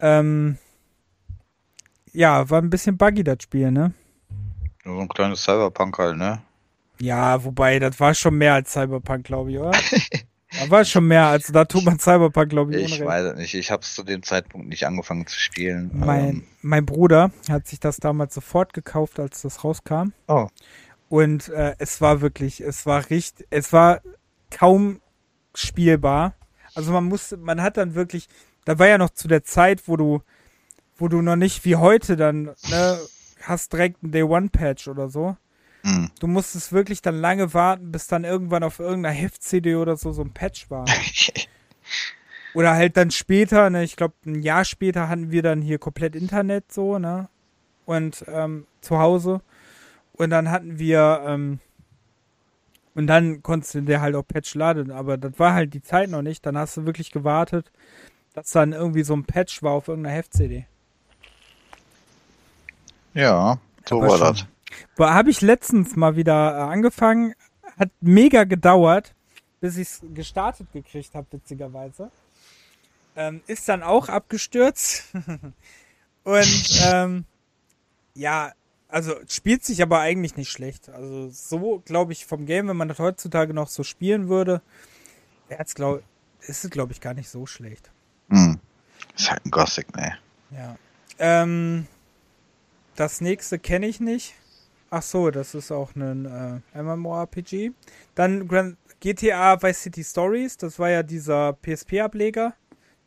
Ähm, 0.00 0.58
ja, 2.12 2.48
war 2.50 2.60
ein 2.62 2.70
bisschen 2.70 2.96
buggy 2.96 3.24
das 3.24 3.38
Spiel, 3.42 3.70
ne? 3.70 3.92
So 4.84 4.98
ein 4.98 5.08
kleines 5.08 5.42
Cyberpunk 5.42 5.98
halt, 5.98 6.16
ne? 6.16 6.42
Ja, 7.00 7.42
wobei, 7.44 7.78
das 7.78 7.98
war 7.98 8.14
schon 8.14 8.36
mehr 8.38 8.54
als 8.54 8.72
Cyberpunk, 8.72 9.24
glaube 9.24 9.50
ich, 9.50 9.58
oder? 9.58 9.72
das 9.72 10.70
war 10.70 10.84
schon 10.84 11.08
mehr, 11.08 11.26
also 11.26 11.52
da 11.52 11.64
tut 11.64 11.84
man 11.84 11.98
Cyberpunk, 11.98 12.50
glaube 12.50 12.72
ich, 12.76 12.84
Ich 12.84 12.92
unrecht. 12.92 13.06
weiß 13.06 13.24
es 13.32 13.36
nicht. 13.38 13.54
Ich 13.54 13.70
habe 13.70 13.82
es 13.82 13.94
zu 13.94 14.04
dem 14.04 14.22
Zeitpunkt 14.22 14.68
nicht 14.68 14.86
angefangen 14.86 15.26
zu 15.26 15.38
spielen. 15.38 15.90
Mein, 15.94 16.24
Ähm, 16.28 16.44
mein 16.62 16.86
Bruder 16.86 17.32
hat 17.48 17.66
sich 17.66 17.80
das 17.80 17.96
damals 17.96 18.34
sofort 18.34 18.72
gekauft, 18.74 19.18
als 19.18 19.42
das 19.42 19.64
rauskam. 19.64 20.12
oh. 20.28 20.48
Und 21.10 21.48
äh, 21.50 21.74
es 21.78 22.00
war 22.00 22.20
wirklich, 22.22 22.60
es 22.60 22.86
war 22.86 23.08
richtig, 23.10 23.46
es 23.50 23.72
war 23.72 24.00
kaum 24.50 25.00
spielbar. 25.54 26.34
Also 26.74 26.92
man 26.92 27.04
musste, 27.04 27.36
man 27.36 27.62
hat 27.62 27.76
dann 27.76 27.94
wirklich, 27.94 28.28
da 28.64 28.78
war 28.78 28.88
ja 28.88 28.98
noch 28.98 29.10
zu 29.10 29.28
der 29.28 29.44
Zeit, 29.44 29.86
wo 29.86 29.96
du, 29.96 30.22
wo 30.96 31.08
du 31.08 31.22
noch 31.22 31.36
nicht 31.36 31.64
wie 31.64 31.76
heute 31.76 32.16
dann, 32.16 32.54
ne, 32.68 32.98
hast 33.42 33.72
direkt 33.72 34.02
einen 34.02 34.12
Day 34.12 34.22
One 34.22 34.48
Patch 34.48 34.88
oder 34.88 35.08
so. 35.08 35.36
Hm. 35.82 36.10
Du 36.18 36.26
musstest 36.26 36.72
wirklich 36.72 37.02
dann 37.02 37.20
lange 37.20 37.52
warten, 37.52 37.92
bis 37.92 38.06
dann 38.06 38.24
irgendwann 38.24 38.62
auf 38.62 38.78
irgendeiner 38.78 39.14
Heft-CD 39.14 39.74
oder 39.76 39.96
so 39.96 40.12
so 40.12 40.22
ein 40.22 40.32
Patch 40.32 40.70
war. 40.70 40.86
Oder 42.54 42.74
halt 42.74 42.96
dann 42.96 43.10
später, 43.10 43.68
ne, 43.68 43.82
ich 43.82 43.96
glaube, 43.96 44.14
ein 44.24 44.40
Jahr 44.40 44.64
später 44.64 45.08
hatten 45.08 45.32
wir 45.32 45.42
dann 45.42 45.60
hier 45.60 45.78
komplett 45.78 46.14
Internet 46.14 46.72
so, 46.72 47.00
ne? 47.00 47.28
Und 47.84 48.24
ähm, 48.28 48.66
zu 48.80 48.98
Hause. 48.98 49.42
Und 50.12 50.30
dann 50.30 50.50
hatten 50.50 50.78
wir, 50.78 51.24
ähm, 51.26 51.58
und 52.94 53.08
dann 53.08 53.42
konntest 53.42 53.74
du 53.74 53.80
dir 53.82 54.00
halt 54.00 54.14
auch 54.14 54.22
Patch 54.22 54.54
laden, 54.54 54.92
aber 54.92 55.16
das 55.16 55.36
war 55.40 55.54
halt 55.54 55.74
die 55.74 55.82
Zeit 55.82 56.08
noch 56.10 56.22
nicht. 56.22 56.46
Dann 56.46 56.56
hast 56.56 56.76
du 56.76 56.86
wirklich 56.86 57.10
gewartet, 57.10 57.72
dass 58.34 58.50
dann 58.50 58.72
irgendwie 58.72 59.04
so 59.04 59.14
ein 59.14 59.24
Patch 59.24 59.62
war 59.62 59.72
auf 59.72 59.88
irgendeiner 59.88 60.16
Heft-CD. 60.16 60.66
ja, 63.14 63.58
so 63.88 64.02
Aber 64.02 64.08
war 64.08 64.18
schon. 64.18 64.46
das. 64.98 65.08
Habe 65.08 65.30
ich 65.30 65.40
letztens 65.40 65.96
mal 65.96 66.16
wieder 66.16 66.52
äh, 66.52 66.60
angefangen, 66.62 67.34
hat 67.78 67.90
mega 68.00 68.44
gedauert, 68.44 69.14
bis 69.60 69.76
ich 69.76 69.88
es 69.88 70.02
gestartet 70.12 70.72
gekriegt 70.72 71.14
habe, 71.14 71.26
witzigerweise. 71.30 72.10
Ähm, 73.16 73.42
ist 73.46 73.68
dann 73.68 73.82
auch 73.84 74.08
abgestürzt. 74.08 75.04
Und 76.24 76.80
ähm, 76.84 77.24
ja, 78.14 78.52
also 78.88 79.14
spielt 79.28 79.64
sich 79.64 79.82
aber 79.82 80.00
eigentlich 80.00 80.36
nicht 80.36 80.50
schlecht. 80.50 80.88
Also 80.88 81.28
so, 81.28 81.82
glaube 81.84 82.12
ich, 82.12 82.26
vom 82.26 82.46
Game, 82.46 82.66
wenn 82.68 82.76
man 82.76 82.88
das 82.88 82.98
heutzutage 82.98 83.54
noch 83.54 83.68
so 83.68 83.84
spielen 83.84 84.28
würde, 84.28 84.60
wär's, 85.48 85.74
glaub, 85.74 86.02
ist 86.40 86.64
es, 86.64 86.70
glaube 86.70 86.92
ich, 86.92 87.00
gar 87.00 87.14
nicht 87.14 87.28
so 87.28 87.46
schlecht. 87.46 87.90
Ist 89.16 89.30
halt 89.30 89.44
ein 89.44 89.50
Gothic, 89.50 89.94
ne? 89.96 90.18
Ja. 90.50 90.78
Ähm, 91.18 91.86
das 92.96 93.20
nächste 93.20 93.58
kenne 93.58 93.86
ich 93.86 94.00
nicht. 94.00 94.34
Ach 94.90 95.02
so, 95.02 95.30
das 95.30 95.54
ist 95.54 95.72
auch 95.72 95.94
ein 95.96 96.26
äh, 96.74 96.82
MMORPG. 96.82 97.72
Dann 98.14 98.46
Grand 98.48 98.76
GTA 99.00 99.60
Vice 99.62 99.82
City 99.82 100.04
Stories, 100.04 100.56
das 100.56 100.78
war 100.78 100.90
ja 100.90 101.02
dieser 101.02 101.54
PSP-Ableger, 101.54 102.54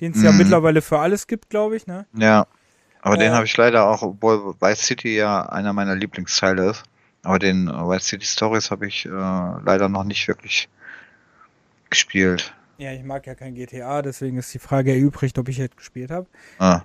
den 0.02 0.12
es 0.12 0.22
ja 0.22 0.32
Mhm. 0.32 0.38
mittlerweile 0.38 0.82
für 0.82 1.00
alles 1.00 1.28
gibt, 1.28 1.50
glaube 1.50 1.78
ich, 1.78 1.88
ne? 1.88 2.06
Ja. 2.14 2.48
Aber 3.02 3.16
Äh, 3.16 3.18
den 3.18 3.34
habe 3.34 3.46
ich 3.46 3.56
leider 3.58 3.88
auch, 3.90 4.02
obwohl 4.02 4.56
Vice 4.62 4.82
City 4.86 5.16
ja 5.16 5.46
einer 5.48 5.74
meiner 5.74 5.96
Lieblingsteile 5.96 6.72
ist. 6.72 6.84
Aber 7.24 7.40
den 7.40 7.68
Vice 7.68 8.08
City 8.08 8.26
Stories 8.26 8.72
habe 8.72 8.88
ich 8.88 9.06
äh, 9.06 9.10
leider 9.10 9.90
noch 9.90 10.04
nicht 10.04 10.28
wirklich 10.28 10.70
gespielt. 11.90 12.54
Ja, 12.78 12.94
ich 12.94 13.04
mag 13.04 13.26
ja 13.26 13.34
kein 13.34 13.56
GTA, 13.56 14.02
deswegen 14.02 14.38
ist 14.38 14.54
die 14.54 14.60
Frage 14.60 14.94
erübrigt, 14.94 15.38
ob 15.40 15.50
ich 15.50 15.58
jetzt 15.58 15.78
gespielt 15.78 16.12
habe. 16.12 16.28
Ah. 16.60 16.84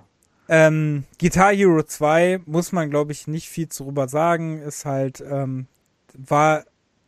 Ähm, 0.49 1.05
Guitar 1.19 1.53
Hero 1.53 1.83
2 1.83 2.41
muss 2.45 2.71
man, 2.71 2.89
glaube 2.89 3.11
ich, 3.11 3.27
nicht 3.27 3.47
viel 3.47 3.67
drüber 3.67 4.07
sagen. 4.07 4.61
Ist 4.61 4.85
halt, 4.85 5.21
ähm, 5.21 5.67
war 6.13 6.65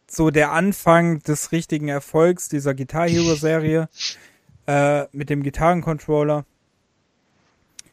so 0.07 0.29
der 0.29 0.51
Anfang 0.51 1.19
des 1.19 1.51
richtigen 1.51 1.87
Erfolgs 1.87 2.47
dieser 2.47 2.73
Guitar 2.73 3.09
Hero 3.09 3.35
Serie 3.35 3.89
äh, 4.67 5.05
mit 5.11 5.29
dem 5.29 5.43
Gitarrencontroller. 5.43 6.45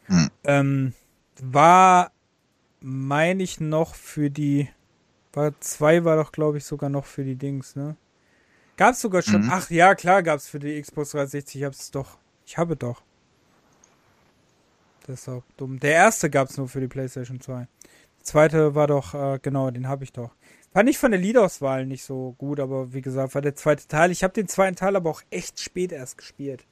Hm. 0.06 0.30
Ähm, 0.44 0.92
war, 1.40 2.12
meine 2.80 3.42
ich, 3.42 3.60
noch 3.60 3.94
für 3.94 4.30
die, 4.30 4.68
war 5.32 5.58
zwei 5.60 6.04
war 6.04 6.16
doch, 6.16 6.32
glaube 6.32 6.58
ich, 6.58 6.64
sogar 6.64 6.90
noch 6.90 7.06
für 7.06 7.24
die 7.24 7.36
Dings, 7.36 7.76
ne? 7.76 7.96
Gab's 8.82 9.00
sogar 9.00 9.22
schon, 9.22 9.42
Mhm. 9.42 9.50
ach 9.52 9.70
ja, 9.70 9.94
klar 9.94 10.24
gab's 10.24 10.48
für 10.48 10.58
die 10.58 10.80
Xbox 10.82 11.10
360, 11.12 11.60
ich 11.60 11.64
hab's 11.64 11.90
doch, 11.92 12.18
ich 12.44 12.58
habe 12.58 12.74
doch. 12.74 13.02
Das 15.06 15.20
ist 15.20 15.28
auch 15.28 15.44
dumm. 15.56 15.78
Der 15.78 15.92
erste 15.92 16.28
gab 16.30 16.48
es 16.50 16.56
nur 16.56 16.68
für 16.68 16.80
die 16.80 16.88
PlayStation 16.88 17.40
2. 17.40 17.58
Der 18.18 18.24
zweite 18.24 18.74
war 18.74 18.88
doch, 18.88 19.14
äh, 19.14 19.38
genau, 19.40 19.70
den 19.70 19.86
habe 19.86 20.02
ich 20.02 20.12
doch. 20.12 20.34
Fand 20.72 20.88
ich 20.88 20.98
von 20.98 21.12
der 21.12 21.20
Liedauswahl 21.20 21.86
nicht 21.86 22.02
so 22.02 22.34
gut, 22.38 22.58
aber 22.58 22.92
wie 22.92 23.02
gesagt, 23.02 23.36
war 23.36 23.42
der 23.42 23.54
zweite 23.54 23.86
Teil. 23.86 24.10
Ich 24.10 24.24
habe 24.24 24.32
den 24.34 24.48
zweiten 24.48 24.74
Teil 24.74 24.96
aber 24.96 25.10
auch 25.10 25.22
echt 25.30 25.60
spät 25.60 25.92
erst 25.92 26.18
gespielt. 26.18 26.64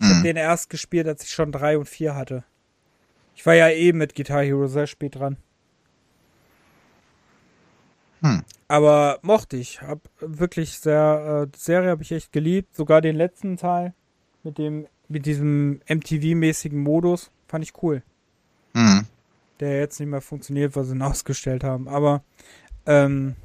Ich 0.00 0.06
Mhm. 0.06 0.10
habe 0.12 0.22
den 0.22 0.36
erst 0.36 0.70
gespielt, 0.70 1.08
als 1.08 1.24
ich 1.24 1.30
schon 1.30 1.50
drei 1.50 1.76
und 1.76 1.88
vier 1.88 2.14
hatte. 2.14 2.44
Ich 3.34 3.44
war 3.46 3.54
ja 3.54 3.68
eh 3.68 3.92
mit 3.92 4.14
Guitar 4.14 4.42
Hero 4.44 4.68
sehr 4.68 4.86
spät 4.86 5.16
dran. 5.16 5.38
Hm. 8.20 8.42
Aber 8.68 9.18
mochte 9.22 9.56
ich. 9.56 9.82
Hab 9.82 10.00
wirklich 10.20 10.78
sehr, 10.78 11.44
äh, 11.44 11.50
die 11.50 11.58
Serie 11.58 11.90
habe 11.90 12.02
ich 12.02 12.12
echt 12.12 12.32
geliebt. 12.32 12.74
Sogar 12.74 13.00
den 13.00 13.16
letzten 13.16 13.56
Teil 13.56 13.94
mit 14.42 14.58
dem, 14.58 14.86
mit 15.08 15.26
diesem 15.26 15.80
MTV-mäßigen 15.88 16.78
Modus 16.78 17.30
fand 17.46 17.64
ich 17.64 17.82
cool. 17.82 18.02
Mhm. 18.74 19.06
Der 19.60 19.78
jetzt 19.78 19.98
nicht 19.98 20.08
mehr 20.08 20.20
funktioniert, 20.20 20.76
weil 20.76 20.84
sie 20.84 20.94
ihn 20.94 21.02
ausgestellt 21.02 21.64
haben. 21.64 21.88
Aber 21.88 22.22
ähm, 22.86 23.36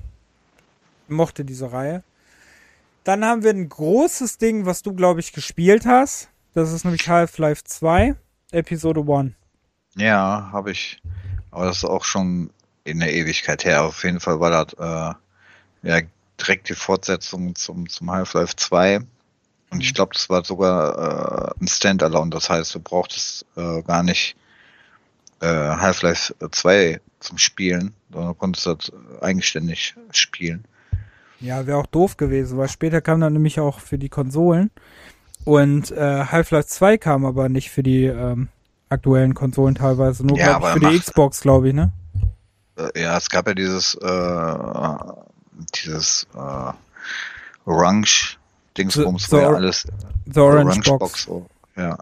mochte 1.07 1.45
diese 1.45 1.71
Reihe. 1.71 2.03
Dann 3.03 3.25
haben 3.25 3.43
wir 3.43 3.51
ein 3.51 3.67
großes 3.67 4.37
Ding, 4.37 4.65
was 4.65 4.81
du, 4.81 4.93
glaube 4.93 5.19
ich, 5.19 5.33
gespielt 5.33 5.85
hast. 5.85 6.29
Das 6.53 6.71
ist 6.71 6.85
nämlich 6.85 7.07
Half-Life 7.09 7.63
2, 7.65 8.15
Episode 8.51 9.01
1. 9.01 9.33
Ja, 9.95 10.49
habe 10.51 10.71
ich. 10.71 11.01
Aber 11.51 11.65
das 11.65 11.77
ist 11.77 11.85
auch 11.85 12.03
schon 12.03 12.51
in 12.83 12.99
der 12.99 13.13
Ewigkeit 13.13 13.65
her. 13.65 13.83
Auf 13.83 14.03
jeden 14.03 14.19
Fall 14.19 14.39
war 14.39 14.65
das 14.65 14.73
äh, 14.73 15.89
ja 15.89 16.01
direkt 16.39 16.69
die 16.69 16.75
Fortsetzung 16.75 17.55
zum, 17.55 17.87
zum 17.87 18.11
Half-Life 18.11 18.55
2. 18.55 18.99
Und 19.71 19.81
ich 19.81 19.93
glaube, 19.93 20.13
das 20.13 20.29
war 20.29 20.43
sogar 20.43 21.49
äh, 21.49 21.61
ein 21.61 21.67
Standalone. 21.67 22.29
Das 22.29 22.49
heißt, 22.49 22.75
du 22.75 22.79
brauchtest 22.79 23.45
äh, 23.55 23.81
gar 23.81 24.03
nicht 24.03 24.35
äh, 25.39 25.47
Half-Life 25.47 26.35
2 26.51 27.01
zum 27.19 27.37
Spielen, 27.37 27.93
sondern 28.11 28.37
konntest 28.37 28.65
das 28.67 28.91
eigenständig 29.21 29.95
spielen. 30.11 30.65
Ja, 31.39 31.65
wäre 31.65 31.77
auch 31.77 31.87
doof 31.87 32.17
gewesen, 32.17 32.57
weil 32.57 32.69
später 32.69 33.01
kam 33.01 33.19
dann 33.19 33.33
nämlich 33.33 33.59
auch 33.59 33.79
für 33.79 33.97
die 33.97 34.09
Konsolen. 34.09 34.71
Und 35.43 35.91
äh, 35.91 36.25
Half-Life 36.25 36.67
2 36.67 36.97
kam 36.97 37.25
aber 37.25 37.49
nicht 37.49 37.69
für 37.69 37.83
die 37.83 38.05
ähm, 38.05 38.49
aktuellen 38.89 39.33
Konsolen 39.33 39.75
teilweise, 39.75 40.25
nur 40.25 40.37
Ja, 40.37 40.59
ich, 40.59 40.65
für 40.67 40.79
die 40.79 40.99
Xbox, 40.99 41.41
glaube 41.41 41.69
ich, 41.69 41.73
ne? 41.73 41.91
Äh, 42.77 43.01
ja, 43.01 43.17
es 43.17 43.29
gab 43.29 43.47
ja 43.47 43.53
dieses 43.53 43.95
äh, 43.95 44.55
dieses 45.75 46.27
äh, 46.35 46.73
Orange 47.65 48.37
Dingsbums, 48.77 49.31
wo 49.31 49.37
ja 49.37 49.49
alles 49.51 49.87
The 50.31 50.39
Orange, 50.39 50.81
Box. 50.97 51.23
so, 51.23 51.45
ja, 51.75 51.97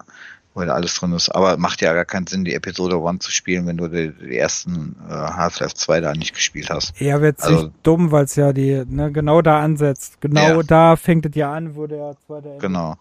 wo 0.54 0.64
ja 0.64 0.74
alles 0.74 0.94
drin 0.96 1.12
ist. 1.14 1.30
Aber 1.30 1.58
macht 1.58 1.82
ja 1.82 1.94
gar 1.94 2.06
keinen 2.06 2.28
Sinn, 2.28 2.46
die 2.46 2.54
Episode 2.54 2.96
1 2.98 3.24
zu 3.26 3.32
spielen, 3.32 3.68
wenn 3.68 3.78
du 3.78 3.88
die, 3.90 4.12
die 4.14 4.38
ersten 4.38 4.96
äh, 5.10 5.12
Half-Life 5.14 5.74
2 5.76 6.00
da 6.02 6.14
nicht 6.14 6.34
gespielt 6.34 6.70
hast. 6.70 6.98
Ja, 7.00 7.20
wird 7.22 7.42
Also- 7.44 7.64
sich 7.64 7.72
dumm, 7.84 8.12
weil 8.12 8.24
es 8.26 8.36
ja 8.36 8.54
die, 8.54 8.84
ne, 8.88 9.12
genau 9.12 9.42
da 9.42 9.60
ansetzt. 9.60 10.22
Genau 10.22 10.42
Ja. 10.58 10.64
da 10.64 10.96
fängt 10.96 11.26
es 11.26 11.36
ja 11.36 11.52
an, 11.54 11.76
wo 11.76 11.88
der 11.88 12.16
zweite 12.26 12.48
endet. 12.48 12.62
Genau. 12.62 12.96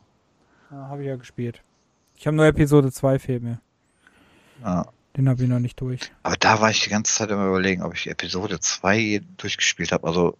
Ja, 0.71 0.77
habe 0.89 1.03
ich 1.03 1.09
ja 1.09 1.17
gespielt. 1.17 1.61
Ich 2.17 2.27
habe 2.27 2.37
nur 2.37 2.47
Episode 2.47 2.91
2 2.93 3.19
fehlt 3.19 3.43
mir. 3.43 3.61
Ja. 4.65 4.87
Den 5.21 5.29
habe 5.29 5.43
ich 5.43 5.49
noch 5.51 5.59
nicht 5.59 5.79
durch. 5.83 6.11
Aber 6.23 6.37
da 6.39 6.63
war 6.63 6.71
ich 6.71 6.81
die 6.83 6.89
ganze 6.89 7.13
Zeit 7.15 7.31
immer 7.31 7.47
überlegen, 7.49 7.83
ob 7.83 7.93
ich 7.95 8.09
Episode 8.09 8.59
2 8.59 9.21
durchgespielt 9.37 9.93
habe. 9.93 10.07
Also 10.07 10.35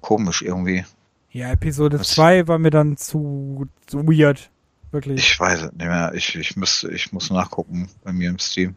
komisch 0.00 0.42
irgendwie. 0.42 0.84
Ja, 1.32 1.50
Episode 1.50 1.98
Was- 1.98 2.10
2 2.10 2.46
war 2.46 2.58
mir 2.60 2.70
dann 2.70 2.96
zu, 2.96 3.66
zu 3.86 4.06
weird. 4.06 4.48
Wirklich. 4.92 5.18
Ich 5.18 5.40
weiß 5.40 5.62
es 5.62 5.72
nicht 5.72 5.86
mehr. 5.86 6.12
Ich, 6.14 6.36
ich, 6.36 6.54
müsste, 6.56 6.92
ich 6.92 7.12
muss 7.12 7.30
nachgucken 7.30 7.88
bei 8.04 8.12
mir 8.12 8.30
im 8.30 8.38
Steam. 8.38 8.76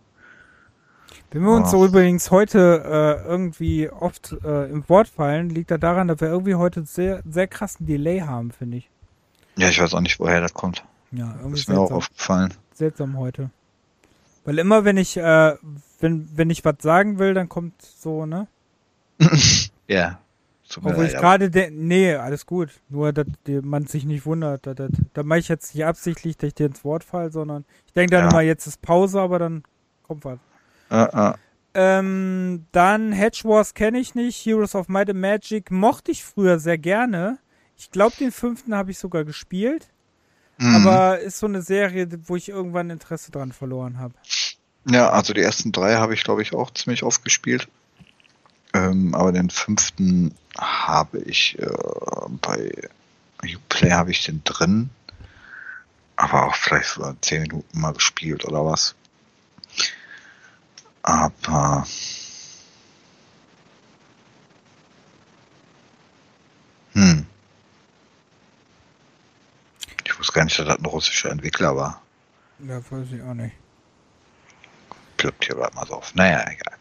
Wenn 1.30 1.44
wir 1.44 1.52
uns 1.52 1.70
so 1.70 1.86
übrigens 1.86 2.32
heute 2.32 3.22
äh, 3.24 3.28
irgendwie 3.28 3.90
oft 3.92 4.36
äh, 4.44 4.66
im 4.72 4.90
Wort 4.90 5.08
fallen, 5.08 5.52
liegt 5.52 5.70
das 5.70 5.80
daran, 5.80 6.08
dass 6.08 6.22
wir 6.22 6.28
irgendwie 6.30 6.56
heute 6.56 6.86
sehr, 6.88 7.22
sehr 7.30 7.46
krassen 7.48 7.86
Delay 7.86 8.22
haben, 8.22 8.50
finde 8.50 8.78
ich. 8.78 8.90
Ja, 9.58 9.70
ich 9.70 9.80
weiß 9.80 9.94
auch 9.94 10.02
nicht, 10.02 10.20
woher 10.20 10.42
das 10.42 10.56
kommt. 10.56 10.84
Ja, 11.12 11.36
irgendwie 11.40 11.60
Ist 11.60 11.70
mir 11.70 11.76
auch 11.76 11.82
seltsam, 11.90 11.98
aufgefallen. 11.98 12.54
seltsam 12.74 13.18
heute. 13.20 13.52
Weil 14.46 14.60
immer, 14.60 14.84
wenn 14.86 14.98
ich, 14.98 15.16
äh, 15.18 15.56
wenn, 16.00 16.30
wenn 16.36 16.50
ich 16.50 16.66
was 16.66 16.76
sagen 16.82 17.18
will, 17.20 17.34
dann 17.34 17.50
kommt 17.50 17.82
so, 17.82 18.26
ne? 18.26 18.48
Ja. 19.88 20.20
Obwohl 20.78 21.06
ich 21.06 21.14
gerade 21.14 21.52
de 21.52 21.70
nee, 21.70 22.16
alles 22.16 22.46
gut. 22.48 22.70
Nur, 22.90 23.14
dass 23.14 23.28
man 23.62 23.86
sich 23.86 24.06
nicht 24.06 24.26
wundert. 24.26 24.66
dass- 24.66 24.76
dass- 24.76 24.90
Da 25.14 25.22
mache 25.24 25.40
ich 25.40 25.48
jetzt 25.48 25.76
nicht 25.76 25.86
absichtlich, 25.86 26.36
dass 26.38 26.48
ich 26.48 26.54
dir 26.56 26.66
ins 26.66 26.84
Wort 26.84 27.04
fall, 27.04 27.32
sondern 27.32 27.64
ich 27.86 27.94
denke 27.94 28.12
dann 28.16 28.24
Ja. 28.26 28.30
immer, 28.32 28.42
jetzt 28.42 28.66
ist 28.66 28.82
Pause, 28.82 29.20
aber 29.22 29.38
dann 29.40 29.64
kommt 30.02 30.26
was. 30.26 30.40
Äh, 30.90 31.04
äh. 31.32 31.34
Ähm, 31.76 32.66
dann 32.72 33.12
Hedge 33.12 33.42
Wars 33.44 33.74
kenne 33.76 34.00
ich 34.00 34.16
nicht. 34.16 34.44
Heroes 34.46 34.74
of 34.74 34.88
Might 34.88 35.10
and 35.10 35.20
Magic 35.20 35.70
mochte 35.70 36.12
ich 36.12 36.24
früher 36.24 36.58
sehr 36.60 36.78
gerne. 36.78 37.38
Ich 37.78 37.92
glaube, 37.92 38.16
den 38.20 38.32
fünften 38.32 38.74
habe 38.76 38.92
ich 38.92 38.98
sogar 38.98 39.26
gespielt. 39.26 39.90
Mhm. 40.58 40.76
Aber 40.76 41.20
ist 41.20 41.40
so 41.40 41.48
eine 41.48 41.62
Serie, 41.62 42.08
wo 42.26 42.36
ich 42.36 42.50
irgendwann 42.50 42.90
Interesse 42.90 43.32
dran 43.32 43.52
verloren 43.52 44.00
habe. 44.00 44.14
Ja, 44.90 45.10
also 45.10 45.34
die 45.34 45.42
ersten 45.42 45.72
drei 45.72 45.96
habe 45.96 46.14
ich, 46.14 46.24
glaube 46.24 46.42
ich, 46.42 46.54
auch 46.54 46.72
ziemlich 46.72 47.04
oft 47.04 47.24
gespielt. 47.24 47.68
Ähm, 48.74 49.14
aber 49.16 49.32
den 49.32 49.50
fünften 49.50 50.36
habe 50.58 51.20
ich 51.20 51.58
äh, 51.60 51.68
bei 52.42 52.72
Uplay 53.44 53.92
habe 53.92 54.12
ich 54.12 54.24
den 54.24 54.44
drin. 54.44 54.90
Aber 56.16 56.48
auch 56.48 56.56
vielleicht 56.56 56.90
so 56.90 57.14
zehn 57.22 57.44
Minuten 57.44 57.80
mal 57.80 57.94
gespielt 57.94 58.46
oder 58.46 58.66
was. 58.66 58.96
Aber 61.02 61.86
hm. 66.94 67.26
Ich 70.06 70.20
wusste 70.34 70.40
gar 70.40 70.44
nicht, 70.46 70.60
dass 70.60 70.66
das 70.66 70.80
ein 70.80 70.86
russischer 70.86 71.32
Entwickler 71.32 71.76
war. 71.76 72.02
Ja, 72.60 72.78
weiß 72.78 73.08
ich 73.12 73.22
auch 73.22 73.34
nicht. 73.34 73.56
Ploppt 75.18 75.46
hier 75.46 75.56
gerade 75.56 75.76
mal 75.76 75.86
so 75.86 75.96
auf. 75.96 76.16
Naja, 76.16 76.46
egal. 76.50 76.78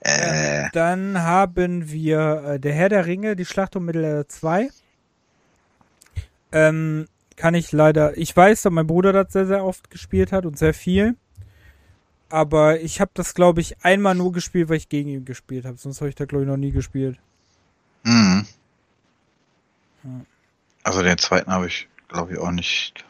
Äh, 0.00 0.68
Dann 0.72 1.18
haben 1.22 1.90
wir 1.90 2.44
äh, 2.44 2.60
Der 2.60 2.74
Herr 2.74 2.88
der 2.88 3.06
Ringe, 3.06 3.36
die 3.36 3.44
Schlacht 3.44 3.76
um 3.76 3.84
Mittelerde 3.84 4.26
2. 4.26 4.68
Ähm, 6.52 7.06
kann 7.36 7.54
ich 7.54 7.72
leider, 7.72 8.16
ich 8.16 8.36
weiß, 8.36 8.62
dass 8.62 8.72
mein 8.72 8.86
Bruder 8.86 9.12
das 9.12 9.32
sehr, 9.32 9.46
sehr 9.46 9.64
oft 9.64 9.90
gespielt 9.90 10.30
hat 10.32 10.46
und 10.46 10.58
sehr 10.58 10.74
viel. 10.74 11.16
Aber 12.28 12.80
ich 12.80 13.00
habe 13.00 13.10
das, 13.14 13.34
glaube 13.34 13.60
ich, 13.60 13.84
einmal 13.84 14.14
nur 14.14 14.32
gespielt, 14.32 14.68
weil 14.68 14.76
ich 14.76 14.88
gegen 14.88 15.08
ihn 15.08 15.24
gespielt 15.24 15.64
habe. 15.64 15.76
Sonst 15.76 16.00
habe 16.00 16.08
ich 16.08 16.14
da, 16.14 16.24
glaube 16.24 16.44
ich, 16.44 16.48
noch 16.48 16.56
nie 16.56 16.72
gespielt. 16.72 17.18
Mhm. 18.04 18.46
Ja. 20.04 20.10
Also 20.82 21.02
den 21.02 21.18
zweiten 21.18 21.50
habe 21.50 21.66
ich, 21.66 21.88
glaube 22.14 22.32
ich, 22.32 22.38
auch 22.38 22.52
nicht. 22.52 23.04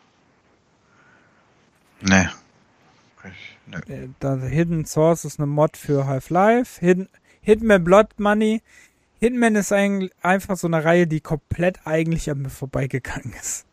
Nee. 2.01 2.27
Nee. 3.67 3.95
Äh, 3.95 4.09
Da 4.19 4.37
Hidden 4.37 4.85
Source 4.87 5.25
ist 5.25 5.39
eine 5.39 5.47
Mod 5.47 5.77
für 5.77 6.07
Half-Life. 6.07 6.81
Hidden, 6.81 7.09
Hitman 7.41 7.85
Blood 7.85 8.19
Money. 8.19 8.63
Hitman 9.21 9.57
ist 9.57 9.73
eigentlich 9.73 10.11
einfach 10.23 10.57
so 10.57 10.67
eine 10.67 10.85
Reihe, 10.85 11.07
die 11.07 11.21
komplett 11.21 11.87
eigentlich 11.87 12.31
an 12.31 12.43
mir 12.43 12.51
vorbeigegangen 12.51 13.33
ist. 13.41 13.67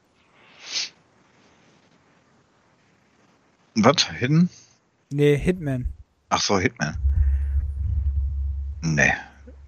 Was? 3.76 4.10
Hidden? 4.12 4.50
Nee, 5.10 5.38
Hitman. 5.38 5.94
Ach 6.30 6.42
so, 6.42 6.60
Hitman. 6.60 6.98
Nee. 8.82 9.14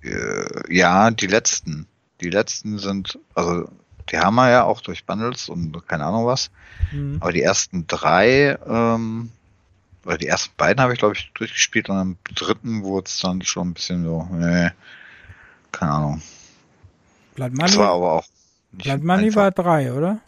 Äh, 0.03 0.75
ja, 0.75 1.09
die 1.11 1.27
letzten. 1.27 1.87
Die 2.21 2.29
letzten 2.29 2.79
sind, 2.79 3.19
also 3.33 3.69
die 4.09 4.17
haben 4.17 4.35
wir 4.35 4.49
ja 4.49 4.63
auch 4.63 4.81
durch 4.81 5.05
Bundles 5.05 5.49
und 5.49 5.87
keine 5.87 6.05
Ahnung 6.05 6.25
was. 6.25 6.51
Mhm. 6.91 7.17
Aber 7.19 7.31
die 7.31 7.41
ersten 7.41 7.87
drei, 7.87 8.57
ähm, 8.67 9.31
oder 10.05 10.17
die 10.17 10.27
ersten 10.27 10.53
beiden 10.57 10.81
habe 10.81 10.93
ich, 10.93 10.99
glaube 10.99 11.15
ich, 11.15 11.31
durchgespielt 11.33 11.89
und 11.89 11.97
am 11.97 12.17
dritten 12.35 12.83
wurde 12.83 13.07
es 13.07 13.19
dann 13.19 13.41
schon 13.41 13.69
ein 13.69 13.73
bisschen 13.73 14.03
so, 14.03 14.27
nee, 14.31 14.69
keine 15.71 15.91
Ahnung. 15.91 16.21
Blood 17.35 17.51
Das 17.53 17.71
Money, 17.71 17.77
war 17.77 17.93
aber 17.93 18.11
auch 18.13 18.25
nicht 18.71 18.83
Blood 18.83 19.03
Money 19.03 19.25
einfach. 19.27 19.41
war 19.41 19.51
drei, 19.51 19.93
oder? 19.93 20.19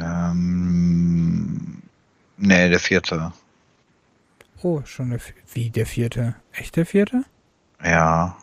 Ähm, 0.00 1.82
nee, 2.36 2.68
der 2.68 2.80
vierte. 2.80 3.32
Oh, 4.62 4.82
schon 4.84 5.10
der, 5.10 5.20
wie 5.54 5.70
der 5.70 5.86
vierte? 5.86 6.34
Echt 6.52 6.76
der 6.76 6.84
vierte? 6.86 7.24
Ja. 7.82 8.36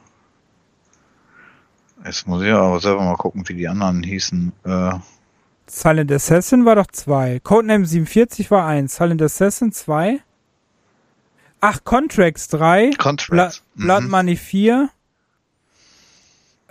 Jetzt 2.05 2.27
muss 2.27 2.43
ich 2.43 2.51
aber 2.51 2.79
selber 2.79 3.03
mal 3.03 3.15
gucken, 3.15 3.47
wie 3.47 3.55
die 3.55 3.67
anderen 3.67 4.03
hießen. 4.03 4.53
Äh, 4.63 4.91
Silent 5.67 6.11
Assassin 6.11 6.63
war 6.65 6.75
doch 6.75 6.87
zwei. 6.87 7.39
Codename 7.39 7.85
47 7.85 8.51
war 8.51 8.67
eins. 8.67 8.95
Silent 8.95 9.21
Assassin 9.21 9.71
zwei. 9.71 10.21
Ach, 11.61 11.83
Contracts 11.83 12.47
drei. 12.47 12.91
Bla 12.91 12.97
Contracts. 12.97 13.63
Blood 13.73 14.03
Mhm. 14.03 14.09
Money 14.11 14.35
4. 14.35 14.89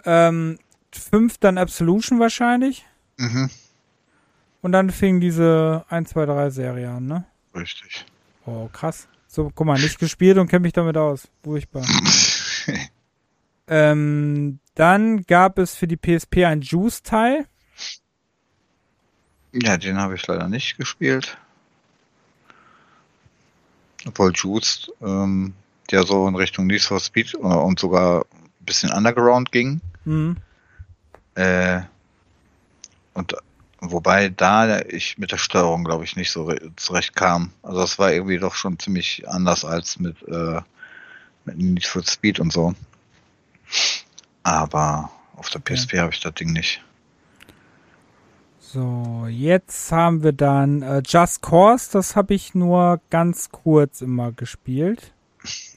Ähm, 0.04 0.58
5 0.92 1.38
dann 1.38 1.58
Absolution 1.58 2.20
wahrscheinlich. 2.20 2.84
Mhm. 3.16 3.50
Und 4.62 4.72
dann 4.72 4.90
fing 4.90 5.20
diese 5.20 5.84
1, 5.88 6.10
2, 6.10 6.26
3 6.26 6.50
Serie 6.50 6.90
an, 6.90 7.06
ne? 7.06 7.24
Richtig. 7.56 8.06
Oh, 8.46 8.68
krass. 8.72 9.08
So, 9.26 9.50
guck 9.52 9.66
mal, 9.66 9.80
nicht 9.80 9.98
gespielt 9.98 10.38
und 10.38 10.46
kenne 10.46 10.60
mich 10.60 10.72
damit 10.72 10.96
aus. 10.96 11.26
Furchtbar. 11.42 11.82
ähm, 13.68 14.58
dann 14.74 15.22
gab 15.22 15.58
es 15.58 15.74
für 15.74 15.86
die 15.86 15.96
PSP 15.96 16.44
ein 16.44 16.60
Juice-Teil. 16.60 17.46
Ja, 19.52 19.76
den 19.76 19.98
habe 19.98 20.16
ich 20.16 20.26
leider 20.26 20.48
nicht 20.48 20.76
gespielt. 20.76 21.38
Obwohl 24.06 24.32
Juice 24.34 24.90
ähm, 25.00 25.54
der 25.90 26.04
so 26.04 26.26
in 26.26 26.34
Richtung 26.34 26.66
Need 26.66 26.82
for 26.82 27.00
Speed 27.00 27.34
äh, 27.34 27.38
und 27.38 27.78
sogar 27.78 28.20
ein 28.20 28.64
bisschen 28.64 28.90
Underground 28.90 29.52
ging. 29.52 29.80
Mhm. 30.04 30.36
Äh, 31.34 31.82
und 33.12 33.34
wobei 33.80 34.28
da 34.28 34.80
ich 34.80 35.18
mit 35.18 35.32
der 35.32 35.38
Steuerung, 35.38 35.84
glaube 35.84 36.04
ich, 36.04 36.16
nicht 36.16 36.30
so 36.30 36.54
zurecht 36.76 37.14
kam. 37.14 37.50
Also 37.62 37.80
das 37.80 37.98
war 37.98 38.12
irgendwie 38.12 38.38
doch 38.38 38.54
schon 38.54 38.78
ziemlich 38.78 39.28
anders 39.28 39.64
als 39.64 39.98
mit, 39.98 40.16
äh, 40.26 40.60
mit 41.44 41.58
Need 41.58 41.86
for 41.86 42.02
Speed 42.04 42.40
und 42.40 42.52
so. 42.52 42.74
Aber 44.42 45.10
auf 45.36 45.50
der 45.50 45.60
PSP 45.60 45.94
okay. 45.94 46.00
habe 46.00 46.12
ich 46.12 46.20
das 46.20 46.34
Ding 46.34 46.52
nicht. 46.52 46.82
So, 48.74 49.26
jetzt 49.28 49.92
haben 49.92 50.22
wir 50.24 50.32
dann 50.32 50.82
äh, 50.82 51.00
Just 51.06 51.42
Cause. 51.42 51.90
Das 51.92 52.16
habe 52.16 52.34
ich 52.34 52.54
nur 52.54 53.00
ganz 53.08 53.50
kurz 53.50 54.00
immer 54.00 54.32
gespielt. 54.32 55.12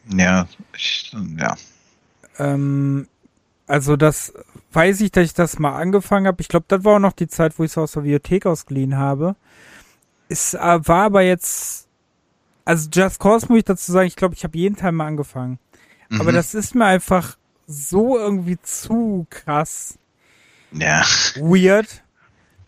Ja, 0.10 0.48
ich, 0.76 1.16
ja. 1.38 1.56
Ähm, 2.40 3.08
also 3.68 3.98
das 3.98 4.34
weiß 4.72 5.02
ich, 5.02 5.12
dass 5.12 5.26
ich 5.26 5.34
das 5.34 5.60
mal 5.60 5.80
angefangen 5.80 6.26
habe. 6.26 6.42
Ich 6.42 6.48
glaube, 6.48 6.66
das 6.70 6.84
war 6.84 6.96
auch 6.96 7.00
noch 7.00 7.14
die 7.14 7.28
Zeit, 7.28 7.60
wo 7.60 7.64
ich 7.64 7.72
es 7.72 7.78
aus 7.78 7.92
der 7.92 8.02
Bibliothek 8.02 8.46
ausgeliehen 8.46 8.98
habe. 8.98 9.36
Es 10.30 10.54
äh, 10.54 10.60
war 10.60 11.06
aber 11.06 11.22
jetzt, 11.22 11.88
also 12.66 12.90
Just 12.92 13.20
Cause 13.20 13.46
muss 13.50 13.60
ich 13.60 13.66
dazu 13.66 13.92
sagen, 13.92 14.08
ich 14.08 14.16
glaube, 14.16 14.34
ich 14.34 14.44
habe 14.44 14.58
jeden 14.58 14.76
Teil 14.76 14.92
mal 14.92 15.08
angefangen. 15.08 15.60
Mhm. 16.10 16.22
Aber 16.22 16.32
das 16.32 16.56
ist 16.56 16.76
mir 16.76 16.86
einfach 16.86 17.38
so 17.68 18.18
irgendwie 18.18 18.60
zu 18.62 19.28
krass. 19.30 20.00
Ja. 20.72 21.02
Weird, 21.36 22.04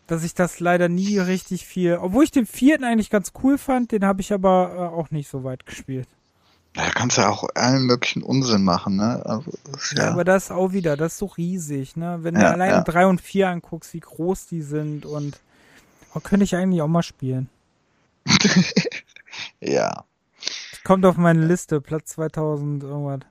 dass 0.07 0.23
ich 0.23 0.33
das 0.33 0.59
leider 0.59 0.89
nie 0.89 1.17
richtig 1.17 1.65
viel, 1.65 1.95
obwohl 1.95 2.25
ich 2.25 2.31
den 2.31 2.45
vierten 2.45 2.83
eigentlich 2.83 3.09
ganz 3.09 3.31
cool 3.43 3.57
fand, 3.57 3.91
den 3.91 4.05
habe 4.05 4.21
ich 4.21 4.33
aber 4.33 4.73
äh, 4.75 4.95
auch 4.95 5.11
nicht 5.11 5.29
so 5.29 5.43
weit 5.43 5.65
gespielt. 5.65 6.07
Da 6.73 6.89
kannst 6.91 7.17
du 7.17 7.21
ja 7.21 7.29
auch 7.29 7.47
allen 7.55 7.83
möglichen 7.83 8.21
Unsinn 8.21 8.63
machen, 8.63 8.95
ne? 8.95 9.25
Also, 9.25 9.51
ja, 9.95 10.03
ja, 10.03 10.11
aber 10.11 10.23
das 10.23 10.51
auch 10.51 10.71
wieder, 10.71 10.95
das 10.95 11.13
ist 11.13 11.17
so 11.17 11.25
riesig, 11.25 11.95
ne? 11.95 12.19
Wenn 12.21 12.35
ja, 12.35 12.41
du 12.41 12.51
allein 12.51 12.69
ja. 12.69 12.81
drei 12.81 13.07
und 13.07 13.21
vier 13.21 13.49
anguckst, 13.49 13.93
wie 13.93 13.99
groß 13.99 14.47
die 14.47 14.61
sind 14.61 15.05
und 15.05 15.39
oh, 16.13 16.19
könnte 16.19 16.43
ich 16.43 16.55
eigentlich 16.55 16.81
auch 16.81 16.87
mal 16.87 17.01
spielen. 17.01 17.49
ja. 19.59 20.03
kommt 20.83 21.05
auf 21.05 21.17
meine 21.17 21.45
Liste, 21.45 21.81
Platz 21.81 22.11
2000 22.11 22.83
irgendwas. 22.83 23.21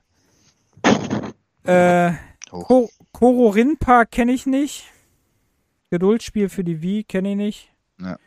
Äh, 1.63 2.13
Ko 2.49 2.89
Koro 3.11 3.49
Rinpa 3.49 4.05
kenne 4.05 4.31
ich 4.31 4.45
nicht. 4.45 4.91
Geduldsspiel 5.89 6.49
für 6.49 6.63
die 6.63 6.81
Wii 6.81 7.03
kenne 7.03 7.31
ich 7.31 7.35
nicht. 7.37 7.73
Ja. 7.99 8.17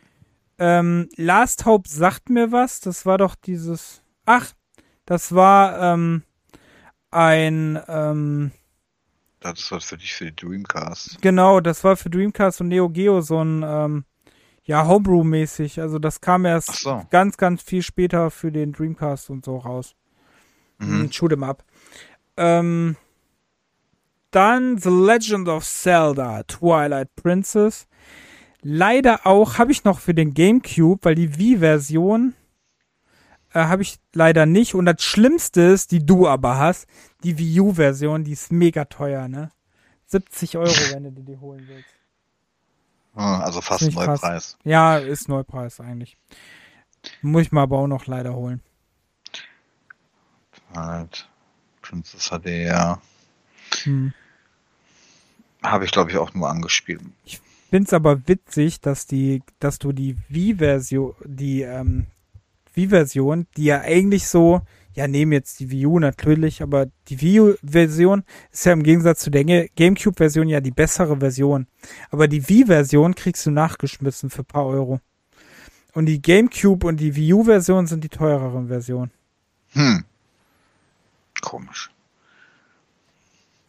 Ähm, 0.58 1.08
Last 1.16 1.64
Hope 1.64 1.88
sagt 1.88 2.28
mir 2.28 2.52
was. 2.52 2.80
Das 2.80 3.06
war 3.06 3.18
doch 3.18 3.34
dieses. 3.34 4.02
Ach, 4.26 4.52
das 5.06 5.34
war 5.34 5.94
ähm, 5.94 6.22
ein. 7.10 7.80
Ähm, 7.88 8.52
das 9.40 9.70
war 9.72 9.80
für 9.80 9.96
dich 9.96 10.14
für 10.14 10.26
die 10.26 10.36
Dreamcast. 10.36 11.20
Genau, 11.20 11.60
das 11.60 11.82
war 11.82 11.96
für 11.96 12.10
Dreamcast 12.10 12.60
und 12.60 12.68
Neo 12.68 12.88
Geo 12.88 13.20
so 13.20 13.42
ein. 13.42 13.62
Ähm, 13.64 14.04
ja, 14.64 14.86
Homebrew-mäßig. 14.86 15.80
Also 15.80 15.98
das 15.98 16.20
kam 16.20 16.44
erst 16.44 16.82
so. 16.82 17.04
ganz, 17.10 17.36
ganz 17.36 17.62
viel 17.62 17.82
später 17.82 18.30
für 18.30 18.52
den 18.52 18.72
Dreamcast 18.72 19.30
und 19.30 19.44
so 19.44 19.56
raus. 19.58 19.96
Mhm. 20.78 21.10
Shoot 21.10 21.32
'em 21.32 21.42
up. 21.42 21.64
Ähm, 22.36 22.96
dann 24.32 24.78
The 24.78 24.90
Legend 24.90 25.48
of 25.48 25.64
Zelda 25.64 26.42
Twilight 26.44 27.14
Princess. 27.14 27.86
Leider 28.62 29.26
auch 29.26 29.58
habe 29.58 29.72
ich 29.72 29.84
noch 29.84 29.98
für 29.98 30.14
den 30.14 30.34
GameCube, 30.34 31.04
weil 31.04 31.14
die 31.14 31.38
Wii-Version 31.38 32.34
äh, 33.52 33.60
habe 33.60 33.82
ich 33.82 33.98
leider 34.12 34.46
nicht. 34.46 34.74
Und 34.74 34.86
das 34.86 35.02
Schlimmste 35.02 35.62
ist, 35.62 35.92
die 35.92 36.04
du 36.04 36.26
aber 36.26 36.58
hast, 36.58 36.86
die 37.22 37.38
Wii 37.38 37.60
U-Version, 37.60 38.24
die 38.24 38.32
ist 38.32 38.52
mega 38.52 38.84
teuer, 38.84 39.28
ne? 39.28 39.50
70 40.06 40.56
Euro, 40.58 40.68
wenn 40.92 41.04
du 41.04 41.10
dir 41.10 41.24
die 41.24 41.38
holen 41.38 41.64
willst. 41.68 41.88
Also 43.14 43.60
fast 43.60 43.92
Neupreis. 43.92 44.20
Krass. 44.20 44.58
Ja, 44.64 44.96
ist 44.96 45.28
Neupreis 45.28 45.80
eigentlich. 45.80 46.16
Muss 47.20 47.42
ich 47.42 47.52
mal 47.52 47.62
aber 47.62 47.78
auch 47.78 47.86
noch 47.86 48.06
leider 48.06 48.34
holen. 48.34 48.62
Halt. 50.74 51.28
Princess 51.82 52.30
HD, 52.30 52.46
ja. 52.46 53.02
Hm. 53.82 54.14
Habe 55.62 55.84
ich, 55.84 55.92
glaube 55.92 56.10
ich, 56.10 56.16
auch 56.16 56.34
nur 56.34 56.48
angespielt. 56.48 57.00
Ich 57.24 57.40
finde 57.70 57.86
es 57.86 57.92
aber 57.92 58.26
witzig, 58.26 58.80
dass 58.80 59.06
die, 59.06 59.42
dass 59.58 59.78
du 59.78 59.92
die 59.92 60.16
Wii-Version, 60.28 61.14
die 61.24 61.62
ähm, 61.62 62.06
Wii-Version, 62.74 63.46
die 63.56 63.64
ja 63.64 63.80
eigentlich 63.80 64.26
so, 64.26 64.62
ja, 64.94 65.08
nehmen 65.08 65.32
jetzt 65.32 65.60
die 65.60 65.70
Wii 65.70 65.86
U 65.86 65.98
natürlich, 65.98 66.62
aber 66.62 66.86
die 67.08 67.20
Wii 67.20 67.40
U-Version 67.40 68.24
ist 68.50 68.66
ja 68.66 68.72
im 68.72 68.82
Gegensatz 68.82 69.20
zu 69.20 69.30
der 69.30 69.44
GameCube-Version 69.44 70.48
ja 70.48 70.60
die 70.60 70.70
bessere 70.70 71.18
Version. 71.18 71.66
Aber 72.10 72.28
die 72.28 72.46
Wii-Version 72.48 73.14
kriegst 73.14 73.46
du 73.46 73.50
nachgeschmissen 73.50 74.30
für 74.30 74.44
paar 74.44 74.66
Euro. 74.66 75.00
Und 75.94 76.06
die 76.06 76.20
GameCube 76.20 76.86
und 76.86 76.98
die 76.98 77.14
Wii 77.14 77.34
U-Version 77.34 77.86
sind 77.86 78.04
die 78.04 78.08
teureren 78.08 78.68
Versionen. 78.68 79.10
Hm. 79.72 80.04
Komisch. 81.40 81.91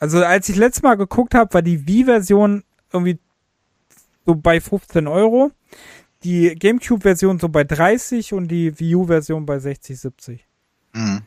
Also 0.03 0.21
als 0.21 0.49
ich 0.49 0.57
letztes 0.57 0.83
Mal 0.83 0.95
geguckt 0.95 1.33
habe, 1.33 1.53
war 1.53 1.61
die 1.61 1.87
Wii-Version 1.87 2.65
irgendwie 2.91 3.19
so 4.25 4.35
bei 4.35 4.59
15 4.59 5.07
Euro, 5.07 5.51
die 6.25 6.55
GameCube-Version 6.55 7.39
so 7.39 7.47
bei 7.47 7.63
30 7.63 8.33
und 8.33 8.49
die 8.49 8.77
Wii 8.77 8.95
U-Version 8.95 9.45
bei 9.45 9.59
60, 9.59 9.97
70. 9.97 10.45
Mhm. 10.91 11.21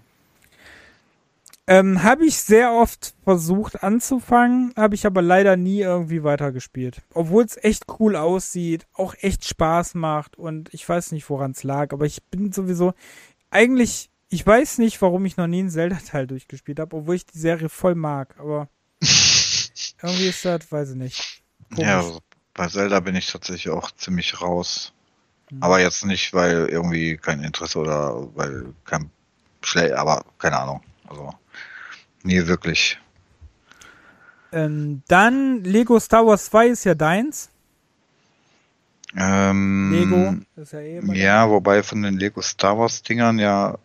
Ähm, 1.66 2.02
habe 2.02 2.26
ich 2.26 2.36
sehr 2.36 2.70
oft 2.74 3.14
versucht 3.24 3.82
anzufangen, 3.82 4.74
habe 4.76 4.94
ich 4.94 5.06
aber 5.06 5.22
leider 5.22 5.56
nie 5.56 5.80
irgendwie 5.80 6.22
weitergespielt. 6.22 7.00
Obwohl 7.14 7.46
es 7.46 7.56
echt 7.56 7.84
cool 7.98 8.14
aussieht, 8.14 8.86
auch 8.92 9.14
echt 9.22 9.46
Spaß 9.46 9.94
macht 9.94 10.36
und 10.36 10.68
ich 10.74 10.86
weiß 10.86 11.12
nicht, 11.12 11.30
woran 11.30 11.52
es 11.52 11.62
lag, 11.62 11.94
aber 11.94 12.04
ich 12.04 12.22
bin 12.24 12.52
sowieso 12.52 12.92
eigentlich 13.48 14.10
ich 14.28 14.46
weiß 14.46 14.78
nicht, 14.78 15.00
warum 15.02 15.24
ich 15.24 15.36
noch 15.36 15.46
nie 15.46 15.60
einen 15.60 15.70
Zelda-Teil 15.70 16.26
durchgespielt 16.26 16.80
habe, 16.80 16.96
obwohl 16.96 17.14
ich 17.14 17.26
die 17.26 17.38
Serie 17.38 17.68
voll 17.68 17.94
mag, 17.94 18.34
aber 18.38 18.68
irgendwie 19.00 20.28
ist 20.28 20.44
das, 20.44 20.70
weiß 20.70 20.90
ich 20.90 20.96
nicht. 20.96 21.42
Komisch. 21.74 21.88
Ja, 21.88 22.18
bei 22.54 22.68
Zelda 22.68 23.00
bin 23.00 23.14
ich 23.14 23.30
tatsächlich 23.30 23.70
auch 23.70 23.90
ziemlich 23.92 24.40
raus. 24.40 24.92
Mhm. 25.50 25.62
Aber 25.62 25.80
jetzt 25.80 26.04
nicht, 26.04 26.32
weil 26.32 26.66
irgendwie 26.66 27.16
kein 27.16 27.42
Interesse 27.42 27.78
oder 27.78 28.34
weil 28.34 28.74
kein 28.84 29.10
Schlä, 29.62 29.92
aber 29.94 30.24
keine 30.38 30.58
Ahnung. 30.58 30.82
Also, 31.08 31.32
nie 32.22 32.46
wirklich. 32.46 32.98
Ähm, 34.52 35.02
dann 35.08 35.62
Lego 35.64 36.00
Star 36.00 36.26
Wars 36.26 36.46
2 36.46 36.68
ist 36.68 36.84
ja 36.84 36.94
deins. 36.94 37.50
Ähm, 39.16 39.92
Lego 39.92 40.62
ist 40.62 40.72
ja 40.72 40.80
eh 40.80 41.00
Ja, 41.14 41.48
wobei 41.48 41.82
von 41.82 42.02
den 42.02 42.18
Lego 42.18 42.42
Star 42.42 42.78
Wars 42.78 43.02
Dingern 43.02 43.38
ja 43.38 43.78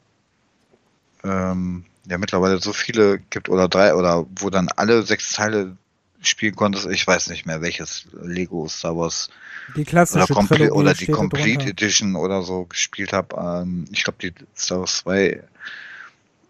ähm, 1.24 1.86
ja 2.06 2.18
mittlerweile 2.18 2.60
so 2.60 2.74
viele 2.74 3.20
gibt 3.30 3.50
oder 3.50 3.68
drei 3.68 3.94
oder 3.96 4.26
wo 4.40 4.50
dann 4.50 4.70
alle 4.76 5.04
sechs 5.04 5.34
Teile 5.34 5.78
spielen 6.22 6.56
konntest. 6.56 6.88
Ich 6.88 7.06
weiß 7.06 7.30
nicht 7.30 7.46
mehr, 7.46 7.62
welches 7.62 8.06
Lego 8.14 8.68
Star 8.68 8.96
Wars 8.96 9.30
die 9.76 9.86
klassische 9.86 10.34
oder, 10.34 10.48
Trilogie 10.48 10.72
oder 10.72 10.94
die 10.94 11.08
Complete 11.08 11.58
drunter. 11.58 11.72
Edition 11.72 12.16
oder 12.16 12.42
so 12.42 12.66
gespielt 12.66 13.14
habe. 13.14 13.36
Ähm, 13.64 13.86
ich 13.92 14.04
glaube, 14.04 14.20
die 14.22 14.34
Star 14.56 14.80
Wars 14.80 14.98
2 14.98 15.44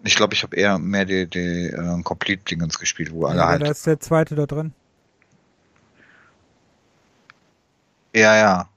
ich 0.04 0.16
glaube, 0.16 0.34
ich 0.34 0.44
habe 0.44 0.56
eher 0.56 0.80
mehr 0.80 1.06
die, 1.06 1.28
die 1.28 1.68
äh, 1.68 2.02
Complete-Dingens 2.04 2.80
gespielt, 2.80 3.12
wo 3.12 3.26
ja, 3.26 3.34
alle 3.34 3.46
halt. 3.46 3.62
Da 3.62 3.72
ist 3.72 3.86
der 3.86 4.00
zweite 4.00 4.36
da 4.36 4.46
drin. 4.46 4.74
Ja, 8.16 8.36
ja. 8.36 8.70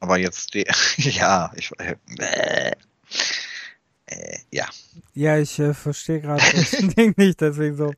Aber 0.00 0.18
jetzt 0.18 0.54
die. 0.54 0.66
ja, 0.96 1.50
ich. 1.56 1.72
Äh, 1.78 2.72
äh, 4.14 4.38
ja. 4.50 4.66
Ja, 5.14 5.38
ich 5.38 5.58
äh, 5.58 5.74
verstehe 5.74 6.20
gerade 6.20 6.42
das 6.54 6.70
Ding 6.96 7.14
nicht, 7.16 7.40
deswegen 7.40 7.76
so. 7.76 7.92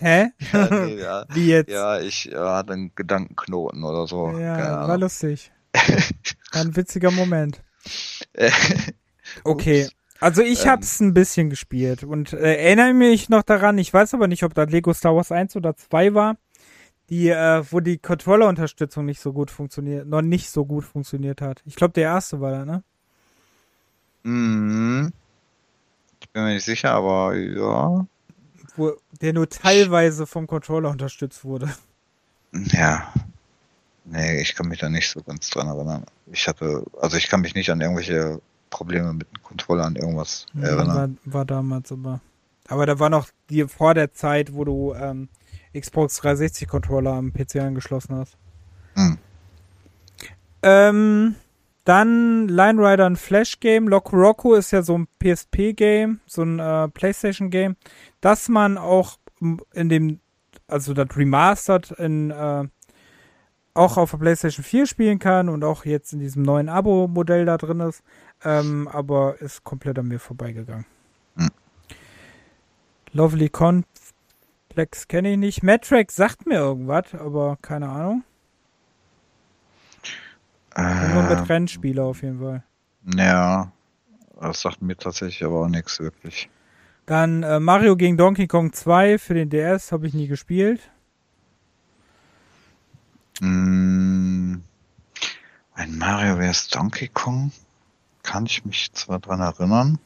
Hä? 0.00 0.28
Ja, 0.52 0.68
nee, 0.70 1.00
ja. 1.00 1.24
Wie 1.34 1.48
jetzt? 1.48 1.70
Ja, 1.70 2.00
ich 2.00 2.30
äh, 2.30 2.36
hatte 2.36 2.74
einen 2.74 2.94
Gedankenknoten 2.94 3.82
oder 3.82 4.06
so. 4.06 4.30
Ja, 4.38 4.86
war 4.86 4.98
lustig. 4.98 5.50
War 6.52 6.60
ein 6.60 6.76
witziger 6.76 7.10
Moment. 7.10 7.60
okay. 9.42 9.88
Also 10.20 10.42
ich 10.42 10.64
ähm, 10.64 10.70
hab's 10.70 11.00
ein 11.00 11.14
bisschen 11.14 11.50
gespielt 11.50 12.04
und 12.04 12.32
äh, 12.32 12.54
erinnere 12.54 12.94
mich 12.94 13.28
noch 13.28 13.42
daran, 13.42 13.76
ich 13.78 13.92
weiß 13.92 14.14
aber 14.14 14.28
nicht, 14.28 14.44
ob 14.44 14.54
das 14.54 14.70
Lego 14.70 14.92
Star 14.92 15.16
Wars 15.16 15.32
1 15.32 15.56
oder 15.56 15.76
2 15.76 16.14
war, 16.14 16.36
die, 17.10 17.28
äh, 17.28 17.64
wo 17.70 17.80
die 17.80 17.98
Controller-Unterstützung 17.98 19.04
nicht 19.04 19.20
so 19.20 19.32
gut 19.32 19.50
funktioniert, 19.50 20.06
noch 20.06 20.22
nicht 20.22 20.48
so 20.50 20.64
gut 20.64 20.84
funktioniert 20.84 21.40
hat. 21.40 21.60
Ich 21.66 21.74
glaube, 21.74 21.92
der 21.94 22.04
erste 22.04 22.40
war 22.40 22.52
da, 22.52 22.64
ne? 22.64 22.84
Mhm. 24.22 25.12
Bin 26.34 26.42
mir 26.44 26.54
nicht 26.54 26.64
sicher, 26.64 26.90
aber 26.90 27.34
ja. 27.36 28.06
Wo 28.76 28.92
der 29.20 29.32
nur 29.32 29.48
teilweise 29.48 30.26
vom 30.26 30.46
Controller 30.48 30.90
unterstützt 30.90 31.44
wurde. 31.44 31.72
Ja. 32.52 33.12
Nee, 34.04 34.40
ich 34.40 34.54
kann 34.54 34.68
mich 34.68 34.80
da 34.80 34.88
nicht 34.88 35.08
so 35.08 35.22
ganz 35.22 35.48
dran 35.48 35.68
erinnern. 35.68 36.04
Ich 36.30 36.46
hatte, 36.46 36.84
also 37.00 37.16
ich 37.16 37.28
kann 37.28 37.40
mich 37.40 37.54
nicht 37.54 37.70
an 37.70 37.80
irgendwelche 37.80 38.40
Probleme 38.70 39.12
mit 39.12 39.28
dem 39.28 39.42
Controller 39.44 39.84
an 39.84 39.96
irgendwas 39.96 40.46
Ja, 40.54 40.68
erinnern. 40.68 41.18
war, 41.24 41.34
war 41.34 41.44
damals 41.44 41.90
aber. 41.92 42.20
Aber 42.68 42.84
da 42.86 42.98
war 42.98 43.10
noch 43.10 43.28
die 43.48 43.66
vor 43.68 43.94
der 43.94 44.12
Zeit, 44.12 44.54
wo 44.54 44.64
du 44.64 44.92
ähm, 44.94 45.28
Xbox 45.72 46.16
360 46.16 46.66
Controller 46.68 47.12
am 47.12 47.32
PC 47.32 47.56
angeschlossen 47.56 48.16
hast. 48.16 48.36
Hm. 48.94 49.18
Ähm, 50.62 51.34
dann 51.84 52.48
Line 52.48 52.80
Rider 52.80 53.06
ein 53.06 53.16
Flash 53.16 53.60
Game. 53.60 53.88
Loco 53.88 54.16
Roco 54.16 54.54
ist 54.54 54.70
ja 54.70 54.82
so 54.82 54.96
ein 54.98 55.08
PSP 55.22 55.74
Game, 55.74 56.20
so 56.26 56.42
ein 56.42 56.58
äh, 56.58 56.88
PlayStation 56.88 57.50
Game, 57.50 57.76
das 58.20 58.48
man 58.48 58.78
auch 58.78 59.18
in 59.74 59.88
dem, 59.88 60.20
also 60.66 60.94
das 60.94 61.08
Remastered 61.16 61.90
in 61.92 62.30
äh, 62.30 62.64
auch 63.74 63.96
auf 63.96 64.12
der 64.12 64.18
PlayStation 64.18 64.64
4 64.64 64.86
spielen 64.86 65.18
kann 65.18 65.48
und 65.48 65.64
auch 65.64 65.84
jetzt 65.84 66.12
in 66.12 66.20
diesem 66.20 66.42
neuen 66.42 66.68
Abo-Modell 66.68 67.44
da 67.44 67.58
drin 67.58 67.80
ist, 67.80 68.02
ähm, 68.44 68.88
aber 68.88 69.40
ist 69.40 69.64
komplett 69.64 69.98
an 69.98 70.06
mir 70.06 70.20
vorbeigegangen. 70.20 70.86
Hm. 71.36 71.50
Lovely 73.12 73.48
Complex 73.48 75.08
kenne 75.08 75.32
ich 75.32 75.38
nicht. 75.38 75.62
Matrax 75.64 76.14
sagt 76.14 76.46
mir 76.46 76.58
irgendwas, 76.58 77.14
aber 77.14 77.58
keine 77.60 77.88
Ahnung. 77.88 78.22
Nur 80.76 81.22
mit 81.22 81.38
Äh, 81.38 81.42
Rennspieler 81.52 82.04
auf 82.04 82.22
jeden 82.22 82.40
Fall. 82.40 82.64
ja, 83.16 83.70
das 84.40 84.60
sagt 84.60 84.82
mir 84.82 84.96
tatsächlich 84.96 85.44
aber 85.44 85.62
auch 85.62 85.68
nichts 85.68 86.00
wirklich. 86.00 86.48
Dann 87.06 87.42
äh, 87.42 87.60
Mario 87.60 87.96
gegen 87.96 88.16
Donkey 88.16 88.46
Kong 88.46 88.72
2 88.72 89.18
für 89.18 89.34
den 89.34 89.50
DS 89.50 89.92
habe 89.92 90.06
ich 90.06 90.14
nie 90.14 90.26
gespielt. 90.26 90.80
Mm, 93.40 94.56
Ein 95.74 95.98
Mario 95.98 96.36
vs. 96.36 96.68
Donkey 96.68 97.08
Kong 97.08 97.50
kann 98.22 98.46
ich 98.46 98.64
mich 98.64 98.92
zwar 98.92 99.18
dran 99.18 99.40
erinnern, 99.40 99.98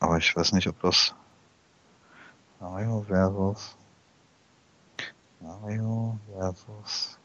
aber 0.00 0.18
ich 0.18 0.34
weiß 0.34 0.52
nicht, 0.52 0.66
ob 0.66 0.80
das 0.82 1.14
Mario 2.60 3.04
versus 3.08 3.76
Mario 5.40 6.18
versus 6.36 7.18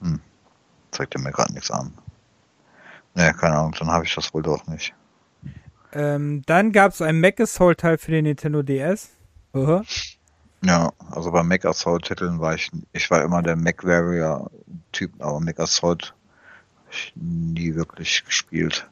hm, 0.00 0.20
zeigt 0.90 1.14
er 1.14 1.20
mir 1.20 1.32
gerade 1.32 1.52
nichts 1.52 1.70
an. 1.70 1.92
Ne, 3.14 3.32
keine 3.34 3.56
Ahnung, 3.56 3.74
dann 3.78 3.90
habe 3.90 4.04
ich 4.04 4.14
das 4.14 4.34
wohl 4.34 4.42
doch 4.42 4.66
nicht. 4.66 4.94
Ähm, 5.92 6.42
dann 6.46 6.72
gab 6.72 6.92
es 6.92 7.00
ein 7.00 7.20
Mac-Assault-Teil 7.20 7.98
für 7.98 8.10
den 8.10 8.24
Nintendo 8.24 8.62
DS. 8.62 9.10
Aha. 9.52 9.82
Ja, 10.64 10.92
also 11.10 11.30
bei 11.30 11.42
Mac 11.42 11.64
Assault 11.66 12.06
Titeln 12.06 12.40
war 12.40 12.54
ich, 12.54 12.70
ich 12.92 13.10
war 13.10 13.22
immer 13.22 13.42
der 13.42 13.54
Mac 13.54 13.84
Warrior 13.84 14.50
Typ, 14.92 15.12
aber 15.18 15.38
Mac 15.38 15.60
Assault 15.60 16.14
ich 16.90 17.12
nie 17.16 17.74
wirklich 17.74 18.24
gespielt. 18.24 18.88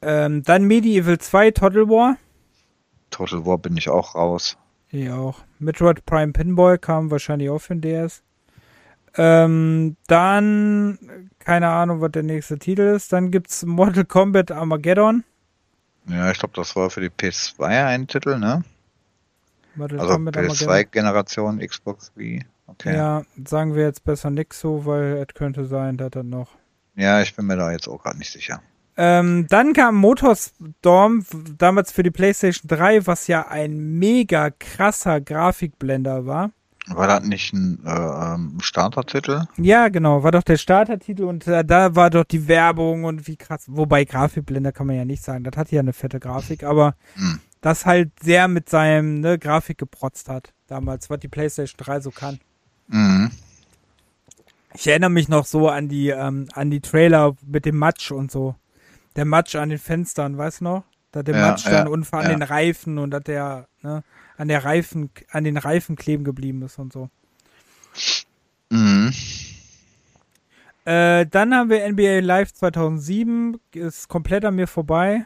Ähm, 0.00 0.42
dann 0.44 0.64
Medieval 0.64 1.18
2 1.18 1.50
Total 1.50 1.88
War. 1.88 2.16
Total 3.10 3.44
War 3.44 3.58
bin 3.58 3.76
ich 3.76 3.88
auch 3.88 4.14
raus. 4.14 4.56
Ja, 4.90 5.16
auch. 5.16 5.40
Metroid 5.58 6.06
Prime 6.06 6.32
Pinball 6.32 6.78
kam 6.78 7.10
wahrscheinlich 7.10 7.50
auch 7.50 7.58
für 7.58 7.74
den 7.74 7.80
DS. 7.80 8.22
Ähm, 9.18 9.96
dann, 10.06 11.30
keine 11.38 11.68
Ahnung, 11.68 12.00
was 12.00 12.12
der 12.12 12.22
nächste 12.22 12.58
Titel 12.58 12.82
ist. 12.82 13.12
Dann 13.12 13.30
gibt's 13.30 13.64
Mortal 13.64 14.04
Kombat 14.04 14.50
Armageddon. 14.50 15.24
Ja, 16.08 16.30
ich 16.30 16.38
glaube, 16.38 16.54
das 16.54 16.76
war 16.76 16.90
für 16.90 17.00
die 17.00 17.08
PS2 17.10 17.86
ein 17.86 18.06
Titel, 18.06 18.38
ne? 18.38 18.62
Mortal 19.74 20.00
Also 20.00 20.12
Kombat 20.12 20.36
PS2-Generation 20.36 21.58
Xbox 21.58 22.12
Wii. 22.14 22.44
Okay. 22.66 22.94
Ja. 22.94 23.20
Ja, 23.20 23.24
sagen 23.44 23.74
wir 23.74 23.84
jetzt 23.84 24.04
besser 24.04 24.30
nix 24.30 24.60
so, 24.60 24.84
weil 24.86 25.24
es 25.28 25.34
könnte 25.34 25.66
sein, 25.66 25.96
dass 25.96 26.10
das 26.10 26.24
noch. 26.24 26.50
ich 26.94 27.34
bin 27.34 27.46
mir 27.46 27.56
da 27.56 27.70
jetzt 27.72 27.88
auch 27.88 28.02
gerade 28.02 28.18
nicht 28.18 28.32
sicher. 28.32 28.60
Ähm, 28.98 29.46
dann 29.50 29.74
kam 29.74 29.96
Motorstorm, 29.96 31.24
damals 31.58 31.92
für 31.92 32.02
die 32.02 32.10
PlayStation 32.10 32.66
3, 32.68 33.06
was 33.06 33.26
ja 33.26 33.46
ein 33.46 33.98
mega 33.98 34.50
krasser 34.50 35.20
Grafikblender 35.20 36.24
war. 36.26 36.50
War 36.88 37.08
das 37.08 37.24
nicht 37.24 37.52
ein 37.52 37.80
äh, 37.84 37.90
ähm, 37.90 38.58
Startertitel? 38.60 39.44
Ja, 39.56 39.88
genau, 39.88 40.22
war 40.22 40.30
doch 40.30 40.44
der 40.44 40.56
Startertitel 40.56 41.24
und 41.24 41.46
äh, 41.48 41.64
da 41.64 41.96
war 41.96 42.10
doch 42.10 42.24
die 42.24 42.46
Werbung 42.46 43.04
und 43.04 43.26
wie 43.26 43.36
krass. 43.36 43.64
Wobei 43.66 44.04
Grafikblender 44.04 44.70
kann 44.72 44.86
man 44.86 44.96
ja 44.96 45.04
nicht 45.04 45.22
sagen, 45.24 45.42
das 45.44 45.56
hat 45.56 45.72
ja 45.72 45.80
eine 45.80 45.92
fette 45.92 46.20
Grafik, 46.20 46.62
aber 46.62 46.94
Hm. 47.14 47.40
das 47.60 47.86
halt 47.86 48.12
sehr 48.22 48.46
mit 48.46 48.68
seinem 48.68 49.20
ne, 49.20 49.38
Grafik 49.38 49.78
geprotzt 49.78 50.28
hat. 50.28 50.52
Damals, 50.68 51.10
was 51.10 51.18
die 51.20 51.28
PlayStation 51.28 51.76
3 51.78 52.00
so 52.00 52.10
kann. 52.10 52.38
Mhm. 52.88 53.30
Ich 54.74 54.86
erinnere 54.86 55.10
mich 55.10 55.28
noch 55.28 55.46
so 55.46 55.68
an 55.68 55.88
die, 55.88 56.10
ähm, 56.10 56.48
an 56.52 56.70
die 56.70 56.80
Trailer 56.80 57.34
mit 57.46 57.64
dem 57.64 57.76
Matsch 57.78 58.10
und 58.12 58.30
so. 58.30 58.54
Der 59.16 59.24
Matsch 59.24 59.56
an 59.56 59.70
den 59.70 59.78
Fenstern, 59.78 60.36
weißt 60.36 60.60
du 60.60 60.64
noch? 60.64 60.84
Da 61.16 61.22
der 61.22 61.34
Ja, 61.34 61.48
Matsch 61.48 61.64
dann 61.64 61.86
ja, 61.86 61.92
und 61.92 62.12
an 62.12 62.22
ja. 62.24 62.28
den 62.28 62.42
Reifen 62.42 62.98
und 62.98 63.10
dass 63.10 63.22
der, 63.24 63.68
ne, 63.80 64.02
an 64.36 64.48
der 64.48 64.64
Reifen, 64.64 65.08
an 65.30 65.44
den 65.44 65.56
Reifen 65.56 65.96
kleben 65.96 66.24
geblieben 66.24 66.60
ist 66.60 66.78
und 66.78 66.92
so. 66.92 67.08
Mhm. 68.70 69.12
Äh, 70.84 71.26
dann 71.26 71.54
haben 71.54 71.70
wir 71.70 71.88
NBA 71.90 72.20
Live 72.20 72.52
2007, 72.52 73.58
ist 73.72 74.08
komplett 74.08 74.44
an 74.44 74.56
mir 74.56 74.66
vorbei. 74.66 75.24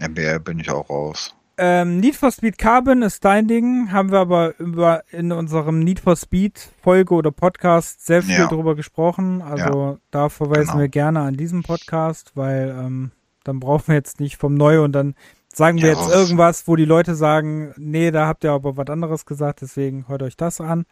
NBA 0.00 0.38
bin 0.38 0.60
ich 0.60 0.70
auch 0.70 0.88
raus. 0.88 1.34
Ähm, 1.58 1.98
Need 2.00 2.14
for 2.16 2.30
Speed 2.30 2.58
Carbon 2.58 3.00
ist 3.02 3.24
dein 3.24 3.48
Ding, 3.48 3.90
haben 3.90 4.12
wir 4.12 4.18
aber 4.20 4.58
über 4.60 5.02
in 5.10 5.32
unserem 5.32 5.78
Need 5.80 6.00
for 6.00 6.14
Speed 6.14 6.58
Folge 6.82 7.14
oder 7.14 7.32
Podcast 7.32 8.06
sehr 8.06 8.22
viel 8.22 8.34
Ja. 8.38 8.46
drüber 8.46 8.76
gesprochen. 8.76 9.40
Also 9.42 9.98
da 10.10 10.28
verweisen 10.28 10.66
Genau. 10.72 10.80
wir 10.80 10.88
gerne 10.88 11.20
an 11.20 11.34
diesen 11.34 11.62
Podcast, 11.62 12.32
weil 12.34 12.68
ähm, 12.78 13.10
dann 13.48 13.60
brauchen 13.60 13.88
wir 13.88 13.94
jetzt 13.94 14.20
nicht 14.20 14.36
vom 14.36 14.54
Neu 14.54 14.82
und 14.82 14.92
dann 14.92 15.14
sagen 15.52 15.78
wir 15.78 15.92
Ja, 15.92 15.98
jetzt 15.98 16.10
irgendwas, 16.10 16.68
wo 16.68 16.76
die 16.76 16.84
Leute 16.84 17.14
sagen, 17.14 17.72
nee, 17.76 18.10
da 18.10 18.26
habt 18.26 18.44
ihr 18.44 18.52
aber 18.52 18.76
was 18.76 18.88
anderes 18.88 19.24
gesagt, 19.24 19.62
deswegen 19.62 20.06
hört 20.08 20.22
euch 20.22 20.36
das 20.36 20.60
an. 20.60 20.86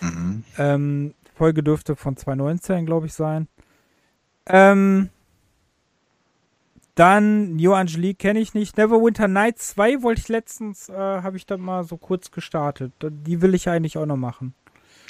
Mhm. 0.00 0.44
Ähm, 0.58 1.14
Folge 1.34 1.62
dürfte 1.62 1.94
von 1.94 2.16
2019, 2.16 2.84
glaube 2.84 3.06
ich, 3.06 3.14
sein. 3.14 3.46
Ähm, 4.46 5.10
dann 6.96 7.54
New 7.54 7.74
Angelique 7.74 8.18
kenne 8.18 8.40
ich 8.40 8.54
nicht. 8.54 8.76
Neverwinter 8.76 9.28
Night 9.28 9.58
2 9.58 10.02
wollte 10.02 10.20
ich 10.20 10.28
letztens, 10.28 10.88
äh, 10.88 10.94
habe 10.94 11.36
ich 11.36 11.46
dann 11.46 11.60
mal 11.60 11.84
so 11.84 11.96
kurz 11.96 12.32
gestartet. 12.32 12.92
Die 13.00 13.40
will 13.40 13.54
ich 13.54 13.68
eigentlich 13.68 13.96
auch 13.98 14.06
noch 14.06 14.16
machen. 14.16 14.52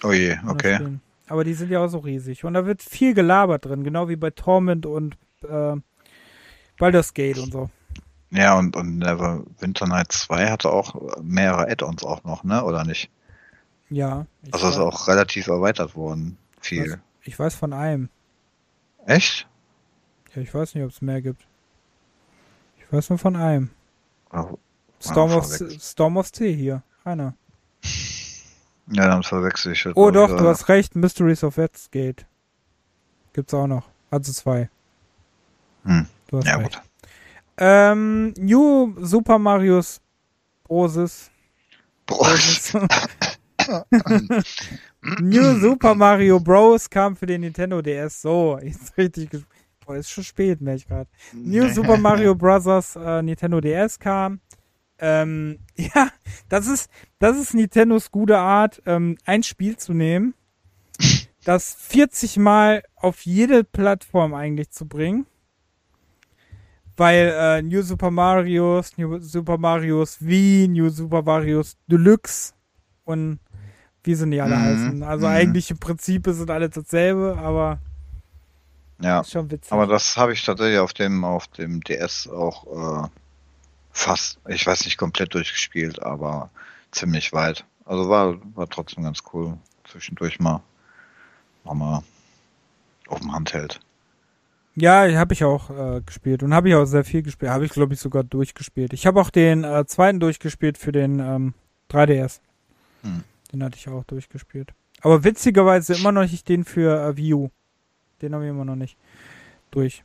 Oh 0.04 0.12
je, 0.12 0.36
okay. 0.46 0.98
Aber 1.28 1.44
die 1.44 1.54
sind 1.54 1.70
ja 1.70 1.82
auch 1.82 1.88
so 1.88 1.98
riesig. 1.98 2.44
Und 2.44 2.54
da 2.54 2.66
wird 2.66 2.82
viel 2.82 3.14
gelabert 3.14 3.64
drin, 3.64 3.84
genau 3.84 4.10
wie 4.10 4.16
bei 4.16 4.30
Torment 4.30 4.84
und 4.84 5.16
äh, 5.48 5.76
Baldur's 6.78 7.12
Gate 7.14 7.38
und 7.38 7.52
so. 7.52 7.70
Ja, 8.30 8.58
und, 8.58 8.76
und 8.76 8.98
Never 8.98 9.42
Winter 9.58 9.86
Night 9.86 10.12
2 10.12 10.50
hatte 10.50 10.70
auch 10.70 10.94
mehrere 11.22 11.70
Add-ons 11.70 12.04
auch 12.04 12.24
noch, 12.24 12.44
ne? 12.44 12.62
Oder 12.62 12.84
nicht? 12.84 13.10
Ja. 13.90 14.26
Ich, 14.42 14.52
Also 14.52 14.68
ist 14.68 14.74
weiß, 14.74 14.80
auch 14.80 15.08
relativ 15.08 15.46
erweitert 15.46 15.96
worden. 15.96 16.36
Viel. 16.60 17.00
ich 17.22 17.38
weiß 17.38 17.54
von 17.54 17.72
einem. 17.72 18.10
Echt? 19.06 19.48
Ja, 20.34 20.42
ich 20.42 20.52
weiß 20.52 20.74
nicht, 20.74 20.84
ob 20.84 20.90
es 20.90 21.00
mehr 21.00 21.22
gibt. 21.22 21.46
Ich 22.78 22.92
weiß 22.92 23.08
nur 23.10 23.18
von 23.18 23.36
einem. 23.36 23.70
Oh, 24.32 24.58
Storm, 25.00 25.32
of. 25.32 25.46
Storm 25.80 26.16
of 26.18 26.28
Sea 26.28 26.54
hier. 26.54 26.82
Einer. 27.04 27.34
Ja, 28.90 29.06
dann 29.06 29.22
verwechsel 29.22 29.72
ich. 29.72 29.86
Oh 29.96 30.10
doch, 30.10 30.30
ich, 30.30 30.36
du 30.36 30.46
hast 30.46 30.68
recht, 30.68 30.96
Mysteries 30.96 31.44
of 31.44 31.56
Westgate. 31.56 32.26
Gibt's 33.32 33.54
auch 33.54 33.66
noch. 33.66 33.88
Also 34.10 34.32
zwei. 34.32 34.68
Hm. 35.84 36.06
Du 36.28 36.38
hast 36.38 36.46
Ja, 36.46 36.56
recht. 36.56 36.74
gut. 36.74 36.82
Ähm, 37.58 38.32
New 38.38 38.94
Super 38.98 39.38
Marios 39.38 40.00
Brosis. 40.64 41.30
Prost. 42.06 42.74
New 45.20 45.60
Super 45.60 45.94
Mario 45.94 46.40
Bros. 46.40 46.88
kam 46.88 47.16
für 47.16 47.26
den 47.26 47.42
Nintendo 47.42 47.82
DS. 47.82 48.22
So, 48.22 48.58
jetzt 48.62 48.96
richtig 48.96 49.30
Boah, 49.84 49.96
ist 49.96 50.10
schon 50.10 50.24
spät, 50.24 50.60
merke 50.60 50.76
ich 50.78 50.86
gerade. 50.86 51.08
New 51.32 51.68
Super 51.68 51.96
Mario 51.96 52.34
Bros. 52.34 52.96
Äh, 52.96 53.22
Nintendo 53.22 53.60
DS 53.60 53.98
kam. 53.98 54.40
Ähm, 54.98 55.58
ja, 55.76 56.10
das 56.48 56.66
ist, 56.66 56.90
das 57.18 57.36
ist 57.38 57.54
Nintendos 57.54 58.10
gute 58.10 58.38
Art, 58.38 58.82
ähm, 58.86 59.16
ein 59.24 59.42
Spiel 59.42 59.76
zu 59.76 59.94
nehmen, 59.94 60.34
das 61.44 61.74
40 61.74 62.36
Mal 62.38 62.82
auf 62.96 63.22
jede 63.22 63.64
Plattform 63.64 64.34
eigentlich 64.34 64.70
zu 64.70 64.86
bringen. 64.86 65.26
Weil 66.98 67.34
äh, 67.36 67.62
New 67.62 67.82
Super 67.82 68.10
Marios, 68.12 68.98
New 68.98 69.20
Super 69.20 69.58
Marios 69.58 70.18
Wii, 70.20 70.68
New 70.68 70.90
Super 70.90 71.22
Marios 71.22 71.78
Deluxe 71.88 72.54
und 73.04 73.40
wie 74.04 74.14
sie 74.16 74.26
nicht 74.26 74.42
alle 74.42 74.56
Mhm, 74.56 74.58
heißen. 74.58 75.02
Also 75.04 75.26
mhm. 75.26 75.32
eigentlich 75.32 75.70
im 75.70 75.78
Prinzip 75.78 76.26
sind 76.28 76.50
alle 76.50 76.70
dasselbe, 76.70 77.38
aber 77.38 77.80
Ja, 79.00 79.22
Ist 79.22 79.30
schon 79.32 79.50
witzig. 79.50 79.72
aber 79.72 79.86
das 79.86 80.16
habe 80.16 80.32
ich 80.32 80.44
tatsächlich 80.44 80.78
auf 80.80 80.92
dem, 80.92 81.24
auf 81.24 81.46
dem 81.48 81.80
DS 81.82 82.28
auch 82.28 83.04
äh, 83.04 83.08
fast, 83.92 84.40
ich 84.48 84.66
weiß 84.66 84.84
nicht 84.86 84.98
komplett 84.98 85.34
durchgespielt, 85.34 86.02
aber 86.02 86.50
ziemlich 86.92 87.32
weit. 87.32 87.64
Also 87.86 88.08
war, 88.10 88.36
war 88.56 88.68
trotzdem 88.68 89.04
ganz 89.04 89.20
cool. 89.32 89.58
Zwischendurch 89.90 90.40
mal, 90.40 90.62
mal, 91.64 91.74
mal 91.74 92.02
auf 93.08 93.20
dem 93.20 93.32
Handheld. 93.34 93.80
Ja, 94.80 95.12
habe 95.16 95.34
ich 95.34 95.44
auch 95.44 95.70
äh, 95.70 96.00
gespielt 96.02 96.42
und 96.42 96.54
habe 96.54 96.68
ich 96.68 96.74
auch 96.76 96.84
sehr 96.84 97.04
viel 97.04 97.22
gespielt. 97.22 97.50
Habe 97.50 97.64
ich, 97.64 97.72
glaube 97.72 97.94
ich, 97.94 98.00
sogar 98.00 98.22
durchgespielt. 98.22 98.92
Ich 98.92 99.06
habe 99.06 99.20
auch 99.20 99.30
den 99.30 99.64
äh, 99.64 99.84
zweiten 99.86 100.20
durchgespielt 100.20 100.78
für 100.78 100.92
den 100.92 101.18
ähm, 101.18 101.54
3DS. 101.90 102.40
Hm. 103.02 103.24
Den 103.52 103.64
hatte 103.64 103.76
ich 103.76 103.88
auch 103.88 104.04
durchgespielt. 104.04 104.72
Aber 105.00 105.24
witzigerweise 105.24 105.94
immer 105.94 106.12
noch 106.12 106.22
nicht 106.22 106.48
den 106.48 106.64
für 106.64 107.02
äh, 107.02 107.16
Wii 107.16 107.34
U. 107.34 107.50
Den 108.22 108.34
habe 108.34 108.44
ich 108.44 108.50
immer 108.50 108.64
noch 108.64 108.76
nicht 108.76 108.96
durch. 109.70 110.04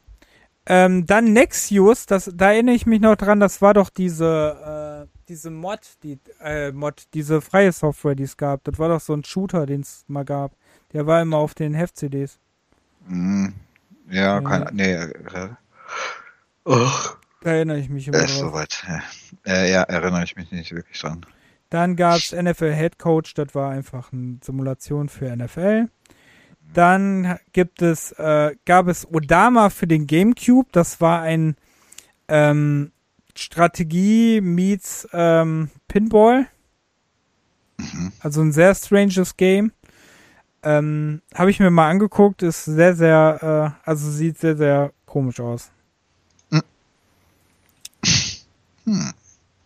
Ähm, 0.66 1.06
dann 1.06 1.34
Nexius, 1.34 2.06
das, 2.06 2.32
da 2.34 2.54
erinnere 2.54 2.76
ich 2.76 2.86
mich 2.86 3.02
noch 3.02 3.16
dran, 3.18 3.40
das 3.40 3.62
war 3.62 3.74
doch 3.74 3.90
diese, 3.90 5.08
äh, 5.08 5.20
diese 5.28 5.52
Mod, 5.52 5.82
die, 6.04 6.18
äh, 6.42 6.72
Mod, 6.72 7.04
diese 7.14 7.42
freie 7.42 7.72
Software, 7.74 8.16
die 8.16 8.24
es 8.24 8.38
gab. 8.38 8.64
Das 8.64 8.80
war 8.80 8.90
doch 8.90 9.02
so 9.02 9.14
ein 9.14 9.24
Shooter, 9.24 9.66
den 9.66 9.82
es 9.82 10.06
mal 10.08 10.24
gab. 10.24 10.54
Der 10.94 11.06
war 11.06 11.22
immer 11.22 11.38
auf 11.38 11.54
den 11.54 11.74
Heft-CDs. 11.74 12.40
Hm. 13.08 13.54
Ja, 14.10 14.42
kein, 14.42 14.68
nee, 14.74 14.94
äh, 14.94 15.10
Da 16.66 17.52
erinnere 17.52 17.80
ich 17.80 17.90
mich 17.90 18.08
immer 18.08 18.18
er 18.18 18.26
ist 18.26 18.38
soweit. 18.38 18.84
Ja. 18.88 19.02
Äh, 19.46 19.72
ja, 19.72 19.84
erinnere 19.84 20.24
ich 20.24 20.36
mich 20.36 20.52
nicht 20.52 20.74
wirklich 20.74 21.00
dran. 21.00 21.26
Dann 21.70 21.96
gab's 21.96 22.32
NFL 22.32 22.74
Head 22.74 23.00
Coach, 23.00 23.34
das 23.34 23.56
war 23.56 23.72
einfach 23.72 24.14
eine 24.14 24.38
Simulation 24.44 25.10
für 25.10 25.36
NFL. 25.36 25.90
Dann 26.74 27.38
gibt 27.52 27.82
es, 27.82 28.12
äh, 28.14 28.56
gab 28.66 28.88
es 28.88 29.08
Odama 29.12 29.70
für 29.70 29.88
den 29.88 30.08
GameCube, 30.08 30.70
das 30.72 31.02
war 31.02 31.22
ein 31.22 31.56
ähm, 32.28 32.92
Strategie 33.36 34.42
meets 34.42 35.08
ähm, 35.14 35.70
Pinball. 35.88 36.48
Also 38.20 38.42
ein 38.42 38.52
sehr 38.52 38.74
stranges 38.76 39.36
Game. 39.36 39.72
Ähm, 40.64 41.22
Habe 41.34 41.52
ich 41.52 41.60
mir 41.60 41.70
mal 41.70 41.90
angeguckt, 41.90 42.42
ist 42.42 42.66
sehr, 42.66 42.96
sehr, 42.96 43.76
äh, 43.86 43.90
also 43.90 44.10
sieht 44.10 44.38
sehr, 44.40 44.56
sehr 44.56 44.94
komisch 45.06 45.40
aus. 45.40 45.72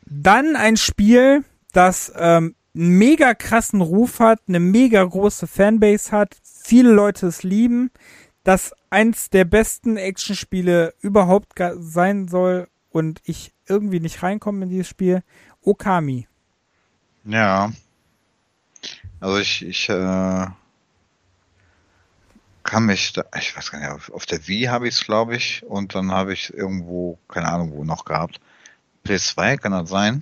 Dann 0.06 0.56
ein 0.56 0.78
Spiel, 0.78 1.44
das 1.74 2.12
ähm, 2.16 2.56
einen 2.76 2.98
mega 2.98 3.34
krassen 3.34 3.82
Ruf 3.82 4.20
hat, 4.20 4.40
eine 4.48 4.60
mega 4.60 5.04
große 5.04 5.48
Fanbase 5.48 6.12
hat, 6.12 6.38
viele 6.44 6.92
Leute 6.92 7.28
es 7.28 7.44
lieben, 7.44 7.92
das 8.44 8.74
eins 8.90 9.30
der 9.30 9.46
besten 9.46 9.98
Actionspiele 9.98 10.94
überhaupt 11.02 11.54
sein 11.80 12.28
soll 12.28 12.68
und 12.90 13.22
ich 13.26 13.52
irgendwie 13.68 14.00
nicht 14.00 14.24
reinkomme 14.24 14.64
in 14.64 14.70
dieses 14.70 14.88
Spiel. 14.88 15.24
Okami. 15.64 16.28
Ja. 17.26 17.72
Also 19.20 19.40
ich, 19.40 19.66
ich 19.66 19.90
äh, 19.90 20.46
kann 22.68 22.86
mich 22.86 23.14
da, 23.14 23.24
ich 23.40 23.56
weiß 23.56 23.72
gar 23.72 23.80
nicht, 23.80 23.90
auf, 23.90 24.12
auf 24.12 24.26
der 24.26 24.46
Wii 24.48 24.66
habe 24.66 24.88
ich 24.90 24.96
es, 24.96 25.06
glaube 25.06 25.36
ich, 25.38 25.64
und 25.66 25.96
dann 25.96 26.12
habe 26.12 26.34
ich 26.34 26.54
irgendwo, 26.54 27.18
keine 27.30 27.48
Ahnung, 27.48 27.72
wo 27.72 27.84
noch 27.86 28.04
gehabt. 28.04 28.42
PS2, 29.06 29.58
kann 29.58 29.72
das 29.72 29.90
sein? 29.90 30.22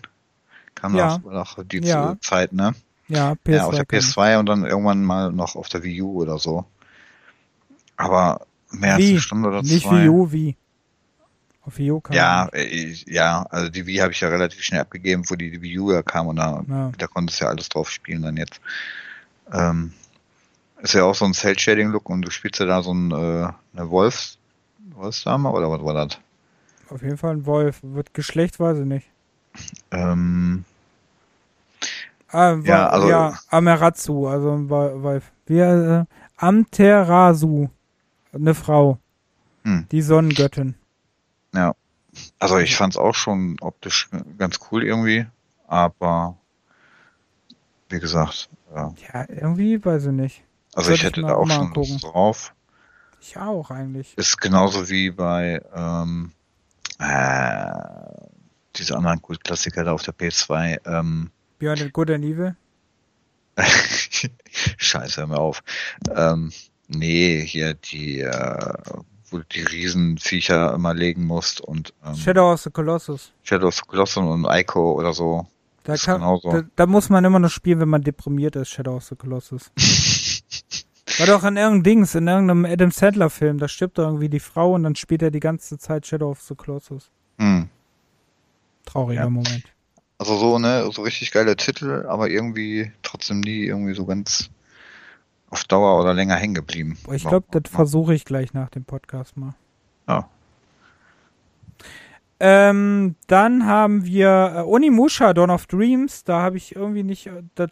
Kam 0.75 0.95
Ja. 0.95 1.17
noch, 1.17 1.57
die 1.63 1.79
Ja. 1.79 2.15
Zeit, 2.21 2.53
ne? 2.53 2.75
Ja, 3.07 3.31
PS2. 3.33 3.51
ja, 3.51 3.65
auf 3.65 3.75
der 3.75 3.85
kann 3.85 3.99
ich. 3.99 4.05
PS2 4.05 4.37
und 4.39 4.45
dann 4.45 4.63
irgendwann 4.63 5.03
mal 5.03 5.31
noch 5.31 5.55
auf 5.55 5.69
der 5.69 5.83
Wii 5.83 6.03
U 6.03 6.21
oder 6.21 6.37
so. 6.37 6.65
Aber 7.97 8.45
mehr 8.69 8.93
als 8.93 9.03
Wie? 9.03 9.09
eine 9.11 9.21
Stunde 9.21 9.49
oder 9.49 9.61
Nicht 9.63 9.81
zwei. 9.87 10.03
Wii 10.03 10.09
U, 10.09 10.31
Wii. 10.31 10.55
Auf 11.63 11.77
Wii 11.79 11.91
U 11.91 11.99
kann 11.99 12.15
Ja, 12.15 12.45
äh, 12.53 12.63
ich, 12.63 13.05
ja, 13.07 13.41
also 13.49 13.69
die 13.69 13.87
Wii 13.87 13.97
habe 13.97 14.11
ich 14.11 14.21
ja 14.21 14.29
relativ 14.29 14.61
schnell 14.61 14.81
abgegeben, 14.81 15.23
wo 15.29 15.35
die, 15.35 15.49
die 15.49 15.61
Wii 15.63 15.79
U 15.79 15.91
ja 15.91 16.03
kam 16.03 16.27
und 16.27 16.35
da, 16.35 16.59
nicht. 16.59 16.69
Ja. 16.69 16.91
da 16.95 17.07
konntest 17.07 17.41
du 17.41 17.45
ja 17.45 17.49
alles 17.49 17.69
drauf 17.69 17.89
spielen 17.89 18.21
dann 18.21 18.37
jetzt. 18.37 18.61
Ähm, 19.51 19.93
ist 20.81 20.93
ja 20.93 21.03
auch 21.03 21.15
so 21.15 21.25
ein 21.25 21.33
Cell-Shading-Look 21.33 22.09
und 22.09 22.21
du 22.23 22.31
spielst 22.31 22.59
ja 22.59 22.65
da 22.65 22.81
so 22.83 22.93
ein, 22.93 23.11
äh, 23.11 23.47
eine 23.77 23.89
Wolfs, 23.89 24.37
Wolfsdame 24.93 25.49
oder 25.51 25.69
was 25.71 25.83
war 25.83 25.93
das? 25.93 26.19
Auf 26.89 27.01
jeden 27.01 27.17
Fall 27.17 27.31
ein 27.37 27.45
Wolf. 27.45 27.79
Wird 27.81 28.13
Geschlecht, 28.13 28.59
weiß 28.59 28.79
ich 28.79 28.85
nicht. 28.85 29.07
Ähm, 29.91 30.65
Ah, 32.29 32.55
Ja, 32.55 32.63
ja, 32.63 32.87
also- 32.89 33.09
ja, 33.09 33.39
Ameratsu, 33.49 34.27
also 34.27 34.51
ein 34.53 34.69
Wo- 34.69 35.01
Wolf. 35.03 35.31
Wir, 35.45 36.07
äh, 36.09 36.15
Amterasu, 36.37 37.69
eine 38.33 38.53
Frau, 38.53 38.97
Hm. 39.63 39.87
die 39.91 40.01
Sonnengöttin. 40.01 40.75
also 42.39 42.57
ich 42.59 42.77
fand's 42.77 42.95
auch 42.95 43.13
schon 43.15 43.57
optisch 43.59 44.09
ganz 44.37 44.59
cool 44.71 44.83
irgendwie, 44.85 45.25
aber 45.67 46.37
wie 47.89 47.99
gesagt, 47.99 48.47
ja. 48.73 48.93
Ja, 49.13 49.25
irgendwie, 49.27 49.83
weiß 49.83 50.05
ich 50.05 50.11
nicht. 50.13 50.43
Also 50.75 50.91
ich 50.91 50.99
ich 50.99 51.05
hätte 51.05 51.21
mal 51.21 51.29
da 51.29 51.35
auch 51.35 51.47
schon 51.47 51.67
angucken. 51.67 51.91
Lust 51.93 52.03
drauf. 52.03 52.53
Ich 53.21 53.37
auch 53.37 53.71
eigentlich. 53.71 54.15
Ist 54.17 54.39
genauso 54.39 54.89
wie 54.89 55.09
bei 55.09 55.61
ähm, 55.73 56.31
äh, 56.99 57.71
diese 58.75 58.95
anderen 58.95 59.21
Kultklassiker 59.21 59.83
da 59.83 59.93
auf 59.93 60.03
der 60.03 60.13
PS2. 60.13 60.79
Ähm, 60.85 61.31
Beyond 61.57 61.79
the 61.79 61.89
Good 61.89 62.11
and 62.11 62.25
Evil. 62.25 62.55
Scheiße, 64.77 65.21
hör 65.21 65.27
mir 65.27 65.39
auf. 65.39 65.63
Ähm, 66.13 66.51
nee, 66.89 67.43
hier 67.45 67.73
die, 67.73 68.19
äh, 68.19 68.73
wo 69.29 69.37
du 69.37 69.45
die 69.45 69.63
Riesenviecher 69.63 70.73
immer 70.73 70.93
legen 70.93 71.25
musst 71.25 71.61
und 71.61 71.93
ähm, 72.05 72.15
Shadow 72.15 72.51
of 72.53 72.61
the 72.61 72.69
Colossus. 72.69 73.31
Shadow 73.43 73.67
of 73.67 73.75
the 73.75 73.81
Colossus 73.87 74.17
und 74.17 74.45
Ico 74.49 74.91
oder 74.91 75.13
so. 75.13 75.47
Da, 75.85 75.95
kann, 75.97 76.19
da, 76.19 76.63
da 76.75 76.85
muss 76.87 77.09
man 77.09 77.23
immer 77.23 77.39
noch 77.39 77.51
spielen, 77.51 77.79
wenn 77.79 77.89
man 77.89 78.01
deprimiert 78.01 78.55
ist, 78.55 78.69
Shadow 78.69 78.97
of 78.97 79.05
the 79.05 79.15
Colossus. 79.15 79.71
War 81.19 81.27
doch 81.27 81.43
in 81.43 81.55
irgendeinem 81.55 81.83
Dings, 81.83 82.15
in 82.15 82.27
irgendeinem 82.27 82.65
Adam 82.65 82.91
Sandler 82.91 83.29
Film, 83.29 83.57
da 83.59 83.67
stirbt 83.67 83.97
irgendwie 83.97 84.29
die 84.29 84.39
Frau 84.39 84.73
und 84.73 84.83
dann 84.83 84.95
spielt 84.95 85.21
er 85.21 85.31
die 85.31 85.39
ganze 85.39 85.77
Zeit 85.77 86.05
Shadow 86.07 86.31
of 86.31 86.41
the 86.41 86.55
Colossus. 86.55 87.11
hm. 87.37 87.69
Trauriger 88.85 89.23
Ja. 89.23 89.29
Moment. 89.29 89.63
Also 90.17 90.37
so, 90.37 90.59
ne, 90.59 90.89
so 90.91 91.01
richtig 91.01 91.31
geile 91.31 91.55
Titel, 91.55 92.05
aber 92.07 92.29
irgendwie 92.29 92.91
trotzdem 93.01 93.41
nie 93.41 93.65
irgendwie 93.65 93.93
so 93.93 94.05
ganz 94.05 94.49
auf 95.49 95.63
Dauer 95.65 95.99
oder 95.99 96.13
länger 96.13 96.35
hängen 96.35 96.53
geblieben. 96.53 96.97
Boah, 97.03 97.15
ich 97.15 97.27
glaube, 97.27 97.47
das 97.51 97.71
versuche 97.71 98.13
ich 98.13 98.25
gleich 98.25 98.53
nach 98.53 98.69
dem 98.69 98.85
Podcast 98.85 99.35
mal. 99.37 99.55
Ja. 100.07 100.29
Ähm, 102.39 103.15
dann 103.27 103.65
haben 103.65 104.05
wir 104.05 104.53
äh, 104.55 104.61
Onimusha, 104.61 105.33
Dawn 105.33 105.49
of 105.49 105.67
Dreams. 105.67 106.23
Da 106.23 106.41
habe 106.41 106.57
ich 106.57 106.75
irgendwie 106.75 107.03
nicht 107.03 107.27
äh, 107.27 107.67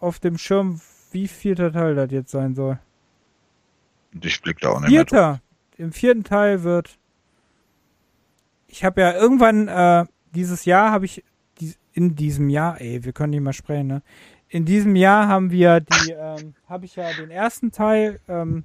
auf 0.00 0.18
dem 0.18 0.38
Schirm, 0.38 0.80
wie 1.12 1.28
vierter 1.28 1.72
Teil 1.72 1.94
das 1.94 2.10
jetzt 2.10 2.30
sein 2.30 2.54
soll. 2.54 2.78
Ich 4.20 4.40
blick 4.42 4.60
da 4.60 4.70
auch 4.70 4.80
nicht 4.80 4.90
mehr 4.90 5.04
drauf. 5.04 5.10
Vierter. 5.10 5.42
Im 5.78 5.92
vierten 5.92 6.24
Teil 6.24 6.62
wird. 6.62 6.98
Ich 8.68 8.84
habe 8.84 9.00
ja 9.00 9.12
irgendwann 9.14 9.68
äh, 9.68 10.04
dieses 10.34 10.64
Jahr 10.64 10.90
habe 10.90 11.04
ich 11.04 11.24
in 11.94 12.16
diesem 12.16 12.48
Jahr, 12.48 12.80
ey, 12.80 13.04
wir 13.04 13.12
können 13.12 13.30
nicht 13.30 13.42
mal 13.42 13.52
sprechen, 13.52 13.86
ne? 13.86 14.02
In 14.48 14.64
diesem 14.64 14.96
Jahr 14.96 15.28
haben 15.28 15.50
wir 15.50 15.80
die, 15.80 16.10
ähm, 16.18 16.54
habe 16.68 16.84
ich 16.84 16.96
ja 16.96 17.12
den 17.12 17.30
ersten 17.30 17.72
Teil 17.72 18.20
ähm, 18.28 18.64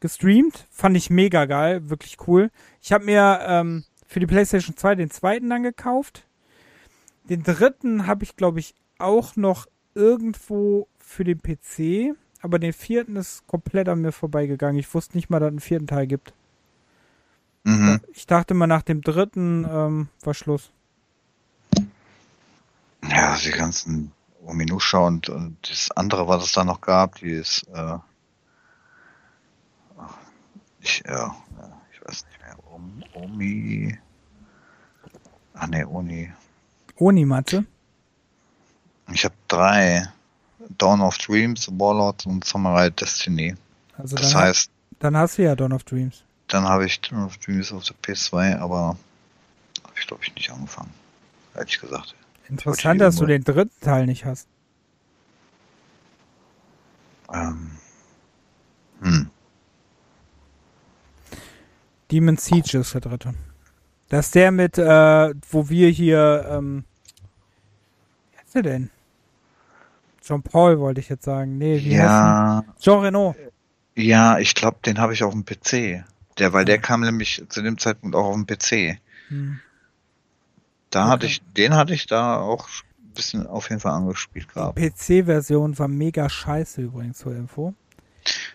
gestreamt, 0.00 0.66
fand 0.70 0.96
ich 0.96 1.10
mega 1.10 1.44
geil, 1.44 1.90
wirklich 1.90 2.16
cool. 2.26 2.50
Ich 2.80 2.92
habe 2.92 3.04
mir 3.04 3.40
ähm, 3.46 3.84
für 4.06 4.20
die 4.20 4.26
PlayStation 4.26 4.76
2 4.76 4.94
den 4.94 5.10
zweiten 5.10 5.50
dann 5.50 5.62
gekauft. 5.62 6.26
Den 7.28 7.42
dritten 7.42 8.06
habe 8.06 8.24
ich, 8.24 8.36
glaube 8.36 8.60
ich, 8.60 8.74
auch 8.98 9.36
noch 9.36 9.66
irgendwo 9.94 10.88
für 11.06 11.24
den 11.24 11.40
PC, 11.40 12.16
aber 12.42 12.58
den 12.58 12.72
vierten 12.72 13.16
ist 13.16 13.46
komplett 13.46 13.88
an 13.88 14.02
mir 14.02 14.12
vorbeigegangen. 14.12 14.78
Ich 14.78 14.92
wusste 14.92 15.16
nicht 15.16 15.30
mal, 15.30 15.38
dass 15.38 15.46
es 15.46 15.52
einen 15.52 15.60
vierten 15.60 15.86
Teil 15.86 16.06
gibt. 16.06 16.34
Mhm. 17.62 18.00
Ich 18.12 18.26
dachte 18.26 18.54
mal, 18.54 18.66
nach 18.66 18.82
dem 18.82 19.00
dritten 19.00 19.64
ähm, 19.70 20.08
war 20.22 20.34
Schluss. 20.34 20.72
Ja, 23.08 23.36
die 23.38 23.52
ganzen 23.52 24.12
Ominusha 24.44 24.98
und, 24.98 25.28
und 25.28 25.56
das 25.70 25.90
andere, 25.92 26.26
was 26.26 26.44
es 26.44 26.52
da 26.52 26.64
noch 26.64 26.80
gab, 26.80 27.14
die 27.16 27.30
ist, 27.30 27.66
äh, 27.72 27.98
ich, 30.80 31.02
ja, 31.06 31.34
ich 31.92 32.04
weiß 32.04 32.26
nicht 32.26 32.40
mehr, 32.40 32.56
Om, 32.72 33.04
Omi, 33.14 33.96
ach 35.54 35.68
nee, 35.68 35.84
Oni. 35.84 36.32
Oni-Mathe. 36.96 37.64
Ich 39.12 39.24
habe 39.24 39.34
drei, 39.46 40.08
Dawn 40.78 41.00
of 41.00 41.18
Dreams, 41.18 41.68
Warlords 41.72 42.26
und 42.26 42.44
Samurai 42.44 42.90
Destiny. 42.90 43.54
Also 43.98 44.16
Das 44.16 44.32
dann, 44.32 44.42
heißt, 44.42 44.70
dann 44.98 45.16
hast 45.16 45.38
du 45.38 45.42
ja 45.42 45.54
Dawn 45.56 45.72
of 45.72 45.84
Dreams. 45.84 46.22
dann 46.48 46.64
habe 46.64 46.86
ich 46.86 47.00
Dawn 47.00 47.24
of 47.24 47.36
Dreams 47.38 47.72
auf 47.72 47.84
der 47.84 47.96
PS2, 48.02 48.58
aber 48.58 48.96
habe 49.84 49.94
ich 49.98 50.06
glaube 50.06 50.22
ich 50.24 50.34
nicht 50.34 50.50
angefangen, 50.50 50.92
ehrlich 51.54 51.80
gesagt. 51.80 52.14
Interessant, 52.48 53.00
dass 53.00 53.16
du 53.16 53.26
den 53.26 53.42
dritten 53.42 53.80
Teil 53.80 54.06
nicht 54.06 54.24
hast. 54.24 54.46
Ähm, 57.32 57.72
hm. 59.00 59.30
Demon 62.10 62.36
Siege 62.36 62.78
ist 62.78 62.94
der 62.94 63.00
dritte. 63.00 63.34
Das 64.08 64.26
ist 64.26 64.34
der 64.36 64.52
mit, 64.52 64.78
äh, 64.78 65.34
wo 65.50 65.68
wir 65.68 65.88
hier, 65.90 66.46
ähm, 66.48 66.84
wie 68.30 68.38
heißt 68.38 68.54
der 68.54 68.62
denn? 68.62 68.90
Jean 70.26 70.42
Paul 70.42 70.78
wollte 70.80 71.00
ich 71.00 71.08
jetzt 71.08 71.24
sagen. 71.24 71.56
Nee, 71.58 71.80
wie 71.84 71.94
Ja? 71.94 72.64
Jean 72.80 72.98
Renault. 73.00 73.36
ja, 73.94 74.38
ich 74.38 74.54
glaube, 74.54 74.78
den 74.84 74.98
habe 74.98 75.12
ich 75.14 75.22
auf 75.22 75.32
dem 75.32 75.44
PC. 75.44 76.04
Der, 76.38 76.52
weil 76.52 76.64
der 76.64 76.78
kam 76.78 77.00
nämlich 77.00 77.42
zu 77.48 77.62
dem 77.62 77.78
Zeitpunkt 77.78 78.14
auch 78.16 78.26
auf 78.26 78.34
dem 78.34 78.46
PC. 78.46 78.98
Hm. 79.28 79.60
Da 80.90 81.02
Okay. 81.04 81.10
hatte 81.12 81.26
ich, 81.26 81.42
den 81.56 81.74
hatte 81.74 81.94
ich 81.94 82.06
da 82.06 82.36
auch 82.40 82.68
ein 82.68 83.12
bisschen 83.14 83.46
auf 83.46 83.70
jeden 83.70 83.80
Fall 83.80 83.92
angespielt 83.92 84.52
gehabt. 84.52 84.78
PC-Version 84.78 85.78
war 85.78 85.88
mega 85.88 86.28
scheiße 86.28 86.82
übrigens 86.82 87.18
zur 87.18 87.34
Info. 87.34 87.74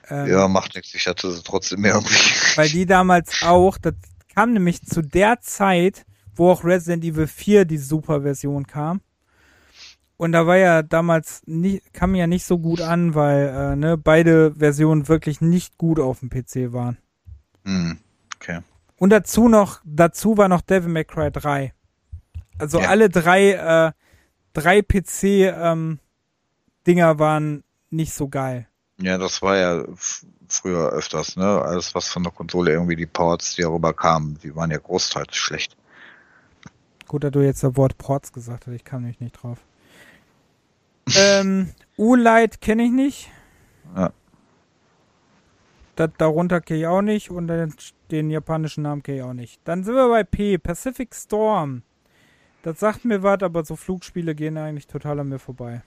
Ähm, 0.09 0.27
Ja, 0.29 0.47
macht 0.47 0.75
nichts, 0.75 0.93
ich 0.93 1.07
hatte 1.07 1.31
sie 1.31 1.41
trotzdem 1.43 1.83
irgendwie. 1.85 2.13
Weil 2.55 2.69
die 2.69 2.85
damals 2.85 3.41
auch, 3.43 3.77
das 3.77 3.95
kam 4.35 4.53
nämlich 4.53 4.83
zu 4.83 5.01
der 5.01 5.39
Zeit, 5.41 6.05
wo 6.35 6.51
auch 6.51 6.63
Resident 6.63 7.03
Evil 7.03 7.27
4 7.27 7.65
die 7.65 7.77
Super-Version 7.77 8.67
kam. 8.67 9.01
Und 10.21 10.33
da 10.33 10.45
war 10.45 10.57
ja 10.57 10.83
damals 10.83 11.41
nicht, 11.47 11.95
kam 11.95 12.13
ja 12.13 12.27
nicht 12.27 12.45
so 12.45 12.59
gut 12.59 12.79
an, 12.79 13.15
weil 13.15 13.47
äh, 13.47 13.75
ne, 13.75 13.97
beide 13.97 14.53
Versionen 14.53 15.07
wirklich 15.07 15.41
nicht 15.41 15.79
gut 15.79 15.99
auf 15.99 16.19
dem 16.19 16.29
PC 16.29 16.73
waren. 16.73 16.99
Hm, 17.65 17.97
okay. 18.35 18.59
Und 18.97 19.09
dazu 19.09 19.49
noch, 19.49 19.81
dazu 19.83 20.37
war 20.37 20.47
noch 20.47 20.61
Devil 20.61 20.91
May 20.91 21.05
Cry 21.05 21.31
3. 21.31 21.73
Also 22.59 22.81
Ja. 22.81 22.89
alle 22.89 23.09
drei, 23.09 23.53
äh, 23.53 23.93
drei 24.53 24.83
PC 24.83 25.23
ähm, 25.57 25.97
Dinger 26.85 27.17
waren 27.17 27.63
nicht 27.89 28.13
so 28.13 28.27
geil. 28.29 28.67
Ja, 28.99 29.17
das 29.17 29.41
war 29.41 29.57
ja 29.57 29.83
früher 30.47 30.91
öfters, 30.91 31.35
ne? 31.35 31.63
Alles, 31.63 31.95
was 31.95 32.09
von 32.09 32.21
der 32.21 32.31
Konsole 32.31 32.73
irgendwie 32.73 32.95
die 32.95 33.07
Ports, 33.07 33.55
die 33.55 33.63
darüber 33.63 33.91
kamen, 33.91 34.37
die 34.43 34.55
waren 34.55 34.69
ja 34.69 34.77
großteils 34.77 35.35
schlecht. 35.35 35.75
Gut, 37.07 37.23
dass 37.23 37.31
du 37.31 37.39
jetzt 37.39 37.63
das 37.63 37.75
Wort 37.75 37.97
Ports 37.97 38.31
gesagt 38.31 38.67
hast, 38.67 38.73
ich 38.75 38.83
kam 38.83 39.01
nämlich 39.01 39.19
nicht 39.19 39.41
drauf. 39.41 39.57
Ähm, 41.15 41.71
U-Light 41.97 42.61
kenne 42.61 42.83
ich 42.83 42.91
nicht. 42.91 43.31
Ja. 43.95 44.11
Das 45.95 46.09
darunter 46.17 46.61
kenne 46.61 46.79
ich 46.79 46.87
auch 46.87 47.01
nicht 47.01 47.29
und 47.29 47.47
den, 47.47 47.73
den 48.09 48.29
japanischen 48.29 48.83
Namen 48.83 49.03
kenne 49.03 49.17
ich 49.17 49.23
auch 49.23 49.33
nicht. 49.33 49.59
Dann 49.65 49.83
sind 49.83 49.95
wir 49.95 50.09
bei 50.09 50.23
P, 50.23 50.57
Pacific 50.57 51.13
Storm. 51.13 51.83
Das 52.63 52.79
sagt 52.79 53.05
mir 53.05 53.23
was, 53.23 53.41
aber 53.41 53.65
so 53.65 53.75
Flugspiele 53.75 54.35
gehen 54.35 54.57
eigentlich 54.57 54.87
total 54.87 55.19
an 55.19 55.29
mir 55.29 55.39
vorbei. 55.39 55.81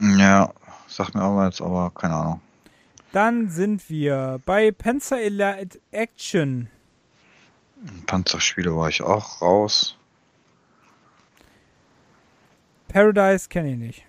Ja, 0.00 0.52
sagt 0.88 1.14
mir 1.14 1.22
aber 1.22 1.46
jetzt 1.46 1.62
aber 1.62 1.90
keine 1.90 2.14
Ahnung. 2.14 2.40
Dann 3.12 3.48
sind 3.48 3.88
wir 3.88 4.40
bei 4.44 4.72
Panzer 4.72 5.20
Elite 5.20 5.80
Action. 5.90 6.68
Panzerspiele 8.06 8.76
war 8.76 8.88
ich 8.88 9.02
auch 9.02 9.40
raus. 9.40 9.96
Paradise 12.88 13.48
kenne 13.48 13.72
ich 13.72 13.78
nicht. 13.78 14.05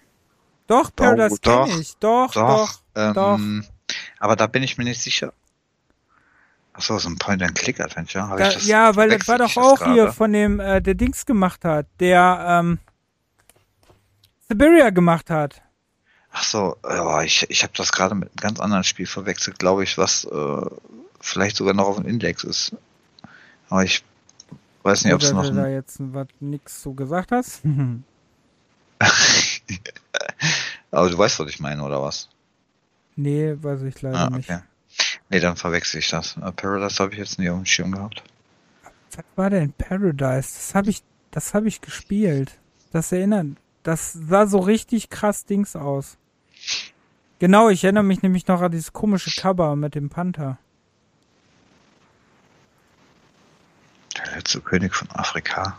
Doch, 0.68 0.94
Paradise 0.96 1.36
Oh, 1.36 1.40
doch, 1.42 1.68
kenne 1.68 1.82
ich. 1.82 1.98
Doch, 1.98 2.34
doch, 2.34 2.82
Doch, 2.94 3.14
doch. 3.14 3.36
ähm, 3.38 3.66
aber 4.20 4.36
da 4.36 4.48
bin 4.48 4.64
ich 4.64 4.78
mir 4.78 4.84
nicht 4.84 5.02
sicher. 5.02 5.34
Achso, 6.74 7.00
so 7.00 7.10
ein 7.10 7.18
Point-and-Click-Adventure. 7.18 8.36
Da, 8.38 8.50
ja, 8.60 8.96
weil 8.96 9.10
das 9.10 9.28
war 9.28 9.40
doch 9.40 9.58
auch 9.58 9.84
hier 9.86 10.12
von 10.14 10.32
dem, 10.32 10.60
äh, 10.60 10.80
der 10.82 10.94
Dings 10.94 11.26
gemacht 11.26 11.66
hat, 11.66 11.88
der 12.00 12.46
ähm, 12.48 12.78
Siberia 14.48 14.92
gemacht 14.92 15.30
hat. 15.32 15.62
Achso, 16.30 16.78
ja, 16.84 17.24
ich, 17.24 17.50
ich 17.50 17.64
habe 17.64 17.74
das 17.76 17.92
gerade 17.92 18.14
mit 18.14 18.30
einem 18.30 18.36
ganz 18.36 18.60
anderen 18.60 18.84
Spiel 18.84 19.08
verwechselt, 19.08 19.58
glaube 19.58 19.84
ich, 19.84 19.98
was 19.98 20.26
äh, 20.26 20.62
vielleicht 21.20 21.56
sogar 21.56 21.74
noch 21.74 21.88
auf 21.88 21.96
dem 21.96 22.06
Index 22.06 22.44
ist. 22.44 22.76
Aber 23.70 23.84
ich 23.84 24.04
weiß 24.84 25.04
nicht, 25.04 25.14
ob 25.16 25.22
es 25.22 25.32
noch 25.32 25.48
du 25.48 25.56
da 25.56 25.68
jetzt 25.68 25.98
was 26.00 26.28
nix 26.40 26.84
so 26.84 26.94
gesagt 26.94 27.32
hast. 27.32 27.62
Aber 30.98 31.12
du 31.12 31.18
weißt, 31.18 31.40
was 31.40 31.48
ich 31.50 31.60
meine, 31.60 31.84
oder 31.84 32.02
was? 32.02 32.28
nee, 33.16 33.56
weiß 33.62 33.84
ich 33.84 34.02
leider 34.02 34.18
Ah, 34.18 34.30
nicht. 34.32 34.50
okay. 34.50 34.62
Nee, 35.30 35.40
dann 35.40 35.56
verwechsel 35.56 36.00
ich 36.00 36.10
das. 36.10 36.38
Äh, 36.38 36.52
Paradise 36.52 36.98
habe 37.04 37.14
ich 37.14 37.20
jetzt 37.20 37.38
nie 37.38 37.50
auf 37.52 37.58
dem 37.58 37.66
Schirm 37.68 37.92
gehabt. 37.92 38.24
Was 39.12 39.24
war 39.36 39.52
denn 39.52 39.74
Paradise? 39.74 40.56
Das 40.56 40.74
habe 40.74 40.90
ich, 40.90 41.04
das 41.30 41.54
habe 41.54 41.68
ich 41.68 41.82
gespielt. 41.82 42.58
Das 42.94 43.12
erinnert, 43.12 43.58
das 43.84 44.14
sah 44.14 44.48
so 44.48 44.58
richtig 44.58 45.12
krass 45.12 45.46
Dings 45.46 45.76
aus. 45.76 46.18
Genau, 47.38 47.70
ich 47.70 47.84
erinnere 47.84 48.04
mich 48.04 48.24
nämlich 48.24 48.48
noch 48.48 48.62
an 48.62 48.72
dieses 48.72 48.92
komische 48.92 49.40
Cover 49.40 49.76
mit 49.76 49.94
dem 49.94 50.10
Panther. 50.10 50.58
Der 54.18 54.36
letzte 54.36 54.62
König 54.62 54.96
von 54.96 55.12
Afrika. 55.12 55.78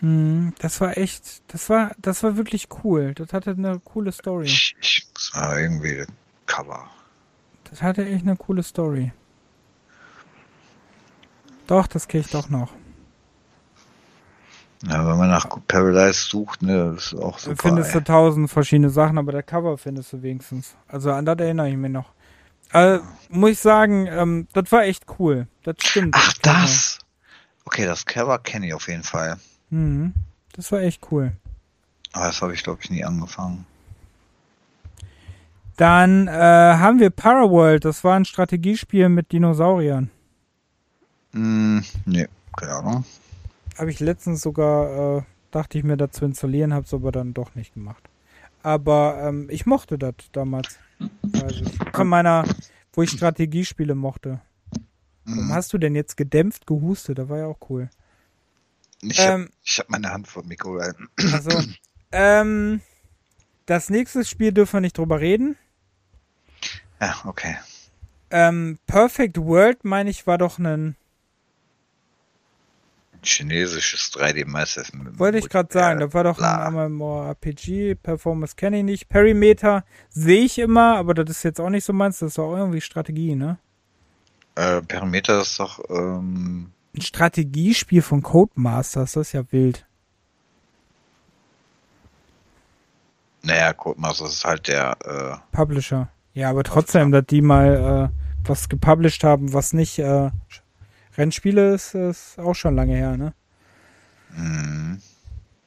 Hm, 0.00 0.52
das 0.58 0.80
war 0.80 0.98
echt, 0.98 1.42
das 1.52 1.68
war, 1.70 1.92
das 1.98 2.22
war 2.22 2.36
wirklich 2.36 2.68
cool. 2.84 3.14
Das 3.14 3.32
hatte 3.32 3.50
eine 3.52 3.80
coole 3.80 4.12
Story. 4.12 4.46
Muss 4.46 5.32
mal 5.34 5.60
irgendwie 5.60 6.04
Cover. 6.46 6.90
Das 7.70 7.82
hatte 7.82 8.04
echt 8.06 8.22
eine 8.22 8.36
coole 8.36 8.62
Story. 8.62 9.12
Doch, 11.66 11.86
das 11.86 12.06
kenne 12.06 12.22
ich 12.24 12.30
doch 12.30 12.48
noch. 12.48 12.72
Ja, 14.86 15.06
wenn 15.08 15.16
man 15.16 15.30
nach 15.30 15.48
Paradise 15.66 16.28
sucht, 16.28 16.62
ne, 16.62 16.94
ist 16.96 17.14
auch 17.14 17.38
Da 17.38 17.44
super. 17.44 17.62
findest 17.62 17.94
du 17.94 17.98
ey. 17.98 18.04
tausend 18.04 18.50
verschiedene 18.50 18.90
Sachen, 18.90 19.18
aber 19.18 19.32
der 19.32 19.42
Cover 19.42 19.76
findest 19.78 20.12
du 20.12 20.22
wenigstens. 20.22 20.76
Also 20.86 21.10
an 21.12 21.24
das 21.24 21.38
erinnere 21.38 21.70
ich 21.70 21.76
mich 21.76 21.90
noch. 21.90 22.12
Also, 22.70 23.02
muss 23.30 23.50
ich 23.52 23.58
sagen, 23.58 24.06
ähm, 24.06 24.48
das 24.52 24.70
war 24.70 24.84
echt 24.84 25.04
cool. 25.18 25.48
Das 25.62 25.76
stimmt. 25.80 26.14
Ach, 26.16 26.32
das! 26.42 26.98
Okay, 27.64 27.86
das 27.86 28.04
Cover 28.04 28.38
kenne 28.38 28.66
ich 28.66 28.74
auf 28.74 28.86
jeden 28.88 29.02
Fall. 29.02 29.38
Mhm. 29.70 30.14
Das 30.52 30.72
war 30.72 30.80
echt 30.80 31.10
cool. 31.12 31.32
Aber 32.12 32.26
das 32.26 32.42
habe 32.42 32.52
ich, 32.54 32.64
glaube 32.64 32.80
ich, 32.82 32.90
nie 32.90 33.04
angefangen. 33.04 33.64
Dann 35.76 36.28
äh, 36.28 36.32
haben 36.32 36.98
wir 37.00 37.10
Paraworld. 37.10 37.84
Das 37.84 38.02
war 38.04 38.16
ein 38.16 38.24
Strategiespiel 38.24 39.08
mit 39.08 39.32
Dinosauriern. 39.32 40.10
Hm, 41.32 41.84
nee, 42.06 42.28
keine 42.56 42.72
Ahnung. 42.74 43.04
Habe 43.78 43.90
ich 43.90 44.00
letztens 44.00 44.42
sogar, 44.42 45.18
äh, 45.18 45.22
dachte 45.50 45.78
ich 45.78 45.84
mir, 45.84 45.96
dazu 45.96 46.24
installieren, 46.24 46.72
habe 46.74 46.86
es 46.86 46.94
aber 46.94 47.12
dann 47.12 47.34
doch 47.34 47.54
nicht 47.54 47.74
gemacht. 47.74 48.08
Aber 48.62 49.18
ähm, 49.22 49.48
ich 49.50 49.66
mochte 49.66 49.98
das 49.98 50.14
damals. 50.32 50.80
Also, 51.40 51.66
von 51.92 52.08
meiner, 52.08 52.48
wo 52.92 53.02
ich 53.02 53.10
Strategiespiele 53.12 53.94
mochte. 53.94 54.42
Warum 55.34 55.52
Hm, 55.52 55.52
hast 55.52 55.72
du 55.72 55.78
denn 55.78 55.94
jetzt 55.94 56.16
gedämpft 56.16 56.66
gehustet? 56.66 57.18
Das 57.18 57.28
war 57.28 57.38
ja 57.38 57.46
auch 57.46 57.60
cool. 57.70 57.90
Ich 59.02 59.18
habe 59.20 59.42
Ähm, 59.42 59.50
hab 59.66 59.90
meine 59.90 60.10
Hand 60.10 60.28
vor 60.28 60.42
dem 60.42 60.48
Mikro 60.48 60.78
also, 60.78 61.62
ähm, 62.12 62.80
das 63.66 63.90
nächste 63.90 64.24
Spiel 64.24 64.52
dürfen 64.52 64.74
wir 64.74 64.80
nicht 64.82 64.98
drüber 64.98 65.20
reden. 65.20 65.56
Ja, 67.00 67.16
okay. 67.24 67.56
Ähm, 68.30 68.78
Perfect 68.86 69.38
World, 69.38 69.84
meine 69.84 70.10
ich, 70.10 70.26
war 70.26 70.38
doch 70.38 70.58
ein, 70.58 70.96
Chinesisches 73.26 74.12
3D 74.12 74.46
Massive. 74.46 74.86
wollte 75.18 75.38
ich 75.38 75.48
gerade 75.48 75.72
sagen, 75.72 76.00
das 76.00 76.14
war 76.14 76.24
doch 76.24 76.38
bla. 76.38 76.66
ein 76.66 76.92
MMORPG, 76.92 77.96
Performance 77.96 78.54
kenne 78.56 78.78
ich 78.78 78.84
nicht. 78.84 79.08
Perimeter 79.08 79.84
sehe 80.08 80.44
ich 80.44 80.58
immer, 80.58 80.96
aber 80.96 81.14
das 81.14 81.38
ist 81.38 81.42
jetzt 81.42 81.60
auch 81.60 81.70
nicht 81.70 81.84
so 81.84 81.92
meins, 81.92 82.20
das 82.20 82.32
ist 82.32 82.38
auch 82.38 82.56
irgendwie 82.56 82.80
Strategie, 82.80 83.34
ne? 83.34 83.58
Äh, 84.54 84.80
Perimeter 84.82 85.40
ist 85.42 85.58
doch, 85.60 85.80
ähm, 85.90 86.72
Ein 86.96 87.02
Strategiespiel 87.02 88.02
von 88.02 88.22
Codemasters, 88.22 89.12
das 89.12 89.28
ist 89.28 89.32
ja 89.32 89.44
wild. 89.50 89.86
naja, 93.46 93.72
Codemasters 93.72 94.32
ist 94.32 94.44
halt 94.44 94.68
der, 94.68 94.96
äh, 95.04 95.56
Publisher. 95.56 96.08
Ja, 96.34 96.50
aber 96.50 96.64
trotzdem, 96.64 97.12
dass 97.12 97.24
die 97.26 97.40
mal 97.40 98.10
äh, 98.12 98.48
was 98.48 98.68
gepublished 98.68 99.24
haben, 99.24 99.52
was 99.52 99.72
nicht 99.72 99.98
äh, 99.98 100.30
Rennspiele 101.16 101.72
ist, 101.74 101.94
ist 101.94 102.38
auch 102.38 102.54
schon 102.54 102.74
lange 102.74 102.94
her, 102.94 103.16
ne? 103.16 103.34
mh, 104.36 104.98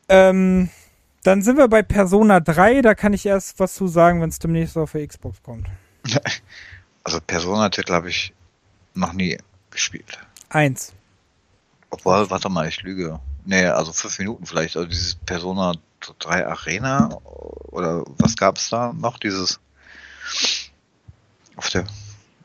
Ähm, 0.10 0.70
dann 1.24 1.42
sind 1.42 1.58
wir 1.58 1.68
bei 1.68 1.82
Persona 1.82 2.40
3, 2.40 2.82
da 2.82 2.96
kann 2.96 3.14
ich 3.14 3.26
erst 3.26 3.60
was 3.60 3.74
zu 3.74 3.88
sagen, 3.88 4.22
wenn 4.22 4.30
es 4.30 4.40
demnächst 4.40 4.78
auf 4.78 4.92
der 4.92 5.08
Xbox 5.08 5.42
kommt. 5.42 5.68
also 7.04 7.20
Persona-Titel 7.26 7.94
habe 7.94 8.10
ich 8.10 8.34
noch 8.94 9.14
nie 9.14 9.38
gespielt. 9.72 10.20
Eins. 10.50 10.94
Obwohl, 11.90 12.30
warte 12.30 12.50
mal, 12.50 12.68
ich 12.68 12.82
lüge. 12.82 13.20
Nee, 13.46 13.66
also 13.66 13.92
fünf 13.94 14.20
Minuten 14.20 14.46
vielleicht. 14.46 14.76
Also 14.78 14.88
dieses 14.88 15.16
Persona 15.16 15.74
3 16.20 16.46
Arena 16.48 17.10
oder 17.72 18.04
was 18.20 18.36
gab 18.38 18.58
es 18.58 18.70
da 18.70 18.94
noch? 18.94 19.18
Dieses 19.18 19.60
auf 21.56 21.70
der 21.70 21.86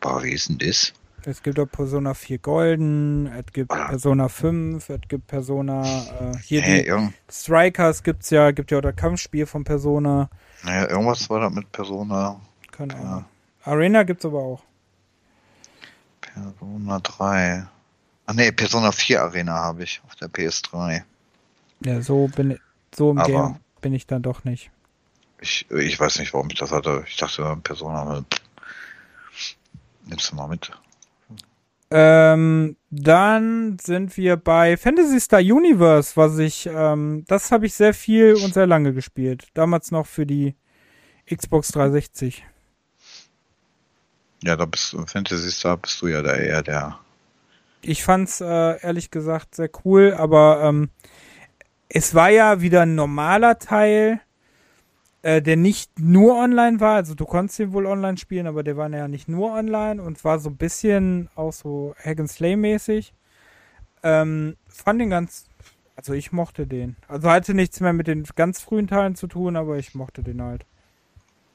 boah, 0.01 0.23
wie 0.23 0.33
ist 0.33 0.49
denn 0.49 0.59
das? 0.59 0.93
Es 1.27 1.43
gibt 1.43 1.59
auch 1.59 1.67
Persona 1.67 2.13
4 2.15 2.39
Golden, 2.39 3.27
es 3.29 3.47
gibt 3.53 3.71
Ah. 3.73 3.89
Persona 3.89 4.29
5, 4.29 4.89
es 4.91 5.01
gibt 5.09 5.27
Persona, 5.27 5.83
äh, 5.83 6.37
hier 6.43 6.61
Hey, 6.61 6.83
die 6.83 6.89
irgend, 6.89 7.15
Strikers 7.31 8.03
gibt's 8.03 8.29
ja, 8.31 8.51
gibt 8.51 8.71
ja 8.71 8.79
auch 8.79 8.83
das 8.83 8.97
Kampfspiel 8.97 9.47
von 9.47 9.65
Persona. 9.65 10.29
naja, 10.63 10.89
irgendwas 10.91 11.29
war 11.31 11.41
da 11.41 11.49
mit 11.51 11.71
Persona. 11.73 12.41
Keine 12.73 12.93
Ja. 12.95 13.01
Ahnung. 13.01 13.25
Arena 13.65 14.03
gibt's 14.03 14.27
aber 14.27 14.39
auch. 14.41 14.63
Persona 16.21 17.01
3. 17.01 17.67
Ach 18.27 18.35
nee, 18.35 18.53
Persona 18.53 18.91
4 18.93 19.23
Arena 19.23 19.53
habe 19.55 19.83
ich 19.85 20.01
auf 20.07 20.15
der 20.17 20.29
PS3. 20.29 21.03
Ja, 21.85 22.01
so 22.01 22.29
bin 22.29 22.59
so 22.95 23.11
im 23.11 23.19
Aber- 23.19 23.29
Game 23.29 23.57
bin 23.81 23.93
ich 23.95 24.07
dann 24.07 24.23
doch 24.23 24.45
nicht. 24.45 24.71
Ich, 25.41 25.71
ich 25.71 26.01
weiß 26.01 26.19
nicht, 26.21 26.33
warum 26.33 26.49
ich 26.49 26.59
das 26.59 26.73
hatte. 26.73 27.05
Ich 27.07 27.17
dachte, 27.19 27.59
Persona. 27.63 28.25
Nimmst 30.07 30.31
du 30.33 30.37
mal 30.37 30.49
mit. 30.49 30.71
Ähm, 31.91 32.77
dann 32.91 33.79
sind 33.79 34.17
wir 34.17 34.37
bei 34.37 34.77
Fantasy 34.79 35.21
Star 35.21 35.41
Universe, 35.41 36.13
was 36.17 36.39
ich, 36.39 36.67
ähm, 36.67 37.25
das 37.29 37.53
habe 37.53 37.67
ich 37.67 37.75
sehr 37.75 37.93
viel 37.95 38.35
und 38.35 38.55
sehr 38.55 38.67
lange 38.67 38.93
gespielt. 38.95 39.49
Damals 39.55 39.91
noch 39.91 40.07
für 40.07 40.25
die 40.27 40.55
Xbox 41.33 41.69
360. 41.69 42.45
Ja, 44.43 44.57
da 44.57 44.65
bist 44.65 44.93
du, 44.93 45.05
Fantasy 45.07 45.51
Star 45.51 45.77
bist 45.77 46.01
du 46.03 46.09
ja 46.09 46.23
da 46.23 46.35
eher 46.35 46.63
der. 46.63 46.99
Ich 47.87 48.03
fand's 48.03 48.41
äh, 48.41 48.81
ehrlich 48.81 49.11
gesagt 49.11 49.55
sehr 49.55 49.71
cool, 49.85 50.15
aber 50.17 50.63
ähm, 50.63 50.91
es 51.89 52.15
war 52.15 52.31
ja 52.31 52.61
wieder 52.61 52.83
ein 52.83 52.95
normaler 52.95 53.59
Teil, 53.59 54.21
äh, 55.23 55.43
der 55.43 55.57
nicht 55.57 55.99
nur 55.99 56.37
online 56.37 56.81
war. 56.81 56.97
Also 56.97 57.15
du 57.15 57.25
konntest 57.25 57.59
ihn 57.61 57.73
wohl 57.73 57.87
online 57.87 58.17
spielen, 58.17 58.47
aber 58.47 58.63
der 58.63 58.77
war 58.77 58.91
ja 58.91 59.09
nicht 59.09 59.29
nur 59.29 59.53
online 59.53 60.03
und 60.03 60.23
war 60.25 60.39
so 60.39 60.51
ein 60.51 60.57
bisschen 60.57 61.29
auch 61.35 61.53
so 61.53 61.95
Hack 62.03 62.21
and 62.21 62.31
Slay 62.31 62.57
mäßig. 62.57 63.13
Ähm, 64.03 64.57
fand 64.67 65.01
den 65.01 65.11
ganz, 65.11 65.47
also 65.97 66.13
ich 66.13 66.33
mochte 66.33 66.67
den. 66.67 66.97
Also 67.09 67.31
hatte 67.31 67.55
nichts 67.55 67.81
mehr 67.81 67.93
mit 67.93 68.07
den 68.07 68.25
ganz 68.35 68.61
frühen 68.61 68.87
Teilen 68.87 69.15
zu 69.15 69.27
tun, 69.27 69.57
aber 69.57 69.77
ich 69.79 69.95
mochte 69.95 70.23
den 70.23 70.43
halt. 70.43 70.67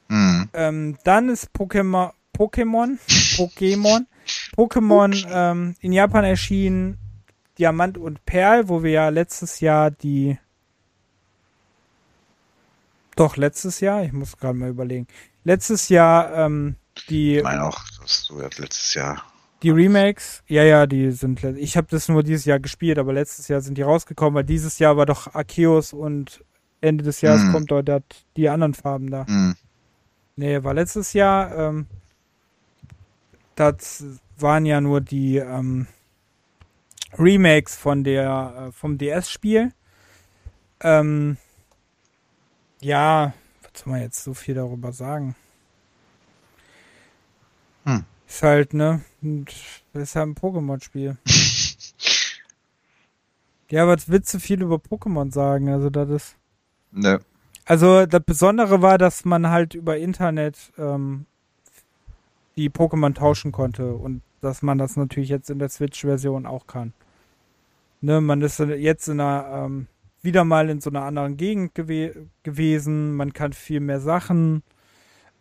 Hm. 0.08 0.48
Ähm, 0.52 0.98
dann 1.04 1.28
ist 1.28 1.50
Pokémon, 1.54 2.12
Pokémon, 2.36 2.98
Pokémon, 3.36 4.06
Pokémon 4.56 5.26
ähm, 5.30 5.74
in 5.80 5.92
Japan 5.92 6.24
erschienen 6.24 6.98
Diamant 7.58 7.98
und 7.98 8.24
Perl, 8.26 8.68
wo 8.68 8.82
wir 8.82 8.90
ja 8.90 9.08
letztes 9.08 9.60
Jahr 9.60 9.90
die 9.90 10.38
doch 13.16 13.36
letztes 13.36 13.80
Jahr, 13.80 14.02
ich 14.04 14.12
muss 14.12 14.36
gerade 14.36 14.56
mal 14.56 14.70
überlegen, 14.70 15.06
letztes 15.44 15.88
Jahr 15.88 16.32
ähm, 16.34 16.76
die 17.08 17.36
Ich 17.36 17.42
meine 17.42 17.64
auch, 17.64 17.78
dass 18.00 18.26
du 18.28 18.38
letztes 18.40 18.94
Jahr. 18.94 19.22
die 19.62 19.70
Remakes, 19.70 20.42
ja 20.46 20.62
ja, 20.62 20.86
die 20.86 21.10
sind 21.10 21.42
ich 21.44 21.76
habe 21.76 21.88
das 21.90 22.08
nur 22.08 22.22
dieses 22.22 22.44
Jahr 22.46 22.60
gespielt, 22.60 22.98
aber 22.98 23.12
letztes 23.12 23.48
Jahr 23.48 23.60
sind 23.60 23.76
die 23.76 23.82
rausgekommen, 23.82 24.34
weil 24.34 24.44
dieses 24.44 24.78
Jahr 24.78 24.96
war 24.96 25.06
doch 25.06 25.34
Arceus 25.34 25.92
und 25.92 26.42
Ende 26.80 27.04
des 27.04 27.20
Jahres 27.20 27.42
Hm. 27.42 27.52
kommt 27.52 27.70
dort 27.70 28.24
die 28.36 28.48
anderen 28.48 28.72
Farben 28.72 29.10
da. 29.10 29.26
Hm. 29.26 29.54
Nee, 30.36 30.62
war 30.64 30.72
letztes 30.72 31.12
Jahr. 31.12 31.54
Ähm, 31.54 31.86
das 33.60 34.04
waren 34.38 34.64
ja 34.64 34.80
nur 34.80 35.02
die 35.02 35.36
ähm, 35.36 35.86
Remakes 37.18 37.76
von 37.76 38.04
der 38.04 38.68
äh, 38.68 38.72
vom 38.72 38.96
DS-Spiel. 38.96 39.72
Ähm, 40.80 41.36
ja, 42.80 43.34
was 43.62 43.82
soll 43.82 43.92
man 43.92 44.00
jetzt 44.00 44.24
so 44.24 44.32
viel 44.32 44.54
darüber 44.54 44.92
sagen? 44.92 45.36
Hm. 47.84 48.04
Ist 48.26 48.42
halt, 48.42 48.72
ne? 48.72 49.02
Ist 49.92 50.16
halt 50.16 50.28
ein 50.28 50.34
Pokémon-Spiel. 50.34 51.18
ja, 53.70 53.86
was 53.86 54.08
willst 54.08 54.32
du 54.32 54.38
viel 54.38 54.62
über 54.62 54.76
Pokémon 54.76 55.30
sagen? 55.30 55.68
Also, 55.68 55.90
das 55.90 56.08
ist. 56.08 56.36
Ne. 56.92 57.20
Also 57.66 58.06
das 58.06 58.24
Besondere 58.24 58.82
war, 58.82 58.98
dass 58.98 59.24
man 59.24 59.48
halt 59.48 59.74
über 59.74 59.96
Internet 59.98 60.72
ähm, 60.76 61.26
die 62.56 62.70
Pokémon 62.70 63.14
tauschen 63.14 63.52
konnte 63.52 63.94
und 63.94 64.22
dass 64.40 64.62
man 64.62 64.78
das 64.78 64.96
natürlich 64.96 65.28
jetzt 65.28 65.50
in 65.50 65.58
der 65.58 65.68
Switch-Version 65.68 66.46
auch 66.46 66.66
kann. 66.66 66.92
Ne, 68.00 68.20
man 68.20 68.40
ist 68.40 68.58
jetzt 68.58 69.08
in 69.08 69.20
einer, 69.20 69.66
ähm, 69.66 69.86
wieder 70.22 70.44
mal 70.44 70.70
in 70.70 70.80
so 70.80 70.90
einer 70.90 71.02
anderen 71.02 71.36
Gegend 71.36 71.74
gewe 71.74 72.28
gewesen, 72.42 73.14
man 73.14 73.32
kann 73.32 73.52
viel 73.52 73.80
mehr 73.80 74.00
Sachen. 74.00 74.62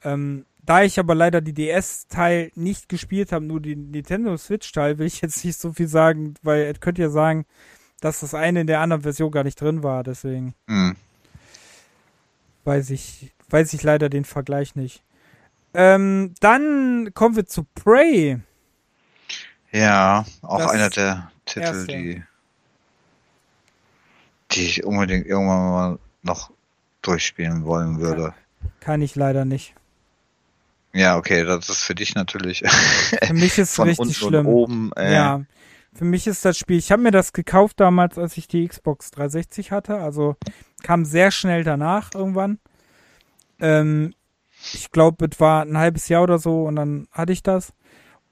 Ähm, 0.03 0.45
da 0.65 0.84
ich 0.84 0.99
aber 0.99 1.15
leider 1.15 1.41
die 1.41 1.53
DS-Teil 1.53 2.52
nicht 2.56 2.90
gespielt 2.90 3.31
habe, 3.31 3.45
nur 3.45 3.60
die 3.60 3.76
Nintendo 3.76 4.36
Switch-Teil, 4.38 4.98
will 4.98 5.07
ich 5.07 5.22
jetzt 5.22 5.44
nicht 5.44 5.57
so 5.57 5.73
viel 5.73 5.88
sagen, 5.88 6.36
weil 6.44 6.65
ihr 6.65 6.73
könnt 6.73 6.98
ja 6.98 7.10
sagen, 7.10 7.45
dass 8.02 8.19
das 8.19 8.34
eine 8.34 8.61
in 8.61 8.68
der 8.68 8.81
anderen 8.81 9.02
Version 9.02 9.31
gar 9.31 9.44
nicht 9.44 9.60
drin 9.60 9.84
war, 9.84 10.03
deswegen 10.03 10.53
Hm. 10.68 10.95
weiß 12.65 12.91
ich, 12.91 13.34
weiß 13.49 13.73
ich 13.73 13.84
leider 13.84 14.10
den 14.10 14.26
Vergleich 14.26 14.76
nicht. 14.76 15.03
Ähm, 15.74 16.34
dann 16.40 17.12
kommen 17.14 17.36
wir 17.36 17.46
zu 17.46 17.64
Prey. 17.76 18.40
Ja, 19.72 20.26
auch 20.41 20.60
Das 20.60 20.72
einer 20.72 20.90
der 20.90 21.32
Titel, 21.46 21.60
erste. 21.66 21.88
die, 21.88 22.24
die 24.52 24.66
ich 24.66 24.84
unbedingt 24.84 25.26
irgendwann 25.28 25.70
mal 25.72 26.00
noch 26.24 26.52
durchspielen 27.02 27.66
wollen 27.66 28.00
würde. 28.00 28.34
Kann 28.80 29.02
ich 29.02 29.16
leider 29.16 29.46
nicht. 29.46 29.76
Ja, 30.91 31.18
okay, 31.18 31.44
das 31.44 31.70
ist 31.70 31.84
für 31.84 31.94
dich 31.94 32.16
natürlich 32.16 32.64
Für 33.24 33.34
mich 33.34 33.60
ist 33.60 33.74
es 33.74 33.80
richtig 33.80 34.00
unten 34.00 34.14
schlimm. 34.14 34.48
und 34.48 34.54
oben. 34.54 34.91
Äh, 34.96 35.14
Ja. 35.14 35.41
Für 35.94 36.06
mich 36.06 36.28
ist 36.28 36.46
das 36.46 36.58
Spiel, 36.58 36.78
ich 36.78 36.91
habe 36.91 37.02
mir 37.02 37.12
das 37.12 37.34
gekauft 37.34 37.80
damals, 37.80 38.18
als 38.18 38.38
ich 38.38 38.48
die 38.48 38.68
Xbox 38.68 39.10
360 39.12 39.72
hatte, 39.72 39.98
also 39.98 40.36
kam 40.84 41.04
sehr 41.04 41.32
schnell 41.32 41.64
danach 41.64 42.12
irgendwann. 42.14 42.60
Ähm, 43.60 44.14
ich 44.73 44.91
glaube, 44.91 45.27
es 45.31 45.40
war 45.40 45.64
ein 45.64 45.77
halbes 45.77 46.10
Jahr 46.10 46.23
oder 46.23 46.40
so 46.40 46.64
und 46.64 46.76
dann 46.76 47.07
hatte 47.11 47.34
ich 47.34 47.44
das. 47.44 47.73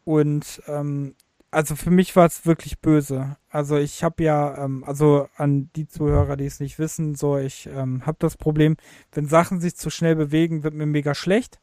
Und 0.04 0.62
ähm, 0.68 1.16
also 1.52 1.76
für 1.76 1.92
mich 1.92 2.16
war 2.16 2.26
es 2.26 2.46
wirklich 2.46 2.80
böse. 2.80 3.38
Also 3.50 3.78
ich 3.78 4.04
habe 4.04 4.24
ja, 4.24 4.64
ähm, 4.64 4.84
also 4.86 5.28
an 5.36 5.70
die 5.76 5.88
Zuhörer, 5.88 6.38
die 6.38 6.46
es 6.46 6.60
nicht 6.60 6.80
wissen, 6.80 7.16
so 7.16 7.38
ich 7.38 7.68
ähm, 7.68 8.06
habe 8.06 8.18
das 8.20 8.38
Problem, 8.38 8.78
wenn 9.12 9.28
Sachen 9.28 9.60
sich 9.62 9.76
zu 9.76 9.90
schnell 9.90 10.16
bewegen, 10.16 10.64
wird 10.64 10.74
mir 10.74 10.86
mega 10.86 11.16
schlecht. 11.16 11.60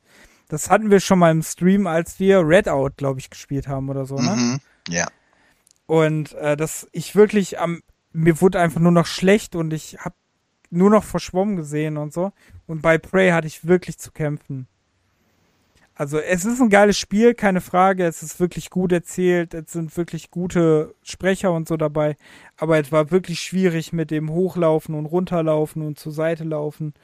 Das 0.49 0.71
hatten 0.71 0.91
wir 0.91 1.01
schon 1.01 1.19
mal 1.19 1.31
im 1.31 1.43
Stream, 1.43 1.87
als 1.87 2.19
wir 2.19 2.41
Redout, 2.41 2.95
glaube 2.97 3.21
ich, 3.21 3.31
gespielt 3.31 3.69
haben 3.69 3.89
oder 3.89 4.05
so, 4.05 4.17
ne? 4.17 4.37
Mhm. 4.37 4.61
Ja. 4.89 5.07
Und 5.87 6.33
äh, 6.35 6.57
das 6.57 6.89
ich 6.93 7.15
wirklich 7.15 7.59
am 7.59 7.83
mir 8.13 8.41
wurde 8.41 8.61
einfach 8.61 8.81
nur 8.81 8.93
noch 8.93 9.07
schlecht 9.07 9.57
und 9.57 9.73
ich 9.73 9.99
habe 9.99 10.15
nur 10.75 10.91
noch 10.91 11.05
verschwommen 11.05 11.57
gesehen 11.57 11.97
und 11.97 12.13
so. 12.13 12.33
Und 12.67 12.83
bei 12.83 12.99
Prey 12.99 13.31
hatte 13.31 13.47
ich 13.47 13.67
wirklich 13.67 13.99
zu 13.99 14.11
kämpfen. 14.13 14.67
Also 15.97 16.19
es 16.19 16.45
ist 16.45 16.61
ein 16.61 16.71
geiles 16.71 16.99
Spiel, 16.99 17.35
keine 17.35 17.61
Frage. 17.61 18.05
Es 18.05 18.23
ist 18.23 18.41
wirklich 18.41 18.69
gut 18.71 18.91
erzählt. 18.91 19.55
Es 19.55 19.73
sind 19.73 19.97
wirklich 19.97 20.31
gute 20.33 20.93
Sprecher 21.05 21.53
und 21.53 21.69
so 21.69 21.77
dabei. 21.77 22.17
Aber 22.57 22.79
es 22.81 22.91
war 22.91 23.13
wirklich 23.13 23.41
schwierig 23.41 23.93
mit 23.93 24.11
dem 24.11 24.31
Hochlaufen 24.31 24.97
und 24.97 25.07
runterlaufen 25.07 25.83
und 25.83 25.99
zur 25.99 26.13
Seite 26.13 26.43
laufen. 26.45 26.95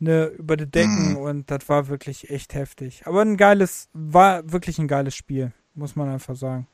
Ne, 0.00 0.26
über 0.26 0.56
die 0.56 0.66
Decken 0.70 1.12
Mhm. 1.12 1.16
und 1.16 1.50
das 1.50 1.68
war 1.68 1.88
wirklich 1.88 2.28
echt 2.28 2.52
heftig. 2.54 3.06
Aber 3.06 3.22
ein 3.22 3.36
geiles, 3.38 3.88
war 3.94 4.52
wirklich 4.52 4.78
ein 4.78 4.88
geiles 4.88 5.14
Spiel, 5.14 5.52
muss 5.74 5.94
man 5.96 6.08
einfach 6.08 6.34
sagen. 6.34 6.66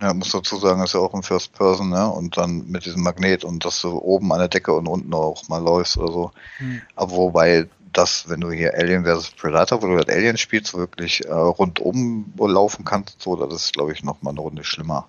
Ja, 0.00 0.12
muss 0.12 0.32
dazu 0.32 0.56
sagen, 0.56 0.82
ist 0.82 0.94
ja 0.94 1.00
auch 1.00 1.14
ein 1.14 1.22
First 1.22 1.52
Person, 1.52 1.90
ne? 1.90 2.08
Und 2.08 2.36
dann 2.36 2.66
mit 2.66 2.84
diesem 2.84 3.02
Magnet 3.02 3.44
und 3.44 3.64
dass 3.64 3.80
du 3.80 3.96
oben 3.98 4.32
an 4.32 4.40
der 4.40 4.48
Decke 4.48 4.72
und 4.72 4.88
unten 4.88 5.14
auch 5.14 5.48
mal 5.48 5.62
läufst 5.62 5.96
oder 5.96 6.12
so. 6.12 6.30
Hm. 6.58 6.82
Aber 6.96 7.12
wobei 7.12 7.68
das, 7.92 8.28
wenn 8.28 8.40
du 8.40 8.50
hier 8.50 8.74
Alien 8.74 9.04
vs. 9.04 9.30
Predator, 9.30 9.80
wo 9.80 9.86
du 9.86 9.96
das 9.96 10.14
Alien 10.14 10.36
spielst, 10.36 10.74
wirklich 10.74 11.24
äh, 11.24 11.32
rundum 11.32 12.32
laufen 12.36 12.84
kannst, 12.84 13.22
so, 13.22 13.36
das 13.36 13.54
ist, 13.54 13.72
glaube 13.72 13.92
ich, 13.92 14.02
noch 14.02 14.20
mal 14.22 14.30
eine 14.30 14.40
Runde 14.40 14.64
schlimmer. 14.64 15.06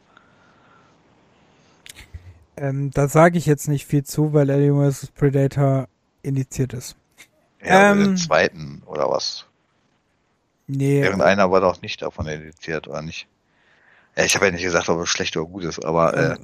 Ähm, 2.57 2.91
da 2.91 3.07
sage 3.07 3.37
ich 3.37 3.47
jetzt 3.47 3.67
nicht 3.67 3.85
viel 3.85 4.03
zu, 4.03 4.33
weil 4.33 4.49
Alien 4.49 4.91
vs. 4.91 5.07
Predator 5.07 5.87
indiziert 6.21 6.73
ist. 6.73 6.95
Ja, 7.61 7.91
Ähm. 7.91 7.99
den 7.99 8.17
zweiten 8.17 8.83
oder 8.85 9.09
was? 9.09 9.45
Nee, 10.67 11.01
Irgendeiner 11.01 11.51
war 11.51 11.61
doch 11.61 11.81
nicht 11.81 12.01
davon 12.01 12.27
editiert, 12.27 12.87
oder 12.87 13.01
nicht? 13.01 13.27
Ich 14.17 14.35
habe 14.35 14.45
ja 14.45 14.51
nicht 14.51 14.63
gesagt, 14.63 14.87
ob 14.87 15.01
es 15.01 15.09
schlecht 15.09 15.35
oder 15.35 15.45
gut 15.45 15.65
ist, 15.65 15.83
aber 15.83 16.13
äh, 16.15 16.37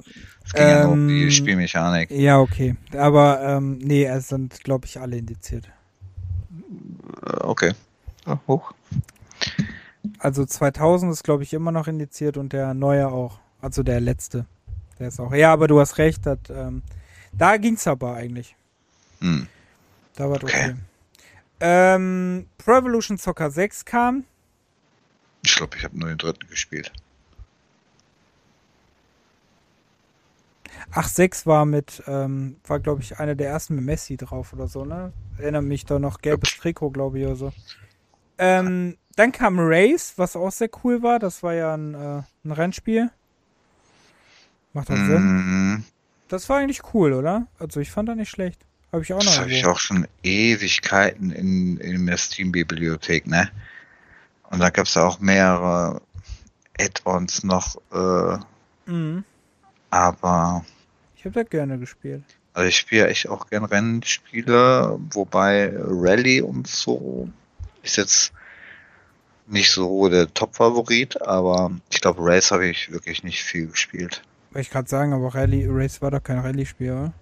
es 0.44 0.52
ging 0.52 0.62
ja 0.62 0.82
nur 0.84 0.92
um 0.92 1.08
die 1.08 1.24
ähm, 1.24 1.30
Spielmechanik. 1.30 2.10
ja, 2.10 2.38
okay. 2.38 2.76
Aber 2.96 3.40
ähm, 3.42 3.78
nee, 3.78 4.04
es 4.04 4.28
sind, 4.28 4.62
glaube 4.62 4.86
ich, 4.86 5.00
alle 5.00 5.16
indiziert. 5.16 5.70
Äh, 7.24 7.30
okay. 7.40 7.72
Ja, 8.26 8.38
hoch. 8.46 8.72
Also 10.18 10.44
2000 10.44 11.12
ist, 11.12 11.24
glaube 11.24 11.44
ich, 11.44 11.54
immer 11.54 11.72
noch 11.72 11.88
indiziert 11.88 12.36
und 12.36 12.52
der 12.52 12.74
neue 12.74 13.08
auch. 13.08 13.40
Also 13.60 13.82
der 13.82 14.00
letzte. 14.00 14.46
Der 14.98 15.08
ist 15.08 15.20
auch. 15.20 15.32
Ja, 15.32 15.52
aber 15.52 15.66
du 15.66 15.80
hast 15.80 15.98
recht. 15.98 16.26
Das, 16.26 16.38
ähm, 16.50 16.82
da 17.32 17.56
ging's 17.56 17.86
aber 17.86 18.14
eigentlich. 18.14 18.54
Hm. 19.20 19.46
Da 20.16 20.28
war. 20.28 20.42
Okay. 20.42 20.72
okay. 20.72 20.74
Ähm, 21.60 22.46
Pro 22.58 22.72
Evolution 22.72 23.18
Soccer 23.18 23.50
6 23.50 23.84
kam. 23.84 24.24
Ich 25.44 25.56
glaube, 25.56 25.76
ich 25.76 25.84
habe 25.84 25.98
nur 25.98 26.08
den 26.08 26.18
dritten 26.18 26.46
gespielt. 26.48 26.92
Ach, 30.90 31.08
6 31.08 31.46
war 31.46 31.64
mit, 31.64 32.02
ähm, 32.06 32.56
war, 32.66 32.80
glaube 32.80 33.02
ich, 33.02 33.18
einer 33.18 33.34
der 33.34 33.48
ersten 33.48 33.74
mit 33.76 33.84
Messi 33.84 34.16
drauf 34.16 34.52
oder 34.52 34.68
so, 34.68 34.84
ne? 34.84 35.12
Erinnere 35.38 35.62
mich 35.62 35.84
da 35.84 35.98
noch, 35.98 36.20
gelbes 36.20 36.56
Trikot, 36.56 36.90
glaube 36.90 37.18
ich, 37.18 37.26
oder 37.26 37.36
so. 37.36 37.52
Ähm, 38.38 38.96
dann 39.16 39.32
kam 39.32 39.56
Race, 39.58 40.14
was 40.16 40.36
auch 40.36 40.50
sehr 40.50 40.70
cool 40.84 41.02
war. 41.02 41.18
Das 41.18 41.42
war 41.42 41.54
ja 41.54 41.74
ein, 41.74 41.94
äh, 41.94 42.22
ein 42.44 42.52
Rennspiel. 42.52 43.10
Macht 44.72 44.90
das 44.90 44.98
Sinn? 44.98 45.22
Mhm. 45.22 45.84
Das 46.28 46.48
war 46.48 46.58
eigentlich 46.58 46.80
cool, 46.94 47.12
oder? 47.12 47.46
Also 47.58 47.80
ich 47.80 47.90
fand 47.90 48.08
das 48.08 48.16
nicht 48.16 48.30
schlecht. 48.30 48.60
Habe 48.90 49.02
ich 49.02 49.12
auch 49.12 49.18
noch. 49.18 49.24
Das 49.26 49.38
habe 49.38 49.52
ich 49.52 49.66
auch 49.66 49.78
schon 49.78 50.06
Ewigkeiten 50.22 51.30
in, 51.30 51.76
in 51.78 52.06
der 52.06 52.16
Steam-Bibliothek, 52.16 53.26
ne? 53.26 53.50
Und 54.50 54.60
da 54.60 54.70
gab 54.70 54.86
es 54.86 54.96
auch 54.96 55.18
mehrere 55.20 56.00
Add-ons 56.78 57.44
noch, 57.44 57.76
äh, 57.92 58.38
Mhm. 58.86 59.24
Aber 59.92 60.64
Ich 61.16 61.24
habe 61.24 61.40
das 61.40 61.50
gerne 61.50 61.78
gespielt. 61.78 62.24
also 62.54 62.68
ich 62.68 62.76
spiele 62.76 63.08
echt 63.08 63.28
auch 63.28 63.48
gern 63.48 63.64
Rennspiele, 63.64 64.98
wobei 65.10 65.72
Rally 65.76 66.40
und 66.42 66.66
so 66.66 67.28
ist 67.82 67.96
jetzt 67.96 68.32
nicht 69.46 69.70
so 69.70 70.08
der 70.08 70.32
Top-Favorit, 70.32 71.20
aber 71.22 71.70
ich 71.90 72.00
glaube 72.00 72.20
Race 72.22 72.50
habe 72.50 72.66
ich 72.66 72.90
wirklich 72.90 73.22
nicht 73.22 73.42
viel 73.42 73.66
gespielt. 73.68 74.22
Wollte 74.50 74.66
ich 74.66 74.70
gerade 74.70 74.88
sagen, 74.88 75.12
aber 75.12 75.34
Rally 75.34 75.66
Race 75.68 76.00
war 76.02 76.10
doch 76.10 76.22
kein 76.22 76.38
Rallye-Spiel, 76.38 76.90
oder? 76.92 77.12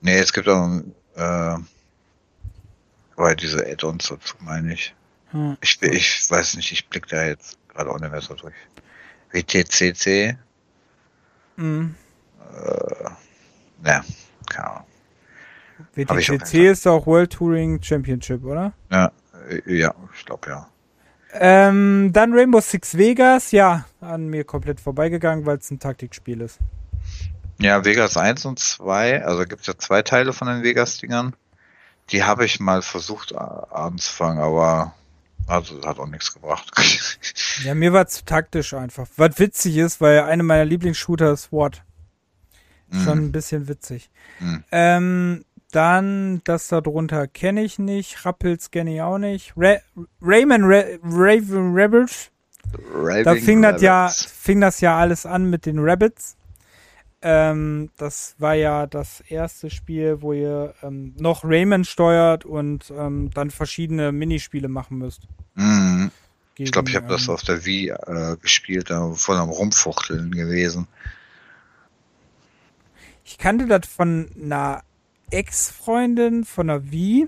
Nee, 0.00 0.18
es 0.18 0.32
gibt 0.32 0.48
auch 0.48 0.80
äh, 1.16 1.56
aber 3.16 3.34
diese 3.34 3.66
Add-ons 3.66 4.08
dazu, 4.08 4.36
meine 4.40 4.74
ich. 4.74 4.94
Hm. 5.30 5.56
Ich, 5.60 5.80
ich 5.82 6.30
weiß 6.30 6.56
nicht, 6.56 6.70
ich 6.70 6.86
blick 6.88 7.08
da 7.08 7.24
jetzt 7.24 7.58
gerade 7.68 7.90
auch 7.90 7.98
nicht 7.98 8.10
mehr 8.12 8.20
so 8.20 8.34
durch. 8.34 8.54
WTCC, 9.32 10.36
Mhm. 11.56 11.94
äh, 12.54 13.88
ja, 13.88 14.04
keine 14.50 14.70
Ahnung. 14.70 14.86
WTCC 15.94 16.70
ist 16.70 16.86
auch 16.86 17.06
World 17.06 17.32
Touring 17.32 17.82
Championship, 17.82 18.44
oder? 18.44 18.72
Ja, 18.90 19.12
äh, 19.48 19.78
ja, 19.78 19.94
ich 20.14 20.24
glaube 20.24 20.48
ja. 20.48 20.68
Ähm, 21.38 22.10
dann 22.12 22.32
Rainbow 22.32 22.60
Six 22.60 22.96
Vegas, 22.96 23.52
ja, 23.52 23.84
an 24.00 24.28
mir 24.28 24.44
komplett 24.44 24.80
vorbeigegangen, 24.80 25.44
weil 25.44 25.58
es 25.58 25.70
ein 25.70 25.78
Taktikspiel 25.78 26.40
ist. 26.40 26.58
Ja, 27.58 27.84
Vegas 27.84 28.16
1 28.16 28.44
und 28.46 28.58
2, 28.58 29.24
also 29.24 29.44
gibt 29.44 29.62
es 29.62 29.66
ja 29.66 29.76
zwei 29.78 30.02
Teile 30.02 30.32
von 30.32 30.48
den 30.48 30.62
Vegas-Dingern. 30.62 31.34
Die 32.10 32.22
habe 32.22 32.44
ich 32.44 32.60
mal 32.60 32.82
versucht 32.82 33.32
äh, 33.32 33.36
anzufangen, 33.36 34.42
aber 34.42 34.94
also 35.46 35.80
hat 35.82 35.98
auch 35.98 36.08
nichts 36.08 36.32
gebracht. 36.32 36.70
Ja, 37.64 37.74
mir 37.74 37.94
war 37.94 38.06
zu 38.06 38.22
taktisch 38.26 38.74
einfach. 38.74 39.06
Was 39.16 39.38
witzig 39.38 39.78
ist, 39.78 40.02
weil 40.02 40.20
eine 40.20 40.42
meiner 40.42 40.66
Lieblingsshooter 40.66 41.32
ist 41.32 41.44
SWAT. 41.44 41.82
Schon 42.92 43.18
ein 43.18 43.32
bisschen 43.32 43.66
witzig. 43.66 44.10
Mhm. 44.40 44.64
Ähm, 44.70 45.44
dann 45.72 46.42
das 46.44 46.68
da 46.68 46.80
drunter 46.80 47.26
kenne 47.26 47.62
ich 47.62 47.78
nicht. 47.78 48.24
Rappels 48.24 48.70
kenne 48.70 48.94
ich 48.94 49.02
auch 49.02 49.18
nicht. 49.18 49.54
Ra 49.56 49.76
Rayman 50.20 50.64
Ra 50.64 50.82
Raven 51.02 51.74
Rebels. 51.74 52.30
Da 52.72 52.78
Raving 52.92 53.42
fing 53.42 53.62
das 53.62 53.82
ja, 53.82 54.08
fing 54.08 54.60
das 54.60 54.80
ja 54.80 54.98
alles 54.98 55.26
an 55.26 55.50
mit 55.50 55.66
den 55.66 55.78
Rabbits. 55.78 56.36
Ähm, 57.28 57.90
das 57.96 58.36
war 58.38 58.54
ja 58.54 58.86
das 58.86 59.20
erste 59.20 59.68
Spiel, 59.68 60.22
wo 60.22 60.32
ihr 60.32 60.74
ähm, 60.80 61.12
noch 61.18 61.42
Rayman 61.42 61.84
steuert 61.84 62.44
und 62.44 62.92
ähm, 62.96 63.30
dann 63.34 63.50
verschiedene 63.50 64.12
Minispiele 64.12 64.68
machen 64.68 64.98
müsst. 64.98 65.22
Mhm. 65.56 66.12
Ich 66.50 66.54
Gegen, 66.54 66.70
glaube, 66.70 66.88
ich 66.88 66.94
habe 66.94 67.08
das 67.08 67.26
ähm, 67.26 67.34
auf 67.34 67.42
der 67.42 67.66
Wii 67.66 67.88
äh, 67.88 68.36
gespielt, 68.40 68.90
da 68.90 69.10
voll 69.10 69.38
am 69.38 69.48
Rumfuchteln 69.48 70.30
gewesen. 70.30 70.86
Ich 73.24 73.38
kannte 73.38 73.66
das 73.66 73.88
von 73.88 74.30
einer 74.40 74.84
Ex-Freundin 75.32 76.44
von 76.44 76.68
der 76.68 76.92
Wii, 76.92 77.26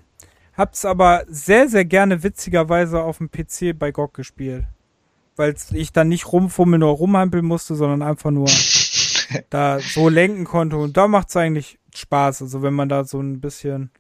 hab's 0.57 0.85
aber 0.85 1.25
sehr, 1.27 1.69
sehr 1.69 1.85
gerne 1.85 2.23
witzigerweise 2.23 3.03
auf 3.03 3.19
dem 3.19 3.33
PC 3.33 3.77
bei 3.77 3.91
GOG 3.91 4.15
gespielt. 4.15 4.65
Weil 5.35 5.57
ich 5.73 5.93
dann 5.93 6.07
nicht 6.07 6.33
rumfummeln 6.33 6.85
oder 6.85 6.93
rumhampeln 6.93 7.45
musste, 7.45 7.75
sondern 7.75 8.03
einfach 8.03 8.31
nur 8.31 8.47
da 9.51 9.81
so 9.81 10.09
lenken 10.09 10.45
konnte. 10.45 10.77
Und 10.77 10.97
da 10.97 11.09
macht's 11.09 11.37
eigentlich 11.37 11.79
Spaß. 11.95 12.43
Also 12.43 12.63
wenn 12.63 12.75
man 12.75 12.89
da 12.89 13.05
so 13.05 13.21
ein 13.21 13.41
bisschen, 13.41 13.91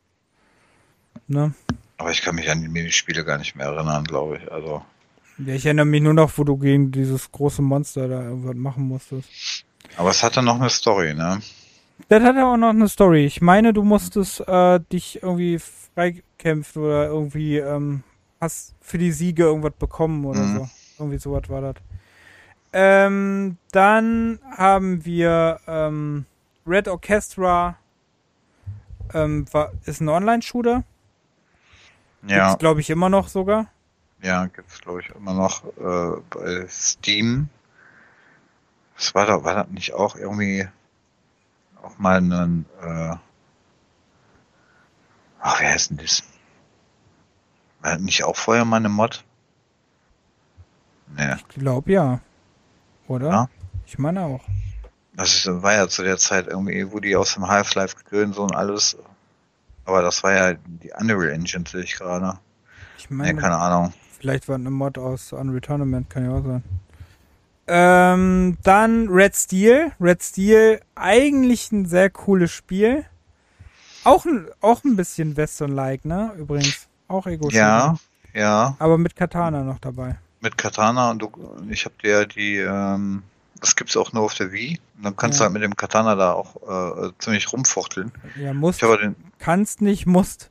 ne? 1.26 1.54
Aber 1.96 2.10
ich 2.12 2.22
kann 2.22 2.36
mich 2.36 2.48
an 2.50 2.60
die 2.62 2.68
Minispiele 2.68 3.24
gar 3.24 3.38
nicht 3.38 3.56
mehr 3.56 3.66
erinnern, 3.66 4.04
glaube 4.04 4.36
ich. 4.38 4.52
Also, 4.52 4.82
Ja, 5.38 5.54
Ich 5.54 5.66
erinnere 5.66 5.86
mich 5.86 6.00
nur 6.02 6.14
noch, 6.14 6.30
wo 6.38 6.44
du 6.44 6.56
gegen 6.56 6.92
dieses 6.92 7.30
große 7.32 7.60
Monster 7.62 8.06
da 8.08 8.22
irgendwas 8.22 8.54
machen 8.54 8.84
musstest. 8.86 9.64
aber 9.96 10.10
es 10.10 10.22
hatte 10.22 10.42
noch 10.42 10.60
eine 10.60 10.70
Story, 10.70 11.14
ne? 11.14 11.40
Das 12.08 12.22
hat 12.22 12.36
ja 12.36 12.52
auch 12.52 12.56
noch 12.56 12.68
eine 12.70 12.88
Story. 12.88 13.24
Ich 13.26 13.40
meine, 13.40 13.72
du 13.72 13.82
musstest 13.82 14.40
äh, 14.46 14.78
dich 14.92 15.20
irgendwie 15.22 15.58
freikämpfen 15.94 16.82
oder 16.84 17.06
irgendwie 17.06 17.56
ähm, 17.56 18.04
hast 18.40 18.76
für 18.80 18.98
die 18.98 19.10
Siege 19.10 19.42
irgendwas 19.42 19.72
bekommen 19.76 20.24
oder 20.24 20.40
Mhm. 20.42 20.58
so. 20.58 20.68
Irgendwie 21.00 21.18
sowas 21.18 21.42
war 21.48 21.60
das. 21.60 21.74
Ähm, 22.72 23.56
dann 23.72 24.38
haben 24.56 25.04
wir 25.04 25.60
ähm, 25.66 26.26
Red 26.66 26.88
Orchestra. 26.88 27.76
Ähm, 29.14 29.46
war, 29.52 29.72
ist 29.84 30.00
ein 30.00 30.08
Online-Shooter. 30.08 30.84
Ja, 32.26 32.48
Gibt's, 32.48 32.58
glaube 32.58 32.80
ich, 32.80 32.90
immer 32.90 33.08
noch 33.08 33.28
sogar. 33.28 33.66
ja, 34.20 34.46
gibt's 34.46 34.80
glaube 34.80 35.00
ich 35.00 35.08
immer 35.10 35.32
noch 35.32 35.64
äh, 35.78 36.20
bei 36.30 36.66
Steam. 36.68 37.48
Das 38.96 39.14
war 39.14 39.24
da, 39.26 39.44
war 39.44 39.54
das 39.54 39.68
nicht 39.68 39.94
auch 39.94 40.16
irgendwie 40.16 40.68
auch 41.80 41.96
mal 41.98 42.20
ein, 42.20 42.66
äh, 42.82 43.14
ach, 45.40 45.60
wie 45.60 45.64
heißt 45.66 45.90
denn 45.90 45.98
das? 45.98 46.22
War 47.80 47.92
das 47.92 48.00
nicht 48.02 48.24
auch 48.24 48.34
vorher 48.36 48.64
mal 48.64 48.76
eine 48.78 48.88
Mod? 48.88 49.24
Nee. 51.16 51.34
Ich 51.36 51.48
glaube 51.48 51.92
ja. 51.92 52.20
Oder? 53.08 53.28
Ja. 53.28 53.48
Ich 53.86 53.98
meine 53.98 54.22
auch. 54.22 54.44
Das 55.14 55.46
war 55.50 55.74
ja 55.74 55.88
zu 55.88 56.02
der 56.04 56.18
Zeit 56.18 56.46
irgendwie, 56.46 56.92
wo 56.92 57.00
die 57.00 57.16
aus 57.16 57.34
dem 57.34 57.48
Half-Life 57.48 57.96
gegrillen 57.96 58.32
so 58.32 58.42
und 58.42 58.54
alles. 58.54 58.96
Aber 59.84 60.02
das 60.02 60.22
war 60.22 60.32
ja 60.32 60.54
die 60.66 60.92
Unreal 60.96 61.30
Engine, 61.30 61.64
sehe 61.68 61.82
ich 61.82 61.96
gerade. 61.96 62.38
Ich 62.98 63.10
Nee, 63.10 63.16
meine, 63.16 63.40
keine 63.40 63.56
Ahnung. 63.56 63.92
Vielleicht 64.18 64.48
war 64.48 64.56
eine 64.56 64.70
Mod 64.70 64.98
aus 64.98 65.32
Unreal 65.32 65.60
Tournament, 65.60 66.10
kann 66.10 66.24
ja 66.24 66.36
auch 66.36 66.44
sein. 66.44 66.62
Ähm, 67.66 68.58
dann 68.62 69.08
Red 69.08 69.34
Steel. 69.34 69.92
Red 70.00 70.22
Steel, 70.22 70.80
eigentlich 70.94 71.72
ein 71.72 71.86
sehr 71.86 72.10
cooles 72.10 72.50
Spiel. 72.50 73.04
Auch 74.04 74.24
ein, 74.24 74.48
auch 74.60 74.84
ein 74.84 74.96
bisschen 74.96 75.36
Western-like, 75.36 76.04
ne? 76.04 76.32
Übrigens. 76.38 76.88
Auch 77.08 77.26
ego 77.26 77.48
Ja, 77.50 77.96
ja, 78.34 78.76
Aber 78.78 78.98
mit 78.98 79.16
Katana 79.16 79.64
noch 79.64 79.78
dabei. 79.78 80.18
Mit 80.40 80.56
Katana 80.58 81.10
und 81.10 81.18
du, 81.20 81.30
ich 81.70 81.84
habe 81.84 81.94
dir 82.02 82.26
die, 82.26 82.56
ähm, 82.56 83.22
das 83.60 83.74
gibt's 83.76 83.96
auch 83.96 84.12
nur 84.12 84.22
auf 84.24 84.34
der 84.34 84.52
Wii. 84.52 84.78
Und 84.96 85.04
dann 85.04 85.16
kannst 85.16 85.38
Ja. 85.38 85.44
du 85.44 85.44
halt 85.46 85.52
mit 85.54 85.62
dem 85.62 85.76
Katana 85.76 86.14
da 86.14 86.32
auch 86.32 87.06
äh, 87.06 87.10
ziemlich 87.18 87.52
rumfuchteln. 87.52 88.12
Ja, 88.36 88.52
musst, 88.54 88.82
den, 88.82 89.16
kannst 89.38 89.80
nicht, 89.80 90.06
musst. 90.06 90.50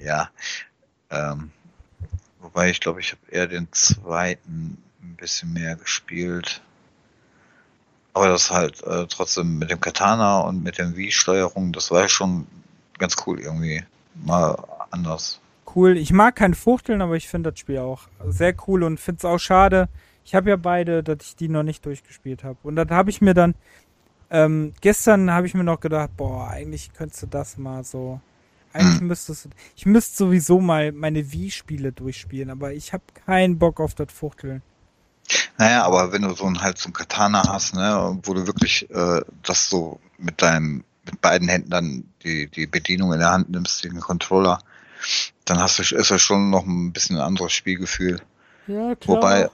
ja, 0.00 0.30
ähm, 1.10 1.50
wobei 2.40 2.70
ich 2.70 2.80
glaube, 2.80 3.00
ich 3.00 3.12
habe 3.12 3.20
eher 3.30 3.46
den 3.46 3.68
zweiten 3.72 4.82
ein 5.02 5.16
bisschen 5.16 5.52
mehr 5.52 5.76
gespielt. 5.76 6.62
Aber 8.12 8.28
das 8.28 8.50
halt 8.50 8.82
äh, 8.84 9.06
trotzdem 9.08 9.58
mit 9.58 9.70
dem 9.70 9.80
Katana 9.80 10.40
und 10.40 10.62
mit 10.62 10.78
dem 10.78 10.96
Wii-Steuerung, 10.96 11.72
das 11.72 11.90
war 11.90 12.08
schon 12.08 12.46
ganz 12.98 13.14
cool 13.26 13.40
irgendwie. 13.40 13.84
Mal 14.14 14.56
anders. 14.90 15.38
Cool. 15.76 15.98
Ich 15.98 16.10
mag 16.10 16.36
kein 16.36 16.54
Fuchteln, 16.54 17.02
aber 17.02 17.16
ich 17.16 17.28
finde 17.28 17.52
das 17.52 17.60
Spiel 17.60 17.78
auch 17.80 18.08
sehr 18.26 18.54
cool 18.66 18.82
und 18.82 18.98
finde 18.98 19.18
es 19.18 19.24
auch 19.26 19.38
schade. 19.38 19.90
Ich 20.24 20.34
habe 20.34 20.48
ja 20.48 20.56
beide, 20.56 21.02
dass 21.02 21.18
ich 21.20 21.36
die 21.36 21.50
noch 21.50 21.62
nicht 21.62 21.84
durchgespielt 21.84 22.44
habe. 22.44 22.56
Und 22.62 22.76
dann 22.76 22.88
habe 22.88 23.10
ich 23.10 23.20
mir 23.20 23.34
dann, 23.34 23.54
ähm, 24.30 24.72
gestern 24.80 25.30
habe 25.30 25.46
ich 25.46 25.52
mir 25.52 25.64
noch 25.64 25.78
gedacht, 25.78 26.16
boah, 26.16 26.48
eigentlich 26.48 26.94
könntest 26.94 27.22
du 27.22 27.26
das 27.26 27.58
mal 27.58 27.84
so. 27.84 28.22
Eigentlich 28.72 29.02
müsstest 29.02 29.44
du. 29.44 29.48
Ich 29.76 29.84
müsste 29.84 30.16
sowieso 30.16 30.60
mal 30.60 30.92
meine 30.92 31.30
Wii-Spiele 31.30 31.92
durchspielen, 31.92 32.48
aber 32.48 32.72
ich 32.72 32.94
habe 32.94 33.04
keinen 33.26 33.58
Bock 33.58 33.78
auf 33.78 33.94
das 33.94 34.10
Fuchteln. 34.10 34.62
Naja, 35.58 35.84
aber 35.84 36.10
wenn 36.10 36.22
du 36.22 36.32
so 36.32 36.46
ein 36.46 36.62
halt 36.62 36.78
so 36.78 36.88
ein 36.88 36.94
Katana 36.94 37.46
hast, 37.48 37.74
ne, 37.74 38.18
wo 38.22 38.32
du 38.32 38.46
wirklich 38.46 38.88
äh, 38.90 39.20
das 39.42 39.68
so 39.68 40.00
mit 40.16 40.40
deinem, 40.40 40.84
mit 41.04 41.20
beiden 41.20 41.48
Händen 41.48 41.70
dann 41.70 42.04
die, 42.24 42.48
die 42.48 42.66
Bedienung 42.66 43.12
in 43.12 43.18
der 43.18 43.30
Hand 43.30 43.50
nimmst, 43.50 43.84
den 43.84 44.00
Controller, 44.00 44.58
dann 45.44 45.58
hast 45.60 45.78
du 45.78 45.82
ist 45.96 46.10
das 46.10 46.22
schon 46.22 46.50
noch 46.50 46.64
ein 46.66 46.92
bisschen 46.92 47.16
ein 47.16 47.22
anderes 47.22 47.52
Spielgefühl. 47.52 48.20
Ja, 48.66 48.94
Wobei, 49.06 49.50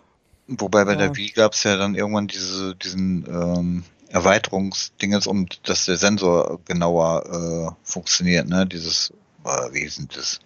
wobei 0.48 0.84
bei 0.84 0.92
Ja. 0.92 0.96
der 0.96 1.16
Wii 1.16 1.30
gab 1.32 1.54
es 1.54 1.64
ja 1.64 1.76
dann 1.76 1.94
irgendwann 1.94 2.28
diese, 2.28 2.76
diesen 2.76 3.26
ähm, 3.28 3.84
Erweiterungsdinges, 4.10 5.26
um 5.26 5.46
dass 5.64 5.86
der 5.86 5.96
Sensor 5.98 6.60
genauer 6.66 7.76
äh, 7.76 7.88
funktioniert, 7.90 8.48
ne? 8.48 8.66
Dieses, 8.66 9.12
äh, 9.44 9.90
das? 10.14 10.40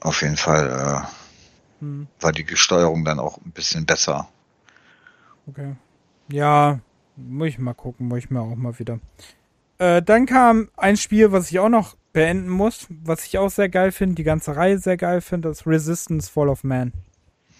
Auf 0.00 0.22
jeden 0.22 0.36
Fall 0.36 1.04
äh, 1.06 1.08
Hm, 1.80 2.08
war 2.20 2.32
die 2.32 2.46
Steuerung 2.56 3.04
dann 3.04 3.18
auch 3.18 3.38
ein 3.38 3.50
bisschen 3.52 3.84
besser. 3.86 4.28
okay. 5.48 5.76
Ja, 6.28 6.80
muss 7.16 7.48
ich 7.50 7.58
mal 7.58 7.74
gucken, 7.74 8.08
muss 8.08 8.20
ich 8.20 8.30
mir 8.30 8.40
auch 8.42 8.56
mal 8.56 8.78
wieder. 8.78 9.00
Äh, 9.78 10.02
dann 10.02 10.26
kam 10.26 10.70
ein 10.78 10.98
Spiel, 10.98 11.32
was 11.32 11.50
ich 11.52 11.60
auch 11.60 11.70
noch 11.70 11.97
beenden 12.12 12.48
muss, 12.48 12.86
was 12.88 13.24
ich 13.24 13.38
auch 13.38 13.50
sehr 13.50 13.68
geil 13.68 13.92
finde, 13.92 14.16
die 14.16 14.24
ganze 14.24 14.56
Reihe 14.56 14.78
sehr 14.78 14.96
geil 14.96 15.20
finde, 15.20 15.48
das 15.48 15.66
Resistance 15.66 16.30
Fall 16.30 16.48
of 16.48 16.64
Man. 16.64 16.92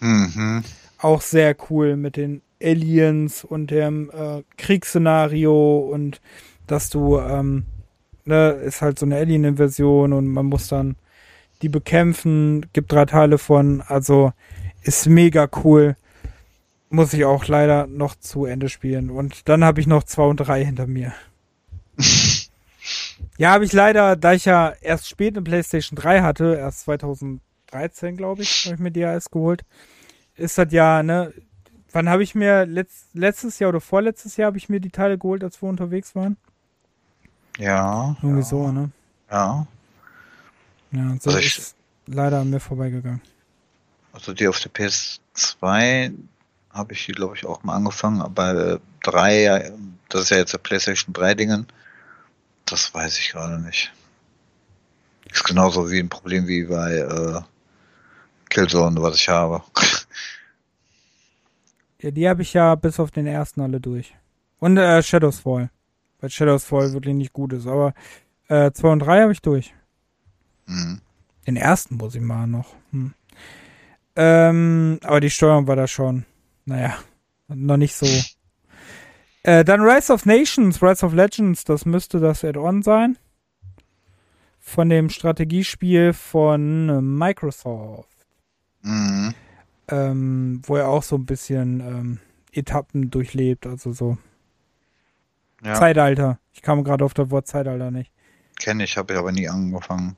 Mhm. 0.00 0.64
Auch 0.98 1.20
sehr 1.20 1.56
cool 1.70 1.96
mit 1.96 2.16
den 2.16 2.42
Aliens 2.62 3.44
und 3.44 3.70
dem 3.70 4.10
äh, 4.10 4.42
Kriegsszenario 4.56 5.78
und 5.78 6.20
dass 6.66 6.90
du, 6.90 7.18
ähm, 7.18 7.64
ne, 8.24 8.50
ist 8.50 8.82
halt 8.82 8.98
so 8.98 9.06
eine 9.06 9.16
Alien-Inversion 9.16 10.12
und 10.12 10.26
man 10.26 10.46
muss 10.46 10.68
dann 10.68 10.96
die 11.62 11.68
bekämpfen, 11.68 12.66
gibt 12.72 12.92
drei 12.92 13.04
Teile 13.04 13.38
von, 13.38 13.82
also 13.82 14.32
ist 14.82 15.06
mega 15.06 15.48
cool. 15.64 15.96
Muss 16.90 17.12
ich 17.12 17.24
auch 17.24 17.46
leider 17.46 17.86
noch 17.86 18.14
zu 18.14 18.46
Ende 18.46 18.68
spielen. 18.68 19.10
Und 19.10 19.48
dann 19.48 19.62
habe 19.62 19.80
ich 19.80 19.86
noch 19.86 20.04
zwei 20.04 20.24
und 20.24 20.38
drei 20.38 20.64
hinter 20.64 20.86
mir. 20.86 21.12
ja, 23.38 23.52
habe 23.52 23.64
ich 23.64 23.72
leider, 23.72 24.16
da 24.16 24.34
ich 24.34 24.44
ja 24.44 24.74
erst 24.80 25.08
spät 25.08 25.34
eine 25.34 25.42
PlayStation 25.42 25.96
3 25.96 26.20
hatte, 26.20 26.56
erst 26.56 26.80
2013, 26.82 28.16
glaube 28.16 28.42
ich, 28.42 28.66
habe 28.66 28.74
ich 28.74 28.80
mir 28.80 28.90
die 28.90 29.04
AS 29.04 29.30
geholt, 29.30 29.64
ist 30.36 30.58
das 30.58 30.72
ja, 30.72 31.02
ne, 31.02 31.32
wann 31.92 32.08
habe 32.08 32.22
ich 32.22 32.34
mir, 32.34 32.66
letzt, 32.66 33.06
letztes 33.14 33.58
Jahr 33.58 33.70
oder 33.70 33.80
vorletztes 33.80 34.36
Jahr 34.36 34.48
habe 34.48 34.58
ich 34.58 34.68
mir 34.68 34.80
die 34.80 34.90
Teile 34.90 35.16
geholt, 35.18 35.42
als 35.42 35.62
wir 35.62 35.68
unterwegs 35.68 36.14
waren? 36.14 36.36
Ja. 37.58 38.16
Irgendwie 38.22 38.40
ja. 38.40 38.46
so, 38.46 38.70
ne? 38.70 38.90
Ja. 39.30 39.66
Ja, 40.92 41.16
so 41.20 41.30
Also 41.30 41.38
ich- 41.38 41.58
ist 41.58 41.76
leider 42.06 42.40
an 42.40 42.50
mir 42.50 42.60
vorbeigegangen. 42.60 43.20
Also 44.12 44.32
die 44.32 44.48
auf 44.48 44.58
der 44.58 44.72
PS2 44.72 46.12
habe 46.72 46.92
ich 46.92 47.06
die, 47.06 47.12
glaube 47.12 47.36
ich, 47.36 47.46
auch 47.46 47.62
mal 47.62 47.76
angefangen, 47.76 48.20
aber 48.22 48.80
3, 49.02 49.72
das 50.08 50.22
ist 50.22 50.30
ja 50.30 50.38
jetzt 50.38 50.52
der 50.52 50.58
PlayStation 50.58 51.12
3 51.12 51.34
Dingen, 51.34 51.66
das 52.70 52.92
weiß 52.94 53.18
ich 53.18 53.30
gerade 53.30 53.60
nicht. 53.60 53.92
Ist 55.30 55.44
genauso 55.44 55.90
wie 55.90 56.00
ein 56.00 56.08
Problem 56.08 56.46
wie 56.46 56.64
bei 56.64 56.94
äh, 56.94 57.40
Killzone, 58.48 59.00
was 59.02 59.16
ich 59.16 59.28
habe. 59.28 59.62
Ja, 62.00 62.12
die 62.12 62.28
habe 62.28 62.42
ich 62.42 62.54
ja 62.54 62.76
bis 62.76 63.00
auf 63.00 63.10
den 63.10 63.26
ersten 63.26 63.60
alle 63.60 63.80
durch. 63.80 64.14
Und 64.60 64.76
äh, 64.76 65.02
Shadows 65.02 65.40
Fall. 65.40 65.68
Weil 66.20 66.30
Shadows 66.30 66.62
Fall 66.62 66.92
wirklich 66.92 67.16
nicht 67.16 67.32
gut 67.32 67.52
ist. 67.52 67.66
Aber 67.66 67.92
äh, 68.46 68.70
2 68.70 68.88
und 68.88 68.98
3 69.00 69.22
habe 69.22 69.32
ich 69.32 69.42
durch. 69.42 69.74
Mhm. 70.66 71.00
Den 71.48 71.56
ersten 71.56 71.96
muss 71.96 72.14
ich 72.14 72.20
mal 72.20 72.46
noch. 72.46 72.74
Hm. 72.92 73.14
Ähm, 74.16 75.00
aber 75.02 75.20
die 75.20 75.30
Steuerung 75.30 75.66
war 75.66 75.76
da 75.76 75.86
schon, 75.86 76.24
naja, 76.66 76.98
noch 77.48 77.76
nicht 77.76 77.94
so. 77.94 78.06
Äh, 79.48 79.64
dann 79.64 79.80
Rise 79.80 80.12
of 80.12 80.26
Nations, 80.26 80.82
Rise 80.82 81.06
of 81.06 81.14
Legends, 81.14 81.64
das 81.64 81.86
müsste 81.86 82.20
das 82.20 82.44
Add-on 82.44 82.82
sein. 82.82 83.16
Von 84.58 84.90
dem 84.90 85.08
Strategiespiel 85.08 86.12
von 86.12 86.90
äh, 86.90 87.00
Microsoft. 87.00 88.26
Mhm. 88.82 89.32
Ähm, 89.88 90.60
wo 90.66 90.76
er 90.76 90.88
auch 90.88 91.02
so 91.02 91.16
ein 91.16 91.24
bisschen 91.24 91.80
ähm, 91.80 92.18
Etappen 92.52 93.10
durchlebt, 93.10 93.66
also 93.66 93.92
so 93.92 94.18
Ja, 95.64 95.72
Zeitalter. 95.72 96.38
Ich 96.52 96.60
kam 96.60 96.84
gerade 96.84 97.02
auf 97.02 97.14
das 97.14 97.30
Wort 97.30 97.46
Zeitalter 97.46 97.90
nicht. 97.90 98.12
kenne 98.60 98.84
ich, 98.84 98.98
habe 98.98 99.14
ich 99.14 99.18
aber 99.18 99.32
nie 99.32 99.48
angefangen. 99.48 100.14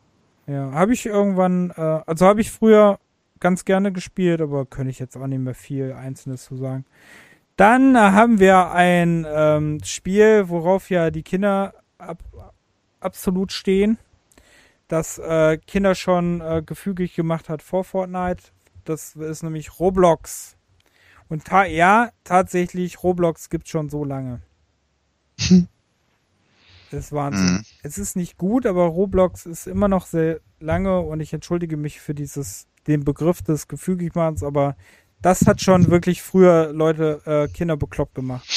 Ja, 0.49 0.73
habe 0.73 0.93
ich 0.93 1.07
irgendwann, 1.07 1.71
äh, 1.77 2.01
also 2.05 2.27
habe 2.27 2.41
ich 2.41 2.51
früher 2.51 2.99
ganz 3.39 3.65
gerne 3.65 3.93
gespielt, 3.93 4.41
aber 4.41 4.67
könnte 4.67 4.91
ich 4.91 4.99
jetzt 4.99 5.17
auch 5.17 5.29
nicht 5.29 5.39
mehr 5.39 5.55
viel 5.55 5.93
Einzelnes 5.93 6.47
zu 6.47 6.57
sagen. 6.57 6.85
Dann 7.61 7.95
äh, 7.95 7.99
haben 7.99 8.41
wir 8.41 8.71
ein 8.71 9.27
ähm, 9.29 9.81
Spiel, 9.85 10.49
worauf 10.49 10.89
ja 10.89 11.11
die 11.11 11.23
Kinder 11.23 11.75
ab, 11.99 12.23
absolut 13.01 13.53
stehen, 13.53 13.99
das 14.89 15.19
äh, 15.19 15.59
Kinder 15.59 15.95
schon 15.95 16.41
äh, 16.41 16.63
gefügig 16.65 17.15
gemacht 17.15 17.51
hat 17.51 17.61
vor 17.61 17.85
Fortnite. 17.85 18.45
Das 18.87 19.15
ist 19.15 19.43
nämlich 19.43 19.79
Roblox. 19.79 20.57
Und 21.29 21.45
ta 21.45 21.67
ja, 21.67 22.13
tatsächlich, 22.25 23.03
Roblox 23.03 23.51
gibt 23.51 23.69
schon 23.69 23.91
so 23.91 24.07
lange. 24.07 24.41
Das 25.37 25.51
ist 26.93 27.13
Wahnsinn. 27.13 27.57
Mhm. 27.57 27.65
Es 27.83 27.99
ist 27.99 28.17
nicht 28.17 28.39
gut, 28.39 28.65
aber 28.65 28.85
Roblox 28.87 29.45
ist 29.45 29.67
immer 29.67 29.89
noch 29.89 30.07
sehr 30.07 30.41
lange 30.61 31.01
und 31.01 31.21
ich 31.21 31.35
entschuldige 31.35 31.77
mich 31.77 32.01
für 32.01 32.15
dieses, 32.15 32.69
den 32.87 33.05
Begriff 33.05 33.43
des 33.43 33.69
Gefügigmachens, 33.69 34.43
aber 34.43 34.77
das 35.23 35.47
hat 35.47 35.61
schon 35.61 35.91
wirklich 35.91 36.23
früher 36.23 36.73
Leute, 36.73 37.21
äh, 37.27 37.49
Kinder 37.49 37.77
bekloppt 37.77 38.15
gemacht. 38.15 38.49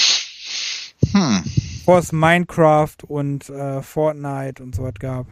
Hm. 1.11 1.43
Bevor 1.43 1.99
es 1.99 2.11
Minecraft 2.11 2.97
und 3.07 3.49
äh, 3.49 3.81
Fortnite 3.81 4.63
und 4.63 4.75
so 4.75 4.83
was 4.83 4.93
gab. 4.95 5.27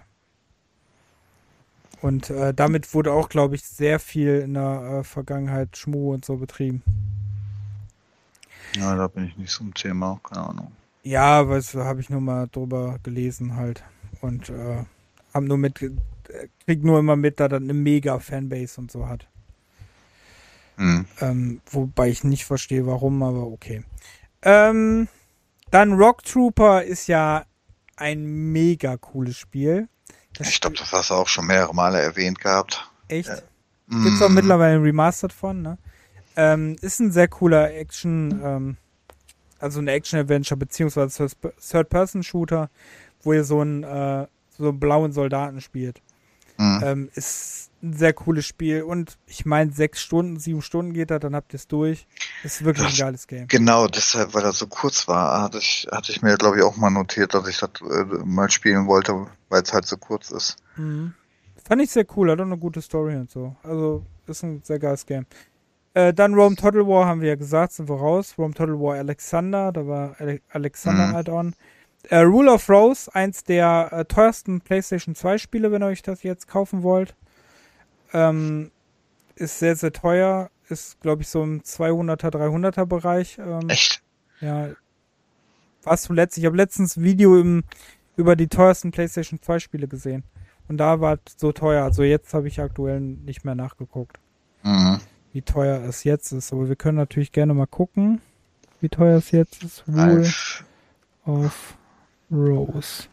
Und 2.02 2.30
äh, 2.30 2.54
damit 2.54 2.94
wurde 2.94 3.14
auch, 3.14 3.30
glaube 3.30 3.56
ich, 3.56 3.64
sehr 3.64 4.00
viel 4.00 4.40
in 4.40 4.56
der 4.56 5.00
äh, 5.00 5.04
Vergangenheit 5.04 5.78
Schmu 5.78 6.14
und 6.14 6.26
so 6.26 6.38
betrieben. 6.38 6.84
Ja, 8.76 8.96
da 8.96 9.08
bin 9.08 9.26
ich 9.26 9.38
nicht 9.38 9.52
so 9.52 9.64
im 9.64 9.74
Thema, 9.74 10.20
keine 10.24 10.48
Ahnung. 10.48 10.72
Ja, 11.04 11.40
aber 11.40 11.56
das 11.56 11.76
habe 11.76 12.02
ich 12.02 12.10
nur 12.10 12.22
mal 12.22 12.48
drüber 12.52 12.98
gelesen 13.04 13.56
halt. 13.56 13.84
Und 14.22 14.50
äh, 14.50 14.84
hab 15.34 15.44
nur 15.44 15.58
mit, 15.58 15.82
äh, 15.82 15.92
krieg 16.66 16.84
nur 16.84 17.00
immer 17.00 17.16
mit, 17.16 17.40
dass 17.40 17.52
er 17.52 17.58
eine 17.58 17.74
mega 17.74 18.20
Fanbase 18.20 18.82
und 18.82 18.92
so 18.92 19.08
hat. 19.08 19.28
Hm. 20.78 21.06
Ähm, 21.20 21.62
wobei 21.70 22.10
ich 22.10 22.24
nicht 22.24 22.46
verstehe, 22.46 22.86
warum, 22.88 23.22
aber 23.24 23.48
okay. 23.48 23.84
Ähm, 24.42 25.08
dann 25.70 25.94
Rock 25.94 26.24
Trooper 26.24 26.84
ist 26.84 27.08
ja 27.08 27.46
ein 27.98 28.26
mega 28.26 28.98
cooles 28.98 29.38
Spiel. 29.38 29.88
Das 30.34 30.50
Ich 30.50 30.62
glaube, 30.62 30.78
das 30.78 30.92
hast 30.92 31.10
du 31.12 31.14
auch 31.16 31.28
schon 31.28 31.46
mehrere 31.46 31.74
Male 31.76 32.02
erwähnt 32.02 32.40
gehabt. 32.40 32.90
echt. 33.08 33.30
äh, 33.30 33.42
Gibt's 34.04 34.22
auch 34.22 34.30
Mhm. 34.30 34.36
mittlerweile 34.36 34.76
ein 34.78 34.84
Remastered 34.84 35.34
von, 35.34 35.62
ne? 35.62 35.78
Ähm, 36.38 36.78
ist 36.82 37.00
ein 37.02 37.12
sehr 37.12 37.28
cooler 37.28 37.74
Action, 37.74 38.42
ähm, 38.44 38.78
also 39.60 39.82
ein 39.82 39.88
Action-Adventure, 39.90 40.58
beziehungsweise 40.58 41.28
Third-Person-Shooter, 41.60 42.70
wo 43.22 43.34
ihr 43.34 43.44
so 43.44 43.60
einen, 43.60 43.84
äh, 43.84 44.28
so 44.58 44.70
einen 44.70 44.80
blauen 44.80 45.12
Soldaten 45.12 45.60
spielt. 45.60 46.02
Mhm. 46.62 46.82
Ähm, 46.84 47.10
ist 47.16 47.72
ein 47.82 47.94
sehr 47.94 48.14
cooles 48.14 48.46
Spiel 48.46 48.84
und 48.84 49.18
ich 49.26 49.46
meine, 49.46 49.72
sechs 49.72 50.02
Stunden, 50.02 50.38
sieben 50.40 50.62
Stunden 50.62 50.94
geht 50.94 51.10
das, 51.10 51.20
dann 51.20 51.36
habt 51.36 51.54
ihr 51.54 51.58
es 51.58 51.68
durch. 51.68 52.06
Ist 52.44 52.64
wirklich 52.64 52.86
ein 52.86 52.92
Das- 52.92 53.00
geiles 53.00 53.28
Game. 53.28 53.48
Genau, 53.48 53.88
deshalb, 53.88 54.34
weil 54.36 54.44
das 54.44 54.60
so 54.60 54.68
kurz 54.68 55.08
war, 55.08 55.42
hatte 55.42 55.58
ich, 55.58 55.88
hatte 55.92 56.12
ich 56.12 56.22
mir, 56.22 56.38
glaube 56.38 56.58
ich, 56.58 56.64
auch 56.64 56.78
mal 56.78 56.92
notiert, 56.92 57.34
dass 57.34 57.48
ich 57.48 57.58
das 57.58 57.72
äh, 57.82 58.04
mal 58.24 58.50
spielen 58.52 58.86
wollte, 58.86 59.26
weil 59.50 59.64
es 59.64 59.74
halt 59.74 59.88
so 59.88 59.98
kurz 59.98 60.30
ist. 60.30 60.58
Mhm. 60.76 61.14
Fand 61.68 61.82
ich 61.82 61.90
sehr 61.90 62.06
cool, 62.16 62.30
hat 62.30 62.40
auch 62.40 62.44
eine 62.46 62.58
gute 62.58 62.82
Story 62.82 63.16
und 63.16 63.32
so. 63.32 63.56
Also 63.64 64.06
ist 64.28 64.44
ein 64.44 64.62
sehr 64.64 64.78
geiles 64.80 65.06
Game. 65.06 65.26
Äh, 65.94 66.14
dann 66.14 66.36
Rome 66.36 66.56
Total 66.56 66.86
War 66.88 67.08
haben 67.08 67.22
wir 67.22 67.30
ja 67.30 67.36
gesagt, 67.36 67.74
sind 67.74 67.90
wir 67.90 67.96
raus. 67.98 68.36
Rome 68.38 68.54
Total 68.54 68.80
War 68.80 68.96
Alexander, 68.96 69.72
da 69.72 69.86
war 69.88 70.16
Ale 70.20 70.40
Alexander 70.50 71.08
Mhm. 71.08 71.16
Add-on. 71.16 71.56
Äh, 72.10 72.20
Rule 72.20 72.52
of 72.52 72.68
Rose, 72.70 73.14
eins 73.14 73.44
der 73.44 73.90
äh, 73.92 74.06
teuersten 74.06 74.62
PlayStation 74.62 75.16
2 75.16 75.38
Spiele, 75.38 75.72
wenn 75.72 75.84
ihr 75.84 75.88
euch 75.88 76.02
das 76.02 76.24
jetzt 76.24 76.48
kaufen 76.48 76.84
wollt. 76.84 77.16
Ähm, 78.14 78.72
ist 79.36 79.60
sehr, 79.60 79.76
sehr 79.76 79.94
teuer. 79.94 80.50
Ist, 80.70 81.00
glaube 81.02 81.22
ich, 81.22 81.28
so 81.30 81.44
im 81.44 81.62
200er, 81.62 82.30
300er 82.32 82.86
Bereich. 82.86 83.38
Ähm, 83.40 83.70
Echt? 83.70 84.02
ja. 84.40 84.70
Warst 85.84 86.10
du 86.10 86.14
letztens? 86.14 86.38
Ich 86.40 86.46
habe 86.46 86.58
letztens 86.58 86.98
ein 86.98 87.04
Video 87.04 87.40
im, 87.40 87.64
über 88.16 88.36
die 88.36 88.48
teuersten 88.48 88.92
PlayStation 88.92 89.42
2 89.42 89.60
Spiele 89.60 89.88
gesehen. 89.88 90.24
Und 90.68 90.78
da 90.78 91.02
war 91.02 91.16
es 91.26 91.36
so 91.38 91.52
teuer. 91.52 91.84
Also 91.84 92.04
jetzt 92.04 92.34
habe 92.34 92.48
ich 92.48 92.60
aktuell 92.62 93.00
nicht 93.00 93.44
mehr 93.46 93.56
nachgeguckt, 93.56 94.20
Mhm. 94.64 95.00
wie 95.34 95.42
teuer 95.42 95.82
es 95.82 96.04
jetzt 96.04 96.32
ist. 96.32 96.54
Aber 96.54 96.68
wir 96.70 96.76
können 96.76 96.98
natürlich 96.98 97.32
gerne 97.32 97.54
mal 97.54 97.66
gucken, 97.68 98.22
wie 98.80 98.90
teuer 98.90 99.18
es 99.18 99.32
jetzt 99.32 99.64
ist. 99.64 99.84
Rule 99.88 100.30
of 101.26 101.78
Rose. 102.32 103.08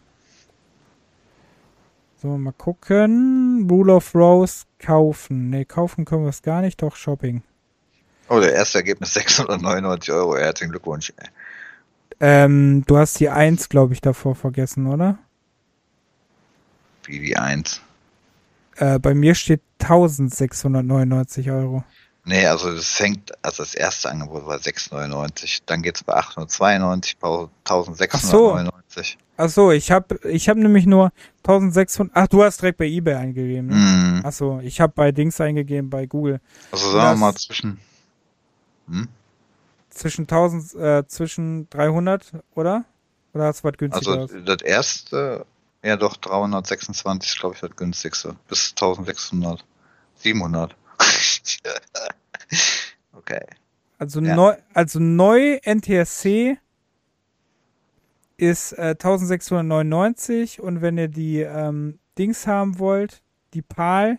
So, 2.20 2.36
mal 2.36 2.52
gucken. 2.52 3.68
Rule 3.70 3.94
of 3.94 4.14
Rose 4.14 4.64
kaufen. 4.78 5.50
Ne, 5.50 5.64
kaufen 5.64 6.04
können 6.04 6.24
wir 6.24 6.30
es 6.30 6.42
gar 6.42 6.62
nicht, 6.62 6.82
doch 6.82 6.96
Shopping. 6.96 7.42
Oh, 8.28 8.40
der 8.40 8.54
erste 8.54 8.78
Ergebnis 8.78 9.14
699 9.14 10.12
Euro. 10.12 10.36
Herzlichen 10.36 10.70
Glückwunsch. 10.70 11.12
Ähm, 12.20 12.84
du 12.86 12.98
hast 12.98 13.20
die 13.20 13.28
1, 13.28 13.68
glaube 13.68 13.94
ich, 13.94 14.00
davor 14.00 14.34
vergessen, 14.34 14.86
oder? 14.86 15.18
Wie 17.04 17.20
die 17.20 17.36
1. 17.36 17.80
Äh, 18.76 18.98
bei 18.98 19.14
mir 19.14 19.34
steht 19.34 19.62
1699 19.80 21.50
Euro. 21.50 21.84
Nee, 22.24 22.46
also 22.46 22.74
das 22.74 22.90
fängt, 22.90 23.32
also 23.42 23.62
das 23.62 23.74
erste 23.74 24.10
Angebot 24.10 24.44
war 24.44 24.58
699. 24.58 25.62
Dann 25.64 25.82
geht's 25.82 26.02
bei 26.02 26.14
892, 26.14 27.16
bei 27.18 27.28
1699. 27.64 28.10
Ach 28.12 28.20
so, 28.20 28.77
ich 29.72 29.90
habe 29.90 30.18
ich 30.28 30.48
hab 30.48 30.56
nämlich 30.56 30.86
nur 30.86 31.12
1600. 31.46 32.16
Ach, 32.16 32.26
du 32.28 32.42
hast 32.42 32.60
direkt 32.60 32.78
bei 32.78 32.86
eBay 32.86 33.14
eingegeben. 33.14 33.68
Ne? 33.68 33.74
Mhm. 33.74 34.22
Ach 34.24 34.32
so, 34.32 34.60
ich 34.62 34.80
habe 34.80 34.92
bei 34.96 35.12
Dings 35.12 35.40
eingegeben, 35.40 35.90
bei 35.90 36.06
Google. 36.06 36.40
Also 36.72 36.90
sagen 36.90 37.04
wir 37.04 37.10
Das- 37.10 37.18
mal 37.20 37.34
zwischen. 37.34 37.80
Hm? 38.88 39.08
Zwischen 39.90 40.26
1000, 40.26 40.74
äh, 40.74 41.06
zwischen 41.06 41.68
300, 41.70 42.32
oder? 42.54 42.84
Oder 43.34 43.44
hast 43.46 43.60
du 43.64 43.68
was 43.68 43.76
günstiger? 43.76 44.20
Also 44.20 44.40
das 44.40 44.62
erste, 44.62 45.44
ja 45.82 45.96
doch, 45.96 46.16
326 46.16 47.38
glaube 47.38 47.54
ich, 47.56 47.60
das 47.60 47.74
günstigste. 47.76 48.36
Bis 48.48 48.70
1600. 48.70 49.64
700. 50.16 50.74
okay. 53.12 53.44
Also, 53.98 54.20
Ja. 54.20 54.34
neu, 54.36 54.54
also 54.74 55.00
neu 55.00 55.58
NTSC 55.64 56.58
ist 58.38 58.72
äh, 58.72 58.94
1699 58.98 60.60
und 60.60 60.80
wenn 60.80 60.96
ihr 60.96 61.08
die 61.08 61.40
ähm, 61.40 61.98
Dings 62.16 62.46
haben 62.46 62.78
wollt, 62.78 63.20
die 63.52 63.62
PAL 63.62 64.18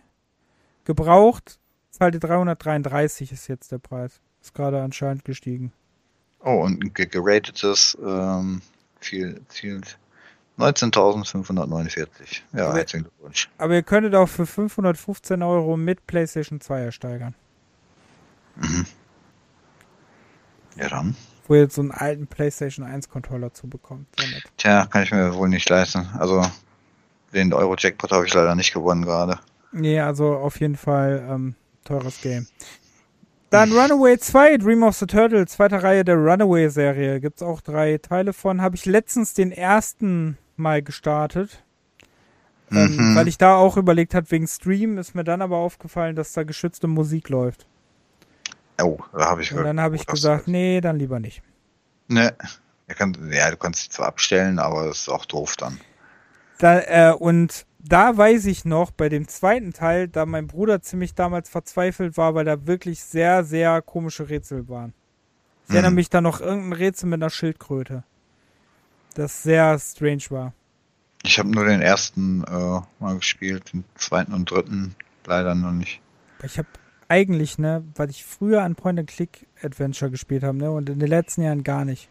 gebraucht, 0.84 1.58
zahlt 1.90 2.14
ihr 2.14 2.20
333 2.20 3.32
ist 3.32 3.48
jetzt 3.48 3.72
der 3.72 3.78
Preis. 3.78 4.20
Ist 4.40 4.54
gerade 4.54 4.80
anscheinend 4.82 5.24
gestiegen. 5.24 5.72
Oh, 6.42 6.62
und 6.62 6.82
ein 6.84 6.94
ge- 6.94 7.06
geratetes 7.06 7.96
ähm, 8.02 8.62
viel, 9.00 9.40
viel 9.48 9.80
19.549. 10.58 12.42
Ja, 12.52 12.68
Aber- 12.68 12.78
herzlichen 12.78 13.04
Glückwunsch. 13.04 13.48
Aber 13.58 13.74
ihr 13.74 13.82
könntet 13.82 14.14
auch 14.14 14.28
für 14.28 14.46
515 14.46 15.42
Euro 15.42 15.76
mit 15.76 16.06
PlayStation 16.06 16.60
2 16.60 16.80
ersteigern. 16.80 17.34
Mhm. 18.56 18.86
Ja 20.76 20.88
dann. 20.88 21.16
Wo 21.50 21.54
ihr 21.56 21.62
jetzt 21.62 21.74
so 21.74 21.82
einen 21.82 21.90
alten 21.90 22.28
PlayStation 22.28 22.86
1 22.86 23.08
Controller 23.08 23.52
zu 23.52 23.66
bekommt. 23.68 24.06
Tja, 24.56 24.86
kann 24.86 25.02
ich 25.02 25.10
mir 25.10 25.34
wohl 25.34 25.48
nicht 25.48 25.68
leisten. 25.68 26.08
Also 26.16 26.46
den 27.34 27.52
Euro-Jackpot 27.52 28.12
habe 28.12 28.24
ich 28.24 28.32
leider 28.32 28.54
nicht 28.54 28.72
gewonnen 28.72 29.04
gerade. 29.04 29.40
Nee, 29.72 29.98
also 29.98 30.34
auf 30.36 30.60
jeden 30.60 30.76
Fall 30.76 31.26
ähm, 31.28 31.56
teures 31.82 32.20
Game. 32.20 32.46
Dann 33.50 33.72
Runaway 33.72 34.16
2, 34.16 34.58
Dream 34.58 34.84
of 34.84 34.94
the 34.96 35.06
Turtle, 35.06 35.44
zweite 35.48 35.82
Reihe 35.82 36.04
der 36.04 36.14
Runaway-Serie. 36.18 37.18
Gibt's 37.20 37.42
auch 37.42 37.60
drei 37.60 37.98
Teile 37.98 38.32
von. 38.32 38.62
Habe 38.62 38.76
ich 38.76 38.86
letztens 38.86 39.34
den 39.34 39.50
ersten 39.50 40.38
mal 40.54 40.82
gestartet. 40.82 41.64
Ähm, 42.70 42.94
Mhm. 42.96 43.16
Weil 43.16 43.26
ich 43.26 43.38
da 43.38 43.56
auch 43.56 43.76
überlegt 43.76 44.14
habe, 44.14 44.30
wegen 44.30 44.46
Stream, 44.46 44.98
ist 44.98 45.16
mir 45.16 45.24
dann 45.24 45.42
aber 45.42 45.56
aufgefallen, 45.56 46.14
dass 46.14 46.32
da 46.32 46.44
geschützte 46.44 46.86
Musik 46.86 47.28
läuft. 47.28 47.66
Oh, 48.82 48.98
da 49.12 49.26
habe 49.26 49.42
ich 49.42 49.52
Und 49.52 49.64
dann 49.64 49.80
habe 49.80 49.96
ich 49.96 50.06
gesagt, 50.06 50.48
nee, 50.48 50.80
dann 50.80 50.96
lieber 50.98 51.20
nicht. 51.20 51.42
Ne. 52.08 52.34
Ja, 53.30 53.50
du 53.50 53.56
kannst 53.56 53.82
dich 53.82 53.90
zwar 53.90 54.08
abstellen, 54.08 54.58
aber 54.58 54.86
das 54.86 55.02
ist 55.02 55.08
auch 55.08 55.24
doof 55.24 55.56
dann. 55.56 55.80
Da, 56.58 56.80
äh, 56.80 57.14
und 57.14 57.64
da 57.78 58.16
weiß 58.16 58.46
ich 58.46 58.64
noch, 58.64 58.90
bei 58.90 59.08
dem 59.08 59.28
zweiten 59.28 59.72
Teil, 59.72 60.08
da 60.08 60.26
mein 60.26 60.46
Bruder 60.48 60.82
ziemlich 60.82 61.14
damals 61.14 61.48
verzweifelt 61.48 62.16
war, 62.16 62.34
weil 62.34 62.44
da 62.44 62.66
wirklich 62.66 63.02
sehr, 63.02 63.44
sehr 63.44 63.80
komische 63.80 64.28
Rätsel 64.28 64.68
waren. 64.68 64.92
Ich 65.68 65.74
erinnere 65.74 65.92
Mhm. 65.92 65.96
mich 65.96 66.10
da 66.10 66.20
noch 66.20 66.40
irgendein 66.40 66.72
Rätsel 66.74 67.08
mit 67.08 67.22
einer 67.22 67.30
Schildkröte. 67.30 68.02
Das 69.14 69.42
sehr 69.42 69.78
strange 69.78 70.24
war. 70.30 70.52
Ich 71.22 71.38
habe 71.38 71.48
nur 71.50 71.64
den 71.64 71.80
ersten 71.82 72.42
äh, 72.44 72.80
mal 72.98 73.16
gespielt, 73.16 73.72
den 73.72 73.84
zweiten 73.94 74.32
und 74.32 74.50
dritten 74.50 74.96
leider 75.26 75.54
noch 75.54 75.72
nicht. 75.72 76.00
Ich 76.42 76.58
habe 76.58 76.68
eigentlich, 77.10 77.58
ne, 77.58 77.84
weil 77.96 78.08
ich 78.08 78.24
früher 78.24 78.62
an 78.62 78.76
Point-and-Click-Adventure 78.76 80.10
gespielt 80.10 80.44
habe, 80.44 80.56
ne, 80.56 80.70
und 80.70 80.88
in 80.88 81.00
den 81.00 81.08
letzten 81.08 81.42
Jahren 81.42 81.64
gar 81.64 81.84
nicht. 81.84 82.08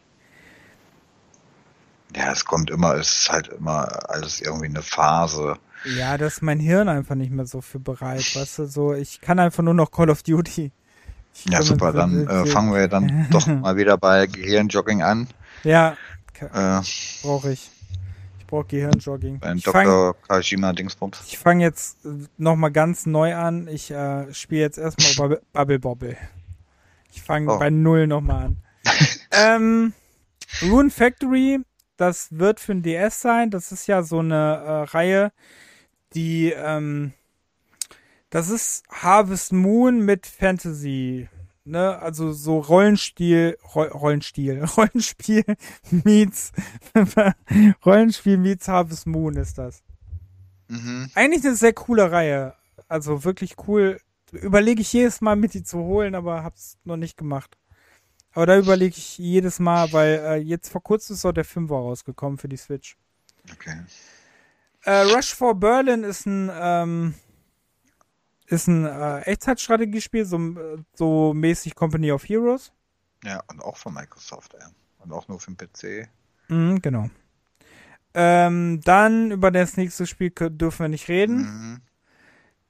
Ja, 2.16 2.32
es 2.32 2.44
kommt 2.44 2.70
immer, 2.70 2.96
es 2.96 3.22
ist 3.22 3.32
halt 3.32 3.48
immer 3.48 4.10
alles 4.10 4.42
irgendwie 4.42 4.66
eine 4.66 4.82
Phase. 4.82 5.58
Ja, 5.98 6.18
da 6.18 6.26
ist 6.28 6.42
mein 6.42 6.60
Hirn 6.60 6.90
einfach 6.90 7.16
nicht 7.16 7.32
mehr 7.32 7.46
so 7.46 7.62
für 7.62 7.80
bereit, 7.80 8.36
weißt 8.36 8.60
du, 8.60 8.66
so, 8.66 8.94
ich 8.94 9.22
kann 9.22 9.40
einfach 9.40 9.64
nur 9.64 9.74
noch 9.74 9.92
Call 9.92 10.10
of 10.10 10.24
Duty. 10.24 10.72
Ich 11.34 11.46
Ja, 11.46 11.62
super, 11.62 11.94
dann 11.94 12.28
äh, 12.28 12.46
fangen 12.46 12.74
wir 12.74 12.88
dann 12.90 13.28
doch 13.32 13.48
mal 13.48 13.78
wieder 13.78 13.98
bei 13.98 14.28
Gehirnjogging 14.28 15.02
an. 15.02 15.28
Ja, 15.64 15.96
Äh, 16.42 16.82
brauche 17.22 17.52
ich. 17.52 17.70
Ich 18.50 18.52
brauche 18.52 18.66
Gehirnjogging. 18.66 19.38
beim 19.40 19.58
Ich 19.58 19.64
fange 19.66 19.86
Dr. 19.92 20.16
Kajima 20.28 20.74
Dingsbums. 20.74 21.22
ich 21.28 21.38
fang 21.38 21.60
jetzt 21.60 22.00
nochmal 22.40 22.72
ganz 22.72 23.06
neu 23.06 23.36
an. 23.36 23.68
Ich 23.68 23.92
äh, 23.92 24.34
spiele 24.34 24.62
jetzt 24.62 24.80
erstmal 24.80 25.14
Bubble, 25.30 25.42
Bubble 25.54 25.78
Bobble. 25.78 26.18
Ich 27.14 27.22
fange 27.22 27.54
Oh. 27.54 27.60
bei 27.60 27.70
Null 27.70 28.08
nochmal 28.08 28.46
an. 28.46 28.58
ähm, 29.34 29.94
Rune 30.64 30.90
Factory, 30.90 31.60
das 31.96 32.30
wird 32.32 32.60
für 32.60 32.72
ein 32.72 32.82
DS 32.82 33.22
sein. 33.22 33.52
Das 33.52 33.72
ist 33.72 33.86
ja 33.86 34.02
so 34.02 34.18
eine 34.18 34.36
äh, 34.36 34.72
Reihe, 34.96 35.32
die, 36.16 36.52
ähm, 36.52 37.14
das 38.32 38.50
ist 38.50 38.84
Harvest 38.90 39.54
Moon 39.54 40.04
mit 40.04 40.26
Fantasy. 40.26 41.30
Ne, 41.66 42.00
also 42.00 42.32
so 42.32 42.60
Rollenspiel, 42.60 43.58
Ro 43.76 43.84
Rollenspiel, 43.84 44.64
Rollenspiel 44.78 45.44
meets, 45.92 46.52
Rollenspiel 47.86 48.38
meets 48.38 48.68
Harvest 48.68 49.06
Moon 49.06 49.36
ist 49.36 49.58
das. 49.58 49.84
Mhm. 50.68 51.12
Eigentlich 51.14 51.46
eine 51.46 51.56
sehr 51.56 51.74
coole 51.74 52.12
Reihe. 52.12 52.56
Also 52.88 53.24
wirklich 53.24 53.56
cool. 53.68 54.00
Überlege 54.32 54.82
ich 54.82 54.94
jedes 54.94 55.22
Mal 55.22 55.36
mit 55.36 55.54
die 55.54 55.64
zu 55.64 55.80
holen, 55.80 56.16
aber 56.16 56.44
hab's 56.44 56.78
noch 56.86 56.98
nicht 56.98 57.18
gemacht. 57.18 57.58
Aber 58.32 58.46
da 58.46 58.58
überlege 58.58 58.96
ich 58.98 59.18
jedes 59.18 59.60
Mal, 59.60 59.92
weil 59.92 60.20
äh, 60.24 60.36
jetzt 60.36 60.70
vor 60.70 60.84
kurzem 60.84 61.16
ist 61.16 61.26
auch 61.26 61.32
der 61.32 61.46
Fünfer 61.46 61.76
rausgekommen 61.76 62.38
für 62.38 62.48
die 62.48 62.58
Switch. 62.58 62.96
Okay. 63.52 63.82
Äh, 64.84 65.02
Rush 65.02 65.34
for 65.34 65.56
Berlin 65.56 66.04
ist 66.04 66.26
ein 66.26 66.50
ähm, 66.54 67.16
ist 68.50 68.68
ein 68.68 68.86
äh, 68.86 69.22
Echtzeitstrategiespiel, 69.22 70.26
so, 70.26 70.38
äh, 70.38 70.78
so 70.94 71.34
mäßig 71.34 71.76
Company 71.76 72.12
of 72.12 72.28
Heroes. 72.28 72.72
Ja, 73.24 73.42
und 73.48 73.62
auch 73.62 73.78
von 73.78 73.94
Microsoft, 73.94 74.54
ja. 74.60 74.68
Und 75.00 75.12
auch 75.14 75.28
nur 75.28 75.40
für 75.40 75.52
den 75.52 75.58
PC. 75.58 76.10
Mhm, 76.50 76.82
genau. 76.82 77.10
Ähm, 78.14 78.82
dann 78.84 79.32
über 79.32 79.52
das 79.52 79.78
nächste 79.78 80.08
Spiel 80.08 80.32
dürfen 80.32 80.80
wir 80.86 80.90
nicht 80.90 81.08
reden. 81.10 81.38
Mhm. 81.38 81.82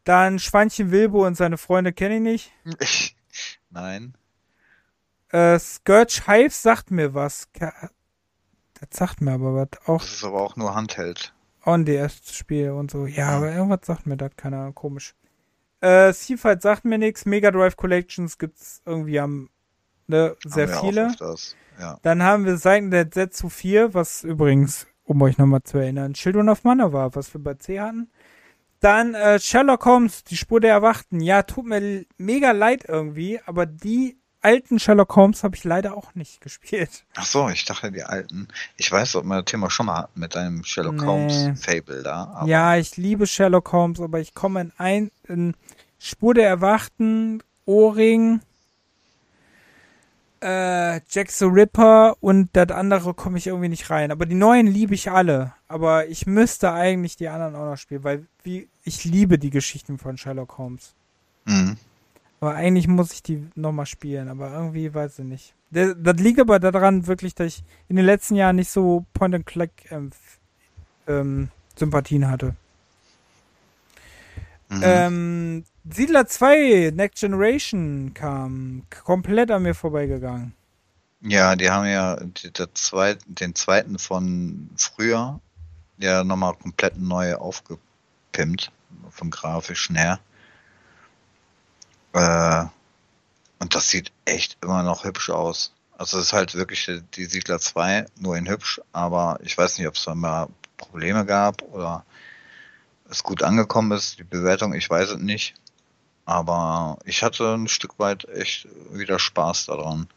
Dann 0.03 0.39
Schweinchen 0.39 0.91
Wilbo 0.91 1.25
und 1.25 1.35
seine 1.35 1.57
Freunde 1.57 1.93
kenne 1.93 2.15
ich 2.17 2.51
nicht. 2.65 3.15
Nein. 3.69 4.15
Äh, 5.29 5.59
Scourge 5.59 6.23
Hives 6.25 6.61
sagt 6.61 6.91
mir 6.91 7.13
was. 7.13 7.47
Das 7.53 8.89
sagt 8.91 9.21
mir 9.21 9.31
aber 9.33 9.53
was. 9.55 9.87
Auch 9.87 10.01
Das 10.01 10.11
ist 10.13 10.23
aber 10.23 10.41
auch 10.41 10.55
nur 10.55 10.73
Handheld. 10.75 11.33
on 11.65 11.85
DS-Spiel 11.85 12.71
und 12.71 12.89
so. 12.91 13.05
Ja, 13.05 13.29
aber 13.29 13.51
irgendwas 13.53 13.81
sagt 13.85 14.07
mir 14.07 14.17
das, 14.17 14.31
keine 14.35 14.57
Ahnung, 14.57 14.75
komisch. 14.75 15.13
Äh, 15.81 16.13
Seafight 16.13 16.61
sagt 16.61 16.85
mir 16.85 16.97
nichts. 16.97 17.25
Mega 17.25 17.51
Drive 17.51 17.77
Collections 17.77 18.37
gibt's 18.37 18.81
irgendwie 18.85 19.19
am, 19.19 19.49
ne, 20.07 20.35
sehr 20.45 20.71
Haben 20.71 20.87
viele. 20.87 21.11
Ja. 21.79 21.97
Dann 22.01 22.23
haben 22.23 22.45
wir 22.45 22.57
Seiten 22.57 22.91
der 22.91 23.09
Zetsu 23.09 23.47
4, 23.49 23.93
was 23.93 24.23
übrigens, 24.23 24.87
um 25.05 25.21
euch 25.21 25.37
nochmal 25.37 25.63
zu 25.63 25.77
erinnern, 25.77 26.13
Children 26.13 26.49
of 26.49 26.63
Mana 26.63 26.91
war, 26.91 27.15
was 27.15 27.33
wir 27.33 27.41
bei 27.41 27.53
C 27.53 27.79
hatten. 27.79 28.09
Dann 28.81 29.13
äh, 29.13 29.39
Sherlock 29.39 29.85
Holmes, 29.85 30.23
die 30.23 30.37
Spur 30.37 30.59
der 30.59 30.71
Erwachten. 30.71 31.19
Ja, 31.21 31.43
tut 31.43 31.65
mir 31.65 32.05
mega 32.17 32.51
leid 32.51 32.85
irgendwie, 32.87 33.39
aber 33.45 33.65
die 33.65 34.18
alten 34.41 34.79
Sherlock 34.79 35.15
Holmes 35.15 35.43
habe 35.43 35.55
ich 35.55 35.63
leider 35.63 35.95
auch 35.97 36.15
nicht 36.15 36.41
gespielt. 36.41 37.05
Ach 37.15 37.25
so, 37.25 37.49
ich 37.49 37.65
dachte 37.65 37.91
die 37.91 38.03
alten. 38.03 38.47
Ich 38.77 38.91
weiß, 38.91 39.15
ob 39.15 39.25
wir 39.25 39.37
das 39.41 39.45
Thema 39.45 39.69
schon 39.69 39.87
mal 39.87 39.97
hatten 39.97 40.19
mit 40.19 40.35
deinem 40.35 40.63
Sherlock 40.63 40.95
Nee. 40.95 41.05
Holmes 41.05 41.61
Fable 41.63 42.03
da. 42.03 42.43
Ja, 42.45 42.75
ich 42.77 42.97
liebe 42.97 43.27
Sherlock 43.27 43.71
Holmes, 43.71 43.99
aber 43.99 44.19
ich 44.19 44.33
komme 44.33 44.61
in 44.61 44.71
ein 44.77 45.11
in 45.27 45.55
Spur 45.99 46.33
der 46.33 46.47
Erwachten, 46.47 47.43
Ohrring, 47.65 48.41
äh, 50.41 51.01
Jack 51.09 51.31
the 51.31 51.45
Ripper 51.45 52.15
und 52.21 52.49
das 52.53 52.69
andere 52.71 53.13
komme 53.13 53.37
ich 53.37 53.47
irgendwie 53.47 53.67
nicht 53.69 53.89
rein. 53.89 54.11
Aber 54.11 54.25
die 54.25 54.35
neuen 54.35 54.67
liebe 54.67 54.93
ich 54.95 55.11
alle. 55.11 55.53
Aber 55.67 56.07
ich 56.07 56.25
müsste 56.25 56.71
eigentlich 56.71 57.17
die 57.17 57.27
anderen 57.27 57.55
auch 57.55 57.65
noch 57.65 57.77
spielen, 57.77 58.03
weil 58.03 58.25
wie 58.43 58.69
ich 58.83 59.03
liebe 59.03 59.37
die 59.37 59.49
Geschichten 59.49 59.97
von 59.97 60.17
Sherlock 60.17 60.57
Holmes. 60.57 60.93
Mhm. 61.45 61.77
Aber 62.39 62.55
eigentlich 62.55 62.87
muss 62.87 63.11
ich 63.11 63.21
die 63.21 63.47
nochmal 63.55 63.85
spielen, 63.85 64.29
aber 64.29 64.53
irgendwie 64.53 64.93
weiß 64.93 65.19
ich 65.19 65.25
nicht. 65.25 65.53
Das 65.71 66.15
liegt 66.17 66.39
aber 66.39 66.59
daran 66.59 67.05
wirklich, 67.05 67.35
dass 67.35 67.47
ich 67.47 67.63
in 67.89 67.95
den 67.95 68.05
letzten 68.05 68.35
Jahren 68.35 68.55
nicht 68.55 68.71
so 68.71 69.05
Point-and-Click 69.13 69.71
ähm, 69.91 70.09
ähm, 71.07 71.49
Sympathien 71.75 72.29
hatte. 72.29 72.55
Mhm. 74.69 74.81
Ähm, 74.83 75.63
Siedler 75.89 76.27
2 76.27 76.91
Next 76.95 77.19
Generation 77.19 78.13
kam 78.13 78.83
komplett 79.03 79.51
an 79.51 79.63
mir 79.63 79.73
vorbeigegangen. 79.73 80.53
Ja, 81.21 81.55
die 81.55 81.69
haben 81.69 81.87
ja 81.87 82.15
die, 82.15 82.51
zweit, 82.73 83.19
den 83.27 83.53
zweiten 83.55 83.99
von 83.99 84.69
früher 84.77 85.39
ja 85.97 86.23
nochmal 86.23 86.53
komplett 86.53 86.97
neu 86.97 87.35
aufgepimpt, 87.35 88.71
vom 89.09 89.29
grafischen 89.29 89.95
her. 89.95 90.19
Äh, 92.13 92.65
und 93.59 93.75
das 93.75 93.89
sieht 93.89 94.11
echt 94.25 94.57
immer 94.63 94.83
noch 94.83 95.03
hübsch 95.03 95.29
aus. 95.29 95.73
Also 95.97 96.17
es 96.17 96.27
ist 96.27 96.33
halt 96.33 96.55
wirklich 96.55 96.89
die- 97.15 97.25
Siedler 97.25 97.59
2, 97.59 98.05
nur 98.17 98.37
in 98.37 98.47
hübsch, 98.47 98.79
aber 98.93 99.37
ich 99.43 99.57
weiß 99.57 99.77
nicht, 99.77 99.87
ob 99.87 99.95
es 99.95 100.05
da 100.05 100.15
mal 100.15 100.47
Probleme 100.77 101.25
gab 101.25 101.61
oder 101.63 102.05
es 103.09 103.23
gut 103.23 103.43
angekommen 103.43 103.91
ist, 103.91 104.17
die 104.19 104.23
Bewertung, 104.23 104.73
ich 104.73 104.89
weiß 104.89 105.09
es 105.11 105.17
nicht. 105.17 105.55
Aber 106.25 106.99
ich 107.05 107.23
hatte 107.23 107.55
ein 107.55 107.67
Stück 107.67 107.97
weit 107.99 108.25
echt 108.29 108.67
wieder 108.91 109.19
Spaß 109.19 109.65
daran. 109.65 110.07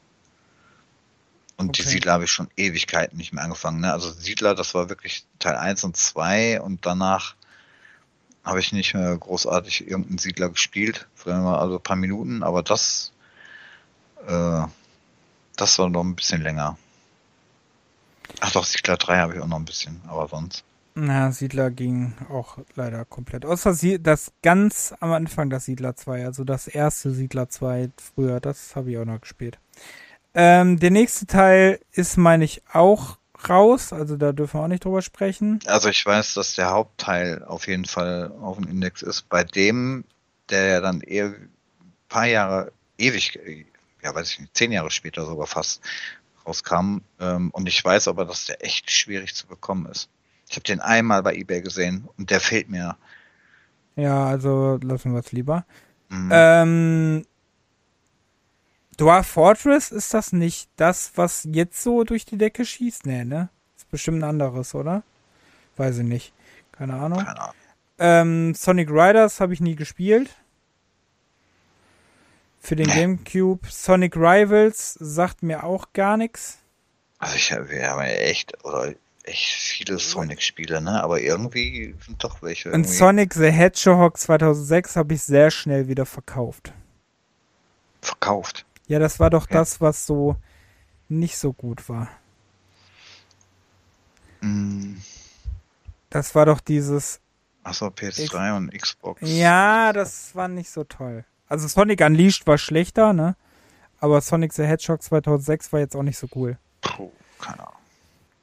Und 1.56 1.70
Okay. 1.70 1.82
die 1.82 1.89
Siedler 1.89 2.12
habe 2.12 2.24
ich 2.24 2.31
schon 2.31 2.48
Ewigkeiten 2.56 3.16
nicht 3.16 3.32
mehr 3.32 3.44
angefangen. 3.44 3.81
Ne? 3.81 3.93
Also 3.93 4.10
Siedler, 4.10 4.55
das 4.55 4.74
war 4.74 4.89
wirklich 4.89 5.24
Teil 5.39 5.56
1 5.56 5.85
und 5.85 5.97
2 5.97 6.60
und 6.60 6.85
danach 6.86 7.35
habe 8.44 8.60
ich 8.60 8.73
nicht 8.73 8.94
mehr 8.94 9.16
großartig 9.16 9.89
irgendeinen 9.89 10.19
Siedler 10.19 10.48
gespielt. 10.48 11.06
Vielleicht 11.14 11.43
mal 11.43 11.59
also 11.59 11.77
ein 11.77 11.82
paar 11.82 11.97
Minuten, 11.97 12.43
aber 12.43 12.62
das, 12.62 13.12
äh, 14.27 14.62
das 15.56 15.78
war 15.78 15.89
noch 15.89 16.02
ein 16.02 16.16
bisschen 16.16 16.43
länger. 16.43 16.77
Ach 18.40 18.51
doch, 18.52 18.64
Siedler 18.64 18.97
3 18.97 19.19
habe 19.19 19.35
ich 19.35 19.40
auch 19.40 19.47
noch 19.47 19.59
ein 19.59 19.64
bisschen, 19.64 20.01
aber 20.06 20.28
sonst. 20.28 20.64
Na, 20.94 21.32
Siedler 21.32 21.70
ging 21.70 22.14
auch 22.28 22.59
leider 22.74 23.05
komplett. 23.05 23.47
Außer 23.47 23.74
das 23.98 24.32
ganz 24.43 24.94
am 25.01 25.12
Anfang 25.12 25.48
das 25.48 25.64
Siedler 25.64 25.97
2, 25.97 26.27
also 26.27 26.44
das 26.44 26.69
erste 26.69 27.12
Siedler 27.12 27.48
2 27.48 27.90
früher, 27.97 28.40
das 28.40 28.77
habe 28.77 28.90
ich 28.90 28.98
auch 28.98 29.05
noch 29.05 29.20
gespielt. 29.20 29.59
Ähm, 30.35 30.78
der 30.78 30.90
nächste 30.90 31.27
Teil 31.27 31.81
ist, 31.93 32.16
meine 32.19 32.44
ich, 32.44 32.62
auch 32.73 33.16
raus, 33.48 33.93
also 33.93 34.16
da 34.16 34.32
dürfen 34.32 34.59
wir 34.59 34.64
auch 34.64 34.69
nicht 34.69 34.85
drüber 34.85 35.02
sprechen. 35.02 35.60
Also 35.66 35.89
ich 35.89 36.05
weiß, 36.05 36.35
dass 36.35 36.55
der 36.55 36.70
Hauptteil 36.70 37.44
auf 37.44 37.66
jeden 37.66 37.85
Fall 37.85 38.32
auf 38.40 38.56
dem 38.56 38.69
Index 38.69 39.02
ist. 39.02 39.28
Bei 39.28 39.44
dem, 39.44 40.05
der 40.51 40.66
ja 40.66 40.81
dann 40.81 41.01
eher 41.01 41.27
ein 41.27 41.51
paar 42.09 42.27
Jahre, 42.27 42.73
ewig, 42.98 43.39
ja 44.02 44.14
weiß 44.14 44.31
ich 44.31 44.40
nicht, 44.40 44.56
zehn 44.56 44.73
Jahre 44.73 44.90
später 44.90 45.24
sogar 45.27 45.47
fast 45.47 45.82
rauskam. 46.47 46.98
Ähm, 47.20 47.51
und 47.51 47.69
ich 47.69 47.85
weiß 47.85 48.09
aber, 48.09 48.24
dass 48.24 48.47
der 48.47 48.64
echt 48.64 48.90
schwierig 48.90 49.35
zu 49.35 49.47
bekommen 49.47 49.86
ist. 49.86 50.09
Ich 50.48 50.56
habe 50.56 50.64
den 50.64 50.81
einmal 50.81 51.23
bei 51.23 51.35
eBay 51.35 51.62
gesehen 51.62 52.09
und 52.19 52.31
der 52.31 52.40
fehlt 52.40 52.69
mir. 52.69 52.97
Ja, 53.97 54.27
also 54.27 54.78
lassen 54.82 55.12
wir 55.12 55.20
es 55.20 55.32
lieber. 55.32 55.64
Mhm. 56.09 56.31
Ähm, 56.31 57.27
Dwarf 59.02 59.26
Fortress, 59.26 59.90
ist 59.90 60.14
das 60.14 60.32
nicht 60.32 60.68
das, 60.76 61.12
was 61.16 61.46
jetzt 61.50 61.82
so 61.82 62.04
durch 62.04 62.24
die 62.24 62.38
Decke 62.38 62.64
schießt? 62.64 63.06
Nee, 63.06 63.24
ne? 63.24 63.48
Ist 63.76 63.90
bestimmt 63.90 64.20
ein 64.20 64.28
anderes, 64.28 64.74
oder? 64.74 65.02
Weiß 65.76 65.98
ich 65.98 66.04
nicht. 66.04 66.32
Keine 66.72 66.94
Ahnung. 66.94 67.18
Keine 67.24 67.40
Ahnung. 67.40 67.54
Ähm, 67.98 68.54
Sonic 68.54 68.90
Riders 68.90 69.40
habe 69.40 69.52
ich 69.54 69.60
nie 69.60 69.76
gespielt. 69.76 70.30
Für 72.60 72.76
den 72.76 72.86
Nee. 72.88 72.94
Gamecube. 72.94 73.66
Sonic 73.70 74.16
Rivals 74.16 74.94
sagt 75.00 75.42
mir 75.42 75.64
auch 75.64 75.92
gar 75.92 76.16
nichts. 76.16 76.58
Also 77.18 77.36
ich 77.36 77.52
hab- 77.52 77.68
wir 77.70 77.88
haben 77.88 78.00
ja 78.00 78.06
echt, 78.06 78.64
oder 78.64 78.94
echt 79.24 79.52
viele 79.52 79.98
Sonic-Spiele, 79.98 80.80
ne? 80.80 81.02
Aber 81.02 81.20
irgendwie 81.20 81.94
sind 82.04 82.22
doch 82.22 82.42
welche. 82.42 82.68
Und 82.70 82.80
irgendwie 82.82 82.90
Sonic 82.96 83.34
the 83.34 83.50
Hedgehog 83.50 84.16
2006 84.18 84.96
habe 84.96 85.14
ich 85.14 85.22
sehr 85.22 85.50
schnell 85.50 85.88
wieder 85.88 86.06
verkauft. 86.06 86.72
verkauft. 88.00 88.64
Ja, 88.86 88.98
das 88.98 89.20
war 89.20 89.30
doch 89.30 89.48
Ja. 89.48 89.59
das, 89.59 89.80
was 89.80 90.06
so 90.06 90.36
nicht 91.09 91.36
so 91.38 91.52
gut 91.52 91.88
war. 91.88 92.09
Mm, 94.40 94.94
Das 96.10 96.34
war 96.34 96.46
doch 96.46 96.60
dieses 96.60 97.20
Achso, 97.64 97.86
PS3 97.86 98.56
und 98.56 98.70
Xbox. 98.72 99.20
Ja, 99.24 99.92
das 99.92 100.34
war 100.34 100.48
nicht 100.48 100.68
so 100.70 100.84
toll. 100.84 101.24
Also 101.48 101.68
Sonic 101.68 102.00
Unleashed 102.00 102.46
war 102.46 102.59
schlechter, 102.59 103.12
ne? 103.12 103.36
Aber 104.00 104.20
Sonic 104.20 104.52
the 104.52 104.64
Hedgehog 104.64 105.00
2006 105.02 105.72
war 105.72 105.80
jetzt 105.80 105.94
auch 105.94 106.02
nicht 106.02 106.18
so 106.18 106.26
cool. 106.34 106.59
Puh, 106.80 107.12
keine 107.40 107.60
Ahnung. 107.60 107.72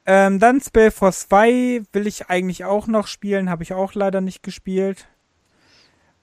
Ähm, 0.06 0.38
dann 0.40 0.60
Spellforce 0.60 1.28
2 1.28 1.82
will 1.92 2.06
ich 2.06 2.30
eigentlich 2.30 2.64
auch 2.64 2.86
noch 2.86 3.06
spielen, 3.06 3.50
habe 3.50 3.62
ich 3.62 3.74
auch 3.74 3.92
leider 3.94 4.20
nicht 4.22 4.42
gespielt. 4.42 5.06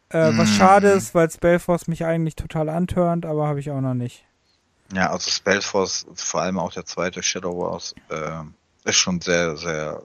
Äh, 0.09 0.37
was 0.37 0.49
Mhm. 0.51 0.53
schade 0.53 0.89
ist, 0.91 1.13
weil 1.15 1.29
Spellforce 1.29 1.87
mich 1.87 2.05
eigentlich 2.05 2.35
total 2.35 2.69
antörnt, 2.69 3.25
aber 3.25 3.47
habe 3.47 3.59
ich 3.59 3.71
auch 3.71 3.81
noch 3.81 3.93
nicht. 3.93 4.25
Ja, 4.93 5.09
also 5.11 5.29
Spellforce, 5.29 6.05
vor 6.15 6.41
allem 6.41 6.57
auch 6.59 6.71
der 6.71 6.85
zweite 6.85 7.21
Shadow 7.21 7.57
Wars, 7.57 7.93
äh, 8.09 8.43
ist 8.89 8.95
schon 8.95 9.19
sehr, 9.19 9.57
sehr 9.57 10.01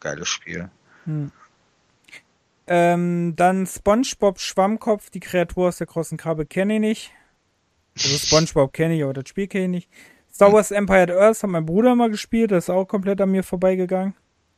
geiles 0.00 0.28
Spiel. 0.28 0.70
Hm. 1.04 1.30
Ähm, 2.66 3.34
dann 3.36 3.66
SpongeBob 3.66 4.40
Schwammkopf, 4.40 5.10
die 5.10 5.20
Kreatur 5.20 5.68
aus 5.68 5.78
der 5.78 5.86
großen 5.86 6.16
Krabbe 6.16 6.46
kenne 6.46 6.74
ich 6.74 6.80
nicht. 6.80 7.10
Also 7.96 8.16
SpongeBob 8.16 8.72
kenne 8.72 8.96
ich, 8.96 9.04
aber 9.04 9.12
das 9.12 9.28
Spiel 9.28 9.46
kenne 9.46 9.64
ich 9.64 9.70
nicht. 9.70 9.90
Star 10.32 10.52
Wars 10.52 10.72
Empire 10.72 11.02
at 11.02 11.10
Earth 11.10 11.42
hat 11.44 11.50
mein 11.50 11.66
Bruder 11.66 11.94
mal 11.94 12.10
gespielt, 12.10 12.50
das 12.50 12.64
ist 12.64 12.70
auch 12.70 12.86
komplett 12.86 13.20
an 13.20 13.30
mir 13.30 13.44
vorbeigegangen. 13.44 14.14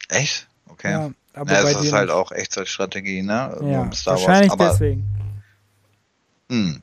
Echt? 0.09 0.49
Okay. 0.69 0.93
Ja, 0.93 1.11
aber 1.37 1.53
ja 1.53 1.63
bei 1.63 1.73
es 1.73 1.81
dir 1.81 1.87
ist 1.87 1.93
halt 1.93 2.11
auch 2.11 2.33
Echtzeitstrategie, 2.33 3.23
ne? 3.23 3.59
Ja, 3.63 3.91
wahrscheinlich. 4.05 4.51
Aber, 4.51 4.69
deswegen. 4.71 5.07
Hm. 6.49 6.83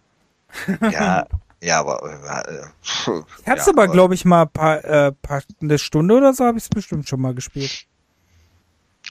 Ja, 0.92 1.26
ja, 1.64 1.80
aber 1.80 2.04
äh, 2.48 2.66
Ich 3.42 3.48
hab's 3.48 3.66
ja, 3.66 3.72
aber, 3.72 3.88
glaube 3.88 4.14
ich, 4.14 4.26
mal 4.26 4.46
paar, 4.46 4.84
äh, 4.84 5.12
paar, 5.12 5.42
eine 5.62 5.80
Stunde 5.80 6.16
oder 6.16 6.34
so 6.34 6.46
habe 6.46 6.58
ich 6.58 6.66
es 6.66 6.70
bestimmt 6.70 7.08
schon 7.10 7.22
mal 7.22 7.34
gespielt. 7.34 7.86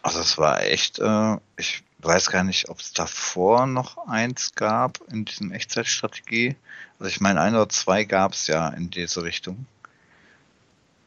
Also 0.03 0.21
es 0.21 0.39
war 0.39 0.63
echt, 0.63 0.99
äh, 0.99 1.37
ich 1.57 1.83
weiß 1.99 2.31
gar 2.31 2.45
nicht, 2.45 2.69
ob 2.69 2.81
es 2.81 2.93
davor 2.93 3.67
noch 3.67 4.07
eins 4.07 4.55
gab 4.55 5.01
in 5.11 5.25
diesem 5.25 5.53
Echtzeitstrategie. 5.53 6.57
Also 6.99 7.09
ich 7.11 7.21
meine, 7.21 7.41
ein 7.41 7.55
oder 7.55 7.69
zwei 7.69 8.05
gab 8.05 8.33
es 8.33 8.47
ja 8.47 8.69
in 8.69 8.91
diese 8.91 9.23
Richtung. 9.23 9.67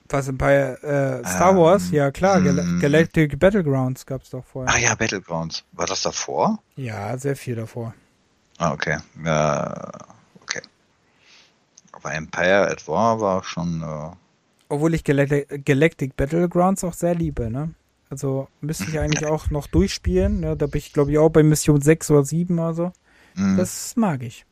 Was 0.09 0.29
bei 0.37 0.53
äh, 0.55 1.25
Star 1.27 1.51
Ähm, 1.51 1.57
Wars? 1.57 1.89
Ja, 1.91 2.11
klar. 2.11 2.39
Gal 2.41 2.57
hm. 2.57 2.79
Galactic 2.79 3.39
Battlegrounds 3.39 4.05
gab's 4.05 4.29
doch 4.29 4.45
vorher. 4.45 4.73
Ah 4.73 4.77
ja, 4.77 4.93
Battlegrounds. 4.95 5.63
War 5.71 5.87
das 5.87 6.01
davor? 6.03 6.59
Ja, 6.75 7.17
sehr 7.17 7.35
viel 7.35 7.55
davor. 7.55 7.93
Ah, 8.57 8.71
okay. 8.71 8.97
Ja, 9.23 9.73
okay. 10.41 10.61
Aber 11.91 12.13
Empire 12.13 12.67
at 12.69 12.87
War 12.87 13.19
war 13.19 13.43
schon, 13.43 13.81
äh, 13.81 14.15
Obwohl 14.69 14.93
ich 14.93 15.03
Galactic, 15.03 15.65
Galactic 15.65 16.15
Battlegrounds 16.15 16.83
auch 16.83 16.93
sehr 16.93 17.15
liebe, 17.15 17.49
ne? 17.49 17.73
Also 18.09 18.47
müsste 18.61 18.85
ich 18.85 18.99
eigentlich 18.99 19.25
auch 19.25 19.49
noch 19.49 19.65
durchspielen. 19.67 20.39
Ne? 20.39 20.55
Da 20.55 20.67
bin 20.67 20.77
ich, 20.77 20.93
glaube 20.93 21.11
ich, 21.11 21.17
auch 21.17 21.29
bei 21.29 21.41
Mission 21.41 21.81
6 21.81 22.11
oder 22.11 22.23
7 22.23 22.59
oder 22.59 22.73
so. 22.75 22.91
mh, 23.33 23.57
Das 23.57 23.95
mag 23.95 24.21
ich. 24.21 24.45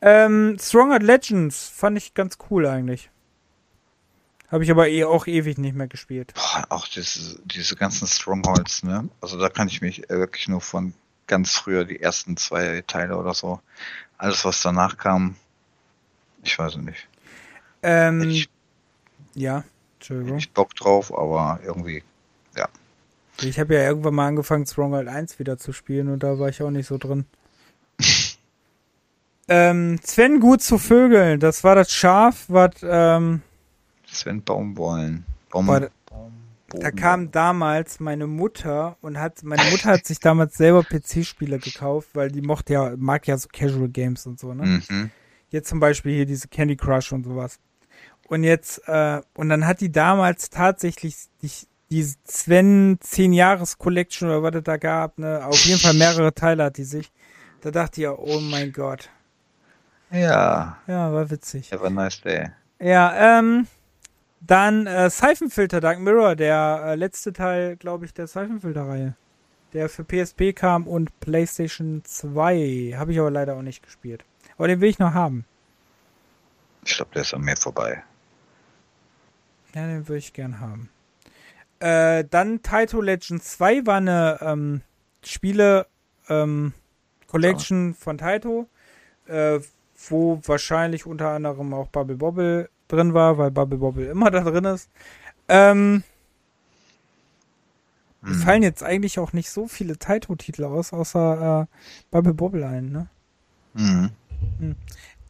Ähm, 0.00 0.56
Stronger 0.60 0.98
Legends 0.98 1.68
fand 1.68 1.96
ich 1.96 2.14
ganz 2.14 2.36
cool 2.50 2.66
eigentlich. 2.66 3.10
Habe 4.50 4.64
ich 4.64 4.70
aber 4.70 4.88
eh 4.88 5.04
auch 5.04 5.26
ewig 5.26 5.58
nicht 5.58 5.76
mehr 5.76 5.88
gespielt. 5.88 6.32
boah, 6.34 6.64
auch 6.70 6.88
diese, 6.88 7.38
diese 7.44 7.76
ganzen 7.76 8.06
Strongholds, 8.06 8.82
ne? 8.82 9.08
Also 9.20 9.38
da 9.38 9.48
kann 9.48 9.68
ich 9.68 9.80
mich 9.82 10.08
äh, 10.10 10.18
wirklich 10.18 10.48
nur 10.48 10.60
von 10.60 10.94
ganz 11.26 11.52
früher 11.56 11.84
die 11.84 12.00
ersten 12.00 12.36
zwei 12.36 12.82
Teile 12.86 13.16
oder 13.16 13.34
so. 13.34 13.60
Alles, 14.16 14.44
was 14.44 14.62
danach 14.62 14.96
kam, 14.96 15.36
ich 16.42 16.58
weiß 16.58 16.76
nicht. 16.76 17.06
Ähm, 17.82 18.22
ich, 18.22 18.48
ja, 19.34 19.64
Entschuldigung. 19.98 20.38
ich 20.38 20.50
Bock 20.50 20.74
drauf, 20.74 21.16
aber 21.16 21.60
irgendwie, 21.62 22.02
Ich 23.42 23.60
habe 23.60 23.74
ja 23.74 23.82
irgendwann 23.82 24.14
mal 24.14 24.26
angefangen, 24.26 24.66
Stronghold 24.66 25.06
1 25.06 25.38
wieder 25.38 25.58
zu 25.58 25.72
spielen 25.72 26.08
und 26.08 26.22
da 26.22 26.38
war 26.38 26.48
ich 26.48 26.60
auch 26.62 26.70
nicht 26.70 26.88
so 26.88 26.98
drin. 26.98 27.24
ähm, 29.48 30.00
Sven 30.02 30.40
gut 30.40 30.62
zu 30.62 30.78
Vögeln, 30.78 31.38
das 31.38 31.62
war 31.62 31.76
das 31.76 31.92
Schaf, 31.92 32.46
was, 32.48 32.72
ähm, 32.82 33.42
Sven 34.10 34.42
Baumwollen. 34.42 35.24
Baum, 35.50 35.66
Warte. 35.66 35.90
Baum, 36.08 36.32
da 36.70 36.90
kam 36.90 37.30
damals 37.30 37.98
meine 37.98 38.26
Mutter 38.26 38.96
und 39.00 39.18
hat, 39.18 39.42
meine 39.42 39.70
Mutter 39.70 39.90
hat 39.90 40.04
sich 40.06 40.20
damals 40.20 40.56
selber 40.56 40.82
PC-Spiele 40.82 41.58
gekauft, 41.58 42.10
weil 42.12 42.30
die 42.30 42.42
mochte 42.42 42.74
ja, 42.74 42.92
mag 42.96 43.26
ja 43.26 43.38
so 43.38 43.48
Casual 43.50 43.88
Games 43.88 44.26
und 44.26 44.38
so, 44.38 44.52
ne? 44.52 44.82
Mhm. 44.88 45.10
Jetzt 45.50 45.70
zum 45.70 45.80
Beispiel 45.80 46.14
hier 46.14 46.26
diese 46.26 46.48
Candy 46.48 46.76
Crush 46.76 47.12
und 47.12 47.24
sowas. 47.24 47.58
Und 48.28 48.44
jetzt, 48.44 48.86
äh, 48.86 49.22
und 49.34 49.48
dann 49.48 49.66
hat 49.66 49.80
die 49.80 49.90
damals 49.90 50.50
tatsächlich 50.50 51.16
die, 51.40 51.50
die 51.90 52.02
Sven 52.26 52.98
10 53.00 53.32
Jahres 53.32 53.78
Collection 53.78 54.28
oder 54.28 54.42
was 54.42 54.54
es 54.56 54.64
da 54.64 54.76
gab, 54.76 55.18
ne, 55.18 55.46
auf 55.46 55.58
jeden 55.64 55.80
Fall 55.80 55.94
mehrere 55.94 56.34
Teile 56.34 56.64
hat 56.64 56.76
die 56.76 56.84
sich. 56.84 57.10
Da 57.62 57.70
dachte 57.70 58.00
ich 58.00 58.04
ja, 58.04 58.12
oh 58.12 58.40
mein 58.40 58.72
Gott. 58.72 59.08
Ja, 60.10 60.76
Ja, 60.86 61.12
war 61.12 61.30
witzig. 61.30 61.72
have 61.72 61.84
a 61.86 61.90
nice 61.90 62.20
day. 62.20 62.50
Ja, 62.78 63.38
ähm, 63.38 63.66
dann 64.40 64.86
äh, 64.86 65.10
Seifenfilter 65.10 65.80
Dark 65.80 65.98
Mirror, 65.98 66.36
der 66.36 66.82
äh, 66.84 66.94
letzte 66.94 67.32
Teil, 67.32 67.76
glaube 67.76 68.04
ich, 68.04 68.14
der 68.14 68.26
Seifenfilter-Reihe. 68.26 69.14
Der 69.72 69.88
für 69.88 70.04
PSP 70.04 70.54
kam 70.54 70.86
und 70.86 71.18
PlayStation 71.20 72.02
2. 72.04 72.94
Habe 72.96 73.12
ich 73.12 73.18
aber 73.18 73.30
leider 73.30 73.56
auch 73.56 73.62
nicht 73.62 73.82
gespielt. 73.82 74.24
Aber 74.56 74.68
den 74.68 74.80
will 74.80 74.88
ich 74.88 74.98
noch 74.98 75.12
haben. 75.12 75.44
Ich 76.84 76.96
glaube, 76.96 77.10
der 77.14 77.22
ist 77.22 77.34
an 77.34 77.42
mir 77.42 77.56
vorbei. 77.56 78.02
Ja, 79.74 79.86
den 79.86 80.08
würde 80.08 80.18
ich 80.18 80.32
gern 80.32 80.60
haben. 80.60 80.88
Äh, 81.80 82.24
dann 82.24 82.62
Taito 82.62 83.00
Legend 83.00 83.42
2 83.42 83.86
war 83.86 83.98
eine 83.98 84.38
ähm, 84.40 84.82
Spiele 85.24 85.86
ähm, 86.28 86.72
Collection 87.26 87.94
von 87.94 88.18
Taito, 88.18 88.68
äh, 89.26 89.60
wo 90.08 90.40
wahrscheinlich 90.44 91.06
unter 91.06 91.28
anderem 91.28 91.74
auch 91.74 91.88
Bubble 91.88 92.16
Bobble 92.16 92.70
drin 92.88 93.14
war, 93.14 93.38
weil 93.38 93.50
Bubble 93.50 93.78
Bobble 93.78 94.06
immer 94.10 94.30
da 94.30 94.40
drin 94.42 94.64
ist. 94.64 94.90
Ähm, 95.48 96.02
Hm. 98.22 98.34
fallen 98.40 98.62
jetzt 98.62 98.82
eigentlich 98.82 99.18
auch 99.18 99.32
nicht 99.32 99.50
so 99.50 99.68
viele 99.68 99.98
Taito-Titel 99.98 100.64
aus, 100.64 100.92
außer 100.92 101.62
äh, 101.62 101.76
Bubble 102.10 102.34
Bobble 102.34 102.66
ein, 102.66 102.90
ne? 102.90 103.08
Mhm. 103.74 104.10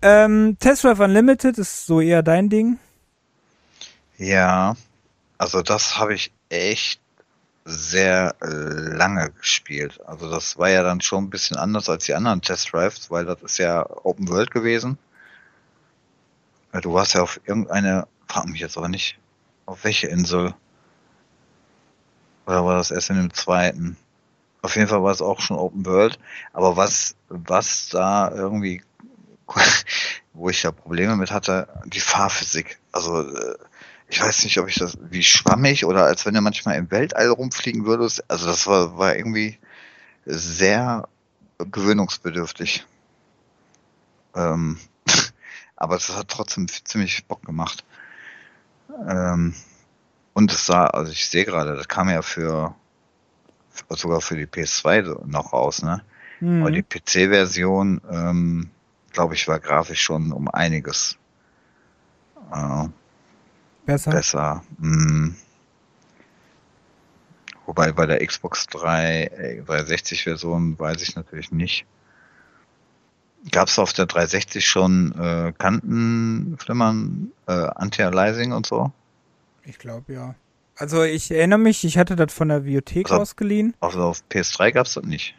Ähm, 0.01 0.57
Test 0.59 0.85
Drive 0.85 1.01
Unlimited 1.01 1.59
ist 1.59 1.87
so 1.87 2.01
eher 2.01 2.23
dein 2.23 2.49
Ding. 2.49 2.79
Ja, 4.17 4.77
also 5.39 5.63
das 5.63 5.99
habe 5.99 6.15
ich 6.15 6.33
echt 6.49 7.01
sehr 7.65 8.35
äh, 8.41 8.47
lange 8.47 9.31
gespielt. 9.31 10.01
Also 10.07 10.31
das 10.31 10.59
war 10.59 10.71
ja 10.71 10.83
dann 10.83 11.01
schon 11.01 11.25
ein 11.25 11.31
bisschen 11.31 11.57
anders 11.57 11.89
als 11.89 12.05
die 12.07 12.15
anderen 12.15 12.41
Test 12.41 12.73
Drives, 12.73 13.11
weil 13.11 13.27
das 13.27 13.43
ist 13.43 13.59
ja 13.59 13.85
Open 14.05 14.29
World 14.29 14.51
gewesen. 14.51 14.99
Du 16.73 16.93
warst 16.93 17.15
ja 17.15 17.23
auf 17.23 17.41
irgendeine, 17.45 18.07
frag 18.27 18.47
mich 18.47 18.61
jetzt 18.61 18.77
aber 18.77 18.89
nicht, 18.89 19.19
auf 19.67 19.85
welche 19.85 20.09
Insel. 20.09 20.55
Oder 22.47 22.65
war 22.65 22.77
das 22.77 22.91
erst 22.91 23.11
in 23.11 23.17
dem 23.17 23.33
zweiten? 23.33 23.97
Auf 24.63 24.77
jeden 24.77 24.89
Fall 24.89 25.03
war 25.03 25.13
es 25.13 25.23
auch 25.23 25.41
schon 25.41 25.57
Open 25.57 25.87
World. 25.87 26.19
Aber 26.53 26.77
was, 26.77 27.17
was 27.29 27.89
da 27.89 28.31
irgendwie, 28.31 28.83
wo 30.33 30.51
ich 30.51 30.63
ja 30.63 30.73
Probleme 30.73 31.17
mit 31.17 31.31
hatte, 31.31 31.69
die 31.87 32.01
Fahrphysik. 32.01 32.79
Also, 32.93 33.23
äh, 33.23 33.57
ich 34.09 34.23
weiß 34.23 34.45
nicht, 34.45 34.59
ob 34.59 34.69
ich 34.69 34.77
das 34.77 34.97
wie 35.11 35.23
schwammig 35.23 35.85
oder 35.85 36.05
als 36.05 36.25
wenn 36.25 36.35
du 36.35 36.41
manchmal 36.41 36.77
im 36.77 36.91
Weltall 36.91 37.29
rumfliegen 37.29 37.85
würdest. 37.85 38.25
Also 38.31 38.47
das 38.47 38.67
war, 38.67 38.97
war 38.97 39.15
irgendwie 39.15 39.59
sehr 40.25 41.07
gewöhnungsbedürftig. 41.59 42.87
Ähm, 44.35 44.79
aber 45.79 45.97
es 45.97 46.15
hat 46.15 46.29
trotzdem 46.29 46.67
ziemlich 46.69 47.25
Bock 47.27 47.43
gemacht. 47.45 47.85
Ähm, 49.09 49.55
und 50.35 50.53
es 50.53 50.67
sah, 50.67 50.87
also 50.87 51.13
ich 51.13 51.27
sehe 51.27 51.45
gerade, 51.45 51.77
das 51.77 51.89
kam 51.89 52.09
ja 52.09 52.23
für 52.23 52.75
sogar 53.91 54.21
für 54.21 54.37
die 54.37 54.47
PS2 54.47 55.25
noch 55.27 55.53
raus, 55.53 55.83
ne? 55.83 56.03
Mhm. 56.41 56.63
Aber 56.63 56.71
die 56.73 56.83
PC-Version, 56.83 58.01
ähm, 58.11 58.71
glaube 59.13 59.35
ich, 59.35 59.47
war 59.47 59.61
grafisch 59.61 60.03
schon 60.03 60.33
um 60.33 60.49
einiges 60.49 61.17
äh, 62.53 62.89
besser. 63.87 64.11
Besser. 64.11 64.63
Mm. 64.79 65.31
Wobei 67.67 67.93
bei 67.93 68.07
der 68.07 68.25
Xbox 68.25 68.67
3, 68.67 69.63
360-Version 69.67 70.75
äh, 70.75 70.79
weiß 70.79 71.03
ich 71.03 71.15
natürlich 71.17 71.53
nicht. 71.53 71.87
Gab 73.51 73.69
es 73.69 73.79
auf 73.79 73.93
der 73.93 74.07
360 74.07 74.67
schon 74.67 75.13
äh, 75.13 75.53
Kantenflimmern, 75.57 77.31
äh, 77.47 77.53
Anti-Aliasing 77.53 78.53
und 78.53 78.67
so? 78.67 78.93
Ich 79.65 79.79
glaube 79.79 80.13
ja. 80.13 80.35
Also 80.77 81.03
ich 81.03 81.31
erinnere 81.31 81.59
mich, 81.59 81.85
ich 81.85 81.99
hatte 81.99 82.17
das 82.17 82.33
von 82.33 82.49
der 82.49 82.61
Bibliothek 82.61 83.11
also, 83.11 83.23
ausgeliehen. 83.23 83.75
Also 83.81 84.03
auf 84.03 84.23
PS3 84.31 84.73
gab 84.73 84.87
es 84.87 84.95
das 84.95 85.05
nicht. 85.05 85.35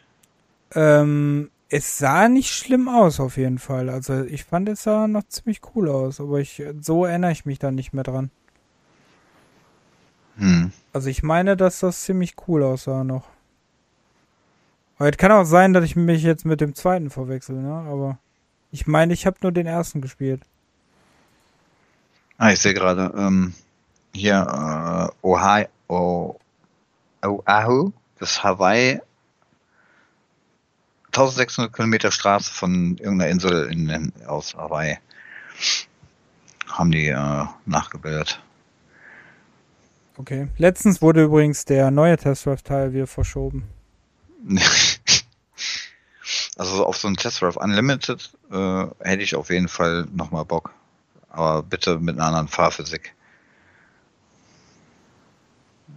Ähm, 0.74 1.50
es 1.68 1.98
sah 1.98 2.28
nicht 2.28 2.50
schlimm 2.50 2.88
aus 2.88 3.20
auf 3.20 3.36
jeden 3.36 3.58
Fall. 3.58 3.88
Also 3.88 4.24
ich 4.24 4.44
fand 4.44 4.68
es 4.68 4.82
sah 4.82 5.06
noch 5.06 5.26
ziemlich 5.28 5.60
cool 5.74 5.88
aus, 5.88 6.20
aber 6.20 6.40
ich 6.40 6.62
so 6.80 7.04
erinnere 7.04 7.32
ich 7.32 7.44
mich 7.44 7.58
da 7.58 7.70
nicht 7.70 7.92
mehr 7.92 8.04
dran. 8.04 8.30
Hm. 10.36 10.72
Also 10.92 11.08
ich 11.08 11.22
meine, 11.22 11.56
dass 11.56 11.80
das 11.80 12.02
ziemlich 12.02 12.34
cool 12.48 12.62
aussah 12.62 13.04
noch. 13.04 13.24
Aber 15.00 15.08
es 15.08 15.16
kann 15.16 15.32
auch 15.32 15.44
sein, 15.44 15.72
dass 15.72 15.82
ich 15.82 15.96
mich 15.96 16.22
jetzt 16.22 16.44
mit 16.44 16.60
dem 16.60 16.74
zweiten 16.74 17.08
verwechsel, 17.08 17.56
ne? 17.56 17.72
Aber 17.72 18.18
ich 18.70 18.86
meine, 18.86 19.14
ich 19.14 19.24
habe 19.24 19.38
nur 19.40 19.50
den 19.50 19.66
ersten 19.66 20.02
gespielt. 20.02 20.42
Ah, 22.36 22.50
ich 22.52 22.60
sehe 22.60 22.74
gerade, 22.74 23.10
ähm, 23.16 23.54
hier 24.12 24.34
äh, 25.22 25.26
Ohio, 25.26 25.68
oh, 25.88 26.36
Oahu, 27.24 27.92
das 28.18 28.44
Hawaii, 28.44 29.00
1600 31.06 31.72
Kilometer 31.74 32.10
Straße 32.10 32.52
von 32.52 32.98
irgendeiner 32.98 33.30
Insel 33.30 33.72
in, 33.72 33.88
in, 33.88 34.12
aus 34.26 34.54
Hawaii 34.54 34.98
haben 36.68 36.90
die 36.90 37.08
äh, 37.08 37.46
nachgebildet. 37.64 38.38
Okay. 40.18 40.48
Letztens 40.58 41.00
wurde 41.00 41.24
übrigens 41.24 41.64
der 41.64 41.90
neue 41.90 42.18
Test 42.18 42.44
Drive 42.44 42.60
Teil 42.60 42.92
wieder 42.92 43.06
verschoben. 43.06 43.66
also 46.56 46.86
auf 46.86 46.96
so 46.96 47.08
einen 47.08 47.16
Test 47.16 47.40
Drive 47.40 47.56
Unlimited 47.56 48.30
äh, 48.50 48.86
hätte 49.00 49.22
ich 49.22 49.34
auf 49.34 49.50
jeden 49.50 49.68
Fall 49.68 50.06
nochmal 50.12 50.44
Bock. 50.44 50.72
Aber 51.28 51.62
bitte 51.62 51.98
mit 51.98 52.16
einer 52.16 52.26
anderen 52.26 52.48
Fahrphysik. 52.48 53.14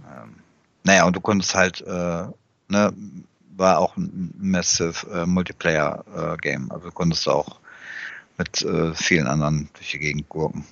Ähm, 0.08 0.36
naja, 0.84 1.06
und 1.06 1.16
du 1.16 1.22
konntest 1.22 1.56
halt, 1.56 1.82
äh, 1.82 2.28
ne, 2.68 2.94
war 3.56 3.80
auch 3.80 3.98
ein 3.98 4.34
Massive 4.38 5.08
äh, 5.12 5.26
Multiplayer-Game. 5.26 6.68
Äh, 6.70 6.74
also 6.74 6.92
konntest 6.92 7.26
du 7.26 7.32
auch 7.32 7.60
mit 8.38 8.62
äh, 8.62 8.94
vielen 8.94 9.28
anderen 9.28 9.70
durch 9.74 9.92
die 9.92 10.00
Gegend 10.00 10.30
gurken. 10.30 10.66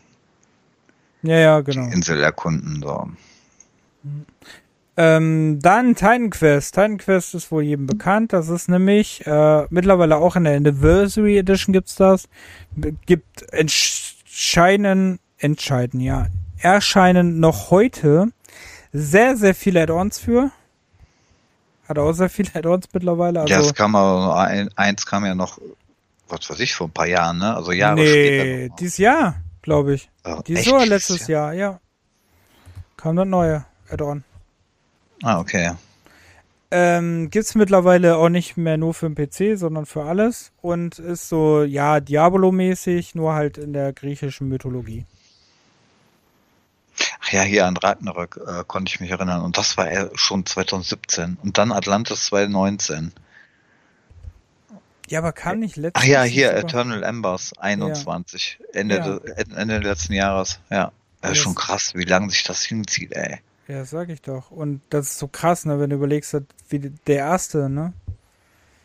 Ja, 1.23 1.37
ja, 1.37 1.61
genau. 1.61 1.87
Die 1.87 1.93
Insel 1.93 2.21
erkunden, 2.23 2.81
so. 2.81 3.09
Ähm, 5.03 5.57
dann 5.59 5.95
Titan 5.95 6.29
Quest. 6.29 6.75
Titan 6.75 6.99
Quest 6.99 7.33
ist 7.33 7.51
wohl 7.51 7.63
jedem 7.63 7.87
bekannt. 7.87 8.33
Das 8.33 8.49
ist 8.49 8.69
nämlich 8.69 9.25
äh, 9.25 9.65
mittlerweile 9.71 10.17
auch 10.17 10.35
in 10.35 10.43
der 10.43 10.55
Anniversary 10.55 11.39
Edition 11.39 11.73
gibt's 11.73 11.95
das. 11.95 12.29
Gibt 13.07 13.51
entscheiden, 13.51 15.17
entscheiden, 15.39 16.01
ja, 16.01 16.27
erscheinen 16.59 17.39
noch 17.39 17.71
heute 17.71 18.27
sehr, 18.93 19.35
sehr 19.37 19.55
viele 19.55 19.81
Add-ons 19.81 20.19
für. 20.19 20.51
Hat 21.89 21.97
auch 21.97 22.13
sehr 22.13 22.29
viele 22.29 22.51
Add-ons 22.53 22.85
mittlerweile. 22.93 23.41
Also, 23.41 23.51
ja, 23.51 23.59
es 23.59 23.73
kam 23.73 23.95
aber 23.95 24.37
ein, 24.37 24.69
eins 24.75 25.07
kam 25.07 25.25
ja 25.25 25.33
noch, 25.33 25.57
was 26.29 26.47
weiß 26.47 26.59
ich, 26.59 26.75
vor 26.75 26.89
ein 26.89 26.91
paar 26.91 27.07
Jahren, 27.07 27.39
ne? 27.39 27.55
Also 27.55 27.71
Jahre 27.71 27.95
nee, 27.95 28.07
später. 28.07 28.43
Nee, 28.43 28.69
dieses 28.79 28.99
Jahr, 28.99 29.41
glaube 29.63 29.95
ich. 29.95 30.11
Oh, 30.25 30.41
dieses 30.45 30.67
Jahr 30.67 30.85
letztes 30.85 31.25
Jahr, 31.25 31.53
ja. 31.53 31.79
Kam 32.97 33.15
das 33.15 33.25
neue 33.25 33.65
Add-on. 33.89 34.23
Ah, 35.23 35.39
okay. 35.39 35.71
Ähm, 36.73 37.29
gibt's 37.29 37.55
mittlerweile 37.55 38.15
auch 38.15 38.29
nicht 38.29 38.55
mehr 38.55 38.77
nur 38.77 38.93
für 38.93 39.09
den 39.09 39.15
PC, 39.15 39.59
sondern 39.59 39.85
für 39.85 40.03
alles 40.03 40.53
und 40.61 40.99
ist 40.99 41.27
so, 41.27 41.63
ja, 41.63 41.99
Diabolo-mäßig, 41.99 43.13
nur 43.13 43.33
halt 43.33 43.57
in 43.57 43.73
der 43.73 43.91
griechischen 43.91 44.47
Mythologie. 44.47 45.05
Ach 47.19 47.31
ja, 47.31 47.41
hier 47.41 47.65
an 47.65 47.75
Ragnarök 47.75 48.39
äh, 48.45 48.63
konnte 48.65 48.89
ich 48.93 48.99
mich 49.01 49.11
erinnern. 49.11 49.41
Und 49.41 49.57
das 49.57 49.75
war 49.77 49.87
schon 50.15 50.45
2017. 50.45 51.37
Und 51.43 51.57
dann 51.57 51.71
Atlantis 51.71 52.25
2019. 52.25 53.11
Ja, 55.07 55.19
aber 55.19 55.33
kam 55.33 55.59
nicht 55.59 55.75
letztes 55.75 56.01
Ach 56.01 56.07
ja, 56.07 56.23
hier 56.23 56.53
Eternal 56.53 57.03
Embers 57.03 57.51
21. 57.57 58.59
Ja. 58.59 58.79
Ende, 58.79 58.95
ja. 58.95 59.19
De, 59.19 59.55
Ende 59.55 59.79
letzten 59.79 60.13
Jahres. 60.13 60.59
Ja. 60.69 60.93
Das 61.19 61.33
ist 61.33 61.39
schon 61.39 61.53
krass, 61.55 61.93
wie 61.95 62.05
lange 62.05 62.29
sich 62.29 62.43
das 62.43 62.63
hinzieht, 62.63 63.11
ey. 63.11 63.39
Ja, 63.67 63.85
sag 63.85 64.09
ich 64.09 64.21
doch. 64.21 64.51
Und 64.51 64.81
das 64.89 65.11
ist 65.11 65.19
so 65.19 65.27
krass, 65.27 65.65
ne, 65.65 65.79
wenn 65.79 65.89
du 65.89 65.95
überlegst, 65.95 66.35
wie 66.69 66.79
der 66.79 67.17
erste, 67.17 67.69
ne? 67.69 67.93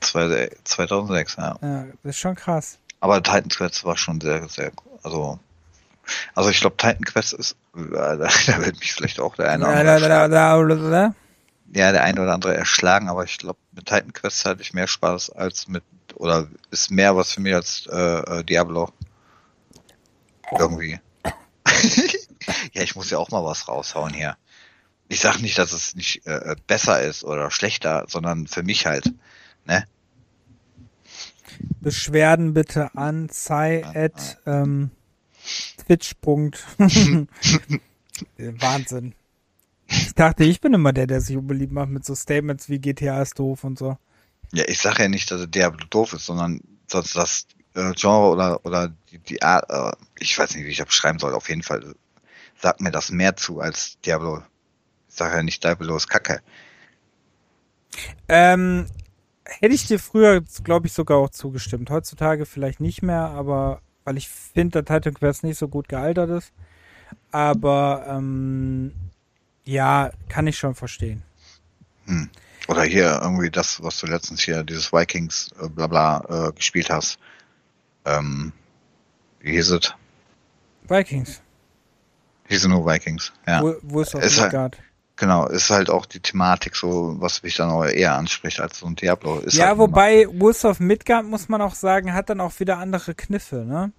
2006, 0.01 1.37
ja. 1.37 1.59
Ja, 1.61 1.85
das 2.03 2.11
ist 2.11 2.19
schon 2.19 2.35
krass. 2.35 2.79
Aber 3.01 3.23
Titan 3.23 3.49
Quest 3.49 3.85
war 3.85 3.97
schon 3.97 4.21
sehr, 4.21 4.49
sehr, 4.49 4.73
also 5.03 5.39
also 6.35 6.51
ich 6.51 6.61
glaube, 6.61 6.77
Titan 6.77 7.05
Quest 7.05 7.33
ist, 7.33 7.57
da, 7.75 8.17
da 8.17 8.29
wird 8.65 8.79
mich 8.79 8.93
vielleicht 8.93 9.21
auch 9.21 9.35
der 9.37 9.51
eine 9.51 9.65
oder 9.65 9.77
andere 9.77 11.15
ja, 11.75 11.93
der 11.93 12.05
eine 12.05 12.21
oder 12.23 12.33
andere 12.33 12.57
erschlagen, 12.57 13.09
aber 13.09 13.25
ich 13.25 13.39
glaube, 13.39 13.59
mit 13.73 13.87
Titan 13.87 14.13
Quest 14.13 14.45
hatte 14.45 14.63
ich 14.63 14.73
mehr 14.73 14.87
Spaß 14.87 15.31
als 15.31 15.69
mit, 15.69 15.83
oder 16.15 16.47
ist 16.71 16.91
mehr 16.91 17.17
was 17.17 17.33
für 17.33 17.41
mich 17.41 17.55
als 17.55 17.87
äh, 17.91 18.39
äh 18.39 18.45
Diablo. 18.45 18.91
Irgendwie. 20.57 21.01
ja, 22.73 22.83
ich 22.83 22.95
muss 22.95 23.11
ja 23.11 23.19
auch 23.19 23.31
mal 23.31 23.45
was 23.45 23.67
raushauen 23.67 24.15
hier. 24.15 24.37
Ich 25.09 25.21
sag 25.21 25.41
nicht, 25.41 25.57
dass 25.59 25.73
es 25.73 25.95
nicht 25.95 26.27
äh, 26.27 26.57
besser 26.67 27.01
ist 27.03 27.25
oder 27.25 27.51
schlechter, 27.51 28.07
sondern 28.09 28.47
für 28.47 28.63
mich 28.63 28.87
halt, 28.87 29.13
ne? 29.65 29.85
Beschwerden 31.81 32.55
bitte 32.55 32.95
an 32.97 33.29
sei 33.31 33.85
at 33.85 34.39
ähm, 34.47 34.91
Twitch. 35.87 36.15
Wahnsinn. 38.39 39.15
Ich 39.87 40.15
dachte, 40.15 40.45
ich 40.45 40.61
bin 40.61 40.75
immer 40.75 40.93
der, 40.93 41.07
der 41.07 41.21
sich 41.21 41.37
unbeliebt 41.37 41.73
macht 41.73 41.91
mit 41.91 42.05
so 42.05 42.15
Statements 42.15 42.69
wie 42.69 42.81
GTA 42.81 43.23
ist 43.23 43.39
doof 43.39 43.63
und 43.65 43.79
so. 43.79 43.97
Ja, 44.53 44.65
ich 44.67 44.81
sage 44.81 45.05
ja 45.05 45.09
nicht, 45.09 45.31
dass 45.31 45.49
Diablo 45.49 45.87
doof 45.89 46.13
ist, 46.13 46.27
sondern 46.27 46.61
dass 46.89 47.13
das 47.13 47.47
äh, 47.75 47.93
Genre 47.95 48.31
oder, 48.31 48.65
oder 48.65 48.89
die, 49.11 49.19
die 49.19 49.43
Art, 49.43 49.67
äh, 49.69 49.93
ich 50.19 50.37
weiß 50.39 50.55
nicht, 50.55 50.65
wie 50.65 50.71
ich 50.71 50.79
das 50.79 50.87
beschreiben 50.87 51.19
soll, 51.19 51.35
auf 51.35 51.49
jeden 51.49 51.63
Fall 51.63 51.95
sagt 52.61 52.81
mir 52.81 52.91
das 52.91 53.11
mehr 53.11 53.37
zu 53.37 53.61
als 53.61 54.01
Diablo. 54.01 54.43
Sage 55.17 55.37
ja 55.37 55.43
nicht, 55.43 55.65
ist 55.65 56.09
Kacke. 56.09 56.41
Ähm, 58.29 58.87
hätte 59.45 59.75
ich 59.75 59.87
dir 59.87 59.99
früher, 59.99 60.43
glaube 60.65 60.87
ich, 60.87 60.93
sogar 60.93 61.19
auch 61.19 61.31
zugestimmt. 61.31 61.91
Heutzutage 61.91 62.47
vielleicht 62.47 62.81
nicht 62.81 63.03
mehr, 63.03 63.23
aber 63.23 63.81
weil 64.05 64.17
ich 64.17 64.29
finde, 64.29 64.83
der 64.83 64.85
Titan 64.85 65.15
Quest 65.15 65.43
nicht 65.43 65.59
so 65.59 65.69
gut 65.69 65.89
gealtert 65.89 66.31
ist. 66.31 66.53
Aber 67.31 68.05
ähm, 68.09 68.93
ja, 69.65 70.11
kann 70.29 70.47
ich 70.47 70.59
schon 70.59 70.75
verstehen. 70.75 71.23
Hm. 72.07 72.31
Oder 72.69 72.83
hier 72.83 73.21
irgendwie 73.23 73.51
das, 73.51 73.83
was 73.83 73.99
du 74.01 74.07
letztens 74.07 74.43
hier, 74.43 74.65
dieses 74.65 74.93
Vikings, 74.93 75.51
äh, 75.61 75.69
bla 75.69 75.87
bla, 75.87 76.49
äh, 76.49 76.53
gespielt 76.53 76.91
hast. 76.91 77.19
Ähm, 78.05 78.53
wie 79.41 79.53
hieß 79.53 79.71
es? 79.71 79.95
Vikings. 80.89 81.41
Hieß 82.49 82.67
nur 82.67 82.85
Vikings, 82.87 83.33
ja. 83.47 83.63
Wo, 83.63 83.77
wo 83.83 84.01
ist 84.03 84.15
auch 84.15 84.21
Ist 84.21 84.41
halt-? 84.41 84.79
Genau, 85.17 85.47
ist 85.47 85.71
halt 85.71 85.89
auch 85.89 86.05
die 86.05 86.21
Thematik 86.21 86.77
so, 86.77 87.17
was 87.19 87.43
mich 87.43 87.57
dann 87.57 87.71
auch 87.71 87.85
eher 87.85 88.15
anspricht 88.15 88.61
als 88.61 88.79
so 88.79 88.87
ein 88.87 88.97
Diablo. 88.97 89.39
Ist 89.39 89.57
Ja, 89.57 89.69
halt 89.69 89.79
wobei 89.79 90.27
Wolves 90.31 90.65
of 90.67 90.79
Midgard, 90.79 91.25
muss 91.25 91.49
man 91.49 91.63
auch 91.63 91.75
sagen, 91.75 92.13
hat 92.13 92.29
dann 92.29 92.41
auch 92.41 92.61
wieder 92.61 92.79
andere 92.79 93.15
Kniffe, 93.15 93.65
ne? 93.65 93.93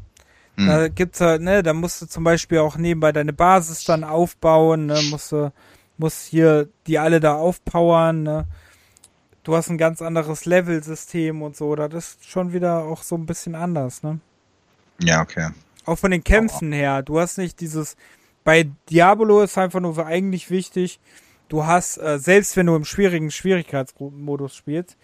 Hm. 0.58 0.68
Da 0.68 0.88
gibt's 0.90 1.20
halt, 1.20 1.42
ne, 1.42 1.64
da 1.64 1.74
musst 1.74 2.02
du 2.02 2.06
zum 2.06 2.24
Beispiel 2.24 2.60
auch 2.60 2.78
nebenbei 2.78 3.12
deine 3.12 3.34
Basis 3.34 3.84
dann 3.84 4.04
aufbauen, 4.04 4.86
ne, 4.86 5.02
musst 5.10 5.32
du, 5.32 5.52
musst 5.98 6.28
hier 6.28 6.70
die 6.86 7.00
alle 7.00 7.20
da 7.20 7.34
aufpowern, 7.34 8.24
ne? 8.24 8.46
Du 9.44 9.56
hast 9.56 9.70
ein 9.70 9.78
ganz 9.78 10.02
anderes 10.02 10.46
Level-System 10.46 11.42
und 11.42 11.56
so, 11.56 11.76
das 11.76 11.94
ist 11.94 12.30
schon 12.30 12.54
wieder 12.54 12.84
auch 12.84 13.02
so 13.02 13.16
ein 13.16 13.26
bisschen 13.26 13.56
anders, 13.56 14.04
ne? 14.04 14.20
Ja, 15.00 15.22
okay. 15.22 15.50
Auch 15.88 15.98
von 15.98 16.12
den 16.12 16.24
Kämpfen 16.24 16.74
her. 16.74 17.02
Du 17.02 17.20
hast 17.20 17.38
nicht 17.38 17.62
dieses. 17.62 17.96
Bei 18.48 18.66
Diablo 18.90 19.42
ist 19.42 19.58
einfach 19.58 19.82
nur 19.82 20.06
eigentlich 20.06 20.50
wichtig, 20.50 21.02
du 21.50 21.66
hast, 21.66 21.98
äh, 21.98 22.18
selbst 22.18 22.56
wenn 22.56 22.68
du 22.68 22.78
im 22.78 22.86
schwierigen 22.86 23.30
Schwierigkeitsmodus 23.30 24.56
spielst, 24.56 24.96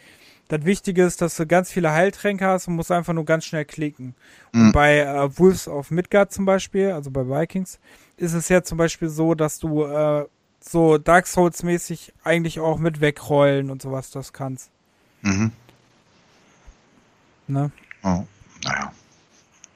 das 0.47 0.63
Wichtige 0.63 1.03
ist, 1.03 1.21
dass 1.21 1.35
du 1.35 1.45
ganz 1.45 1.69
viele 1.69 1.91
Heiltränke 1.91 2.45
hast 2.45 2.69
und 2.69 2.77
musst 2.77 2.89
einfach 2.89 3.11
nur 3.11 3.25
ganz 3.25 3.43
schnell 3.43 3.65
klicken. 3.65 4.15
Und 4.53 4.67
Mhm. 4.67 4.71
bei 4.71 4.99
äh, 4.99 5.37
Wolves 5.37 5.67
of 5.67 5.91
Midgard 5.91 6.31
zum 6.31 6.45
Beispiel, 6.45 6.91
also 6.91 7.11
bei 7.11 7.27
Vikings, 7.27 7.79
ist 8.15 8.31
es 8.31 8.47
ja 8.47 8.63
zum 8.63 8.77
Beispiel 8.77 9.09
so, 9.09 9.35
dass 9.35 9.59
du 9.59 9.83
äh, 9.83 10.25
so 10.61 10.97
Dark 10.97 11.27
Souls-mäßig 11.27 12.13
eigentlich 12.23 12.61
auch 12.61 12.77
mit 12.77 13.01
wegrollen 13.01 13.71
und 13.71 13.81
sowas 13.81 14.09
das 14.09 14.31
kannst. 14.31 14.69
Mhm. 15.21 15.51
Ne? 17.47 17.71
Oh, 18.03 18.23
naja. 18.63 18.93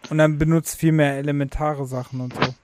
Und 0.10 0.20
dann 0.20 0.38
benutzt 0.38 0.78
viel 0.78 0.94
mehr 0.94 1.18
elementare 1.18 1.86
Sachen 1.86 2.22
und 2.22 2.34
so. 2.34 2.56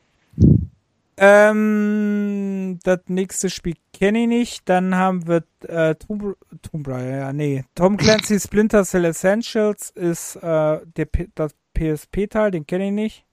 Ähm, 1.25 2.79
das 2.83 2.99
nächste 3.07 3.49
Spiel 3.49 3.75
kenne 3.93 4.23
ich 4.23 4.27
nicht. 4.27 4.69
Dann 4.69 4.95
haben 4.95 5.25
wir 5.25 5.43
äh, 5.67 5.95
Tomb, 5.95 6.35
Tomb 6.61 6.87
Raider, 6.87 7.17
ja, 7.17 7.33
nee. 7.33 7.63
Tom 7.75 7.95
Clancy 7.95 8.39
Splinter 8.41 8.83
Cell 8.83 9.05
Essentials 9.05 9.91
ist 9.91 10.35
äh, 10.37 10.79
der, 10.97 11.07
das 11.35 11.55
PSP-Teil, 11.75 12.51
den 12.51 12.67
kenne 12.67 12.87
ich 12.87 12.91
nicht. 12.91 13.25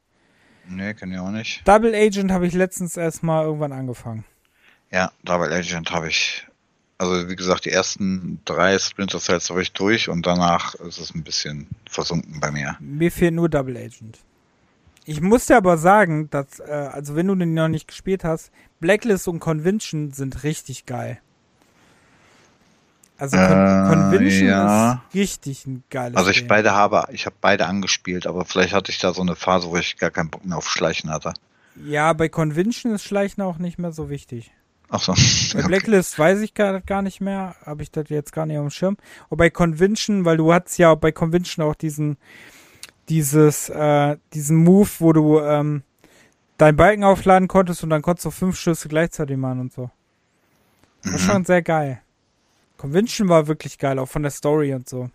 Nee, 0.69 0.95
kenn 0.95 1.11
ich 1.11 1.19
auch 1.19 1.33
nicht. 1.33 1.67
Double 1.67 1.93
Agent 1.93 2.31
habe 2.31 2.47
ich 2.47 2.55
letztens 2.55 2.97
erst 2.97 3.25
mal 3.25 3.45
irgendwann 3.45 3.73
angefangen. 3.73 4.25
Ja, 4.93 5.11
Double 5.25 5.53
Agent 5.53 5.91
habe 5.91 6.07
ich, 6.09 6.47
also 6.99 7.29
wie 7.29 7.35
gesagt, 7.35 7.65
die 7.65 7.71
ersten 7.71 8.41
drei 8.45 8.79
Splinter 8.79 9.19
Cells 9.19 9.51
habe 9.51 9.63
ich 9.63 9.73
durch 9.73 10.09
und 10.09 10.27
danach 10.27 10.77
ist 10.77 10.99
es 10.99 11.13
ein 11.13 11.25
bisschen 11.25 11.67
versunken 11.89 12.39
bei 12.39 12.53
mir. 12.53 12.77
Mir 12.79 13.11
fehlt 13.11 13.35
nur 13.35 13.49
Double 13.49 13.77
Agent. 13.77 14.21
Ich 15.11 15.21
muss 15.21 15.47
dir 15.47 15.57
aber 15.57 15.77
sagen, 15.77 16.31
dass, 16.31 16.61
äh, 16.61 16.71
also 16.93 17.17
wenn 17.17 17.27
du 17.27 17.35
den 17.35 17.53
noch 17.53 17.67
nicht 17.67 17.89
gespielt 17.89 18.23
hast, 18.23 18.53
Blacklist 18.79 19.27
und 19.27 19.41
Convention 19.41 20.13
sind 20.13 20.45
richtig 20.45 20.87
geil. 20.87 21.19
Also 23.19 23.37
Con 23.37 23.45
Äh, 23.45 23.89
Convention 23.89 24.49
ja. 24.49 24.93
ist 24.93 25.15
richtig 25.15 25.67
ein 25.67 25.83
geiles 25.91 26.17
Also 26.17 26.31
ich 26.31 26.39
Game. 26.39 26.47
beide 26.47 26.71
habe, 26.73 27.09
ich 27.11 27.27
habe 27.27 27.35
beide 27.41 27.67
angespielt, 27.67 28.29
aber 28.29 28.45
vielleicht 28.45 28.73
hatte 28.73 28.93
ich 28.93 28.99
da 28.99 29.13
so 29.13 29.21
eine 29.21 29.35
Phase, 29.35 29.69
wo 29.69 29.77
ich 29.77 29.97
gar 29.97 30.13
keinen 30.13 30.31
Bock 30.31 30.45
mehr 30.47 30.57
auf 30.57 30.71
Schleichen 30.71 31.11
hatte. 31.11 31.35
Ja, 31.75 32.13
bei 32.13 32.29
Convention 32.29 32.95
ist 32.95 33.03
Schleichen 33.03 33.43
auch 33.43 33.59
nicht 33.59 33.79
mehr 33.81 33.91
so 33.91 34.11
wichtig. 34.11 34.53
Ach 34.91 35.01
so. 35.01 35.15
Bei 35.55 35.63
Blacklist 35.63 36.19
weiß 36.21 36.41
ich 36.41 36.55
gar, 36.55 36.81
gar 36.83 37.03
nicht 37.03 37.21
mehr, 37.21 37.57
habe 37.67 37.83
ich 37.83 37.91
das 37.91 38.09
jetzt 38.11 38.33
gar 38.33 38.47
nicht 38.47 38.59
auf 38.59 38.67
dem 38.67 38.71
Schirm. 38.71 38.97
Und 39.29 39.39
bei 39.39 39.51
Convention, 39.51 40.25
weil 40.25 40.37
du 40.37 40.53
hattest 40.53 40.79
ja 40.79 40.95
bei 40.95 41.11
Convention 41.13 41.65
auch 41.67 41.75
diesen, 41.75 42.17
dieses, 43.11 43.69
äh, 43.69 44.17
diesen 44.33 44.57
Move, 44.57 44.89
wo 45.01 45.13
du 45.13 45.41
ähm, 45.41 45.83
deinen 46.57 46.77
Balken 46.77 47.05
aufladen 47.05 47.49
konntest 47.49 47.83
und 47.83 47.91
dann 47.91 48.03
konntest 48.03 48.25
du 48.27 48.31
fünf 48.31 48.59
Schüsse 48.59 48.89
gleichzeitig 48.89 49.37
machen 49.37 49.61
und 49.61 49.73
so. 49.73 49.91
War 51.03 51.13
Mhm. 51.13 51.19
schon 51.19 51.45
sehr 51.45 51.63
geil. 51.63 52.01
Convention 52.79 53.29
war 53.29 53.47
wirklich 53.47 53.79
geil, 53.79 53.99
auch 53.99 54.09
von 54.09 54.23
der 54.23 54.31
Story 54.31 54.73
und 54.73 54.89
so. 54.89 55.11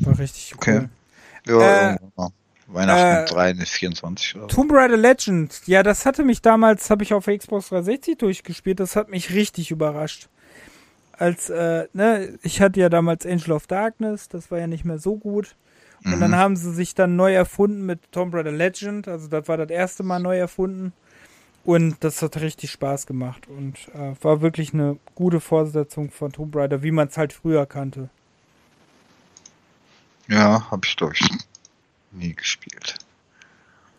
War 0.00 0.18
richtig 0.18 0.54
Okay. 0.56 0.88
cool. 1.46 1.60
Ja, 1.60 1.90
Äh, 1.94 1.98
mal. 2.16 2.30
Weihnachten 2.68 3.14
äh, 3.14 3.24
3, 3.24 3.52
ne, 3.54 3.66
24 3.66 4.36
oder 4.36 4.42
so. 4.44 4.48
Tomb 4.48 4.72
Raider 4.72 4.96
Legend, 4.96 5.60
ja, 5.66 5.82
das 5.82 6.06
hatte 6.06 6.24
mich 6.24 6.40
damals, 6.40 6.88
habe 6.88 7.02
ich 7.02 7.12
auf 7.12 7.26
Xbox 7.26 7.68
360 7.70 8.16
durchgespielt, 8.18 8.78
das 8.78 8.94
hat 8.94 9.08
mich 9.08 9.32
richtig 9.32 9.72
überrascht. 9.72 10.28
Als, 11.12 11.50
äh, 11.50 11.88
ne, 11.92 12.38
ich 12.42 12.60
hatte 12.60 12.78
ja 12.80 12.88
damals 12.88 13.26
Angel 13.26 13.52
of 13.52 13.66
Darkness, 13.66 14.28
das 14.28 14.50
war 14.52 14.58
ja 14.60 14.68
nicht 14.68 14.84
mehr 14.84 14.98
so 14.98 15.16
gut. 15.16 15.56
Und 16.08 16.18
Mhm. 16.18 16.20
dann 16.20 16.36
haben 16.36 16.56
sie 16.56 16.72
sich 16.72 16.94
dann 16.94 17.16
neu 17.16 17.34
erfunden 17.34 17.86
mit 17.86 18.12
Tomb 18.12 18.34
Raider 18.34 18.52
Legend, 18.52 19.08
also 19.08 19.28
das 19.28 19.48
war 19.48 19.56
das 19.56 19.70
erste 19.70 20.02
Mal 20.02 20.18
neu 20.20 20.38
erfunden. 20.38 20.92
Und 21.64 22.04
das 22.04 22.22
hat 22.22 22.40
richtig 22.40 22.70
Spaß 22.72 23.06
gemacht 23.06 23.46
und 23.48 23.88
äh, 23.94 24.14
war 24.22 24.40
wirklich 24.40 24.74
eine 24.74 24.98
gute 25.14 25.40
Fortsetzung 25.40 26.10
von 26.10 26.32
Tomb 26.32 26.56
Raider, 26.56 26.82
wie 26.82 26.90
man 26.92 27.08
es 27.08 27.18
halt 27.18 27.32
früher 27.34 27.66
kannte. 27.66 28.10
Ja, 30.28 30.70
habe 30.70 30.86
ich 30.86 30.96
ich 31.00 31.30
nie 32.12 32.34
gespielt. 32.34 32.96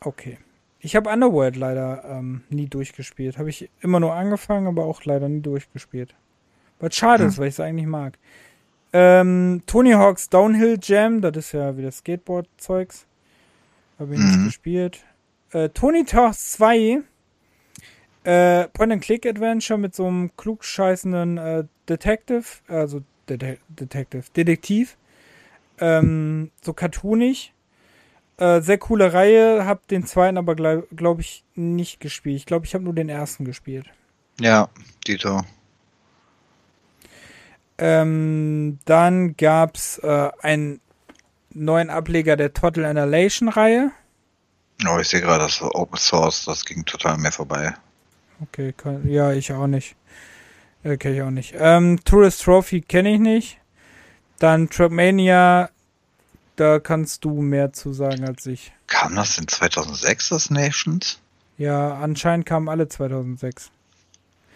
Okay. 0.03 0.37
Ich 0.79 0.95
habe 0.95 1.09
Underworld 1.11 1.55
leider 1.55 2.03
ähm, 2.05 2.43
nie 2.49 2.67
durchgespielt. 2.67 3.37
Habe 3.37 3.49
ich 3.49 3.69
immer 3.81 3.99
nur 3.99 4.13
angefangen, 4.15 4.67
aber 4.67 4.85
auch 4.85 5.03
leider 5.05 5.29
nie 5.29 5.41
durchgespielt. 5.41 6.15
Was 6.79 6.95
schade 6.95 7.25
Hm. 7.25 7.27
ist, 7.27 7.37
weil 7.37 7.47
ich 7.49 7.55
es 7.55 7.59
eigentlich 7.59 7.87
mag. 7.87 8.17
Ähm, 8.93 9.63
Tony 9.65 9.91
Hawk's 9.91 10.29
Downhill 10.29 10.77
Jam, 10.81 11.21
das 11.21 11.37
ist 11.37 11.51
ja 11.53 11.77
wieder 11.77 11.91
Skateboard-Zeugs. 11.91 13.05
Habe 13.99 14.15
ich 14.15 14.19
nicht 14.19 14.37
Mhm. 14.37 14.45
gespielt. 14.45 15.05
Äh, 15.51 15.69
Tony 15.69 16.05
Hawk's 16.05 16.51
2, 16.53 17.01
äh, 18.23 18.67
Point-and-Click-Adventure 18.69 19.79
mit 19.79 19.95
so 19.95 20.07
einem 20.07 20.35
klugscheißenden 20.37 21.37
äh, 21.37 21.63
Detective, 21.87 22.43
also 22.67 23.01
Det 23.27 23.59
Detective, 23.69 24.23
Detektiv. 24.35 24.97
Ähm, 25.79 26.51
so 26.61 26.73
cartoonig. 26.73 27.53
Äh, 28.37 28.61
sehr 28.61 28.77
coole 28.77 29.13
Reihe, 29.13 29.65
hab 29.65 29.87
den 29.87 30.05
zweiten 30.05 30.37
aber 30.37 30.55
glaube 30.55 30.87
glaub 30.95 31.19
ich 31.19 31.43
nicht 31.55 31.99
gespielt. 31.99 32.35
Ich 32.37 32.45
glaube, 32.45 32.65
ich 32.65 32.73
habe 32.73 32.83
nur 32.83 32.93
den 32.93 33.09
ersten 33.09 33.45
gespielt. 33.45 33.85
Ja, 34.39 34.69
Dito. 35.07 35.41
Ähm, 37.81 38.77
dann 38.85 39.35
gab's 39.37 39.97
äh, 39.97 40.29
einen 40.41 40.81
neuen 41.49 41.89
Ableger 41.89 42.37
der 42.37 42.53
Total 42.53 42.85
Annihilation 42.85 43.49
Reihe. 43.49 43.91
Oh, 44.87 44.99
ich 44.99 45.09
sehe 45.09 45.21
gerade, 45.21 45.45
das 45.45 45.55
ist 45.55 45.61
Open 45.63 45.97
Source, 45.97 46.45
das 46.45 46.63
ging 46.63 46.85
total 46.85 47.17
mir 47.17 47.31
vorbei. 47.31 47.73
Okay, 48.39 48.73
kann, 48.77 49.07
ja, 49.09 49.31
ich 49.31 49.51
auch 49.51 49.65
nicht. 49.65 49.95
Äh, 50.83 50.97
kenne 50.97 51.15
ich 51.15 51.21
auch 51.23 51.31
nicht. 51.31 51.55
Ähm, 51.57 51.99
Tourist 52.05 52.43
Trophy 52.43 52.81
kenne 52.81 53.15
ich 53.15 53.19
nicht. 53.19 53.57
Dann 54.37 54.69
Trackmania, 54.69 55.69
da 56.57 56.79
kannst 56.79 57.25
du 57.25 57.41
mehr 57.41 57.73
zu 57.73 57.93
sagen 57.93 58.27
als 58.27 58.45
ich. 58.45 58.73
Kam 58.85 59.15
das 59.15 59.39
in 59.39 59.47
2006, 59.47 60.29
das 60.29 60.49
Nations? 60.51 61.19
Ja, 61.57 61.95
anscheinend 61.95 62.45
kamen 62.45 62.69
alle 62.69 62.87
2006. 62.87 63.71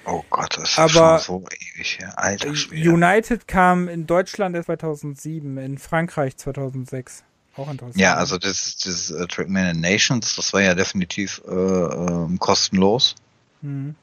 Oh 0.05 0.23
Gott, 0.29 0.57
das 0.57 0.71
ist 0.71 0.79
Aber- 0.79 1.19
schon 1.19 1.41
so 1.41 1.47
ewig 1.75 1.99
her. 1.99 2.13
Alter 2.17 2.55
Schwede. 2.55 2.89
United 2.91 3.47
kam 3.47 3.87
in 3.87 4.05
Deutschland 4.07 4.55
erst 4.55 4.67
2007, 4.67 5.57
in 5.57 5.77
Frankreich 5.77 6.37
2006. 6.37 7.23
Auch 7.57 7.69
interessant. 7.71 7.97
Ja, 7.99 8.15
also 8.15 8.37
das, 8.37 8.77
das 8.77 9.11
äh, 9.11 9.27
Trackmania 9.27 9.73
Nations, 9.73 10.35
das 10.35 10.53
war 10.53 10.61
ja 10.61 10.75
definitiv 10.75 11.41
äh, 11.47 11.51
ähm, 11.51 12.37
kostenlos. 12.37 13.15
Mhm. 13.61 13.95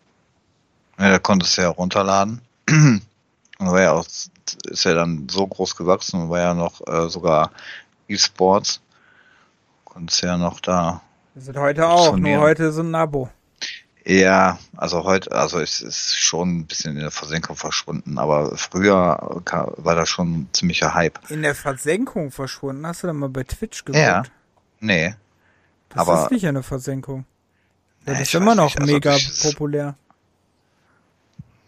Ja, 0.98 1.10
da 1.10 1.18
konntest 1.18 1.56
du 1.58 1.62
ja 1.62 1.68
runterladen. 1.68 2.40
Und 2.68 3.02
war 3.70 3.80
ja 3.80 3.92
auch, 3.92 4.06
ist 4.06 4.84
ja 4.84 4.94
dann 4.94 5.28
so 5.30 5.46
groß 5.46 5.76
gewachsen 5.76 6.20
und 6.22 6.30
war 6.30 6.40
ja 6.40 6.52
noch 6.54 6.80
äh, 6.84 7.08
sogar 7.08 7.52
E-Sports. 8.08 8.80
Konntest 9.84 10.22
ja 10.22 10.36
noch 10.36 10.58
da. 10.58 11.00
Das 11.36 11.44
sind 11.44 11.56
heute 11.56 11.86
auch, 11.86 12.16
nur 12.16 12.38
heute 12.40 12.72
sind 12.72 12.90
ein 12.90 12.94
Abo. 12.96 13.30
Ja, 14.04 14.58
also 14.76 15.04
heute, 15.04 15.30
also 15.32 15.60
es 15.60 15.80
ist 15.80 16.16
schon 16.16 16.58
ein 16.58 16.66
bisschen 16.66 16.94
in 16.96 17.02
der 17.02 17.12
Versenkung 17.12 17.54
verschwunden, 17.56 18.18
aber 18.18 18.56
früher 18.56 19.40
war 19.76 19.94
das 19.94 20.08
schon 20.08 20.32
ein 20.32 20.48
ziemlicher 20.52 20.92
Hype. 20.94 21.18
In 21.30 21.42
der 21.42 21.54
Versenkung 21.54 22.32
verschwunden. 22.32 22.84
Hast 22.86 23.04
du 23.04 23.06
da 23.06 23.12
mal 23.12 23.28
bei 23.28 23.44
Twitch 23.44 23.84
geguckt? 23.84 24.02
Ja. 24.02 24.24
Nee. 24.80 25.14
Das 25.90 25.98
aber- 26.00 26.24
ist 26.24 26.30
nicht 26.32 26.46
eine 26.46 26.62
Versenkung. 26.64 27.26
Das 28.04 28.16
Nee, 28.16 28.22
ist 28.22 28.34
immer 28.34 28.56
noch 28.56 28.74
also 28.74 28.92
mega 28.92 29.16
populär. 29.42 29.94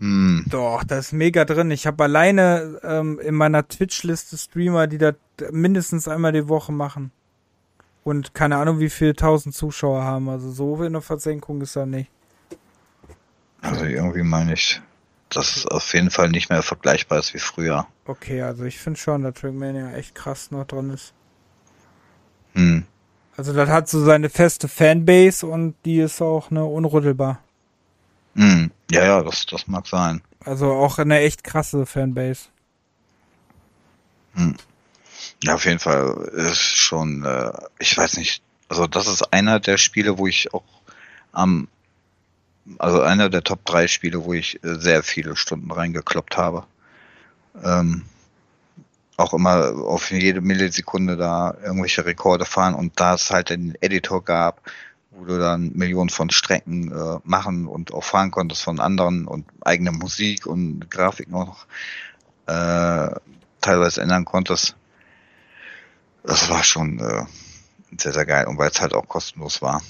Hm. 0.01 0.44
Doch, 0.48 0.82
das 0.82 1.06
ist 1.06 1.12
mega 1.12 1.44
drin. 1.44 1.70
Ich 1.70 1.86
habe 1.86 2.02
alleine 2.02 2.81
ähm, 2.82 3.20
in 3.20 3.36
meiner 3.36 3.66
Twitch-Liste 3.69 4.36
Streamer, 4.36 4.89
die 4.89 4.98
das 4.98 5.15
mindestens 5.52 6.09
einmal 6.09 6.32
die 6.32 6.48
Woche 6.48 6.73
machen. 6.73 7.12
Und 8.02 8.35
keine 8.35 8.56
Ahnung, 8.56 8.81
wie 8.81 8.90
viele 8.90 9.15
tausend 9.15 9.55
Zuschauer 9.55 10.02
haben. 10.02 10.28
Also 10.28 10.51
so 10.51 10.82
in 10.82 10.93
der 10.94 11.02
Versenkung 11.02 11.61
ist 11.61 11.77
er 11.77 11.86
nicht. 11.86 12.11
Also 13.65 13.86
irgendwie 13.86 14.23
meine 14.23 14.53
ich, 14.53 14.81
dass 15.31 15.57
es 15.57 15.66
auf 15.66 15.95
jeden 15.95 16.11
Fall 16.11 16.28
nicht 16.28 16.51
mehr 16.51 16.62
vergleichbar 16.62 17.19
ist 17.19 17.32
wie 17.32 17.39
früher. 17.39 17.86
Okay, 18.05 18.43
also 18.43 18.65
ich 18.65 18.78
finde 18.78 19.01
schon, 19.01 19.23
dass 19.23 19.35
Trackmania 19.35 19.93
echt 19.93 20.15
krass 20.15 20.51
noch 20.51 20.66
drin 20.66 20.91
ist. 20.91 21.15
Hm. 22.53 22.85
Also 23.36 23.53
das 23.53 23.69
hat 23.69 23.89
so 23.89 24.05
seine 24.05 24.28
feste 24.28 24.69
Fanbase 24.69 25.47
und 25.47 25.74
die 25.85 25.99
ist 25.99 26.20
auch 26.20 26.51
ne 26.51 26.65
unrüttelbar. 26.65 27.41
Hm. 28.35 28.70
Ja, 28.91 29.05
ja, 29.05 29.23
das, 29.23 29.47
das 29.47 29.66
mag 29.66 29.86
sein. 29.86 30.20
Also 30.45 30.70
auch 30.70 30.99
eine 30.99 31.20
echt 31.20 31.43
krasse 31.43 31.86
Fanbase. 31.86 32.49
Hm. 34.35 34.57
Ja, 35.43 35.55
auf 35.55 35.65
jeden 35.65 35.78
Fall 35.78 36.31
ist 36.35 36.77
schon, 36.77 37.24
äh, 37.24 37.53
ich 37.78 37.97
weiß 37.97 38.19
nicht, 38.19 38.43
also 38.69 38.86
das 38.86 39.07
ist 39.07 39.32
einer 39.32 39.59
der 39.59 39.78
Spiele, 39.78 40.19
wo 40.19 40.27
ich 40.27 40.53
auch 40.53 40.65
am, 41.32 41.69
also 42.78 43.03
einer 43.03 43.28
der 43.28 43.43
Top 43.43 43.65
3 43.65 43.89
Spiele, 43.89 44.24
wo 44.24 44.32
ich 44.32 44.62
äh, 44.65 44.77
sehr 44.77 45.03
viele 45.03 45.36
Stunden 45.36 45.70
reingekloppt 45.70 46.36
habe. 46.36 46.65
Ähm, 47.62 48.05
auch 49.16 49.32
immer 49.32 49.74
auf 49.86 50.11
jede 50.11 50.41
Millisekunde 50.41 51.16
da 51.16 51.57
irgendwelche 51.62 52.05
Rekorde 52.05 52.45
fahren 52.45 52.74
und 52.74 52.99
da 52.99 53.15
es 53.15 53.31
halt 53.31 53.53
einen 53.53 53.74
Editor 53.81 54.24
gab, 54.24 54.61
wo 55.11 55.24
du 55.24 55.39
dann 55.39 55.73
Millionen 55.74 56.11
von 56.11 56.31
Strecken 56.31 56.91
äh, 56.91 57.19
machen 57.23 57.66
und 57.66 57.93
auch 57.95 58.03
fahren 58.03 58.32
konntest 58.32 58.62
von 58.62 58.81
anderen 58.81 59.27
und 59.27 59.47
eigene 59.61 59.93
Musik 59.93 60.47
und 60.47 60.91
Grafik 60.91 61.28
noch 61.31 61.66
äh, 62.47 63.09
teilweise 63.61 64.03
ändern 64.03 64.24
konntest. 64.24 64.74
Das 66.24 66.49
war 66.51 66.65
schon 66.65 66.99
äh, 66.99 67.24
sehr, 67.97 68.12
sehr 68.12 68.27
geil 68.27 68.47
und 68.47 68.59
weil 68.59 68.70
es 68.70 68.81
halt 68.81 68.95
auch 68.95 69.07
kostenlos 69.07 69.62
war. 69.62 69.81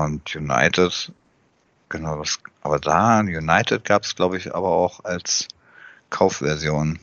Und 0.00 0.34
United, 0.34 1.12
genau 1.88 2.18
das, 2.18 2.38
aber 2.62 2.78
da, 2.78 3.20
United 3.20 3.84
gab 3.84 4.04
es, 4.04 4.14
glaube 4.14 4.36
ich, 4.36 4.54
aber 4.54 4.68
auch 4.68 5.04
als 5.04 5.48
Kaufversion. 6.10 6.98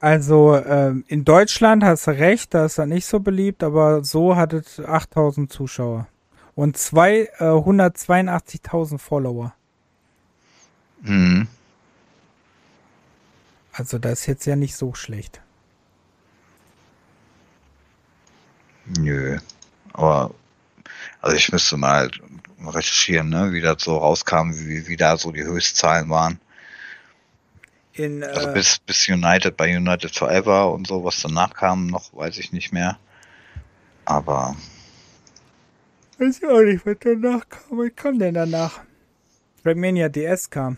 Also 0.00 0.56
ähm, 0.56 1.04
in 1.08 1.24
Deutschland 1.24 1.82
hast 1.82 2.06
du 2.06 2.12
recht, 2.12 2.54
da 2.54 2.66
ist 2.66 2.78
er 2.78 2.86
nicht 2.86 3.06
so 3.06 3.20
beliebt, 3.20 3.62
aber 3.62 4.04
so 4.04 4.36
hat 4.36 4.52
es 4.52 4.78
8000 4.78 5.50
Zuschauer 5.50 6.06
und 6.54 6.76
zwei, 6.76 7.28
äh, 7.38 7.44
182.000 7.44 8.98
Follower. 8.98 9.54
Mhm. 11.02 11.48
Also 13.72 13.98
das 13.98 14.20
ist 14.20 14.26
jetzt 14.26 14.46
ja 14.46 14.56
nicht 14.56 14.76
so 14.76 14.94
schlecht. 14.94 15.40
Nö. 18.98 19.38
Aber 19.92 20.30
also 21.26 21.36
ich 21.36 21.50
müsste 21.50 21.76
mal 21.76 22.08
recherchieren, 22.64 23.28
ne, 23.30 23.52
wie 23.52 23.60
das 23.60 23.82
so 23.82 23.98
rauskam, 23.98 24.52
wie, 24.52 24.86
wie 24.86 24.96
da 24.96 25.16
so 25.16 25.32
die 25.32 25.42
Höchstzahlen 25.42 26.08
waren. 26.08 26.38
In, 27.94 28.22
Also 28.22 28.48
äh, 28.48 28.52
bis, 28.52 28.78
bis 28.78 29.08
United 29.08 29.56
bei 29.56 29.76
United 29.76 30.14
Forever 30.14 30.72
und 30.72 30.86
so, 30.86 31.02
was 31.02 31.20
danach 31.20 31.52
kam, 31.52 31.88
noch 31.88 32.14
weiß 32.14 32.38
ich 32.38 32.52
nicht 32.52 32.72
mehr. 32.72 32.98
Aber 34.04 34.54
weiß 36.18 36.38
ich 36.38 36.46
auch 36.46 36.60
nicht, 36.60 36.86
was 36.86 36.96
danach 37.00 37.48
kam. 37.48 37.78
Was 37.78 37.90
kam 37.96 38.18
denn 38.20 38.34
danach? 38.34 38.82
Trackmania 39.64 40.08
DS 40.08 40.48
kam. 40.48 40.76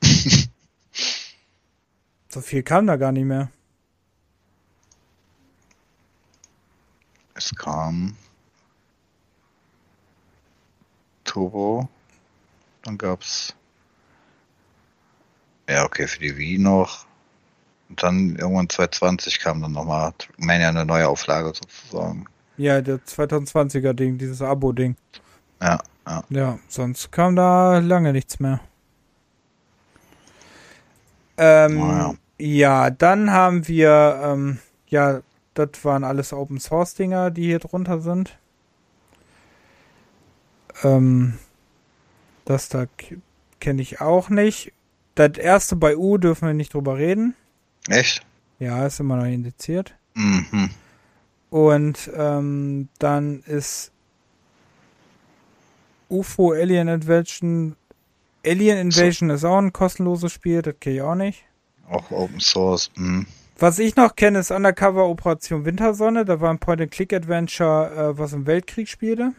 so 2.28 2.40
viel 2.40 2.62
kam 2.62 2.86
da 2.86 2.94
gar 2.96 3.10
nicht 3.10 3.24
mehr. 3.24 3.50
es 7.38 7.54
kam 7.54 8.16
Turbo, 11.28 11.88
dann 12.82 12.98
gab's 12.98 13.54
ja 15.68 15.84
okay 15.84 16.06
für 16.06 16.20
die 16.20 16.36
Wii 16.36 16.58
noch 16.58 17.06
und 17.88 18.02
dann 18.02 18.36
irgendwann 18.36 18.68
2020 18.68 19.40
kam 19.40 19.60
dann 19.62 19.72
nochmal 19.72 20.12
Mania 20.38 20.68
eine 20.70 20.84
neue 20.84 21.08
Auflage 21.08 21.52
sozusagen. 21.54 22.24
Ja, 22.56 22.80
der 22.80 22.96
2020er 22.98 23.92
Ding, 23.92 24.18
dieses 24.18 24.42
Abo-Ding. 24.42 24.96
Ja, 25.60 25.78
ja. 26.06 26.24
Ja, 26.30 26.58
sonst 26.68 27.12
kam 27.12 27.36
da 27.36 27.78
lange 27.78 28.12
nichts 28.12 28.40
mehr. 28.40 28.60
Ähm, 31.36 31.78
Naja. 31.78 32.14
Ja, 32.40 32.90
dann 32.90 33.32
haben 33.32 33.66
wir, 33.66 34.20
ähm, 34.24 34.58
ja, 34.88 35.20
das 35.54 35.70
waren 35.82 36.04
alles 36.04 36.32
Open 36.32 36.60
Source 36.60 36.94
Dinger, 36.94 37.30
die 37.30 37.46
hier 37.46 37.58
drunter 37.58 38.00
sind. 38.00 38.38
Ähm, 40.82 41.38
das 42.44 42.68
da 42.68 42.86
kenne 43.60 43.82
ich 43.82 44.00
auch 44.00 44.30
nicht. 44.30 44.72
Das 45.14 45.36
erste 45.36 45.76
bei 45.76 45.96
U 45.96 46.18
dürfen 46.18 46.46
wir 46.46 46.54
nicht 46.54 46.74
drüber 46.74 46.96
reden. 46.96 47.34
Echt? 47.88 48.22
Ja, 48.58 48.86
ist 48.86 49.00
immer 49.00 49.16
noch 49.16 49.24
indiziert. 49.24 49.94
Mhm. 50.14 50.70
Und 51.50 52.10
ähm, 52.14 52.88
dann 52.98 53.40
ist 53.42 53.92
UFO 56.08 56.52
Alien 56.52 56.88
Invasion. 56.88 57.76
Alien 58.44 58.78
Invasion 58.78 59.30
ist 59.30 59.44
auch 59.44 59.58
ein 59.58 59.72
kostenloses 59.72 60.32
Spiel, 60.32 60.62
das 60.62 60.74
kenne 60.80 60.96
ich 60.96 61.02
auch 61.02 61.14
nicht. 61.14 61.44
Auch 61.88 62.10
Open 62.10 62.40
Source. 62.40 62.90
Mhm. 62.96 63.26
Was 63.58 63.78
ich 63.78 63.96
noch 63.96 64.14
kenne, 64.14 64.38
ist 64.38 64.52
Undercover 64.52 65.06
Operation 65.08 65.64
Wintersonne. 65.64 66.24
Da 66.24 66.40
war 66.40 66.50
ein 66.50 66.60
Point-and-Click-Adventure, 66.60 67.90
äh, 67.90 68.18
was 68.18 68.32
im 68.32 68.46
Weltkrieg 68.46 68.88
spielte. 68.88 69.32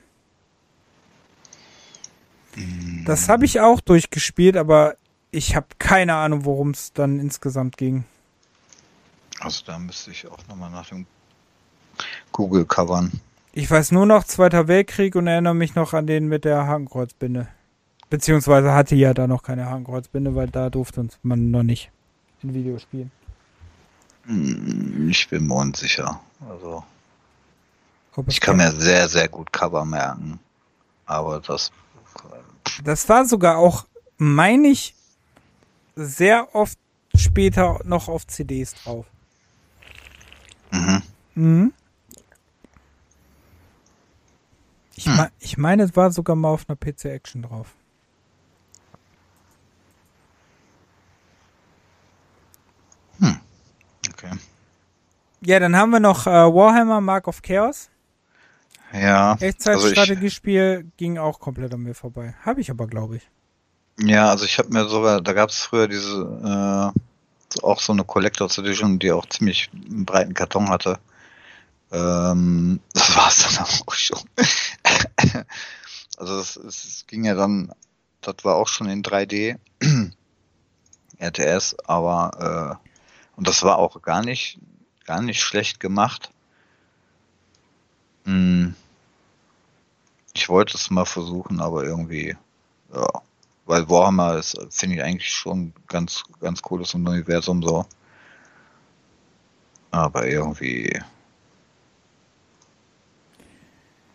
Das 3.05 3.29
habe 3.29 3.45
ich 3.45 3.59
auch 3.59 3.79
durchgespielt, 3.79 4.57
aber 4.57 4.95
ich 5.31 5.55
habe 5.55 5.67
keine 5.77 6.15
Ahnung, 6.15 6.45
worum 6.45 6.71
es 6.71 6.93
dann 6.93 7.19
insgesamt 7.19 7.77
ging. 7.77 8.03
Also 9.39 9.63
da 9.65 9.79
müsste 9.79 10.11
ich 10.11 10.27
auch 10.27 10.39
nochmal 10.47 10.69
nach 10.71 10.89
dem 10.89 11.05
Google 12.31 12.65
covern. 12.65 13.21
Ich 13.53 13.69
weiß 13.69 13.91
nur 13.91 14.05
noch 14.05 14.23
Zweiter 14.23 14.67
Weltkrieg 14.67 15.15
und 15.15 15.27
erinnere 15.27 15.55
mich 15.55 15.75
noch 15.75 15.93
an 15.93 16.07
den 16.07 16.27
mit 16.27 16.45
der 16.45 16.67
Hakenkreuzbinde. 16.67 17.47
Beziehungsweise 18.09 18.73
hatte 18.73 18.95
ja 18.95 19.13
da 19.13 19.27
noch 19.27 19.43
keine 19.43 19.65
Hakenkreuzbinde, 19.67 20.35
weil 20.35 20.47
da 20.47 20.69
durfte 20.69 21.01
uns 21.01 21.17
man 21.21 21.51
noch 21.51 21.63
nicht 21.63 21.91
in 22.41 22.53
Videospielen. 22.53 23.11
Hm, 24.25 25.09
Ich 25.09 25.27
bin 25.29 25.47
mir 25.47 25.55
unsicher. 25.55 26.19
Also 26.49 26.83
ich 28.27 28.41
kann 28.41 28.57
mir 28.57 28.71
sehr, 28.71 29.07
sehr 29.07 29.27
gut 29.27 29.53
Cover 29.53 29.85
merken. 29.85 30.39
Aber 31.05 31.39
das 31.39 31.71
Das 32.83 33.07
war 33.09 33.25
sogar 33.25 33.57
auch, 33.57 33.85
meine 34.17 34.67
ich, 34.67 34.95
sehr 35.95 36.53
oft 36.55 36.77
später 37.15 37.79
noch 37.83 38.07
auf 38.07 38.25
CDs 38.27 38.73
drauf. 38.75 39.05
mhm. 40.71 41.01
Mhm. 41.35 41.73
Ich, 44.95 45.05
Hm. 45.05 45.15
mein, 45.15 45.29
ich 45.39 45.57
meine, 45.57 45.83
es 45.83 45.95
war 45.95 46.11
sogar 46.11 46.35
mal 46.35 46.49
auf 46.49 46.65
einer 46.67 46.75
PC 46.75 47.05
Action 47.05 47.41
drauf. 47.41 47.73
okay. 54.09 54.31
Ja, 55.41 55.59
dann 55.59 55.75
haben 55.75 55.91
wir 55.91 55.99
noch 55.99 56.27
äh, 56.27 56.31
Warhammer 56.31 57.01
Mark 57.01 57.27
of 57.27 57.41
Chaos. 57.41 57.89
Ja. 58.93 59.31
Also 59.31 59.45
ich, 59.45 59.49
Echtzeitstrategiespiel 59.49 60.91
ging 60.97 61.17
auch 61.17 61.39
komplett 61.39 61.73
an 61.73 61.81
mir 61.81 61.93
vorbei. 61.93 62.35
Habe 62.41 62.61
ich 62.61 62.71
aber, 62.71 62.87
glaube 62.87 63.17
ich. 63.17 63.29
ja, 63.99 64.29
also 64.29 64.45
ich 64.45 64.57
habe 64.57 64.69
mir 64.69 64.87
sogar, 64.87 65.21
da 65.21 65.33
gab 65.33 65.49
es 65.49 65.59
früher 65.59 65.87
diese 65.87 66.93
äh, 66.95 66.99
auch 67.63 67.79
so 67.79 67.93
eine 67.93 68.03
Collector's 68.03 68.57
Edition, 68.57 68.99
die 68.99 69.11
auch 69.11 69.25
ziemlich 69.25 69.69
einen 69.73 70.05
breiten 70.05 70.33
Karton 70.33 70.69
hatte. 70.69 70.99
Ähm, 71.91 72.79
das 72.93 73.15
war 73.15 73.27
es 73.29 73.37
dann 73.43 73.65
auch 73.65 73.93
schon. 73.93 74.19
also 76.17 76.39
es, 76.39 76.55
es, 76.55 76.85
es 76.85 77.07
ging 77.07 77.25
ja 77.25 77.35
dann, 77.35 77.71
das 78.21 78.35
war 78.43 78.55
auch 78.55 78.67
schon 78.67 78.89
in 78.89 79.03
3D. 79.03 79.57
RTS, 81.19 81.75
aber 81.85 82.79
äh, 82.81 82.89
und 83.35 83.47
das 83.47 83.63
war 83.63 83.77
auch 83.77 84.01
gar 84.01 84.23
nicht, 84.23 84.59
gar 85.05 85.21
nicht 85.21 85.41
schlecht 85.41 85.79
gemacht. 85.79 86.31
Hm. 88.29 88.75
Ich 90.35 90.47
wollte 90.49 90.77
es 90.77 90.91
mal 90.91 91.05
versuchen, 91.05 91.59
aber 91.59 91.83
irgendwie, 91.83 92.37
ja, 92.93 93.07
weil 93.65 93.89
Warhammer 93.89 94.37
ist, 94.37 94.55
finde 94.69 94.97
ich 94.97 95.03
eigentlich 95.03 95.29
schon 95.33 95.73
ganz, 95.87 96.23
ganz 96.39 96.61
cooles 96.61 96.93
Universum 96.93 97.63
so. 97.63 97.85
Aber 99.89 100.27
irgendwie 100.27 101.01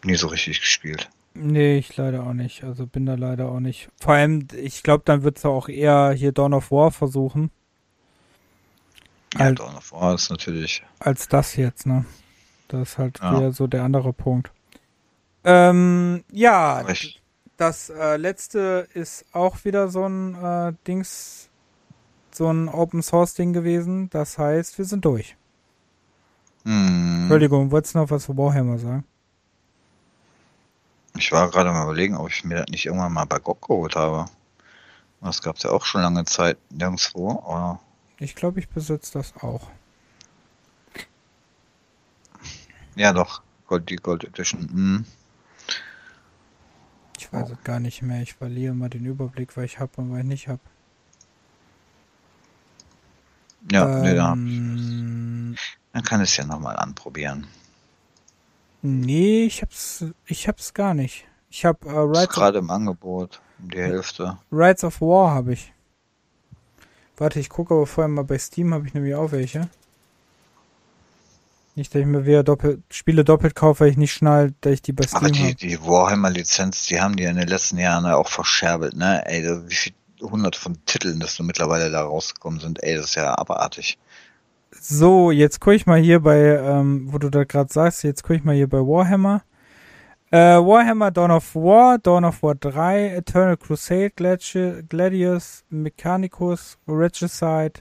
nie 0.04 0.14
so 0.14 0.28
richtig 0.28 0.60
gespielt. 0.60 1.10
Nee, 1.34 1.78
ich 1.78 1.96
leider 1.96 2.22
auch 2.24 2.34
nicht. 2.34 2.62
Also 2.62 2.86
bin 2.86 3.06
da 3.06 3.14
leider 3.16 3.48
auch 3.48 3.58
nicht. 3.58 3.88
Vor 4.00 4.14
allem, 4.14 4.46
ich 4.54 4.84
glaube, 4.84 5.02
dann 5.04 5.24
wird 5.24 5.38
es 5.38 5.44
auch 5.44 5.68
eher 5.68 6.12
hier 6.12 6.30
Dawn 6.30 6.54
of 6.54 6.70
War 6.70 6.92
versuchen, 6.92 7.50
Ja, 9.34 9.40
Halt. 9.40 9.58
Dawn 9.58 9.74
of 9.74 9.90
War 9.90 10.14
ist 10.14 10.30
natürlich. 10.30 10.84
als 11.00 11.26
das 11.26 11.56
jetzt, 11.56 11.86
ne? 11.86 12.04
Das 12.68 12.90
ist 12.90 12.98
halt 12.98 13.18
Ja. 13.20 13.36
wieder 13.36 13.52
so 13.52 13.66
der 13.66 13.84
andere 13.84 14.12
Punkt. 14.12 14.52
Ähm, 15.44 16.24
ja, 16.32 16.88
ich, 16.88 17.20
das 17.56 17.90
äh, 17.90 18.16
letzte 18.16 18.88
ist 18.94 19.26
auch 19.32 19.64
wieder 19.64 19.88
so 19.88 20.06
ein 20.06 20.34
äh, 20.34 20.72
Dings, 20.86 21.50
so 22.32 22.50
ein 22.50 22.68
Open 22.68 23.02
Source 23.02 23.34
Ding 23.34 23.52
gewesen. 23.52 24.08
Das 24.10 24.38
heißt, 24.38 24.78
wir 24.78 24.84
sind 24.84 25.04
durch. 25.04 25.36
Hm. 26.64 27.20
Entschuldigung, 27.22 27.70
wolltest 27.70 27.94
du 27.94 27.98
noch 27.98 28.10
was 28.10 28.24
für 28.26 28.36
Warhammer 28.36 28.78
sagen? 28.78 29.04
Ich 31.16 31.30
war 31.30 31.48
gerade 31.50 31.70
mal 31.70 31.84
überlegen, 31.84 32.16
ob 32.16 32.28
ich 32.30 32.44
mir 32.44 32.56
das 32.56 32.66
nicht 32.68 32.86
irgendwann 32.86 33.12
mal 33.12 33.24
bei 33.26 33.38
GOG 33.38 33.60
geholt 33.68 33.94
habe. 33.96 34.26
Das 35.20 35.42
gab 35.42 35.56
es 35.56 35.62
ja 35.62 35.70
auch 35.70 35.84
schon 35.84 36.02
lange 36.02 36.24
Zeit 36.24 36.58
nirgendwo, 36.70 37.30
aber 37.46 37.80
Ich 38.18 38.34
glaube, 38.34 38.60
ich 38.60 38.68
besitze 38.68 39.12
das 39.18 39.34
auch. 39.42 39.68
Ja 42.96 43.12
doch, 43.12 43.42
Gold, 43.66 43.88
die 43.90 43.96
Gold 43.96 44.24
Edition. 44.24 44.68
Hm. 44.68 45.04
Ich 47.18 47.32
weiß 47.32 47.50
es 47.50 47.64
gar 47.64 47.80
nicht 47.80 48.02
mehr. 48.02 48.22
Ich 48.22 48.34
verliere 48.34 48.74
mal 48.74 48.90
den 48.90 49.04
Überblick, 49.04 49.56
weil 49.56 49.64
ich 49.64 49.78
habe 49.78 49.92
und 49.96 50.12
weil 50.12 50.20
ich 50.20 50.26
nicht 50.26 50.48
habe. 50.48 50.60
Ja, 53.70 53.86
nee, 54.00 54.14
da, 54.14 54.32
ähm, 54.32 55.56
dann 55.92 56.02
kann 56.02 56.20
ich 56.20 56.30
es 56.30 56.36
ja 56.36 56.44
nochmal 56.44 56.76
anprobieren. 56.76 57.46
nee, 58.82 59.44
ich 59.44 59.62
hab's, 59.62 60.04
ich 60.26 60.48
hab's 60.48 60.74
gar 60.74 60.92
nicht. 60.92 61.26
Ich 61.48 61.64
habe 61.64 61.88
äh, 61.88 61.92
of, 61.92 62.28
gerade 62.28 62.58
im 62.58 62.68
Angebot, 62.68 63.40
um 63.58 63.70
die 63.70 63.78
Hälfte. 63.78 64.38
Rides 64.52 64.84
of 64.84 65.00
War 65.00 65.30
habe 65.30 65.54
ich. 65.54 65.72
Warte, 67.16 67.38
ich 67.38 67.48
gucke 67.48 67.74
aber 67.74 67.86
vorher 67.86 68.08
mal 68.08 68.24
bei 68.24 68.38
Steam, 68.38 68.74
habe 68.74 68.86
ich 68.86 68.92
nämlich 68.92 69.14
auch 69.14 69.32
welche. 69.32 69.68
Nicht, 71.76 71.92
dass 71.94 72.00
ich 72.00 72.06
mir 72.06 72.24
wieder 72.24 72.44
doppelt, 72.44 72.82
Spiele 72.90 73.24
doppelt 73.24 73.54
kaufe, 73.56 73.80
weil 73.80 73.90
ich 73.90 73.96
nicht 73.96 74.12
schnall, 74.12 74.52
dass 74.60 74.74
ich 74.74 74.82
die 74.82 74.92
bei 74.92 75.04
Aber 75.12 75.26
Steam 75.28 75.32
die, 75.32 75.42
habe. 75.42 75.54
die 75.54 75.80
Warhammer-Lizenz, 75.84 76.86
die 76.86 77.00
haben 77.00 77.16
die 77.16 77.24
in 77.24 77.36
den 77.36 77.48
letzten 77.48 77.78
Jahren 77.78 78.04
ja 78.04 78.14
auch 78.16 78.28
verscherbelt, 78.28 78.96
ne? 78.96 79.22
Ey, 79.26 79.42
da- 79.42 79.68
wie 79.68 79.74
viele 79.74 79.96
hunderte 80.22 80.58
von 80.60 80.76
Titeln, 80.86 81.18
dass 81.18 81.36
du 81.36 81.42
mittlerweile 81.42 81.90
da 81.90 82.02
rausgekommen 82.02 82.60
sind, 82.60 82.82
ey, 82.82 82.94
das 82.94 83.06
ist 83.06 83.14
ja 83.16 83.34
abartig. 83.36 83.98
So, 84.70 85.30
jetzt 85.32 85.60
gucke 85.60 85.74
ich 85.76 85.86
mal 85.86 86.00
hier 86.00 86.20
bei, 86.20 86.38
ähm, 86.38 87.08
wo 87.12 87.18
du 87.18 87.28
da 87.30 87.44
gerade 87.44 87.72
sagst, 87.72 88.04
jetzt 88.04 88.22
gucke 88.22 88.36
ich 88.36 88.44
mal 88.44 88.54
hier 88.54 88.68
bei 88.68 88.78
Warhammer. 88.78 89.42
Äh, 90.30 90.38
Warhammer 90.58 91.10
Dawn 91.10 91.30
of 91.30 91.54
War, 91.54 91.98
Dawn 91.98 92.24
of 92.24 92.42
War 92.42 92.54
3, 92.56 93.08
Eternal 93.16 93.56
Crusade, 93.56 94.10
Gladi- 94.16 94.82
Gladius, 94.88 95.64
Mechanicus, 95.70 96.76
Regicide, 96.88 97.74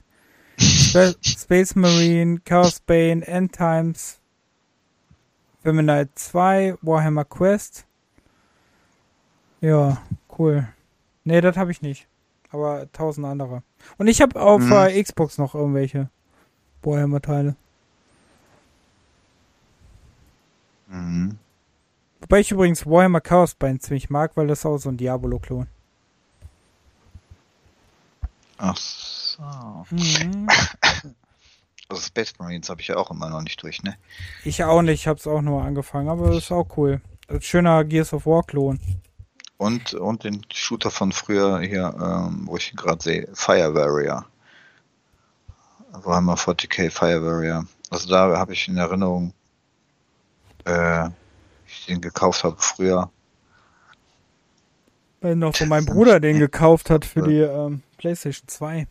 Space 0.94 1.74
Marine, 1.74 2.40
Chaos 2.44 2.80
Bane, 2.80 3.26
End 3.26 3.52
Times, 3.52 4.20
Feminite 5.62 6.10
2, 6.14 6.76
Warhammer 6.82 7.24
Quest. 7.24 7.84
Ja, 9.60 10.00
cool. 10.38 10.68
Nee, 11.24 11.40
das 11.40 11.56
habe 11.56 11.72
ich 11.72 11.82
nicht. 11.82 12.06
Aber 12.50 12.90
tausend 12.92 13.26
andere. 13.26 13.62
Und 13.98 14.06
ich 14.06 14.20
habe 14.20 14.40
auf 14.40 14.62
äh, 14.70 15.02
Xbox 15.02 15.38
noch 15.38 15.54
irgendwelche 15.54 16.10
Warhammer-Teile. 16.82 17.56
Mhm. 20.86 21.38
Wobei 22.20 22.40
ich 22.40 22.52
übrigens 22.52 22.86
Warhammer 22.86 23.20
Chaos 23.20 23.54
Bane 23.54 23.80
ziemlich 23.80 24.10
mag, 24.10 24.36
weil 24.36 24.46
das 24.46 24.60
ist 24.60 24.66
auch 24.66 24.78
so 24.78 24.90
ein 24.90 24.96
Diabolo-Klon. 24.96 25.66
Ach 28.58 28.76
so. 29.36 29.84
Mhm. 29.90 30.48
Also 31.88 32.02
Space 32.02 32.34
Marines 32.38 32.70
habe 32.70 32.80
ich 32.80 32.88
ja 32.88 32.96
auch 32.96 33.10
immer 33.10 33.28
noch 33.28 33.42
nicht 33.42 33.62
durch, 33.62 33.82
ne? 33.82 33.96
Ich 34.44 34.64
auch 34.64 34.82
nicht, 34.82 35.00
ich 35.00 35.06
hab's 35.06 35.26
auch 35.26 35.42
nur 35.42 35.62
angefangen, 35.62 36.08
aber 36.08 36.28
das 36.28 36.44
ist 36.44 36.52
auch 36.52 36.76
cool. 36.76 37.00
Das 37.26 37.36
ist 37.36 37.42
ein 37.42 37.42
schöner 37.42 37.84
Gears 37.84 38.12
of 38.12 38.26
War-Klon. 38.26 38.80
Und, 39.58 39.94
und 39.94 40.24
den 40.24 40.44
Shooter 40.52 40.90
von 40.90 41.12
früher 41.12 41.60
hier, 41.60 41.94
ähm, 41.94 42.42
wo 42.46 42.56
ich 42.56 42.72
ihn 42.72 42.76
gerade 42.76 43.02
sehe, 43.02 43.28
Fire 43.34 43.74
Warrior. 43.74 44.26
Warhammer 45.92 46.34
40k 46.34 46.90
Fire 46.90 47.22
Warrior. 47.22 47.66
Also 47.90 48.08
da 48.08 48.36
habe 48.36 48.52
ich 48.54 48.66
in 48.66 48.76
Erinnerung, 48.76 49.32
äh, 50.64 51.08
ich 51.66 51.86
den 51.86 52.00
gekauft 52.00 52.44
habe 52.44 52.56
früher. 52.58 53.10
Weil 55.20 55.36
noch 55.36 55.56
von 55.56 55.68
meinem 55.68 55.86
Bruder 55.86 56.18
den 56.18 56.38
gekauft 56.38 56.90
hat 56.90 57.04
für 57.04 57.22
die 57.22 57.38
ähm, 57.38 57.82
PlayStation 57.98 58.48
2. 58.48 58.86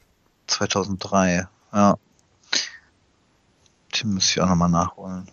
2003, 0.47 1.47
ja. 1.73 1.97
Den 3.95 4.13
muss 4.15 4.29
ich 4.31 4.41
auch 4.41 4.47
nochmal 4.47 4.69
nachholen. 4.69 5.27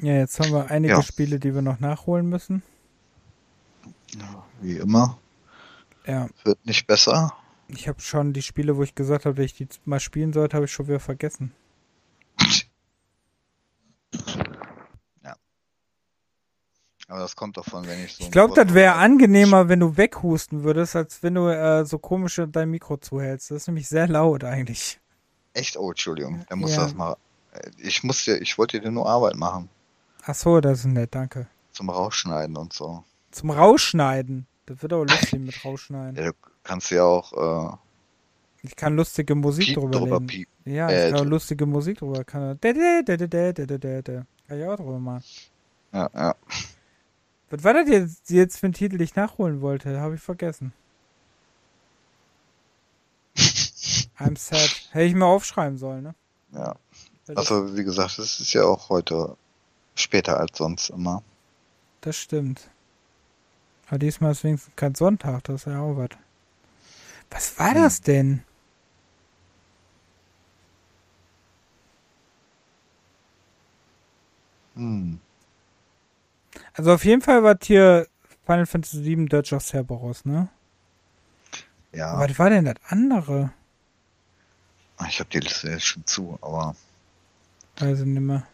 Ja, 0.00 0.14
jetzt 0.14 0.38
haben 0.40 0.52
wir 0.52 0.70
einige 0.70 0.94
Ja. 0.94 1.02
Spiele, 1.02 1.38
die 1.38 1.54
wir 1.54 1.62
noch 1.62 1.80
nachholen 1.80 2.26
müssen. 2.28 2.62
Ja, 4.18 4.44
wie 4.60 4.76
immer. 4.76 5.18
Ja, 6.06 6.28
Wird 6.44 6.64
nicht 6.64 6.86
besser. 6.86 7.32
ich 7.68 7.86
habe 7.88 8.00
schon 8.00 8.32
die 8.32 8.42
Spiele, 8.42 8.76
wo 8.76 8.82
ich 8.82 8.94
gesagt 8.94 9.26
habe, 9.26 9.34
dass 9.36 9.44
ich 9.44 9.54
die 9.54 9.68
mal 9.84 10.00
spielen 10.00 10.32
sollte, 10.32 10.56
habe 10.56 10.64
ich 10.66 10.72
schon 10.72 10.88
wieder 10.88 11.00
vergessen. 11.00 11.52
Aber 17.10 17.18
das 17.18 17.34
kommt 17.34 17.56
davon, 17.56 17.86
wenn 17.88 18.04
ich 18.04 18.14
so. 18.14 18.22
Ich 18.24 18.30
glaube, 18.30 18.54
das 18.54 18.72
wäre 18.72 18.94
angenehmer, 18.94 19.68
wenn 19.68 19.80
du 19.80 19.96
weghusten 19.96 20.62
würdest, 20.62 20.94
als 20.94 21.22
wenn 21.24 21.34
du 21.34 21.48
äh, 21.48 21.84
so 21.84 21.98
komisch 21.98 22.40
dein 22.48 22.70
Mikro 22.70 22.96
zuhältst. 22.98 23.50
Das 23.50 23.58
ist 23.62 23.66
nämlich 23.66 23.88
sehr 23.88 24.06
laut 24.06 24.44
eigentlich. 24.44 25.00
Echt? 25.52 25.76
Oh, 25.76 25.90
Entschuldigung. 25.90 26.44
Da 26.48 26.54
muss 26.54 26.76
Ja. 26.76 26.82
das 26.84 26.94
mal. 26.94 27.16
Ich 27.78 28.04
musste, 28.04 28.36
ich 28.38 28.56
wollte 28.58 28.80
dir 28.80 28.92
nur 28.92 29.08
Arbeit 29.08 29.34
machen. 29.34 29.68
Ach 30.24 30.34
so, 30.36 30.60
das 30.60 30.80
ist 30.80 30.84
nett, 30.84 31.12
danke. 31.14 31.48
Zum 31.72 31.90
Rausschneiden 31.90 32.56
und 32.56 32.72
so. 32.72 33.02
Zum 33.32 33.50
Rausschneiden. 33.50 34.46
Das 34.66 34.80
wird 34.80 34.92
aber 34.92 35.04
lustig 35.06 35.40
mit 35.40 35.64
Rausschneiden. 35.64 36.14
Ja, 36.16 36.30
du 36.30 36.36
kannst 36.62 36.90
ja 36.92 37.02
auch, 37.02 37.32
äh, 37.72 37.76
Ich 38.62 38.76
kann 38.76 38.94
lustige 38.94 39.34
Musik 39.34 39.74
Piep 39.74 39.90
drüber 39.90 40.20
piepen. 40.20 40.52
Ja, 40.64 40.88
Äh, 40.88 40.94
ich 40.94 41.04
kann 41.06 41.14
auch 41.14 41.22
dr- 41.22 41.30
lustige 41.30 41.66
Musik 41.66 41.98
drüber. 41.98 42.22
Kann, 42.22 42.56
da, 42.60 42.72
da, 42.72 43.02
da, 43.04 43.16
da, 43.16 43.26
da, 43.26 43.52
da, 43.52 43.66
da, 43.66 43.78
da, 43.78 44.02
da. 44.02 44.22
kann 44.46 44.60
ich 44.60 44.64
auch 44.66 44.76
drüber 44.76 44.98
machen. 45.00 45.24
Ja, 45.92 46.08
ja. 46.14 46.34
Was 47.50 47.64
war 47.64 47.74
das 47.74 47.88
jetzt, 47.88 48.30
jetzt 48.30 48.58
für 48.58 48.66
ein 48.66 48.72
Titel, 48.72 48.96
den 48.98 49.04
ich 49.04 49.16
nachholen 49.16 49.60
wollte? 49.60 50.00
Habe 50.00 50.14
ich 50.14 50.20
vergessen. 50.20 50.72
I'm 54.18 54.36
sad. 54.38 54.70
Hätte 54.92 55.04
ich 55.06 55.14
mir 55.14 55.26
aufschreiben 55.26 55.78
sollen, 55.78 56.02
ne? 56.04 56.14
ja. 56.52 56.74
Also, 57.36 57.76
wie 57.76 57.84
gesagt, 57.84 58.18
es 58.18 58.40
ist 58.40 58.52
ja 58.54 58.64
auch 58.64 58.88
heute 58.88 59.36
später 59.94 60.40
als 60.40 60.58
sonst 60.58 60.90
immer. 60.90 61.22
das 62.00 62.16
stimmt. 62.16 62.68
Aber 63.86 63.98
diesmal 63.98 64.32
ist 64.32 64.42
wenigstens 64.42 64.74
kein 64.74 64.94
Sonntag, 64.96 65.44
das 65.44 65.62
ist 65.62 65.66
ja 65.72 65.80
auch 65.80 65.96
was. 65.96 66.10
Was 67.30 67.56
war 67.58 67.70
Hm. 67.70 67.74
das 67.74 68.00
denn? 68.00 68.42
Hm. 74.76 75.20
Also 76.74 76.92
auf 76.92 77.04
jeden 77.04 77.22
Fall 77.22 77.42
war 77.42 77.56
hier 77.62 78.06
Final 78.46 78.66
Fantasy 78.66 79.04
VII 79.04 79.26
Dirge 79.26 79.54
of 79.56 79.62
Cerberus, 79.62 80.24
ne? 80.24 80.48
Ja, 81.92 82.12
Aber 82.12 82.28
was 82.28 82.38
war 82.38 82.50
denn 82.50 82.64
das 82.64 82.76
andere? 82.88 83.52
ich 85.08 85.18
habe 85.18 85.30
die 85.30 85.40
Liste 85.40 85.70
jetzt 85.70 85.86
schon 85.86 86.04
zu, 86.04 86.38
aber 86.42 86.74
nicht 87.80 88.04
mehr. 88.20 88.46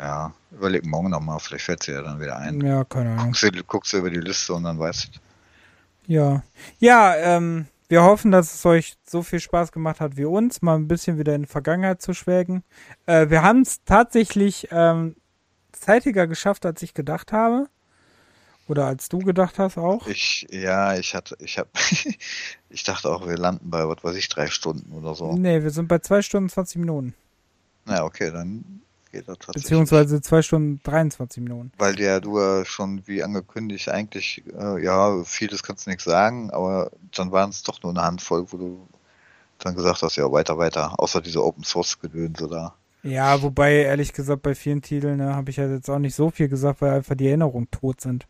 ja, 0.00 0.32
überleg 0.50 0.84
morgen 0.86 1.10
nochmal, 1.10 1.38
vielleicht 1.38 1.64
fällt 1.64 1.82
sie 1.82 1.92
ja 1.92 2.02
dann 2.02 2.18
wieder 2.20 2.36
ein. 2.38 2.60
Ja, 2.60 2.84
keine 2.84 3.10
Ahnung. 3.10 3.26
Guckst 3.26 3.42
du, 3.42 3.64
guckst 3.64 3.92
du 3.92 3.98
über 3.98 4.10
die 4.10 4.20
Liste 4.20 4.54
und 4.54 4.64
dann 4.64 4.78
weißt 4.78 5.10
du. 5.14 5.20
Ja. 6.06 6.42
Ja, 6.78 7.14
ähm, 7.16 7.66
wir 7.88 8.02
hoffen, 8.02 8.30
dass 8.30 8.54
es 8.54 8.64
euch 8.66 8.96
so 9.06 9.22
viel 9.22 9.40
Spaß 9.40 9.72
gemacht 9.72 10.00
hat 10.00 10.16
wie 10.16 10.24
uns, 10.24 10.62
mal 10.62 10.76
ein 10.76 10.88
bisschen 10.88 11.18
wieder 11.18 11.34
in 11.34 11.42
die 11.42 11.48
Vergangenheit 11.48 12.00
zu 12.00 12.14
schwelgen. 12.14 12.64
Äh, 13.06 13.28
wir 13.28 13.42
haben 13.42 13.60
es 13.60 13.84
tatsächlich 13.84 14.68
ähm, 14.70 15.16
zeitiger 15.80 16.26
geschafft, 16.26 16.66
als 16.66 16.82
ich 16.82 16.94
gedacht 16.94 17.32
habe. 17.32 17.68
Oder 18.66 18.86
als 18.86 19.08
du 19.10 19.18
gedacht 19.18 19.58
hast 19.58 19.76
auch. 19.76 20.06
Ich, 20.06 20.46
ja, 20.50 20.96
ich 20.96 21.14
hatte, 21.14 21.36
ich 21.40 21.58
hab, 21.58 21.68
ich 22.70 22.82
dachte 22.82 23.10
auch, 23.10 23.26
wir 23.26 23.36
landen 23.36 23.68
bei, 23.68 23.86
was 23.86 24.02
weiß 24.02 24.16
ich, 24.16 24.28
drei 24.28 24.46
Stunden 24.46 24.92
oder 24.92 25.14
so. 25.14 25.34
Nee, 25.34 25.62
wir 25.62 25.70
sind 25.70 25.88
bei 25.88 25.98
2 25.98 26.22
Stunden 26.22 26.48
20 26.48 26.78
Minuten. 26.78 27.14
Na, 27.84 28.04
okay, 28.04 28.30
dann 28.30 28.80
geht 29.12 29.28
das 29.28 29.36
tatsächlich. 29.38 29.64
Beziehungsweise 29.64 30.22
2 30.22 30.42
Stunden 30.42 30.80
23 30.82 31.42
Minuten. 31.42 31.72
Weil 31.76 31.94
der 31.94 32.20
du 32.20 32.40
ja 32.40 32.64
schon 32.64 33.06
wie 33.06 33.22
angekündigt 33.22 33.90
eigentlich, 33.90 34.42
äh, 34.58 34.82
ja, 34.82 35.22
vieles 35.24 35.62
kannst 35.62 35.86
du 35.86 35.90
nichts 35.90 36.04
sagen, 36.04 36.50
aber 36.50 36.90
dann 37.14 37.32
waren 37.32 37.50
es 37.50 37.62
doch 37.62 37.82
nur 37.82 37.92
eine 37.92 38.02
Handvoll, 38.02 38.46
wo 38.50 38.56
du 38.56 38.88
dann 39.58 39.74
gesagt 39.74 40.02
hast, 40.02 40.16
ja, 40.16 40.30
weiter, 40.32 40.56
weiter, 40.56 40.98
außer 40.98 41.20
diese 41.20 41.44
Open 41.44 41.64
Source 41.64 41.98
Gedönse 42.00 42.48
da. 42.48 42.74
Ja, 43.04 43.42
wobei, 43.42 43.82
ehrlich 43.82 44.12
gesagt, 44.14 44.42
bei 44.42 44.54
vielen 44.54 44.80
Titeln 44.80 45.18
ne, 45.18 45.36
habe 45.36 45.50
ich 45.50 45.58
ja 45.58 45.68
jetzt 45.68 45.90
auch 45.90 45.98
nicht 45.98 46.14
so 46.14 46.30
viel 46.30 46.48
gesagt, 46.48 46.80
weil 46.80 46.92
einfach 46.92 47.14
die 47.14 47.28
Erinnerungen 47.28 47.70
tot 47.70 48.00
sind. 48.00 48.26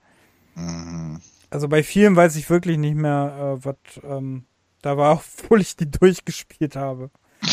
Mhm. 0.57 1.20
Also 1.49 1.69
bei 1.69 1.85
vielen 1.85 2.17
weiß 2.17 2.35
ich 2.35 2.51
wirklich 2.51 2.77
nicht 2.77 2.97
mehr, 2.97 3.57
äh, 3.61 3.65
was 3.65 3.77
ähm, 4.03 4.44
da 4.83 4.97
war, 4.97 5.12
obwohl 5.43 5.61
ich 5.61 5.77
die 5.77 5.91
durchgespielt 5.91 6.75
habe. 6.75 7.11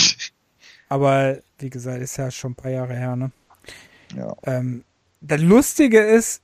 Aber 0.90 1.38
wie 1.60 1.70
gesagt, 1.70 2.02
ist 2.02 2.18
ja 2.18 2.32
schon 2.32 2.54
ein 2.54 2.56
paar 2.56 2.72
Jahre 2.72 2.96
her, 2.96 3.16
ne? 3.16 3.32
Ja. 4.16 4.36
Ähm, 4.44 4.84
das 5.22 5.40
Lustige 5.40 6.00
ist, 6.00 6.42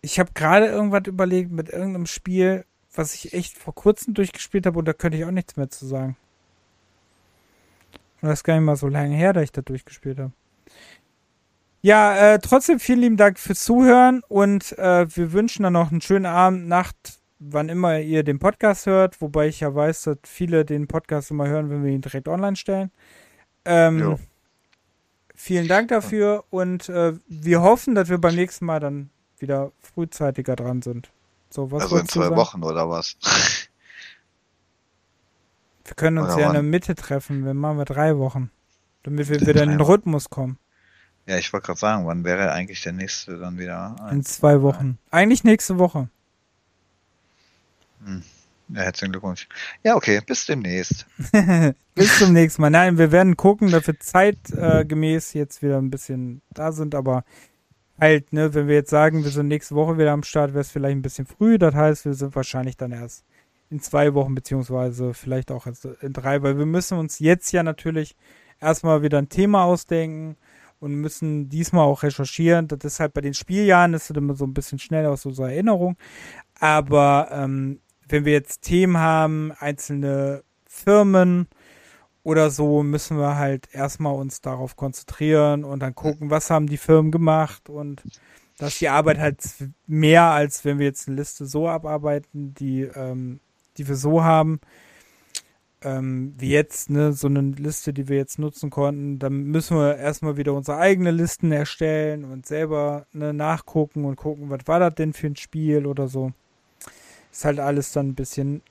ich 0.00 0.18
habe 0.18 0.30
gerade 0.34 0.66
irgendwas 0.66 1.02
überlegt 1.06 1.50
mit 1.50 1.68
irgendeinem 1.68 2.06
Spiel, 2.06 2.64
was 2.94 3.14
ich 3.14 3.32
echt 3.32 3.58
vor 3.58 3.74
kurzem 3.74 4.14
durchgespielt 4.14 4.66
habe 4.66 4.78
und 4.78 4.86
da 4.86 4.92
könnte 4.92 5.18
ich 5.18 5.24
auch 5.24 5.30
nichts 5.32 5.56
mehr 5.56 5.68
zu 5.68 5.86
sagen. 5.86 6.16
Und 8.22 8.28
das 8.28 8.38
ist 8.38 8.44
gar 8.44 8.54
nicht 8.54 8.64
mal 8.64 8.76
so 8.76 8.88
lange 8.88 9.16
her, 9.16 9.32
dass 9.32 9.44
ich 9.44 9.52
da 9.52 9.62
durchgespielt 9.62 10.18
habe. 10.18 10.32
Ja, 11.82 12.34
äh, 12.34 12.38
trotzdem 12.38 12.78
vielen 12.78 13.00
lieben 13.00 13.16
Dank 13.16 13.40
fürs 13.40 13.64
Zuhören 13.64 14.22
und 14.28 14.78
äh, 14.78 15.06
wir 15.14 15.32
wünschen 15.32 15.64
dann 15.64 15.72
noch 15.72 15.90
einen 15.90 16.00
schönen 16.00 16.26
Abend, 16.26 16.68
Nacht, 16.68 17.18
wann 17.40 17.68
immer 17.68 17.98
ihr 17.98 18.22
den 18.22 18.38
Podcast 18.38 18.86
hört, 18.86 19.20
wobei 19.20 19.48
ich 19.48 19.58
ja 19.58 19.74
weiß, 19.74 20.02
dass 20.02 20.18
viele 20.22 20.64
den 20.64 20.86
Podcast 20.86 21.32
immer 21.32 21.48
hören, 21.48 21.70
wenn 21.70 21.84
wir 21.84 21.90
ihn 21.90 22.00
direkt 22.00 22.28
online 22.28 22.54
stellen. 22.54 22.92
Ähm, 23.64 24.16
vielen 25.34 25.66
Dank 25.66 25.88
dafür 25.88 26.44
und 26.50 26.88
äh, 26.88 27.14
wir 27.26 27.62
hoffen, 27.62 27.96
dass 27.96 28.08
wir 28.08 28.18
beim 28.18 28.36
nächsten 28.36 28.64
Mal 28.64 28.78
dann 28.78 29.10
wieder 29.38 29.72
frühzeitiger 29.80 30.54
dran 30.54 30.82
sind. 30.82 31.10
So, 31.50 31.72
was 31.72 31.82
also 31.82 31.98
in 31.98 32.06
zwei 32.06 32.30
Wochen 32.36 32.62
oder 32.62 32.88
was? 32.88 33.16
Wir 35.84 35.94
können 35.94 36.18
uns 36.18 36.34
oder 36.34 36.40
ja 36.40 36.48
wann? 36.48 36.56
in 36.56 36.62
der 36.62 36.70
Mitte 36.70 36.94
treffen, 36.94 37.44
wir 37.44 37.54
machen 37.54 37.78
wir 37.78 37.84
drei 37.84 38.16
Wochen, 38.18 38.50
damit 39.02 39.28
wir 39.28 39.40
wieder 39.40 39.62
in 39.62 39.70
den 39.70 39.80
Rhythmus 39.80 40.30
kommen. 40.30 40.58
Ja, 41.26 41.38
ich 41.38 41.52
wollte 41.52 41.66
gerade 41.66 41.78
sagen, 41.78 42.06
wann 42.06 42.24
wäre 42.24 42.52
eigentlich 42.52 42.82
der 42.82 42.92
nächste 42.92 43.38
dann 43.38 43.58
wieder? 43.58 43.96
In 44.10 44.24
zwei 44.24 44.62
Wochen. 44.62 44.98
Eigentlich 45.10 45.44
nächste 45.44 45.78
Woche. 45.78 46.08
Hm. 48.04 48.22
Ja, 48.68 48.82
herzlichen 48.82 49.12
Glückwunsch. 49.12 49.48
Ja, 49.84 49.96
okay, 49.96 50.20
bis 50.24 50.46
demnächst. 50.46 51.06
bis 51.94 52.18
zum 52.18 52.32
nächsten 52.32 52.62
Mal. 52.62 52.70
Nein, 52.70 52.98
wir 52.98 53.12
werden 53.12 53.36
gucken, 53.36 53.70
dass 53.70 53.86
wir 53.86 54.00
zeitgemäß 54.00 55.34
jetzt 55.34 55.62
wieder 55.62 55.78
ein 55.78 55.90
bisschen 55.90 56.42
da 56.50 56.72
sind, 56.72 56.94
aber 56.94 57.24
halt, 58.00 58.32
ne, 58.32 58.54
wenn 58.54 58.68
wir 58.68 58.74
jetzt 58.74 58.90
sagen, 58.90 59.24
wir 59.24 59.30
sind 59.30 59.48
nächste 59.48 59.74
Woche 59.74 59.98
wieder 59.98 60.12
am 60.12 60.22
Start, 60.22 60.52
wäre 60.52 60.62
es 60.62 60.70
vielleicht 60.70 60.96
ein 60.96 61.02
bisschen 61.02 61.26
früh. 61.26 61.58
Das 61.58 61.74
heißt, 61.74 62.04
wir 62.04 62.14
sind 62.14 62.34
wahrscheinlich 62.34 62.76
dann 62.76 62.92
erst 62.92 63.24
in 63.72 63.80
zwei 63.80 64.12
Wochen, 64.12 64.34
beziehungsweise 64.34 65.14
vielleicht 65.14 65.50
auch 65.50 65.66
in 66.02 66.12
drei, 66.12 66.42
weil 66.42 66.58
wir 66.58 66.66
müssen 66.66 66.98
uns 66.98 67.18
jetzt 67.18 67.52
ja 67.52 67.62
natürlich 67.62 68.16
erstmal 68.60 69.02
wieder 69.02 69.18
ein 69.18 69.30
Thema 69.30 69.64
ausdenken 69.64 70.36
und 70.78 70.94
müssen 70.94 71.48
diesmal 71.48 71.84
auch 71.84 72.02
recherchieren. 72.02 72.68
Das 72.68 72.80
ist 72.84 73.00
halt 73.00 73.14
bei 73.14 73.22
den 73.22 73.34
Spieljahren, 73.34 73.92
das 73.92 74.10
ist 74.10 74.16
immer 74.16 74.34
so 74.34 74.44
ein 74.44 74.52
bisschen 74.52 74.78
schnell 74.78 75.06
aus 75.06 75.24
unserer 75.24 75.50
Erinnerung. 75.50 75.96
Aber 76.60 77.28
ähm, 77.32 77.80
wenn 78.06 78.26
wir 78.26 78.32
jetzt 78.32 78.60
Themen 78.62 78.98
haben, 78.98 79.52
einzelne 79.58 80.44
Firmen 80.66 81.48
oder 82.22 82.50
so, 82.50 82.82
müssen 82.82 83.16
wir 83.16 83.36
halt 83.36 83.68
erstmal 83.72 84.14
uns 84.14 84.42
darauf 84.42 84.76
konzentrieren 84.76 85.64
und 85.64 85.80
dann 85.80 85.94
gucken, 85.94 86.30
was 86.30 86.50
haben 86.50 86.66
die 86.66 86.76
Firmen 86.76 87.10
gemacht 87.10 87.70
und 87.70 88.02
dass 88.58 88.78
die 88.78 88.90
Arbeit 88.90 89.18
halt 89.18 89.38
mehr, 89.86 90.24
als 90.24 90.64
wenn 90.64 90.78
wir 90.78 90.86
jetzt 90.86 91.08
eine 91.08 91.16
Liste 91.16 91.46
so 91.46 91.68
abarbeiten, 91.68 92.54
die, 92.54 92.82
ähm, 92.82 93.40
die 93.76 93.88
wir 93.88 93.96
so 93.96 94.22
haben, 94.22 94.60
ähm, 95.84 96.34
wie 96.38 96.50
jetzt, 96.50 96.90
ne, 96.90 97.12
so 97.12 97.26
eine 97.26 97.40
Liste, 97.40 97.92
die 97.92 98.08
wir 98.08 98.16
jetzt 98.16 98.38
nutzen 98.38 98.70
konnten, 98.70 99.18
dann 99.18 99.44
müssen 99.44 99.76
wir 99.76 99.96
erstmal 99.96 100.36
wieder 100.36 100.54
unsere 100.54 100.78
eigenen 100.78 101.16
Listen 101.16 101.52
erstellen 101.52 102.24
und 102.24 102.46
selber 102.46 103.06
ne, 103.12 103.32
nachgucken 103.32 104.04
und 104.04 104.16
gucken, 104.16 104.50
was 104.50 104.60
war 104.66 104.80
das 104.80 104.94
denn 104.94 105.12
für 105.12 105.28
ein 105.28 105.36
Spiel 105.36 105.86
oder 105.86 106.08
so. 106.08 106.32
Ist 107.30 107.44
halt 107.44 107.60
alles 107.60 107.92
dann 107.92 108.08
ein 108.08 108.14
bisschen 108.14 108.62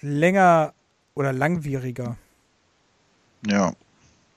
länger 0.00 0.74
oder 1.14 1.32
langwieriger. 1.32 2.16
Ja, 3.46 3.72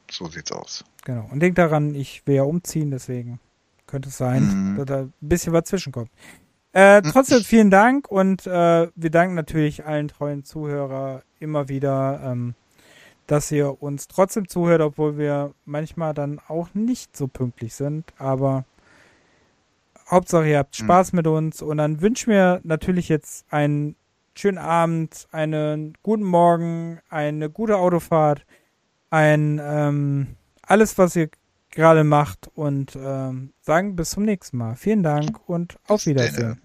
so 0.09 0.27
sieht's 0.27 0.51
aus. 0.51 0.83
Genau. 1.03 1.27
Und 1.31 1.39
denk 1.39 1.55
daran, 1.55 1.95
ich 1.95 2.25
will 2.25 2.35
ja 2.35 2.43
umziehen, 2.43 2.91
deswegen 2.91 3.39
könnte 3.87 4.09
es 4.09 4.17
sein, 4.17 4.73
mhm. 4.73 4.77
dass 4.77 4.85
da 4.85 4.99
ein 5.01 5.13
bisschen 5.19 5.53
was 5.53 5.65
zwischenkommt. 5.65 6.09
Äh, 6.73 7.03
trotzdem 7.03 7.43
vielen 7.43 7.69
Dank 7.69 8.09
und 8.09 8.47
äh, 8.47 8.87
wir 8.95 9.09
danken 9.11 9.35
natürlich 9.35 9.85
allen 9.85 10.07
treuen 10.07 10.43
Zuhörer 10.43 11.21
immer 11.39 11.69
wieder, 11.69 12.19
ähm, 12.25 12.55
dass 13.27 13.51
ihr 13.51 13.81
uns 13.83 14.07
trotzdem 14.07 14.47
zuhört, 14.47 14.81
obwohl 14.81 15.19
wir 15.19 15.53
manchmal 15.65 16.15
dann 16.15 16.39
auch 16.47 16.73
nicht 16.73 17.15
so 17.15 17.27
pünktlich 17.27 17.75
sind. 17.75 18.11
Aber 18.17 18.65
Hauptsache, 20.09 20.49
ihr 20.49 20.57
habt 20.57 20.75
Spaß 20.75 21.13
mhm. 21.13 21.17
mit 21.17 21.27
uns 21.27 21.61
und 21.61 21.77
dann 21.77 22.01
wünschen 22.01 22.31
wir 22.31 22.59
natürlich 22.63 23.07
jetzt 23.07 23.45
einen 23.51 23.95
schönen 24.35 24.57
Abend, 24.57 25.27
einen 25.31 25.95
guten 26.01 26.23
Morgen, 26.23 26.99
eine 27.07 27.51
gute 27.51 27.77
Autofahrt, 27.77 28.45
ein 29.11 29.61
ähm, 29.63 30.35
alles, 30.63 30.97
was 30.97 31.15
ihr 31.15 31.29
gerade 31.75 32.03
macht 32.03 32.49
und 32.55 32.95
ähm, 32.95 33.53
sagen 33.61 33.95
bis 33.95 34.11
zum 34.11 34.23
nächsten 34.23 34.57
Mal. 34.57 34.75
Vielen 34.75 35.03
Dank 35.03 35.47
und 35.47 35.77
auf 35.87 36.05
Wiedersehen. 36.05 36.61